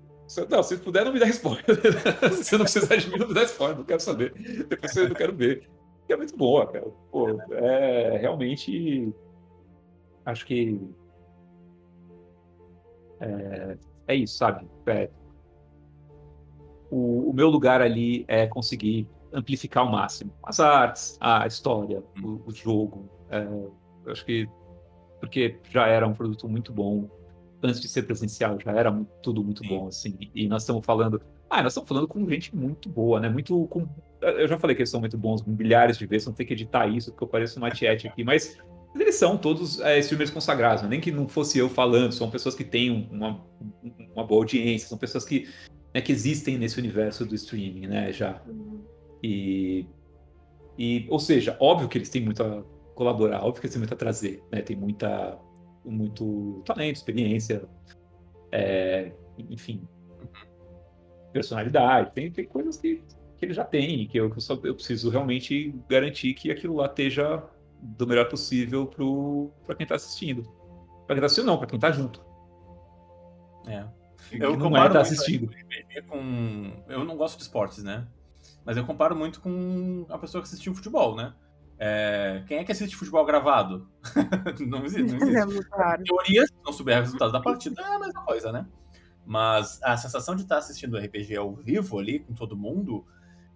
Não, 0.49 0.63
se 0.63 0.77
puder, 0.77 1.05
não 1.05 1.13
me 1.13 1.19
dá 1.19 1.27
spoiler. 1.27 1.63
se 2.43 2.57
não 2.57 2.65
precisar 2.65 2.95
de 2.95 3.09
mim, 3.09 3.17
não 3.17 3.27
me 3.27 3.33
dá 3.33 3.43
spoiler, 3.43 3.77
não 3.77 3.85
quero 3.85 3.99
saber. 3.99 4.33
Depois 4.67 4.95
eu 4.95 5.09
não 5.09 5.15
quero 5.15 5.35
ver 5.35 5.67
que 6.07 6.13
é 6.13 6.17
muito 6.17 6.37
boa, 6.37 6.67
cara. 6.67 6.85
Pô, 7.11 7.29
é 7.51 8.17
realmente. 8.17 9.13
Acho 10.25 10.45
que. 10.45 10.79
É, 13.19 13.77
é 14.07 14.15
isso, 14.15 14.37
sabe? 14.37 14.67
É, 14.87 15.09
o, 16.91 17.29
o, 17.29 17.33
meu 17.33 17.49
lugar 17.49 17.81
ali 17.81 18.25
é 18.27 18.45
conseguir 18.47 19.07
amplificar 19.35 19.83
ao 19.83 19.91
máximo 19.91 20.33
as 20.43 20.59
artes, 20.59 21.17
a 21.19 21.45
história, 21.45 22.03
o, 22.23 22.41
o 22.45 22.51
jogo. 22.51 23.09
É, 23.29 24.11
acho 24.11 24.25
que. 24.25 24.47
Porque 25.19 25.59
já 25.69 25.87
era 25.87 26.07
um 26.07 26.13
produto 26.13 26.47
muito 26.47 26.71
bom 26.71 27.09
antes 27.63 27.79
de 27.79 27.87
ser 27.87 28.03
presencial, 28.03 28.57
já 28.59 28.71
era 28.71 28.91
tudo 29.21 29.43
muito 29.43 29.63
Sim. 29.63 29.69
bom, 29.69 29.87
assim. 29.87 30.17
E 30.33 30.47
nós 30.47 30.63
estamos 30.63 30.85
falando. 30.85 31.21
Ah, 31.49 31.61
nós 31.61 31.73
estamos 31.73 31.87
falando 31.87 32.07
com 32.07 32.27
gente 32.29 32.55
muito 32.55 32.89
boa, 32.89 33.19
né? 33.19 33.29
Muito 33.29 33.67
com 33.67 33.87
eu 34.21 34.47
já 34.47 34.57
falei 34.57 34.75
que 34.75 34.81
eles 34.81 34.89
são 34.89 34.99
muito 34.99 35.17
bons 35.17 35.43
milhares 35.43 35.97
de 35.97 36.05
vezes, 36.05 36.27
não 36.27 36.33
tem 36.33 36.45
que 36.45 36.53
editar 36.53 36.87
isso, 36.87 37.11
porque 37.11 37.23
eu 37.23 37.27
pareço 37.27 37.59
uma 37.59 37.69
tiete 37.69 38.07
aqui, 38.07 38.23
mas 38.23 38.57
eles 38.95 39.15
são 39.15 39.37
todos 39.37 39.79
é, 39.81 39.99
streamers 39.99 40.31
consagrados, 40.31 40.83
né? 40.83 40.89
nem 40.89 41.01
que 41.01 41.11
não 41.11 41.27
fosse 41.27 41.59
eu 41.59 41.69
falando, 41.69 42.11
são 42.11 42.29
pessoas 42.29 42.55
que 42.55 42.63
têm 42.63 43.07
uma, 43.11 43.45
uma 44.13 44.23
boa 44.23 44.41
audiência, 44.41 44.87
são 44.87 44.97
pessoas 44.97 45.25
que, 45.25 45.47
né, 45.93 46.01
que 46.01 46.11
existem 46.11 46.57
nesse 46.57 46.79
universo 46.79 47.25
do 47.25 47.35
streaming, 47.35 47.87
né, 47.87 48.11
já. 48.11 48.41
E, 49.25 49.87
e, 50.77 51.07
ou 51.09 51.19
seja, 51.19 51.57
óbvio 51.59 51.89
que 51.89 51.97
eles 51.97 52.09
têm 52.09 52.23
muito 52.23 52.43
a 52.43 52.63
colaborar, 52.93 53.39
óbvio 53.43 53.61
que 53.61 53.65
eles 53.65 53.73
têm 53.73 53.79
muito 53.79 53.93
a 53.93 53.97
trazer, 53.97 54.43
né, 54.51 54.61
tem 54.61 54.75
muita, 54.75 55.39
muito 55.83 56.61
talento, 56.63 56.97
experiência, 56.97 57.67
é, 58.51 59.11
enfim, 59.49 59.81
personalidade, 61.33 62.11
tem, 62.13 62.31
tem 62.31 62.45
coisas 62.45 62.77
que 62.77 63.03
que 63.37 63.43
ele 63.43 63.53
já 63.53 63.65
tem, 63.65 64.07
que 64.07 64.17
eu, 64.17 64.29
que 64.29 64.37
eu, 64.37 64.41
só, 64.41 64.53
eu 64.63 64.75
preciso 64.75 65.09
realmente 65.09 65.75
garantir 65.89 66.33
que 66.33 66.49
aquilo 66.49 66.75
lá 66.75 66.85
esteja 66.85 67.43
do 67.81 68.07
melhor 68.07 68.29
possível 68.29 68.87
para 69.65 69.75
quem 69.75 69.83
está 69.83 69.95
assistindo. 69.95 70.43
Para 71.05 71.15
quem 71.15 71.17
está 71.17 71.25
assistindo, 71.25 71.47
não, 71.47 71.57
para 71.57 71.67
quem 71.67 71.75
está 71.75 71.91
junto. 71.91 72.23
É. 73.67 73.85
Eu 74.31 74.55
não 74.55 74.75
é 74.77 74.89
tá 74.89 75.01
assistindo. 75.01 75.51
Com... 76.07 76.71
Eu 76.87 77.03
não 77.03 77.17
gosto 77.17 77.37
de 77.37 77.43
esportes, 77.43 77.83
né? 77.83 78.07
Mas 78.65 78.77
eu 78.77 78.85
comparo 78.85 79.15
muito 79.15 79.39
com 79.39 80.05
a 80.09 80.17
pessoa 80.17 80.41
que 80.41 80.47
assistiu 80.47 80.73
futebol, 80.73 81.15
né? 81.15 81.33
É... 81.77 82.43
Quem 82.47 82.57
é 82.57 82.63
que 82.63 82.71
assiste 82.71 82.95
futebol 82.95 83.25
gravado? 83.25 83.87
não 84.67 84.83
existe. 84.85 85.11
Não 85.11 85.17
existe. 85.17 85.35
É 85.37 85.45
muito 85.45 85.69
raro. 85.69 86.03
Teorias, 86.03 86.49
se 86.49 86.55
não 86.65 86.73
souber 86.73 86.97
o 86.97 87.01
resultado 87.01 87.31
da 87.31 87.39
partida, 87.39 87.81
é 87.81 87.95
a 87.95 87.99
mesma 87.99 88.23
coisa, 88.23 88.51
né? 88.51 88.65
Mas 89.25 89.79
a 89.83 89.97
sensação 89.97 90.35
de 90.35 90.43
estar 90.43 90.57
assistindo 90.57 90.97
RPG 90.97 91.35
ao 91.35 91.53
vivo 91.55 91.99
ali, 91.99 92.19
com 92.19 92.33
todo 92.33 92.55
mundo, 92.55 93.05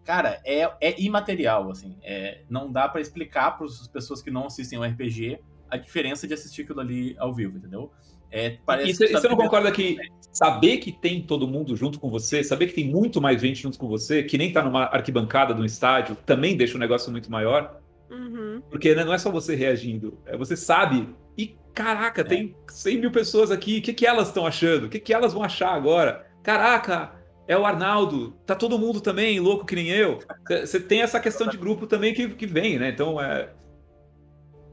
cara, 0.03 0.41
é, 0.43 0.71
é 0.81 1.01
imaterial, 1.01 1.69
assim. 1.71 1.97
É, 2.01 2.43
não 2.49 2.71
dá 2.71 2.87
para 2.89 3.01
explicar 3.01 3.51
para 3.51 3.65
as 3.65 3.87
pessoas 3.87 4.21
que 4.21 4.31
não 4.31 4.47
assistem 4.47 4.79
o 4.79 4.83
RPG 4.83 5.39
a 5.69 5.77
diferença 5.77 6.27
de 6.27 6.33
assistir 6.33 6.63
aquilo 6.63 6.79
ali 6.79 7.15
ao 7.19 7.33
vivo, 7.33 7.57
entendeu? 7.57 7.91
É, 8.31 8.57
parece 8.65 8.91
e 8.91 8.93
você, 8.93 9.11
você 9.11 9.27
não 9.27 9.35
concorda 9.35 9.71
que 9.71 9.97
saber 10.31 10.77
que 10.77 10.91
tem 10.91 11.21
todo 11.21 11.47
mundo 11.47 11.75
junto 11.75 11.99
com 11.99 12.09
você, 12.09 12.43
saber 12.43 12.67
que 12.67 12.73
tem 12.73 12.87
muito 12.87 13.19
mais 13.19 13.41
gente 13.41 13.61
junto 13.61 13.77
com 13.79 13.87
você, 13.87 14.23
que 14.23 14.37
nem 14.37 14.51
tá 14.51 14.63
numa 14.63 14.83
arquibancada 14.83 15.53
de 15.53 15.61
um 15.61 15.65
estádio, 15.65 16.15
também 16.25 16.55
deixa 16.55 16.77
o 16.77 16.79
negócio 16.79 17.11
muito 17.11 17.31
maior? 17.31 17.79
Uhum. 18.09 18.61
Porque 18.69 18.93
né, 18.95 19.03
não 19.03 19.13
é 19.13 19.17
só 19.17 19.31
você 19.31 19.55
reagindo, 19.55 20.17
é 20.25 20.37
você 20.37 20.55
sabe. 20.55 21.09
E 21.37 21.55
caraca, 21.73 22.21
é. 22.21 22.23
tem 22.23 22.55
100 22.67 23.01
mil 23.01 23.11
pessoas 23.11 23.51
aqui, 23.51 23.79
o 23.79 23.81
que, 23.81 23.93
que 23.93 24.05
elas 24.05 24.27
estão 24.27 24.45
achando? 24.45 24.85
O 24.85 24.89
que, 24.89 24.99
que 24.99 25.13
elas 25.13 25.33
vão 25.33 25.43
achar 25.43 25.73
agora? 25.73 26.27
Caraca, 26.43 27.13
é 27.47 27.57
o 27.57 27.65
Arnaldo, 27.65 28.31
tá 28.45 28.55
todo 28.55 28.77
mundo 28.77 29.01
também 29.01 29.39
louco 29.39 29.65
que 29.65 29.75
nem 29.75 29.89
eu. 29.89 30.19
Você 30.47 30.79
tem 30.79 31.01
essa 31.01 31.19
questão 31.19 31.47
de 31.47 31.57
grupo 31.57 31.87
também 31.87 32.13
que, 32.13 32.29
que 32.29 32.45
vem, 32.45 32.77
né? 32.77 32.89
Então 32.89 33.19
é. 33.19 33.49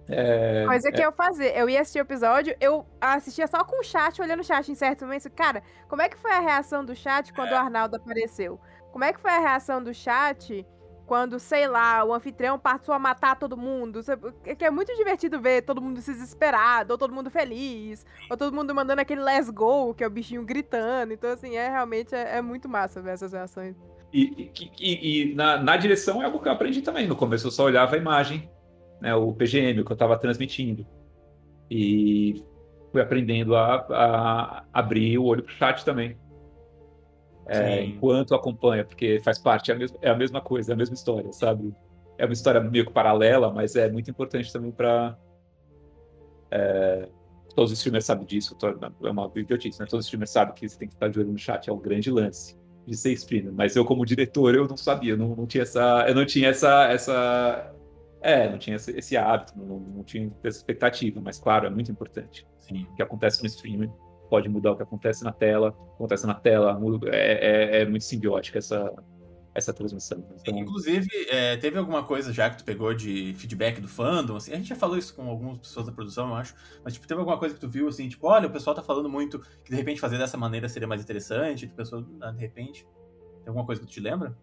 É 0.09 0.65
Coisa 0.67 0.93
que 0.93 1.03
é... 1.03 1.07
eu 1.07 1.13
fazia, 1.13 1.57
eu 1.57 1.69
ia 1.69 1.81
assistir 1.81 1.99
o 1.99 2.03
episódio, 2.03 2.57
eu 2.61 2.87
assistia 3.01 3.47
só 3.47 3.65
com 3.65 3.81
o 3.81 3.85
chat, 3.85 4.21
olhando 4.21 4.41
o 4.41 4.45
chat 4.45 4.71
em 4.71 4.75
certo 4.75 5.05
momento. 5.05 5.31
Cara, 5.31 5.63
como 5.89 6.03
é 6.03 6.09
que 6.09 6.19
foi 6.19 6.33
a 6.33 6.41
reação 6.41 6.85
do 6.85 6.95
chat 6.95 7.33
quando 7.33 7.51
é. 7.51 7.55
o 7.55 7.59
Arnaldo 7.59 7.97
apareceu? 7.97 8.61
Como 8.93 9.05
é 9.05 9.13
que 9.13 9.21
foi 9.21 9.31
a 9.31 9.41
reação 9.41 9.83
do 9.83 9.93
chat 9.93 10.67
quando, 11.07 11.39
sei 11.39 11.69
lá, 11.69 12.05
o 12.05 12.13
anfitrião 12.13 12.59
passou 12.59 12.93
a 12.93 12.99
matar 12.99 13.39
todo 13.39 13.57
mundo. 13.57 14.01
Que 14.59 14.65
é 14.65 14.71
muito 14.71 14.95
divertido 14.97 15.41
ver 15.41 15.63
todo 15.63 15.81
mundo 15.81 16.01
se 16.01 16.13
desesperado, 16.13 16.93
ou 16.93 16.99
todo 16.99 17.15
mundo 17.15 17.31
feliz, 17.31 18.05
ou 18.29 18.37
todo 18.37 18.55
mundo 18.55 18.75
mandando 18.75 19.01
aquele 19.01 19.23
let's 19.23 19.49
go, 19.49 19.95
que 19.95 20.03
é 20.03 20.07
o 20.07 20.11
bichinho 20.11 20.45
gritando. 20.45 21.13
Então, 21.13 21.31
assim, 21.31 21.57
é 21.57 21.69
realmente 21.69 22.15
é, 22.15 22.39
é 22.39 22.43
muito 22.43 22.69
massa 22.69 23.01
ver 23.01 23.13
essas 23.13 23.33
reações. 23.33 23.77
E, 24.13 24.51
e, 24.81 25.31
e 25.31 25.35
na, 25.35 25.59
na, 25.59 25.77
direção 25.77 26.23
é 26.23 26.25
algo 26.25 26.41
que 26.41 26.49
eu 26.49 26.53
aprendi 26.53 26.83
também. 26.83 27.07
No 27.07 27.17
começo 27.17 27.47
eu 27.47 27.51
só 27.51 27.65
olhava 27.65 27.95
a 27.95 27.99
imagem, 27.99 28.51
né, 29.01 29.15
o 29.15 29.33
PGM, 29.33 29.81
o 29.81 29.85
que 29.85 29.93
eu 29.93 29.95
estava 29.95 30.19
transmitindo. 30.19 30.87
E 31.71 32.43
fui 32.93 33.01
aprendendo 33.01 33.57
a, 33.57 33.87
a 33.91 34.65
abrir 34.73 35.19
o 35.19 35.25
olho 35.25 35.43
pro 35.43 35.53
chat 35.53 35.85
também 35.85 36.17
é, 37.47 37.85
enquanto 37.85 38.35
acompanha, 38.35 38.85
porque 38.85 39.21
faz 39.21 39.39
parte, 39.39 39.71
é 39.71 39.75
a, 39.75 39.79
mesma, 39.79 39.99
é 40.03 40.11
a 40.11 40.17
mesma 40.17 40.41
coisa, 40.41 40.73
é 40.73 40.75
a 40.75 40.77
mesma 40.77 40.95
história, 40.95 41.33
sabe? 41.33 41.73
É 42.19 42.25
uma 42.25 42.33
história 42.33 42.61
meio 42.61 42.85
que 42.85 42.93
paralela, 42.93 43.53
mas 43.53 43.77
é 43.77 43.89
muito 43.89 44.11
importante 44.11 44.53
também 44.53 44.73
para 44.73 45.17
é, 46.51 47.09
todos 47.55 47.71
os 47.71 47.79
streamers 47.79 48.05
sabem 48.05 48.27
disso, 48.27 48.57
é 49.05 49.11
uma 49.11 49.31
idiotice, 49.37 49.79
né? 49.79 49.87
Todos 49.87 50.05
os 50.05 50.07
streamers 50.07 50.31
sabem 50.31 50.55
que 50.55 50.69
você 50.69 50.77
tem 50.77 50.89
que 50.89 50.95
estar 50.95 51.09
de 51.09 51.21
olho 51.21 51.31
no 51.31 51.39
chat, 51.39 51.69
é 51.69 51.73
o 51.73 51.77
grande 51.77 52.11
lance 52.11 52.59
de 52.85 52.97
ser 52.97 53.13
streamer. 53.13 53.53
Mas 53.53 53.77
eu, 53.77 53.85
como 53.85 54.05
diretor, 54.05 54.55
eu 54.55 54.67
não 54.67 54.77
sabia, 54.77 55.13
eu 55.13 55.17
não, 55.17 55.37
não 55.37 55.47
tinha 55.47 55.63
essa, 55.63 56.05
eu 56.09 56.15
não 56.17 56.27
tinha 56.27 56.49
essa, 56.49 56.89
essa, 56.91 57.76
é, 58.27 58.51
não 58.51 58.59
tinha 58.59 58.75
esse, 58.75 58.91
esse 58.91 59.17
hábito, 59.17 59.53
não, 59.57 59.79
não, 59.79 60.03
tinha 60.03 60.29
essa 60.43 60.59
expectativa. 60.59 61.21
Mas 61.23 61.39
claro, 61.39 61.67
é 61.67 61.71
muito 61.71 61.91
importante. 61.93 62.47
Sim. 62.59 62.87
O 62.91 62.97
que 62.97 63.03
acontece 63.03 63.41
no 63.41 63.47
streamer 63.47 63.89
pode 64.29 64.49
mudar 64.49 64.73
o 64.73 64.77
que 64.77 64.83
acontece 64.83 65.23
na 65.23 65.33
tela, 65.33 65.69
acontece 65.95 66.27
na 66.27 66.35
tela, 66.35 66.77
é, 67.07 67.79
é, 67.79 67.83
é 67.83 67.87
muito 67.87 68.03
simbiótica 68.03 68.59
essa, 68.59 68.93
essa 69.55 69.73
transmissão. 69.73 70.27
Então... 70.41 70.59
Inclusive, 70.59 71.09
é, 71.31 71.57
teve 71.57 71.79
alguma 71.79 72.03
coisa 72.03 72.33
já 72.33 72.51
que 72.51 72.59
tu 72.59 72.65
pegou 72.65 72.93
de 72.93 73.33
feedback 73.35 73.81
do 73.81 73.87
fandom, 73.87 74.35
assim, 74.35 74.53
a 74.53 74.57
gente 74.57 74.69
já 74.69 74.75
falou 74.75 74.99
isso 74.99 75.15
com 75.15 75.29
algumas 75.29 75.59
pessoas 75.59 75.87
da 75.87 75.93
produção, 75.93 76.31
eu 76.31 76.35
acho, 76.35 76.57
mas 76.83 76.95
tipo, 76.95 77.07
teve 77.07 77.21
alguma 77.21 77.39
coisa 77.39 77.55
que 77.55 77.61
tu 77.61 77.69
viu, 77.69 77.87
assim, 77.87 78.09
tipo, 78.09 78.27
olha, 78.27 78.49
o 78.49 78.51
pessoal 78.51 78.75
tá 78.75 78.83
falando 78.83 79.09
muito 79.09 79.39
que 79.65 79.71
de 79.71 79.77
repente 79.77 80.01
fazer 80.01 80.19
dessa 80.19 80.37
maneira 80.37 80.69
seria 80.69 80.89
mais 80.89 81.01
interessante, 81.01 81.69
tu 81.69 81.75
pensou, 81.75 82.05
ah, 82.21 82.33
de 82.33 82.41
repente, 82.41 82.85
tem 83.45 83.49
alguma 83.49 83.65
coisa 83.65 83.81
que 83.81 83.87
tu 83.87 83.93
te 83.93 84.01
lembra? 84.01 84.37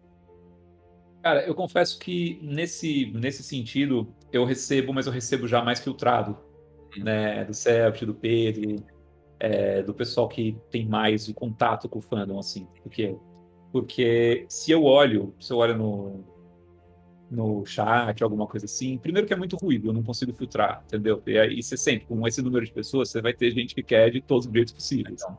Cara, 1.24 1.42
eu 1.46 1.54
confesso 1.54 1.98
que 1.98 2.38
nesse, 2.42 3.10
nesse 3.14 3.42
sentido 3.42 4.14
eu 4.30 4.44
recebo, 4.44 4.92
mas 4.92 5.06
eu 5.06 5.12
recebo 5.12 5.48
já 5.48 5.64
mais 5.64 5.80
filtrado, 5.80 6.36
né? 6.98 7.46
Do 7.46 7.54
Celtic, 7.54 8.04
do 8.04 8.14
Pedro, 8.14 8.84
é, 9.40 9.82
do 9.82 9.94
pessoal 9.94 10.28
que 10.28 10.54
tem 10.70 10.86
mais 10.86 11.26
o 11.26 11.32
contato 11.32 11.88
com 11.88 11.98
o 11.98 12.02
fandom, 12.02 12.38
assim. 12.38 12.68
Porque, 12.82 13.16
porque 13.72 14.44
se 14.50 14.70
eu 14.70 14.84
olho, 14.84 15.34
se 15.40 15.50
eu 15.50 15.56
olho 15.56 15.74
no, 15.78 16.24
no 17.30 17.64
chat, 17.64 18.22
alguma 18.22 18.46
coisa 18.46 18.66
assim, 18.66 18.98
primeiro 18.98 19.26
que 19.26 19.32
é 19.32 19.36
muito 19.36 19.56
ruído, 19.56 19.88
eu 19.88 19.94
não 19.94 20.02
consigo 20.02 20.34
filtrar, 20.34 20.82
entendeu? 20.84 21.22
E 21.26 21.38
aí 21.38 21.62
você 21.62 21.74
sempre, 21.74 22.06
com 22.06 22.28
esse 22.28 22.42
número 22.42 22.66
de 22.66 22.72
pessoas, 22.72 23.08
você 23.08 23.22
vai 23.22 23.32
ter 23.32 23.50
gente 23.50 23.74
que 23.74 23.82
quer 23.82 24.10
de 24.10 24.20
todos 24.20 24.44
os 24.44 24.52
jeitos 24.52 24.74
possíveis. 24.74 25.22
Então, 25.22 25.38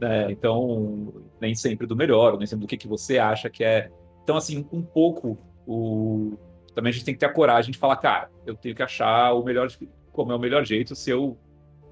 né? 0.00 0.32
então 0.32 1.12
nem 1.38 1.54
sempre 1.54 1.86
do 1.86 1.94
melhor, 1.94 2.38
nem 2.38 2.46
sempre 2.46 2.64
do 2.64 2.66
que, 2.66 2.78
que 2.78 2.88
você 2.88 3.18
acha 3.18 3.50
que 3.50 3.62
é. 3.62 3.90
Então, 4.28 4.36
assim, 4.36 4.68
um 4.70 4.82
pouco 4.82 5.38
o. 5.66 6.36
Também 6.74 6.90
a 6.90 6.92
gente 6.92 7.06
tem 7.06 7.14
que 7.14 7.20
ter 7.20 7.24
a 7.24 7.32
coragem 7.32 7.72
de 7.72 7.78
falar, 7.78 7.96
cara, 7.96 8.30
eu 8.44 8.54
tenho 8.54 8.74
que 8.74 8.82
achar 8.82 9.32
o 9.32 9.42
melhor, 9.42 9.68
como 10.12 10.32
é 10.32 10.36
o 10.36 10.38
melhor 10.38 10.66
jeito, 10.66 10.94
se 10.94 11.08
eu 11.08 11.38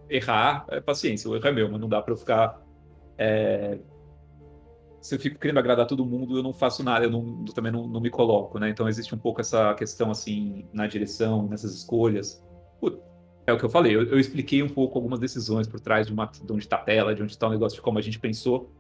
errar, 0.07 0.67
é 0.69 0.79
paciência, 0.79 1.31
o 1.31 1.35
erro 1.35 1.49
é 1.49 1.53
meu, 1.53 1.71
mas 1.71 1.81
não 1.81 1.89
dá 1.89 2.03
para 2.03 2.13
eu 2.13 2.17
ficar 2.19 2.61
é, 3.17 3.79
se 5.01 5.15
eu 5.15 5.19
fico 5.19 5.39
querendo 5.39 5.57
agradar 5.57 5.87
todo 5.87 6.05
mundo, 6.05 6.37
eu 6.37 6.43
não 6.43 6.53
faço 6.53 6.85
nada, 6.85 7.07
eu 7.07 7.11
não, 7.11 7.47
também 7.47 7.73
não, 7.73 7.89
não, 7.89 8.03
me 8.03 8.11
coloco, 8.11 8.59
né? 8.59 8.69
Então 8.69 8.87
existe 8.87 9.15
um 9.15 9.19
pouco 9.19 9.41
essa 9.41 9.73
questão, 9.73 10.11
assim, 10.11 10.69
na 10.75 10.87
direção, 10.87 11.49
nessas 11.49 11.73
escolhas. 11.73 12.45
é 13.47 13.53
o 13.53 13.57
que 13.57 13.65
eu 13.65 13.71
falei, 13.71 13.97
eu, 13.97 14.03
eu, 14.03 14.21
expliquei 14.21 14.63
um 14.63 14.69
pouco 14.69 14.99
algumas 14.99 15.19
decisões 15.19 15.67
por 15.67 15.81
trás 15.81 16.07
de, 16.07 16.13
uma, 16.13 16.27
de 16.27 16.53
onde 16.53 16.65
está 16.65 16.77
a 16.77 16.81
tela, 16.81 17.15
de 17.15 17.23
onde 17.23 17.33
está 17.33 17.49
o 17.49 17.51
negócio, 17.51 17.77
de 17.77 17.83
como 17.83 17.99
a 17.99 18.03
gente 18.03 18.19
pensou. 18.19 18.71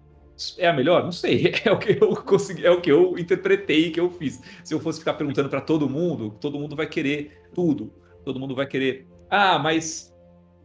É 0.58 0.68
a 0.68 0.72
melhor? 0.72 1.02
Não 1.02 1.12
sei. 1.12 1.52
É 1.64 1.72
o 1.72 1.78
que 1.78 1.98
eu 2.00 2.16
consegui, 2.22 2.64
é 2.66 2.70
o 2.70 2.80
que 2.80 2.90
eu 2.90 3.18
interpretei, 3.18 3.90
que 3.90 4.00
eu 4.00 4.10
fiz. 4.10 4.40
Se 4.62 4.74
eu 4.74 4.80
fosse 4.80 4.98
ficar 4.98 5.14
perguntando 5.14 5.48
para 5.48 5.60
todo 5.60 5.88
mundo, 5.88 6.36
todo 6.40 6.58
mundo 6.58 6.76
vai 6.76 6.86
querer 6.86 7.48
tudo. 7.54 7.92
Todo 8.24 8.38
mundo 8.38 8.54
vai 8.54 8.66
querer. 8.66 9.06
Ah, 9.30 9.58
mas 9.58 10.14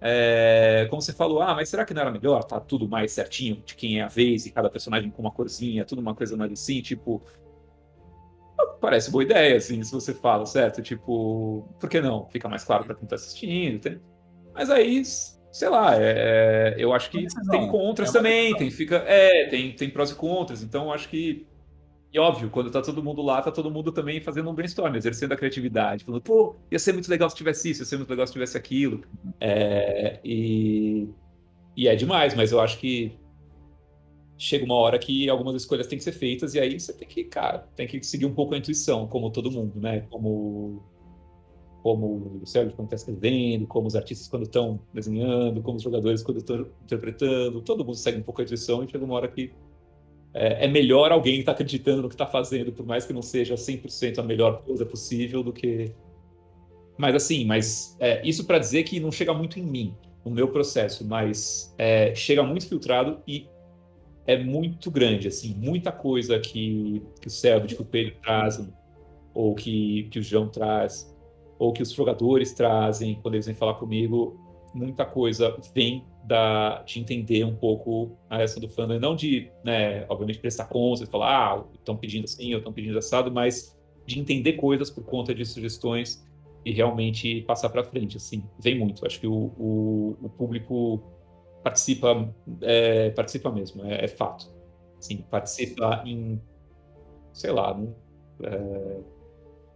é, 0.04 0.88
como 0.90 1.00
você 1.00 1.14
falou, 1.14 1.42
ah, 1.42 1.54
mas 1.54 1.70
será 1.70 1.86
que 1.86 1.94
não 1.94 2.02
era 2.02 2.12
melhor? 2.12 2.44
Tá 2.44 2.60
tudo 2.60 2.90
mais 2.90 3.12
certinho 3.12 3.62
de 3.64 3.76
quem 3.76 4.00
é 4.00 4.04
a 4.04 4.08
vez 4.08 4.48
e 4.48 4.52
cada 4.52 4.68
personagem 4.68 5.12
com 5.12 5.22
uma 5.22 5.32
corzinha, 5.32 5.86
tudo 5.86 6.02
uma 6.02 6.16
coisa 6.16 6.36
mais 6.36 6.52
assim, 6.52 6.82
tipo. 6.82 7.22
Parece 8.80 9.12
boa 9.12 9.24
ideia, 9.24 9.58
assim, 9.58 9.84
se 9.84 9.92
você 9.92 10.12
fala, 10.12 10.44
certo? 10.46 10.82
Tipo, 10.82 11.68
por 11.80 11.88
que 11.88 12.02
não? 12.02 12.28
Fica 12.30 12.50
mais 12.50 12.64
claro 12.64 12.84
para 12.84 12.96
quem 12.96 13.08
tá 13.08 13.16
assistindo. 13.16 13.80
Tem... 13.80 14.02
Mas 14.56 14.72
aí, 14.72 15.04
sei 15.52 15.70
lá, 15.70 15.96
é, 15.96 16.76
eu 16.78 16.94
acho 16.94 17.10
que 17.10 17.26
tem 17.50 17.68
contras 17.68 18.10
é 18.10 18.14
também, 18.14 18.56
tem, 18.56 18.72
fica, 18.72 18.98
é, 19.08 19.48
tem, 19.48 19.72
tem 19.74 19.90
prós 19.90 20.12
e 20.12 20.16
contras, 20.16 20.64
então 20.64 20.86
eu 20.86 20.94
acho 20.94 21.10
que 21.10 21.46
e 22.14 22.20
óbvio, 22.20 22.50
quando 22.50 22.70
tá 22.70 22.82
todo 22.82 23.02
mundo 23.02 23.22
lá, 23.22 23.42
tá 23.42 23.52
todo 23.52 23.72
mundo 23.72 23.90
também 23.90 24.20
fazendo 24.20 24.50
um 24.50 24.54
brainstorm, 24.54 24.94
exercendo 24.96 25.32
a 25.32 25.38
criatividade, 25.38 26.04
falando, 26.04 26.22
pô, 26.22 26.58
ia 26.70 26.78
ser 26.78 26.92
muito 26.92 27.10
legal 27.10 27.30
se 27.30 27.36
tivesse 27.38 27.70
isso, 27.70 27.84
ia 27.84 27.86
ser 27.86 27.96
muito 27.96 28.10
legal 28.10 28.28
se 28.28 28.34
tivesse 28.34 28.58
aquilo. 28.58 29.02
É, 29.40 30.20
e, 30.22 31.08
e 31.76 31.88
é 31.88 31.96
demais, 31.96 32.36
mas 32.36 32.52
eu 32.52 32.60
acho 32.60 32.78
que 32.80 33.18
chega 34.38 34.66
uma 34.66 34.76
hora 34.76 35.00
que 35.00 35.30
algumas 35.30 35.56
escolhas 35.56 35.88
têm 35.88 35.98
que 35.98 36.04
ser 36.04 36.12
feitas, 36.12 36.54
e 36.54 36.60
aí 36.60 36.78
você 36.78 36.92
tem 36.92 37.08
que, 37.08 37.24
cara, 37.24 37.60
tem 37.78 37.88
que 37.88 38.04
seguir 38.04 38.26
um 38.26 38.34
pouco 38.34 38.56
a 38.56 38.58
intuição, 38.58 39.08
como 39.08 39.32
todo 39.32 39.50
mundo, 39.50 39.80
né? 39.80 40.02
Como, 40.10 40.84
como 41.82 42.40
o 42.42 42.46
cérebro 42.46 42.76
quando 42.76 42.88
está 42.88 42.96
escrevendo, 42.96 43.66
como 43.66 43.88
os 43.88 43.96
artistas 43.96 44.28
quando 44.28 44.44
estão 44.44 44.80
desenhando, 44.94 45.62
como 45.62 45.78
os 45.78 45.84
jogadores 45.84 46.22
quando 46.22 46.38
estão 46.38 46.68
interpretando, 46.84 47.62
todo 47.62 47.84
mundo 47.84 47.96
segue 47.96 48.20
um 48.20 48.24
pouco 48.24 48.42
a 48.42 48.44
intuição 48.44 48.84
e 48.84 48.90
chega 48.90 49.04
uma 49.04 49.16
hora 49.16 49.28
que 49.28 49.52
é, 50.34 50.66
é 50.66 50.68
melhor 50.68 51.12
alguém 51.12 51.40
estar 51.40 51.52
tá 51.52 51.56
acreditando 51.56 52.04
no 52.04 52.08
que 52.08 52.16
está 52.16 52.28
fazendo, 52.28 52.72
por 52.72 52.86
mais 52.86 53.06
que 53.06 53.14
não 53.14 53.22
seja 53.22 53.56
100% 53.56 54.20
a 54.20 54.24
melhor 54.24 54.62
coisa 54.62 54.86
possível 54.86 55.44
do 55.44 55.52
que. 55.52 55.92
Mas 56.98 57.16
assim, 57.16 57.46
mas 57.46 57.98
é, 58.00 58.26
isso 58.28 58.46
para 58.46 58.60
dizer 58.60 58.84
que 58.84 59.00
não 59.00 59.12
chega 59.12 59.34
muito 59.34 59.60
em 59.60 59.64
mim, 59.64 59.96
no 60.24 60.32
meu 60.32 60.50
processo, 60.50 61.06
mas 61.06 61.74
é, 61.78 62.14
chega 62.14 62.44
muito 62.44 62.68
filtrado 62.68 63.22
e 63.28 63.48
é 64.28 64.38
muito 64.38 64.92
grande, 64.92 65.28
assim, 65.28 65.56
muita 65.56 65.92
coisa 65.92 66.40
que, 66.40 67.02
que 67.20 67.28
o 67.28 67.30
Selbit, 67.30 67.76
que 67.76 67.82
o 67.82 67.86
Pedro 67.86 68.16
trazem, 68.22 68.72
ou 69.34 69.56
que, 69.56 70.08
que 70.12 70.20
o 70.20 70.24
João 70.24 70.48
traz, 70.48 71.11
ou 71.62 71.72
que 71.72 71.84
os 71.84 71.92
jogadores 71.92 72.54
trazem 72.54 73.20
quando 73.22 73.36
eles 73.36 73.46
vêm 73.46 73.54
falar 73.54 73.76
comigo, 73.76 74.36
muita 74.74 75.06
coisa 75.06 75.56
vem 75.76 76.04
da, 76.24 76.82
de 76.82 77.00
entender 77.00 77.44
um 77.44 77.56
pouco 77.56 78.18
a 78.28 78.38
reação 78.38 78.60
do 78.60 78.68
fandom, 78.68 78.98
não 79.00 79.16
de, 79.16 79.52
né, 79.64 80.04
obviamente, 80.10 80.40
prestar 80.40 80.66
contas 80.66 81.02
e 81.02 81.06
falar, 81.06 81.30
ah, 81.30 81.64
estão 81.76 81.96
pedindo 81.96 82.26
assim, 82.26 82.52
ou 82.54 82.58
estão 82.58 82.74
pedindo 82.74 82.98
assado, 82.98 83.32
mas 83.32 83.80
de 84.08 84.20
entender 84.20 84.54
coisas 84.54 84.90
por 84.90 85.04
conta 85.06 85.36
de 85.36 85.46
sugestões 85.46 86.28
e 86.66 86.72
realmente 86.72 87.42
passar 87.42 87.70
para 87.70 87.84
frente, 87.84 88.18
assim, 88.18 88.44
vem 88.60 88.80
muito. 88.80 89.06
Acho 89.06 89.20
que 89.20 89.28
o, 89.28 89.54
o, 89.56 90.18
o 90.20 90.30
público 90.30 91.00
participa, 91.64 92.34
é, 92.62 93.12
participa 93.12 93.52
mesmo, 93.52 93.86
é, 93.86 94.06
é, 94.06 94.08
fato. 94.08 94.52
Sim, 95.00 95.18
participa 95.30 96.02
em, 96.08 96.42
sei 97.32 97.52
lá, 97.52 97.80
é, 98.42 98.98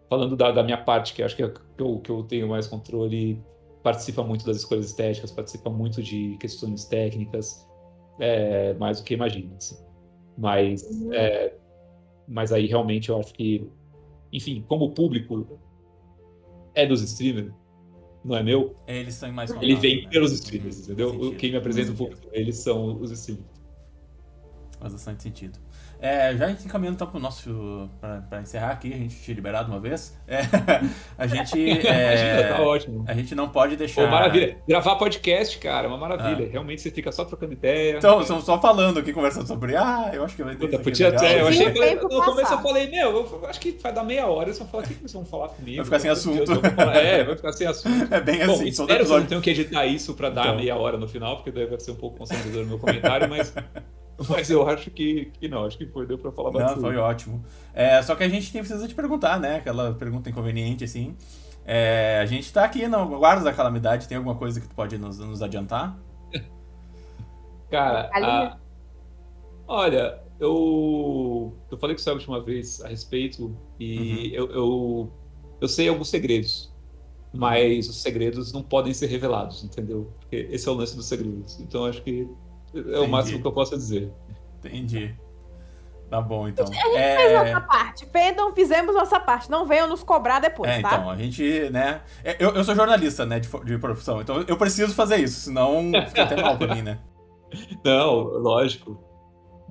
falando 0.09 0.35
da, 0.35 0.51
da, 0.51 0.63
minha 0.63 0.77
parte, 0.77 1.13
que 1.13 1.23
acho 1.23 1.35
que, 1.35 1.43
é, 1.43 1.49
que, 1.49 1.81
eu, 1.81 1.99
que 1.99 2.09
eu 2.09 2.23
tenho 2.23 2.47
mais 2.47 2.67
controle, 2.67 3.41
participa 3.83 4.23
muito 4.23 4.45
das 4.45 4.57
escolhas 4.57 4.85
estéticas, 4.87 5.31
participa 5.31 5.69
muito 5.69 6.01
de 6.01 6.37
questões 6.39 6.85
técnicas, 6.85 7.67
é, 8.19 8.73
mais 8.75 8.99
do 8.99 9.05
que 9.05 9.13
imagina. 9.13 9.55
Assim. 9.55 9.77
Mas, 10.37 10.83
uhum. 10.83 11.13
é, 11.13 11.53
mas 12.27 12.51
aí 12.51 12.65
realmente 12.65 13.09
eu 13.09 13.19
acho 13.19 13.33
que, 13.33 13.69
enfim, 14.31 14.63
como 14.67 14.85
o 14.85 14.91
público 14.91 15.59
é 16.73 16.85
dos 16.85 17.01
streamers, 17.01 17.53
não 18.23 18.35
é 18.35 18.43
meu. 18.43 18.75
Eles 18.87 19.13
são 19.13 19.31
mais 19.31 19.51
Ele 19.51 19.75
vem 19.75 20.03
né? 20.03 20.09
pelos 20.09 20.31
streamers, 20.31 20.79
entendeu? 20.79 21.35
Quem 21.37 21.51
me 21.51 21.57
apresenta 21.57 21.91
um 21.91 21.95
pouco, 21.95 22.15
eles 22.31 22.57
são 22.57 22.99
os 22.99 23.11
streamers. 23.11 23.47
Faz 24.79 24.93
bastante 24.93 25.23
sentido. 25.23 25.59
É, 26.05 26.37
já 26.37 26.51
encaminhando 26.51 26.93
então 26.95 27.07
pro 27.07 27.19
nosso. 27.19 27.89
para 28.29 28.39
encerrar 28.39 28.69
aqui, 28.69 28.93
a 28.93 28.97
gente 28.97 29.15
tinha 29.23 29.33
liberado 29.33 29.71
uma 29.71 29.79
vez. 29.79 30.15
É, 30.27 30.41
a 31.17 31.25
gente. 31.25 31.55
É, 31.95 32.53
tá 32.53 32.61
ótimo. 32.61 33.05
A 33.07 33.13
gente 33.13 33.33
não 33.33 33.47
pode 33.49 33.75
deixar. 33.75 34.03
Pô, 34.03 34.07
maravilha. 34.07 34.57
Gravar 34.67 34.95
podcast, 34.95 35.57
cara, 35.57 35.85
é 35.85 35.87
uma 35.87 35.97
maravilha. 35.97 36.45
Ah. 36.47 36.51
Realmente 36.51 36.81
você 36.81 36.91
fica 36.91 37.11
só 37.11 37.23
trocando 37.23 37.53
ideia. 37.53 37.97
Então, 37.97 38.21
estamos 38.21 38.43
só 38.43 38.59
falando 38.59 38.99
aqui, 38.99 39.13
conversando 39.13 39.47
sobre. 39.47 39.75
Ah, 39.75 40.11
eu 40.13 40.23
acho 40.23 40.35
que 40.35 40.43
vai 40.43 40.55
ter. 40.55 40.67
Puta, 40.67 40.79
podia 40.79 41.09
até. 41.09 41.41
Eu 41.41 41.47
achei. 41.47 41.67
No 41.69 42.23
começo 42.23 42.53
eu 42.53 42.59
falei, 42.59 42.89
meu, 42.89 43.11
eu 43.11 43.47
acho 43.47 43.59
que 43.59 43.71
vai 43.71 43.93
dar 43.93 44.03
meia 44.03 44.27
hora. 44.27 44.49
Eles 44.49 44.59
vão 44.59 44.67
falar, 44.67 44.83
o 44.83 44.87
que 44.87 44.93
vocês 44.95 45.13
vão 45.13 45.25
falar 45.25 45.49
comigo? 45.49 45.77
Vai 45.77 45.85
ficar 45.85 45.99
sem 45.99 46.11
assunto. 46.11 46.51
é, 46.93 47.23
vai 47.23 47.35
ficar 47.35 47.53
sem 47.53 47.67
assunto. 47.67 47.95
É 48.11 48.21
bem 48.21 48.45
Bom, 48.45 48.53
assim. 48.53 48.67
Espero 48.67 49.05
que 49.05 49.11
eu 49.11 49.19
não 49.19 49.25
tenho 49.25 49.41
que 49.41 49.49
editar 49.49 49.85
isso 49.85 50.13
pra 50.13 50.29
dar 50.29 50.45
então. 50.45 50.57
meia 50.57 50.75
hora 50.75 50.97
no 50.97 51.07
final, 51.07 51.37
porque 51.37 51.51
deve 51.51 51.79
ser 51.79 51.91
um 51.91 51.95
pouco 51.95 52.17
constrangedor 52.17 52.63
no 52.63 52.69
meu 52.69 52.79
comentário, 52.79 53.27
mas. 53.29 53.53
Mas 54.29 54.49
eu 54.49 54.67
acho 54.67 54.89
que, 54.91 55.31
que 55.39 55.47
não, 55.47 55.65
acho 55.65 55.77
que 55.77 55.85
foi, 55.85 56.05
deu 56.05 56.17
pra 56.17 56.31
falar 56.31 56.51
bastante. 56.51 56.75
Não, 56.75 56.81
foi 56.81 56.97
ótimo. 56.97 57.43
É, 57.73 58.01
só 58.01 58.15
que 58.15 58.23
a 58.23 58.29
gente 58.29 58.51
tem, 58.51 58.61
precisa 58.61 58.87
te 58.87 58.95
perguntar, 58.95 59.39
né? 59.39 59.57
Aquela 59.57 59.93
pergunta 59.93 60.29
inconveniente, 60.29 60.83
assim. 60.83 61.15
É, 61.65 62.19
a 62.21 62.25
gente 62.25 62.51
tá 62.53 62.63
aqui 62.63 62.87
no 62.87 63.17
Guardas 63.17 63.43
da 63.43 63.53
Calamidade, 63.53 64.07
tem 64.07 64.17
alguma 64.17 64.35
coisa 64.35 64.61
que 64.61 64.67
tu 64.67 64.75
pode 64.75 64.97
nos, 64.97 65.19
nos 65.19 65.41
adiantar? 65.41 65.99
Cara, 67.69 68.09
a... 68.13 68.57
olha, 69.67 70.21
eu, 70.39 71.53
eu 71.71 71.77
falei 71.77 71.95
com 71.95 71.99
o 71.99 72.03
Selbit 72.03 72.27
uma 72.27 72.39
vez 72.39 72.81
a 72.81 72.87
respeito 72.87 73.57
e 73.79 74.37
uhum. 74.37 74.45
eu, 74.45 74.51
eu, 74.51 75.13
eu 75.61 75.67
sei 75.67 75.89
alguns 75.89 76.09
segredos, 76.09 76.73
mas 77.33 77.89
os 77.89 78.01
segredos 78.01 78.53
não 78.53 78.61
podem 78.61 78.93
ser 78.93 79.07
revelados, 79.07 79.63
entendeu? 79.63 80.13
Porque 80.19 80.47
esse 80.51 80.69
é 80.69 80.71
o 80.71 80.75
lance 80.75 80.95
dos 80.95 81.07
segredos. 81.07 81.59
Então 81.59 81.85
acho 81.85 82.01
que 82.03 82.29
é 82.75 82.79
Entendi. 82.79 82.99
o 82.99 83.07
máximo 83.07 83.41
que 83.41 83.47
eu 83.47 83.51
posso 83.51 83.75
dizer. 83.77 84.11
Entendi. 84.59 85.15
Tá 86.09 86.21
bom, 86.21 86.47
então. 86.47 86.65
A 86.65 86.73
gente 86.73 86.97
é... 86.97 87.17
fez 87.17 87.33
nossa 87.33 87.61
parte. 87.61 88.05
Fendam, 88.05 88.51
fizemos 88.53 88.93
nossa 88.93 89.19
parte. 89.19 89.49
Não 89.49 89.65
venham 89.65 89.87
nos 89.87 90.03
cobrar 90.03 90.39
depois, 90.39 90.69
é, 90.69 90.81
tá? 90.81 90.95
Então, 90.95 91.09
a 91.09 91.15
gente, 91.15 91.69
né? 91.71 92.01
É, 92.23 92.35
eu, 92.39 92.51
eu 92.51 92.63
sou 92.63 92.75
jornalista, 92.75 93.25
né, 93.25 93.39
de, 93.39 93.49
de 93.63 93.77
profissão, 93.77 94.21
então 94.21 94.43
eu 94.47 94.55
preciso 94.55 94.93
fazer 94.93 95.17
isso, 95.17 95.41
senão 95.41 95.91
fica 96.07 96.23
até 96.23 96.41
mal 96.41 96.57
pra 96.57 96.73
mim, 96.75 96.81
né? 96.81 96.99
Não, 97.83 98.21
lógico. 98.21 99.03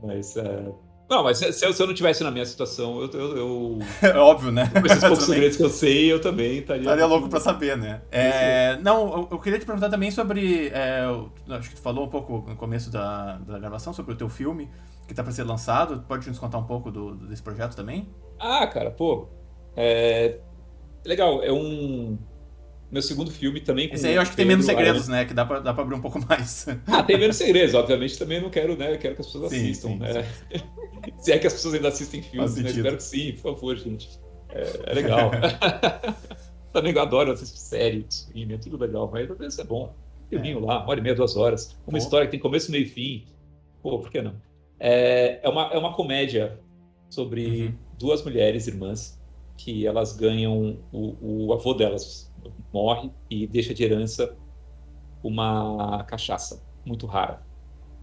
Mas 0.03 0.37
é, 0.37 0.73
não, 1.09 1.23
mas 1.23 1.39
se, 1.39 1.53
se, 1.53 1.67
eu, 1.67 1.73
se, 1.73 1.83
eu, 1.83 1.87
não 1.87 1.95
tivesse 1.95 2.25
na 2.25 2.31
minha 2.31 2.47
situação, 2.47 3.01
eu. 3.03 3.11
eu, 3.11 3.37
eu... 3.37 3.79
É 4.03 4.17
óbvio, 4.17 4.51
né? 4.51 4.71
Com 4.71 4.87
esses 4.87 5.01
poucos 5.01 5.25
segredos 5.27 5.57
que 5.57 5.63
eu 5.63 5.71
sei, 5.71 6.13
eu 6.13 6.21
também 6.21 6.59
estaria. 6.59 6.83
Estaria 6.83 7.07
louco 7.07 7.29
pra 7.29 7.41
saber, 7.41 7.77
né? 7.77 8.03
É, 8.11 8.79
não, 8.83 9.13
eu, 9.13 9.29
eu, 9.33 9.39
queria 9.39 9.59
te 9.59 9.67
perguntar 9.67 9.91
também 9.91 10.11
sobre. 10.11 10.69
É, 10.69 11.05
acho 11.51 11.71
que 11.71 11.77
tu 11.77 11.83
falou 11.83 12.07
um 12.07 12.11
pouco 12.11 12.45
no 12.49 12.57
começo 12.57 12.91
da, 12.91 13.37
da 13.39 13.59
gravação 13.59 13.93
sobre 13.93 14.15
o 14.15 14.17
teu 14.17 14.29
filme, 14.29 14.71
que 15.07 15.15
tá 15.15 15.23
pra 15.23 15.33
ser 15.33 15.45
lançado. 15.45 16.05
Pode 16.09 16.27
nos 16.29 16.39
contar 16.39 16.59
um 16.59 16.65
pouco 16.65 16.91
do, 16.91 17.15
desse 17.15 17.43
projeto 17.43 17.77
também? 17.77 18.09
Ah, 18.39 18.67
cara, 18.67 18.91
pô. 18.91 19.29
É. 19.77 20.39
Legal, 21.05 21.43
é 21.43 21.53
um 21.53 22.19
meu 22.95 23.03
segundo 23.03 23.29
filme 23.29 23.61
também. 23.61 23.93
Esse 23.93 24.07
aí 24.07 24.15
eu 24.15 24.23
acho 24.23 24.31
que 24.31 24.37
tem 24.37 24.47
menos 24.47 24.65
segredos, 24.65 25.09
né? 25.09 25.25
Que 25.25 25.35
dá 25.35 25.45
pra, 25.45 25.59
dá 25.59 25.75
pra 25.75 25.83
abrir 25.83 25.97
um 25.97 26.01
pouco 26.01 26.25
mais. 26.27 26.67
Ah, 26.87 27.03
tem 27.03 27.19
menos 27.19 27.37
segredos, 27.37 27.75
obviamente 27.75 28.17
também 28.17 28.41
não 28.41 28.49
quero, 28.49 28.77
né? 28.77 28.97
Quero 28.97 29.17
que 29.17 29.21
as 29.21 29.27
pessoas 29.27 29.51
sim, 29.51 29.57
assistam, 29.57 29.89
sim, 29.89 29.99
né? 29.99 30.23
Sim. 30.23 30.63
Se 31.19 31.33
é 31.33 31.39
que 31.39 31.47
as 31.47 31.53
pessoas 31.53 31.75
ainda 31.75 31.89
assistem 31.89 32.23
filmes, 32.23 32.55
né? 32.57 32.71
Espero 32.71 32.97
que 32.97 33.03
sim, 33.03 33.33
por 33.33 33.55
favor, 33.55 33.77
gente. 33.77 34.09
É, 34.51 34.91
é 34.93 34.95
legal. 34.95 35.33
Também 36.73 36.97
adoro 36.97 37.33
assistir 37.33 37.59
série, 37.59 38.07
filme, 38.33 38.55
é 38.55 38.59
tudo 38.59 38.77
legal, 38.77 39.11
mas 39.13 39.29
às 39.29 39.39
vezes 39.39 39.59
é 39.59 39.65
bom. 39.65 39.93
Filminho 40.31 40.59
é. 40.59 40.63
lá, 40.63 40.79
uma 40.79 40.91
hora 40.91 41.01
e 41.01 41.03
meia, 41.03 41.15
duas 41.15 41.37
horas. 41.37 41.77
Uma 41.87 41.93
Pô. 41.93 41.97
história 41.99 42.27
que 42.27 42.31
tem 42.31 42.41
começo, 42.41 42.71
meio 42.71 42.85
e 42.85 42.89
fim. 42.89 43.27
Pô, 43.83 43.99
por 43.99 44.11
que 44.11 44.23
não? 44.23 44.35
É, 44.79 45.41
é, 45.43 45.49
uma, 45.49 45.65
é 45.73 45.79
uma 45.79 45.93
comédia 45.93 46.61
sobre 47.11 47.67
uhum. 47.67 47.75
duas 47.99 48.23
mulheres 48.23 48.69
irmãs 48.69 49.21
que 49.57 49.87
elas 49.87 50.17
ganham 50.17 50.79
o, 50.93 51.47
o 51.47 51.53
avô 51.53 51.75
delas 51.75 52.33
morre 52.73 53.11
e 53.31 53.47
deixa 53.47 53.73
de 53.73 53.85
herança 53.85 54.37
uma 55.23 56.05
cachaça 56.05 56.63
muito 56.85 57.07
rara. 57.07 57.43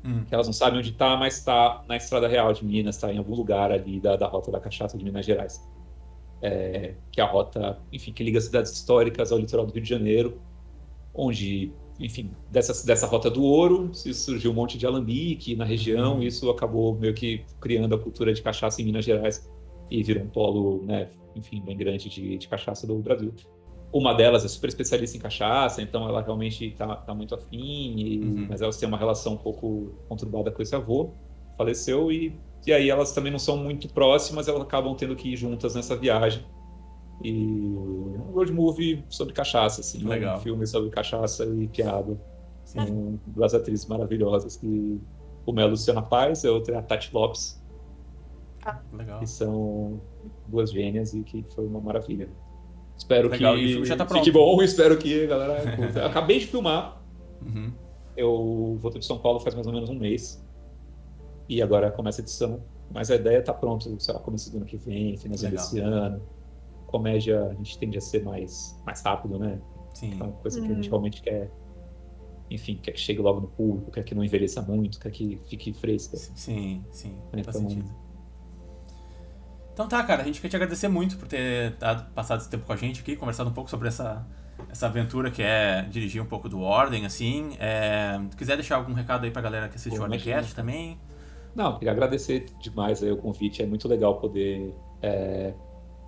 Hum. 0.04 0.24
Que 0.26 0.34
elas 0.34 0.48
não 0.48 0.54
sabem 0.54 0.80
onde 0.80 0.90
está, 0.90 1.16
mas 1.16 1.38
está 1.38 1.84
na 1.88 1.96
Estrada 1.96 2.28
Real 2.28 2.52
de 2.54 2.66
Minas, 2.66 2.96
está 2.96 3.14
em 3.14 3.18
algum 3.18 3.36
lugar 3.36 3.72
ali 3.72 4.00
da, 4.00 4.16
da 4.16 4.28
Rota 4.28 4.52
da 4.52 4.60
Cachaça 4.60 4.98
de 4.98 5.04
Minas 5.04 5.26
Gerais. 5.26 5.68
É, 6.42 6.96
que 7.12 7.22
é 7.22 7.24
a 7.24 7.28
rota, 7.28 7.78
enfim, 7.94 8.12
que 8.12 8.24
liga 8.24 8.42
cidades 8.42 8.72
históricas 8.72 9.32
ao 9.32 9.38
litoral 9.38 9.64
do 9.64 9.74
Rio 9.74 9.84
de 9.84 9.88
Janeiro, 9.90 10.42
onde, 11.14 11.72
enfim, 12.00 12.32
dessa, 12.50 12.84
dessa 12.84 13.06
rota 13.06 13.30
do 13.30 13.44
ouro 13.44 13.92
surgiu 13.94 14.50
um 14.50 14.54
monte 14.56 14.76
de 14.76 14.88
alambique 14.88 15.56
na 15.56 15.66
região, 15.66 16.18
hum. 16.18 16.24
e 16.24 16.28
isso 16.28 16.50
acabou 16.50 16.96
meio 16.96 17.14
que 17.14 17.46
criando 17.60 17.94
a 17.94 18.00
cultura 18.00 18.34
de 18.34 18.42
cachaça 18.42 18.82
em 18.82 18.86
Minas 18.86 19.06
Gerais 19.06 19.48
e 19.92 20.02
virou 20.02 20.24
um 20.24 20.30
polo, 20.30 20.84
né, 20.84 21.10
enfim, 21.36 21.62
bem 21.62 21.78
grande 21.78 22.10
de, 22.10 22.40
de 22.40 22.48
cachaça 22.48 22.88
do 22.88 22.98
Brasil. 22.98 23.36
Uma 23.94 24.14
delas 24.14 24.46
é 24.46 24.48
super 24.48 24.70
especialista 24.70 25.18
em 25.18 25.20
cachaça, 25.20 25.82
então 25.82 26.08
ela 26.08 26.22
realmente 26.22 26.66
está 26.66 26.96
tá 26.96 27.14
muito 27.14 27.36
afim, 27.36 27.96
e, 27.98 28.20
uhum. 28.20 28.48
mas 28.50 28.62
elas 28.62 28.78
têm 28.78 28.88
uma 28.88 28.98
relação 28.98 29.34
um 29.34 29.38
pouco 29.38 29.94
conturbada 30.08 30.50
com 30.50 30.62
esse 30.62 30.74
avô, 30.74 31.12
faleceu, 31.58 32.10
e, 32.12 32.34
e 32.66 32.72
aí 32.72 32.90
elas 32.90 33.12
também 33.12 33.32
não 33.32 33.40
são 33.40 33.58
muito 33.58 33.90
próximas, 33.90 34.48
elas 34.48 34.62
acabam 34.62 34.96
tendo 34.96 35.16
que 35.16 35.34
ir 35.34 35.36
juntas 35.36 35.76
nessa 35.76 35.96
viagem. 35.96 36.44
E 37.24 37.32
um 37.32 38.32
road 38.34 38.52
movie 38.52 39.04
sobre 39.10 39.34
cachaça, 39.34 39.82
assim, 39.82 40.04
Legal. 40.04 40.38
um 40.38 40.42
filme 40.42 40.66
sobre 40.66 40.90
cachaça 40.90 41.46
e 41.46 41.68
piada. 41.68 42.20
Com 42.74 43.20
duas 43.28 43.54
atrizes 43.54 43.86
maravilhosas, 43.86 44.56
que 44.56 45.00
uma 45.46 45.62
é 45.62 45.64
a 45.66 45.68
Luciana 45.68 46.02
Paz, 46.02 46.46
a 46.46 46.52
outra 46.52 46.76
é 46.76 46.78
a 46.78 46.82
Tati 46.82 47.14
Lopes. 47.14 47.62
Ah, 48.64 48.80
legal. 48.94 49.20
Que 49.20 49.28
são 49.28 50.00
duas 50.48 50.72
gênias 50.72 51.14
e 51.14 51.24
que 51.24 51.44
foi 51.44 51.66
uma 51.66 51.82
maravilha. 51.82 52.30
Espero 53.02 53.30
Legal, 53.30 53.56
que 53.56 53.84
já 53.84 53.96
tá 53.96 54.06
pronto. 54.06 54.24
fique 54.24 54.32
bom, 54.32 54.62
espero 54.62 54.96
que 54.96 55.24
a 55.24 55.28
galera 55.28 55.72
curta. 55.76 56.06
Acabei 56.06 56.40
de 56.40 56.46
filmar. 56.46 57.02
Uhum. 57.42 57.72
Eu 58.16 58.78
voltei 58.80 59.00
de 59.00 59.08
São 59.08 59.18
Paulo 59.18 59.40
faz 59.40 59.56
mais 59.56 59.66
ou 59.66 59.74
menos 59.74 59.90
um 59.90 59.96
mês. 59.96 60.46
E 61.50 61.62
agora 61.62 61.90
começa 61.90 62.22
a 62.22 62.24
edição. 62.24 62.62
Mas 62.94 63.10
a 63.10 63.16
ideia 63.16 63.42
tá 63.42 63.54
pronta, 63.54 63.90
sei 64.00 64.14
lá, 64.14 64.20
começo 64.20 64.52
do 64.52 64.58
ano 64.58 64.66
que 64.66 64.78
vem, 64.78 65.18
finalzinho 65.18 65.52
desse 65.52 65.80
ano. 65.80 66.22
Comédia 66.86 67.46
a 67.46 67.54
gente 67.56 67.80
tende 67.80 67.98
a 67.98 68.02
ser 68.02 68.24
mais, 68.24 68.80
mais 68.86 69.02
rápido, 69.02 69.40
né? 69.40 69.60
Sim. 69.96 70.12
Então, 70.14 70.32
coisa 70.34 70.60
uhum. 70.60 70.68
que 70.68 70.72
a 70.72 70.76
gente 70.76 70.86
uhum. 70.86 70.92
realmente 70.92 71.22
quer. 71.24 71.52
Enfim, 72.52 72.80
quer 72.84 72.92
que 72.92 73.00
chegue 73.00 73.20
logo 73.20 73.40
no 73.40 73.48
público, 73.48 73.92
quer 73.92 74.04
que 74.04 74.14
não 74.14 74.24
envelheça 74.24 74.62
muito, 74.62 75.00
quer 75.00 75.10
que 75.10 75.40
fique 75.48 75.74
fresca. 75.74 76.18
Sim, 76.18 76.86
sim. 76.92 77.18
Então, 77.34 77.44
faz 77.46 77.58
sentido. 77.58 77.90
Então 79.74 79.88
tá, 79.88 80.04
cara, 80.04 80.22
a 80.22 80.26
gente 80.26 80.42
quer 80.42 80.50
te 80.50 80.56
agradecer 80.56 80.88
muito 80.88 81.18
por 81.18 81.28
ter 81.28 81.72
dado, 81.80 82.12
passado 82.14 82.42
esse 82.42 82.50
tempo 82.50 82.66
com 82.66 82.74
a 82.74 82.76
gente 82.76 83.02
aqui, 83.02 83.16
conversado 83.16 83.50
um 83.50 83.54
pouco 83.54 83.70
sobre 83.70 83.88
essa, 83.88 84.26
essa 84.70 84.88
aventura 84.88 85.32
que 85.32 85.42
é 85.42 85.84
dirigir 85.90 86.22
um 86.22 86.26
pouco 86.26 86.50
do 86.50 86.60
Ordem, 86.62 87.06
assim. 87.06 87.56
É, 87.60 88.20
se 88.30 88.38
quiser 88.38 88.56
deixar 88.56 88.76
algum 88.76 88.94
recado 88.94 89.24
aí 89.24 89.32
pra 89.32 89.42
galera 89.42 89.70
que 89.70 89.76
assiste 89.76 89.96
Pô, 89.96 90.02
o 90.02 90.06
Ordemcast 90.06 90.54
também. 90.54 91.00
Não, 91.56 91.78
queria 91.78 91.92
agradecer 91.92 92.46
demais 92.62 93.04
aí 93.04 93.12
o 93.12 93.18
convite, 93.18 93.62
é 93.62 93.66
muito 93.66 93.88
legal 93.88 94.18
poder 94.20 94.74
é, 95.02 95.54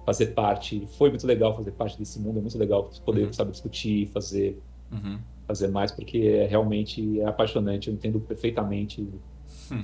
fazer 0.05 0.27
parte, 0.27 0.87
foi 0.97 1.09
muito 1.09 1.25
legal 1.27 1.55
fazer 1.55 1.71
parte 1.71 1.97
desse 1.97 2.19
mundo, 2.19 2.39
é 2.39 2.41
muito 2.41 2.57
legal 2.57 2.89
poder, 3.05 3.25
uhum. 3.25 3.33
sabe, 3.33 3.51
discutir, 3.51 4.07
fazer, 4.07 4.61
uhum. 4.91 5.19
fazer 5.47 5.67
mais, 5.67 5.91
porque 5.91 6.17
é, 6.17 6.45
realmente 6.45 7.19
é 7.19 7.25
apaixonante, 7.25 7.89
eu 7.89 7.93
entendo 7.93 8.19
perfeitamente 8.19 9.07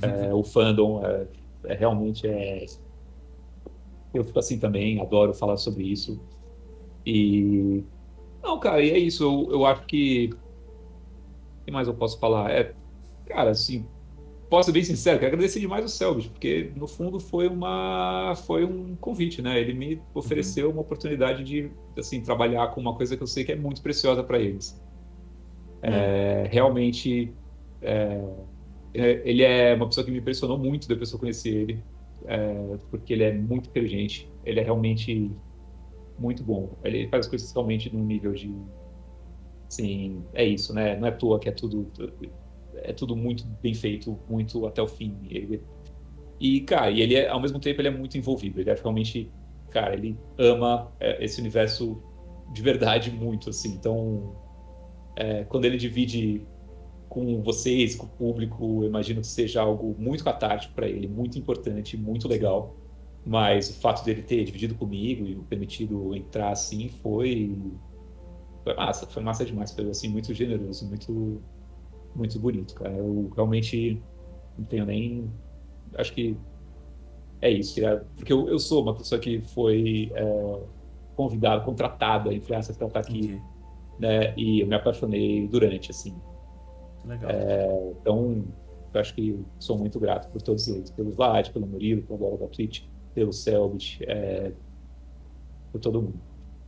é, 0.02 0.34
o 0.34 0.44
fandom, 0.44 1.02
é, 1.06 1.28
é 1.66 1.74
realmente 1.74 2.28
é 2.28 2.66
eu 4.14 4.24
fico 4.24 4.40
assim 4.40 4.60
também, 4.60 5.00
adoro 5.00 5.34
falar 5.34 5.58
sobre 5.58 5.84
isso. 5.84 6.20
E. 7.06 7.84
Não, 8.42 8.60
cara, 8.60 8.82
e 8.84 8.90
é 8.90 8.98
isso. 8.98 9.24
Eu, 9.24 9.52
eu 9.52 9.66
acho 9.66 9.86
que. 9.86 10.30
O 11.62 11.66
que 11.66 11.72
mais 11.72 11.88
eu 11.88 11.94
posso 11.94 12.20
falar? 12.20 12.52
É. 12.52 12.74
Cara, 13.26 13.52
assim. 13.52 13.86
Posso 14.50 14.66
ser 14.66 14.72
bem 14.72 14.84
sincero, 14.84 15.20
quero 15.20 15.34
agradecer 15.34 15.60
demais 15.60 15.86
o 15.86 15.88
Selbit, 15.88 16.28
porque 16.30 16.72
no 16.76 16.88
fundo 16.88 17.20
foi 17.20 17.48
uma 17.48 18.34
foi 18.48 18.66
um 18.66 18.96
convite, 18.96 19.44
né? 19.44 19.62
Ele 19.62 19.76
me 19.76 20.02
ofereceu 20.12 20.66
uhum. 20.68 20.74
uma 20.74 20.82
oportunidade 20.82 21.44
de 21.44 21.70
assim 21.96 22.20
trabalhar 22.20 22.68
com 22.70 22.82
uma 22.82 22.96
coisa 22.96 23.16
que 23.16 23.22
eu 23.22 23.28
sei 23.28 23.44
que 23.44 23.52
é 23.52 23.56
muito 23.56 23.80
preciosa 23.84 24.24
para 24.24 24.40
eles. 24.40 24.72
Uhum. 25.84 25.94
É, 25.94 26.50
realmente, 26.52 27.32
é, 27.80 28.24
é, 28.92 29.22
ele 29.24 29.44
é 29.44 29.76
uma 29.76 29.86
pessoa 29.86 30.04
que 30.04 30.10
me 30.10 30.18
impressionou 30.18 30.58
muito 30.58 30.88
depois 30.88 31.10
que 31.12 31.16
eu 31.16 31.20
conheci 31.20 31.50
ele 31.50 31.84
é, 32.26 32.78
porque 32.90 33.14
ele 33.14 33.24
é 33.24 33.34
muito 33.34 33.70
inteligente, 33.70 34.32
ele 34.46 34.60
é 34.60 34.64
realmente 34.64 35.32
muito 36.18 36.44
bom. 36.44 36.78
Ele 36.84 37.08
faz 37.08 37.26
as 37.26 37.30
coisas 37.30 37.52
realmente 37.52 37.94
num 37.94 38.06
nível 38.06 38.34
de. 38.34 38.54
Sim, 39.70 40.24
é 40.34 40.44
isso, 40.44 40.74
né? 40.74 40.98
Não 40.98 41.08
é 41.08 41.12
à 41.12 41.14
toa 41.14 41.40
que 41.40 41.50
é 41.50 41.52
tudo. 41.52 41.88
É 42.76 42.94
tudo 42.94 43.16
muito 43.16 43.46
bem 43.62 43.74
feito, 43.74 44.18
muito 44.30 44.66
até 44.66 44.82
o 44.82 44.88
fim. 44.88 45.18
Ele, 45.30 45.62
e, 46.40 46.62
cara, 46.62 46.90
e 46.90 47.02
ele 47.02 47.16
é, 47.16 47.28
ao 47.28 47.40
mesmo 47.40 47.60
tempo 47.60 47.82
ele 47.82 47.90
é 47.90 47.92
muito 47.92 48.18
envolvido. 48.18 48.60
Ele 48.60 48.70
é 48.70 48.74
realmente. 48.74 49.32
Cara, 49.70 49.94
ele 49.94 50.18
ama 50.38 50.92
é, 51.00 51.24
esse 51.24 51.40
universo 51.40 52.02
de 52.52 52.62
verdade 52.62 53.12
muito, 53.12 53.50
assim. 53.50 53.74
Então, 53.74 54.36
é, 55.16 55.44
quando 55.44 55.66
ele 55.66 55.78
divide 55.78 56.42
com 57.10 57.42
vocês, 57.42 57.96
com 57.96 58.06
o 58.06 58.10
público, 58.10 58.84
imagino 58.86 59.22
que 59.22 59.28
seja 59.28 59.62
algo 59.62 59.96
muito 59.98 60.24
catártico 60.24 60.74
para 60.76 60.88
ele, 60.88 61.08
muito 61.08 61.38
importante, 61.40 61.98
muito 61.98 62.28
legal. 62.28 62.76
Mas 63.26 63.70
o 63.70 63.74
fato 63.74 64.06
dele 64.06 64.22
ter 64.24 64.44
dividido 64.46 64.76
comigo 64.76 65.28
e 65.28 65.36
permitido 65.36 66.16
entrar 66.16 66.52
assim 66.52 66.88
foi 66.88 67.58
foi 68.64 68.76
massa, 68.76 69.08
foi 69.08 69.24
massa 69.24 69.46
demais, 69.46 69.72
foi 69.72 69.90
assim 69.90 70.10
muito 70.10 70.34
generoso, 70.34 70.88
muito 70.88 71.42
muito 72.16 72.40
bonito, 72.40 72.76
cara. 72.76 72.96
Eu 72.96 73.30
realmente 73.36 74.02
não 74.58 74.66
tenho 74.66 74.86
nem 74.86 75.32
acho 75.96 76.14
que 76.14 76.38
é 77.42 77.50
isso, 77.50 77.84
é, 77.84 77.98
porque 78.16 78.32
eu, 78.32 78.50
eu 78.50 78.60
sou 78.60 78.84
uma 78.84 78.94
pessoa 78.96 79.20
que 79.20 79.42
foi 79.42 80.12
é, 80.14 80.60
convidada, 81.16 81.64
contratada, 81.64 82.34
entre 82.34 82.54
aspas, 82.56 82.78
para 82.78 82.88
estar 82.88 83.00
aqui, 83.00 83.42
né? 83.98 84.34
E 84.38 84.62
eu 84.62 84.68
me 84.68 84.76
apaixonei 84.76 85.48
durante, 85.48 85.92
assim. 85.92 86.16
Legal. 87.06 87.32
É, 87.32 87.92
então, 88.02 88.44
eu 88.94 89.02
acho 89.02 89.14
que 89.14 89.40
sou 89.60 89.78
muito 89.78 90.00
grato 90.00 90.30
por 90.30 90.42
todos 90.42 90.68
eles, 90.68 90.90
pelo 90.92 91.12
Vlad, 91.12 91.50
pelo 91.50 91.68
Murilo, 91.68 92.02
pelo 92.04 92.20
Bola 92.20 92.38
da 92.38 92.48
Twitch, 92.48 92.84
pelo 93.14 93.32
Selbit, 93.32 94.04
é, 94.08 94.52
por 95.72 95.80
todo 95.80 96.02
mundo. 96.02 96.20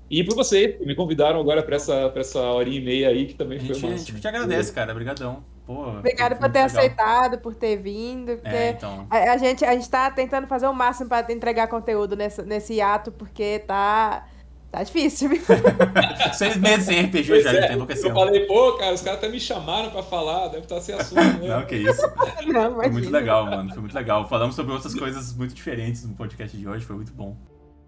E 0.10 0.26
por 0.26 0.36
você, 0.36 0.68
que 0.68 0.86
me 0.86 0.94
convidaram 0.94 1.40
agora 1.40 1.64
para 1.64 1.78
essa, 1.78 2.12
essa 2.16 2.41
horinha 2.41 2.80
e 2.80 2.84
meia 2.84 3.08
aí, 3.08 3.28
que 3.28 3.34
também 3.34 3.58
a 3.58 3.62
gente, 3.62 3.80
foi 3.80 3.90
massa. 3.91 4.03
A 4.03 4.06
gente 4.06 4.20
te 4.20 4.28
agradece, 4.28 4.74
cara. 4.74 4.91
Obrigadão. 4.91 5.41
Obrigada 5.66 6.36
por 6.36 6.52
ter 6.52 6.64
legal. 6.64 6.66
aceitado, 6.66 7.38
por 7.40 7.56
ter 7.56 7.78
vindo. 7.78 8.34
Porque 8.34 8.49
é, 8.49 8.72
então... 8.72 9.08
a, 9.10 9.18
a, 9.32 9.38
gente, 9.38 9.64
a 9.64 9.74
gente 9.74 9.90
tá 9.90 10.12
tentando 10.12 10.48
fazer 10.48 10.68
o 10.68 10.74
máximo 10.74 11.08
para 11.08 11.32
entregar 11.32 11.68
conteúdo 11.70 12.18
nesse, 12.18 12.41
nesse 12.44 12.82
ato, 12.82 13.10
porque 13.10 13.60
tá 13.60 14.28
Tá 14.72 14.84
difícil, 14.84 15.30
viu? 15.30 15.41
Seis 16.34 16.56
meses 16.56 16.85
sem 16.85 17.02
RPG 17.02 17.27
pois 17.27 17.43
já, 17.43 17.52
é, 17.52 17.68
tem 17.68 17.76
enlouquecendo. 17.76 18.10
Eu 18.10 18.15
falei, 18.15 18.45
pô, 18.48 18.77
cara, 18.77 18.93
os 18.93 19.02
caras 19.02 19.19
até 19.19 19.27
me 19.27 19.39
chamaram 19.39 19.89
pra 19.89 20.02
falar, 20.02 20.48
deve 20.48 20.64
estar 20.64 20.80
sem 20.80 20.95
assunto. 20.95 21.15
Né? 21.15 21.49
Não, 21.49 21.65
que 21.65 21.76
isso. 21.76 22.02
Não, 22.48 22.76
foi 22.76 22.89
muito 22.89 23.10
legal, 23.10 23.45
mano. 23.45 23.69
Foi 23.69 23.81
muito 23.81 23.93
legal. 23.93 24.27
Falamos 24.30 24.56
sobre 24.56 24.72
outras 24.72 24.95
coisas 24.95 25.35
muito 25.35 25.53
diferentes 25.53 26.06
no 26.06 26.15
podcast 26.15 26.56
de 26.57 26.65
hoje, 26.65 26.85
foi 26.85 26.95
muito 26.95 27.11
bom. 27.11 27.35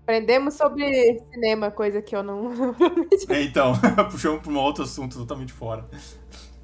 Aprendemos 0.04 0.56
sobre 0.56 1.22
cinema, 1.32 1.72
coisa 1.72 2.02
que 2.02 2.14
eu 2.14 2.22
não. 2.22 2.52
é, 3.30 3.42
então, 3.42 3.72
puxamos 4.12 4.42
pra 4.42 4.52
um 4.52 4.58
outro 4.58 4.84
assunto 4.84 5.18
totalmente 5.18 5.54
fora. 5.54 5.86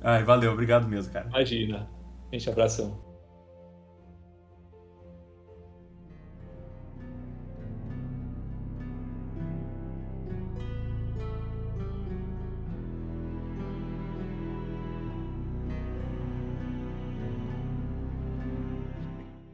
Ai, 0.01 0.25
valeu, 0.25 0.51
obrigado 0.51 0.85
mesmo, 0.85 1.13
cara. 1.13 1.27
Imagina. 1.29 1.89
Gente, 2.33 2.49
abração. 2.49 3.08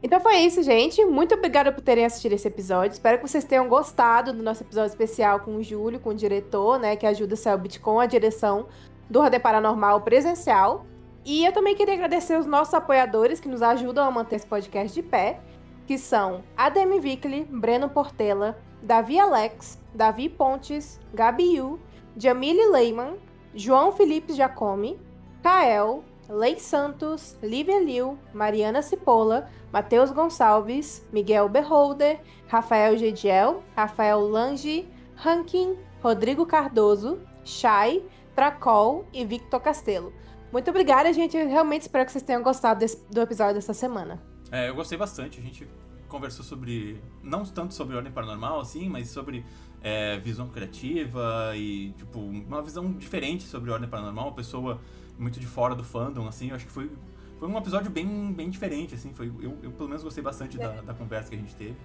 Então 0.06 0.20
foi 0.20 0.36
isso, 0.36 0.62
gente. 0.62 1.04
Muito 1.04 1.34
obrigada 1.34 1.72
por 1.72 1.80
terem 1.80 2.04
assistido 2.04 2.32
esse 2.34 2.46
episódio. 2.46 2.92
Espero 2.92 3.18
que 3.18 3.26
vocês 3.26 3.42
tenham 3.42 3.66
gostado 3.66 4.32
do 4.32 4.40
nosso 4.40 4.62
episódio 4.62 4.90
especial 4.90 5.40
com 5.40 5.56
o 5.56 5.62
Júlio, 5.64 5.98
com 5.98 6.10
o 6.10 6.14
diretor, 6.14 6.78
né, 6.78 6.94
que 6.94 7.04
ajuda 7.04 7.34
o 7.34 7.36
Selbit 7.36 7.80
com 7.80 7.98
a 7.98 8.06
direção 8.06 8.68
do 9.10 9.20
Rodé 9.20 9.40
Paranormal 9.40 10.02
presencial. 10.02 10.86
E 11.24 11.44
eu 11.44 11.50
também 11.50 11.74
queria 11.74 11.94
agradecer 11.94 12.38
os 12.38 12.46
nossos 12.46 12.72
apoiadores 12.72 13.40
que 13.40 13.48
nos 13.48 13.62
ajudam 13.62 14.06
a 14.06 14.10
manter 14.12 14.36
esse 14.36 14.46
podcast 14.46 14.94
de 14.94 15.02
pé, 15.02 15.40
que 15.88 15.98
são 15.98 16.44
Ademi 16.56 17.00
Vickley, 17.00 17.42
Breno 17.42 17.88
Portela, 17.88 18.56
Davi 18.80 19.18
Alex, 19.18 19.76
Davi 19.92 20.28
Pontes, 20.28 21.00
Gabi 21.12 21.56
Yu, 21.56 21.80
Jamile 22.16 22.68
Leyman, 22.68 23.16
João 23.52 23.90
Felipe 23.90 24.34
Jacome, 24.34 25.00
Kael, 25.42 26.04
Lei 26.28 26.58
Santos, 26.58 27.36
Lívia 27.42 27.80
Liu, 27.80 28.18
Mariana 28.34 28.82
Cipolla, 28.82 29.48
Matheus 29.72 30.10
Gonçalves, 30.10 31.04
Miguel 31.12 31.48
Beholder, 31.48 32.20
Rafael 32.48 32.96
Gediel, 32.96 33.62
Rafael 33.74 34.20
Lange, 34.20 34.88
Rankin, 35.16 35.76
Rodrigo 36.02 36.46
Cardoso, 36.46 37.18
Chay, 37.44 38.04
Tracol 38.34 39.06
e 39.12 39.24
Victor 39.24 39.60
Castelo. 39.60 40.12
Muito 40.52 40.70
obrigada, 40.70 41.12
gente. 41.12 41.36
Eu 41.36 41.48
realmente 41.48 41.82
espero 41.82 42.04
que 42.04 42.12
vocês 42.12 42.24
tenham 42.24 42.42
gostado 42.42 42.80
desse, 42.80 43.04
do 43.10 43.20
episódio 43.20 43.54
dessa 43.54 43.74
semana. 43.74 44.22
É, 44.50 44.68
eu 44.68 44.74
gostei 44.74 44.96
bastante. 44.96 45.40
A 45.40 45.42
gente 45.42 45.68
conversou 46.08 46.44
sobre. 46.44 47.00
Não 47.22 47.44
tanto 47.44 47.74
sobre 47.74 47.96
ordem 47.96 48.12
paranormal, 48.12 48.60
assim, 48.60 48.88
mas 48.88 49.08
sobre 49.10 49.44
é, 49.82 50.18
visão 50.18 50.48
criativa 50.48 51.52
e, 51.54 51.92
tipo, 51.92 52.18
uma 52.18 52.62
visão 52.62 52.92
diferente 52.92 53.42
sobre 53.44 53.70
ordem 53.70 53.88
paranormal. 53.88 54.28
Uma 54.28 54.34
pessoa 54.34 54.80
muito 55.18 55.40
de 55.40 55.46
fora 55.46 55.74
do 55.74 55.84
fandom, 55.84 56.26
assim. 56.26 56.50
Eu 56.50 56.56
acho 56.56 56.66
que 56.66 56.72
foi, 56.72 56.90
foi 57.38 57.48
um 57.48 57.56
episódio 57.56 57.90
bem, 57.90 58.32
bem 58.32 58.50
diferente, 58.50 58.94
assim. 58.94 59.12
Foi, 59.12 59.26
eu, 59.40 59.56
eu 59.62 59.70
pelo 59.72 59.88
menos 59.88 60.02
gostei 60.02 60.22
bastante 60.22 60.60
é. 60.60 60.60
da, 60.60 60.80
da 60.82 60.94
conversa 60.94 61.30
que 61.30 61.36
a 61.36 61.38
gente 61.38 61.54
teve. 61.54 61.76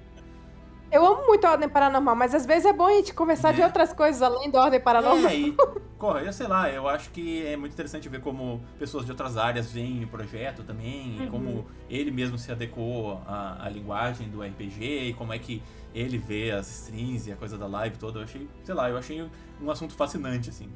Eu 0.91 1.06
amo 1.06 1.26
muito 1.26 1.45
a 1.45 1.52
Ordem 1.52 1.70
Paranormal, 1.70 2.16
mas 2.18 2.36
às 2.36 2.45
vezes 2.45 2.66
é 2.66 2.74
bom 2.74 2.88
a 2.88 2.91
gente 2.91 3.14
conversar 3.14 3.52
é. 3.52 3.53
de 3.53 3.62
outras 3.62 3.94
coisas 3.94 4.22
além 4.22 4.52
da 4.52 4.62
Ordem 4.62 4.80
Paranormal. 4.80 5.32
É, 5.32 5.36
e, 5.38 5.56
corre, 5.98 6.28
eu 6.28 6.34
sei 6.34 6.48
lá, 6.48 6.70
eu 6.70 6.86
acho 6.86 7.12
que 7.12 7.45
é 7.45 7.56
muito 7.56 7.72
interessante 7.72 8.10
ver 8.10 8.20
como 8.20 8.62
pessoas 8.78 9.06
de 9.06 9.12
outras 9.12 9.38
áreas 9.38 9.72
veem 9.72 10.03
o 10.03 10.08
projeto 10.10 10.64
também, 10.64 11.18
uhum. 11.18 11.26
e 11.26 11.30
como 11.30 11.66
ele 11.90 12.12
mesmo 12.12 12.38
se 12.38 12.52
adequou 12.52 13.22
à, 13.26 13.66
à, 13.66 13.70
linguagem 13.70 14.28
do 14.28 14.41
RPG, 14.41 14.84
e 14.84 15.14
como 15.14 15.32
é 15.32 15.40
que 15.40 15.64
ele 15.95 16.18
vê 16.18 16.52
as 16.52 16.70
strings 16.70 17.26
e 17.28 17.32
a 17.32 17.38
coisa 17.38 17.58
da 17.58 17.68
live 17.68 17.98
toda. 17.98 18.20
Eu 18.20 18.24
achei, 18.26 18.49
sei 18.62 18.76
lá, 18.76 18.90
eu 18.90 18.98
achei 18.98 19.26
um 19.62 19.72
assunto 19.72 19.94
fascinante, 19.94 20.49
assim. 20.49 20.70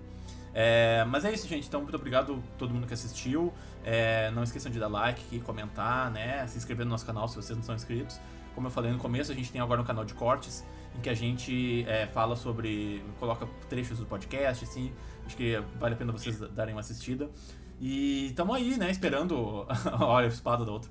É, 0.58 1.04
mas 1.10 1.26
é 1.26 1.34
isso, 1.34 1.46
gente. 1.50 1.68
Então, 1.68 1.82
muito 1.82 1.96
obrigado 1.96 2.36
a 2.36 2.58
todo 2.58 2.74
mundo 2.74 2.88
que 2.88 2.94
assistiu. 2.94 3.54
É, 3.84 4.32
não 4.32 4.42
esqueçam 4.42 4.72
de 4.72 4.80
dar 4.80 4.88
like, 4.88 5.42
comentar, 5.42 6.10
né? 6.10 6.48
Se 6.48 6.58
inscrever 6.58 6.86
no 6.86 6.92
nosso 6.92 7.06
canal 7.06 7.28
se 7.28 7.36
vocês 7.36 7.58
não 7.58 7.64
são 7.64 7.76
inscritos. 7.76 8.18
Como 8.56 8.68
eu 8.68 8.72
falei 8.72 8.90
no 8.90 8.98
começo, 8.98 9.34
a 9.34 9.36
gente 9.36 9.52
tem 9.52 9.60
agora 9.60 9.82
um 9.82 9.84
canal 9.84 10.06
de 10.06 10.14
cortes 10.14 10.64
em 10.98 11.02
que 11.02 11.10
a 11.10 11.14
gente 11.14 11.84
é, 11.90 12.08
fala 12.08 12.38
sobre. 12.38 13.04
coloca 13.20 13.46
trechos 13.68 14.00
do 14.00 14.06
podcast, 14.06 14.64
assim. 14.64 14.94
Acho 15.26 15.36
que 15.36 15.62
vale 15.78 15.94
a 15.94 15.98
pena 15.98 16.14
vocês 16.14 16.40
darem 16.40 16.74
uma 16.74 16.80
assistida. 16.80 17.30
E 17.82 18.28
estamos 18.28 18.56
aí, 18.56 18.78
né, 18.78 18.90
esperando. 18.90 19.68
Olha, 20.00 20.28
a 20.28 20.30
espada 20.30 20.64
da 20.64 20.72
outra. 20.72 20.90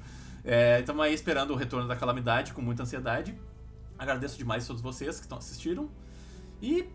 Estamos 0.78 1.06
é, 1.06 1.08
aí 1.08 1.14
esperando 1.14 1.52
o 1.52 1.56
retorno 1.56 1.88
da 1.88 1.96
calamidade 1.96 2.52
com 2.52 2.60
muita 2.60 2.82
ansiedade. 2.82 3.34
Agradeço 3.98 4.36
demais 4.36 4.64
a 4.64 4.66
todos 4.66 4.82
vocês 4.82 5.16
que 5.16 5.22
estão 5.22 5.38
assistiram. 5.38 5.88
E 6.60 6.86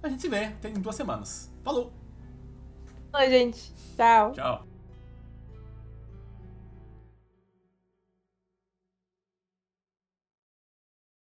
a 0.00 0.08
gente 0.08 0.22
se 0.22 0.28
vê 0.28 0.50
tem 0.60 0.72
duas 0.74 0.94
semanas. 0.94 1.52
Falou! 1.64 2.01
Gente. 3.28 3.72
Tchau. 3.96 4.32
Tchau. 4.32 4.71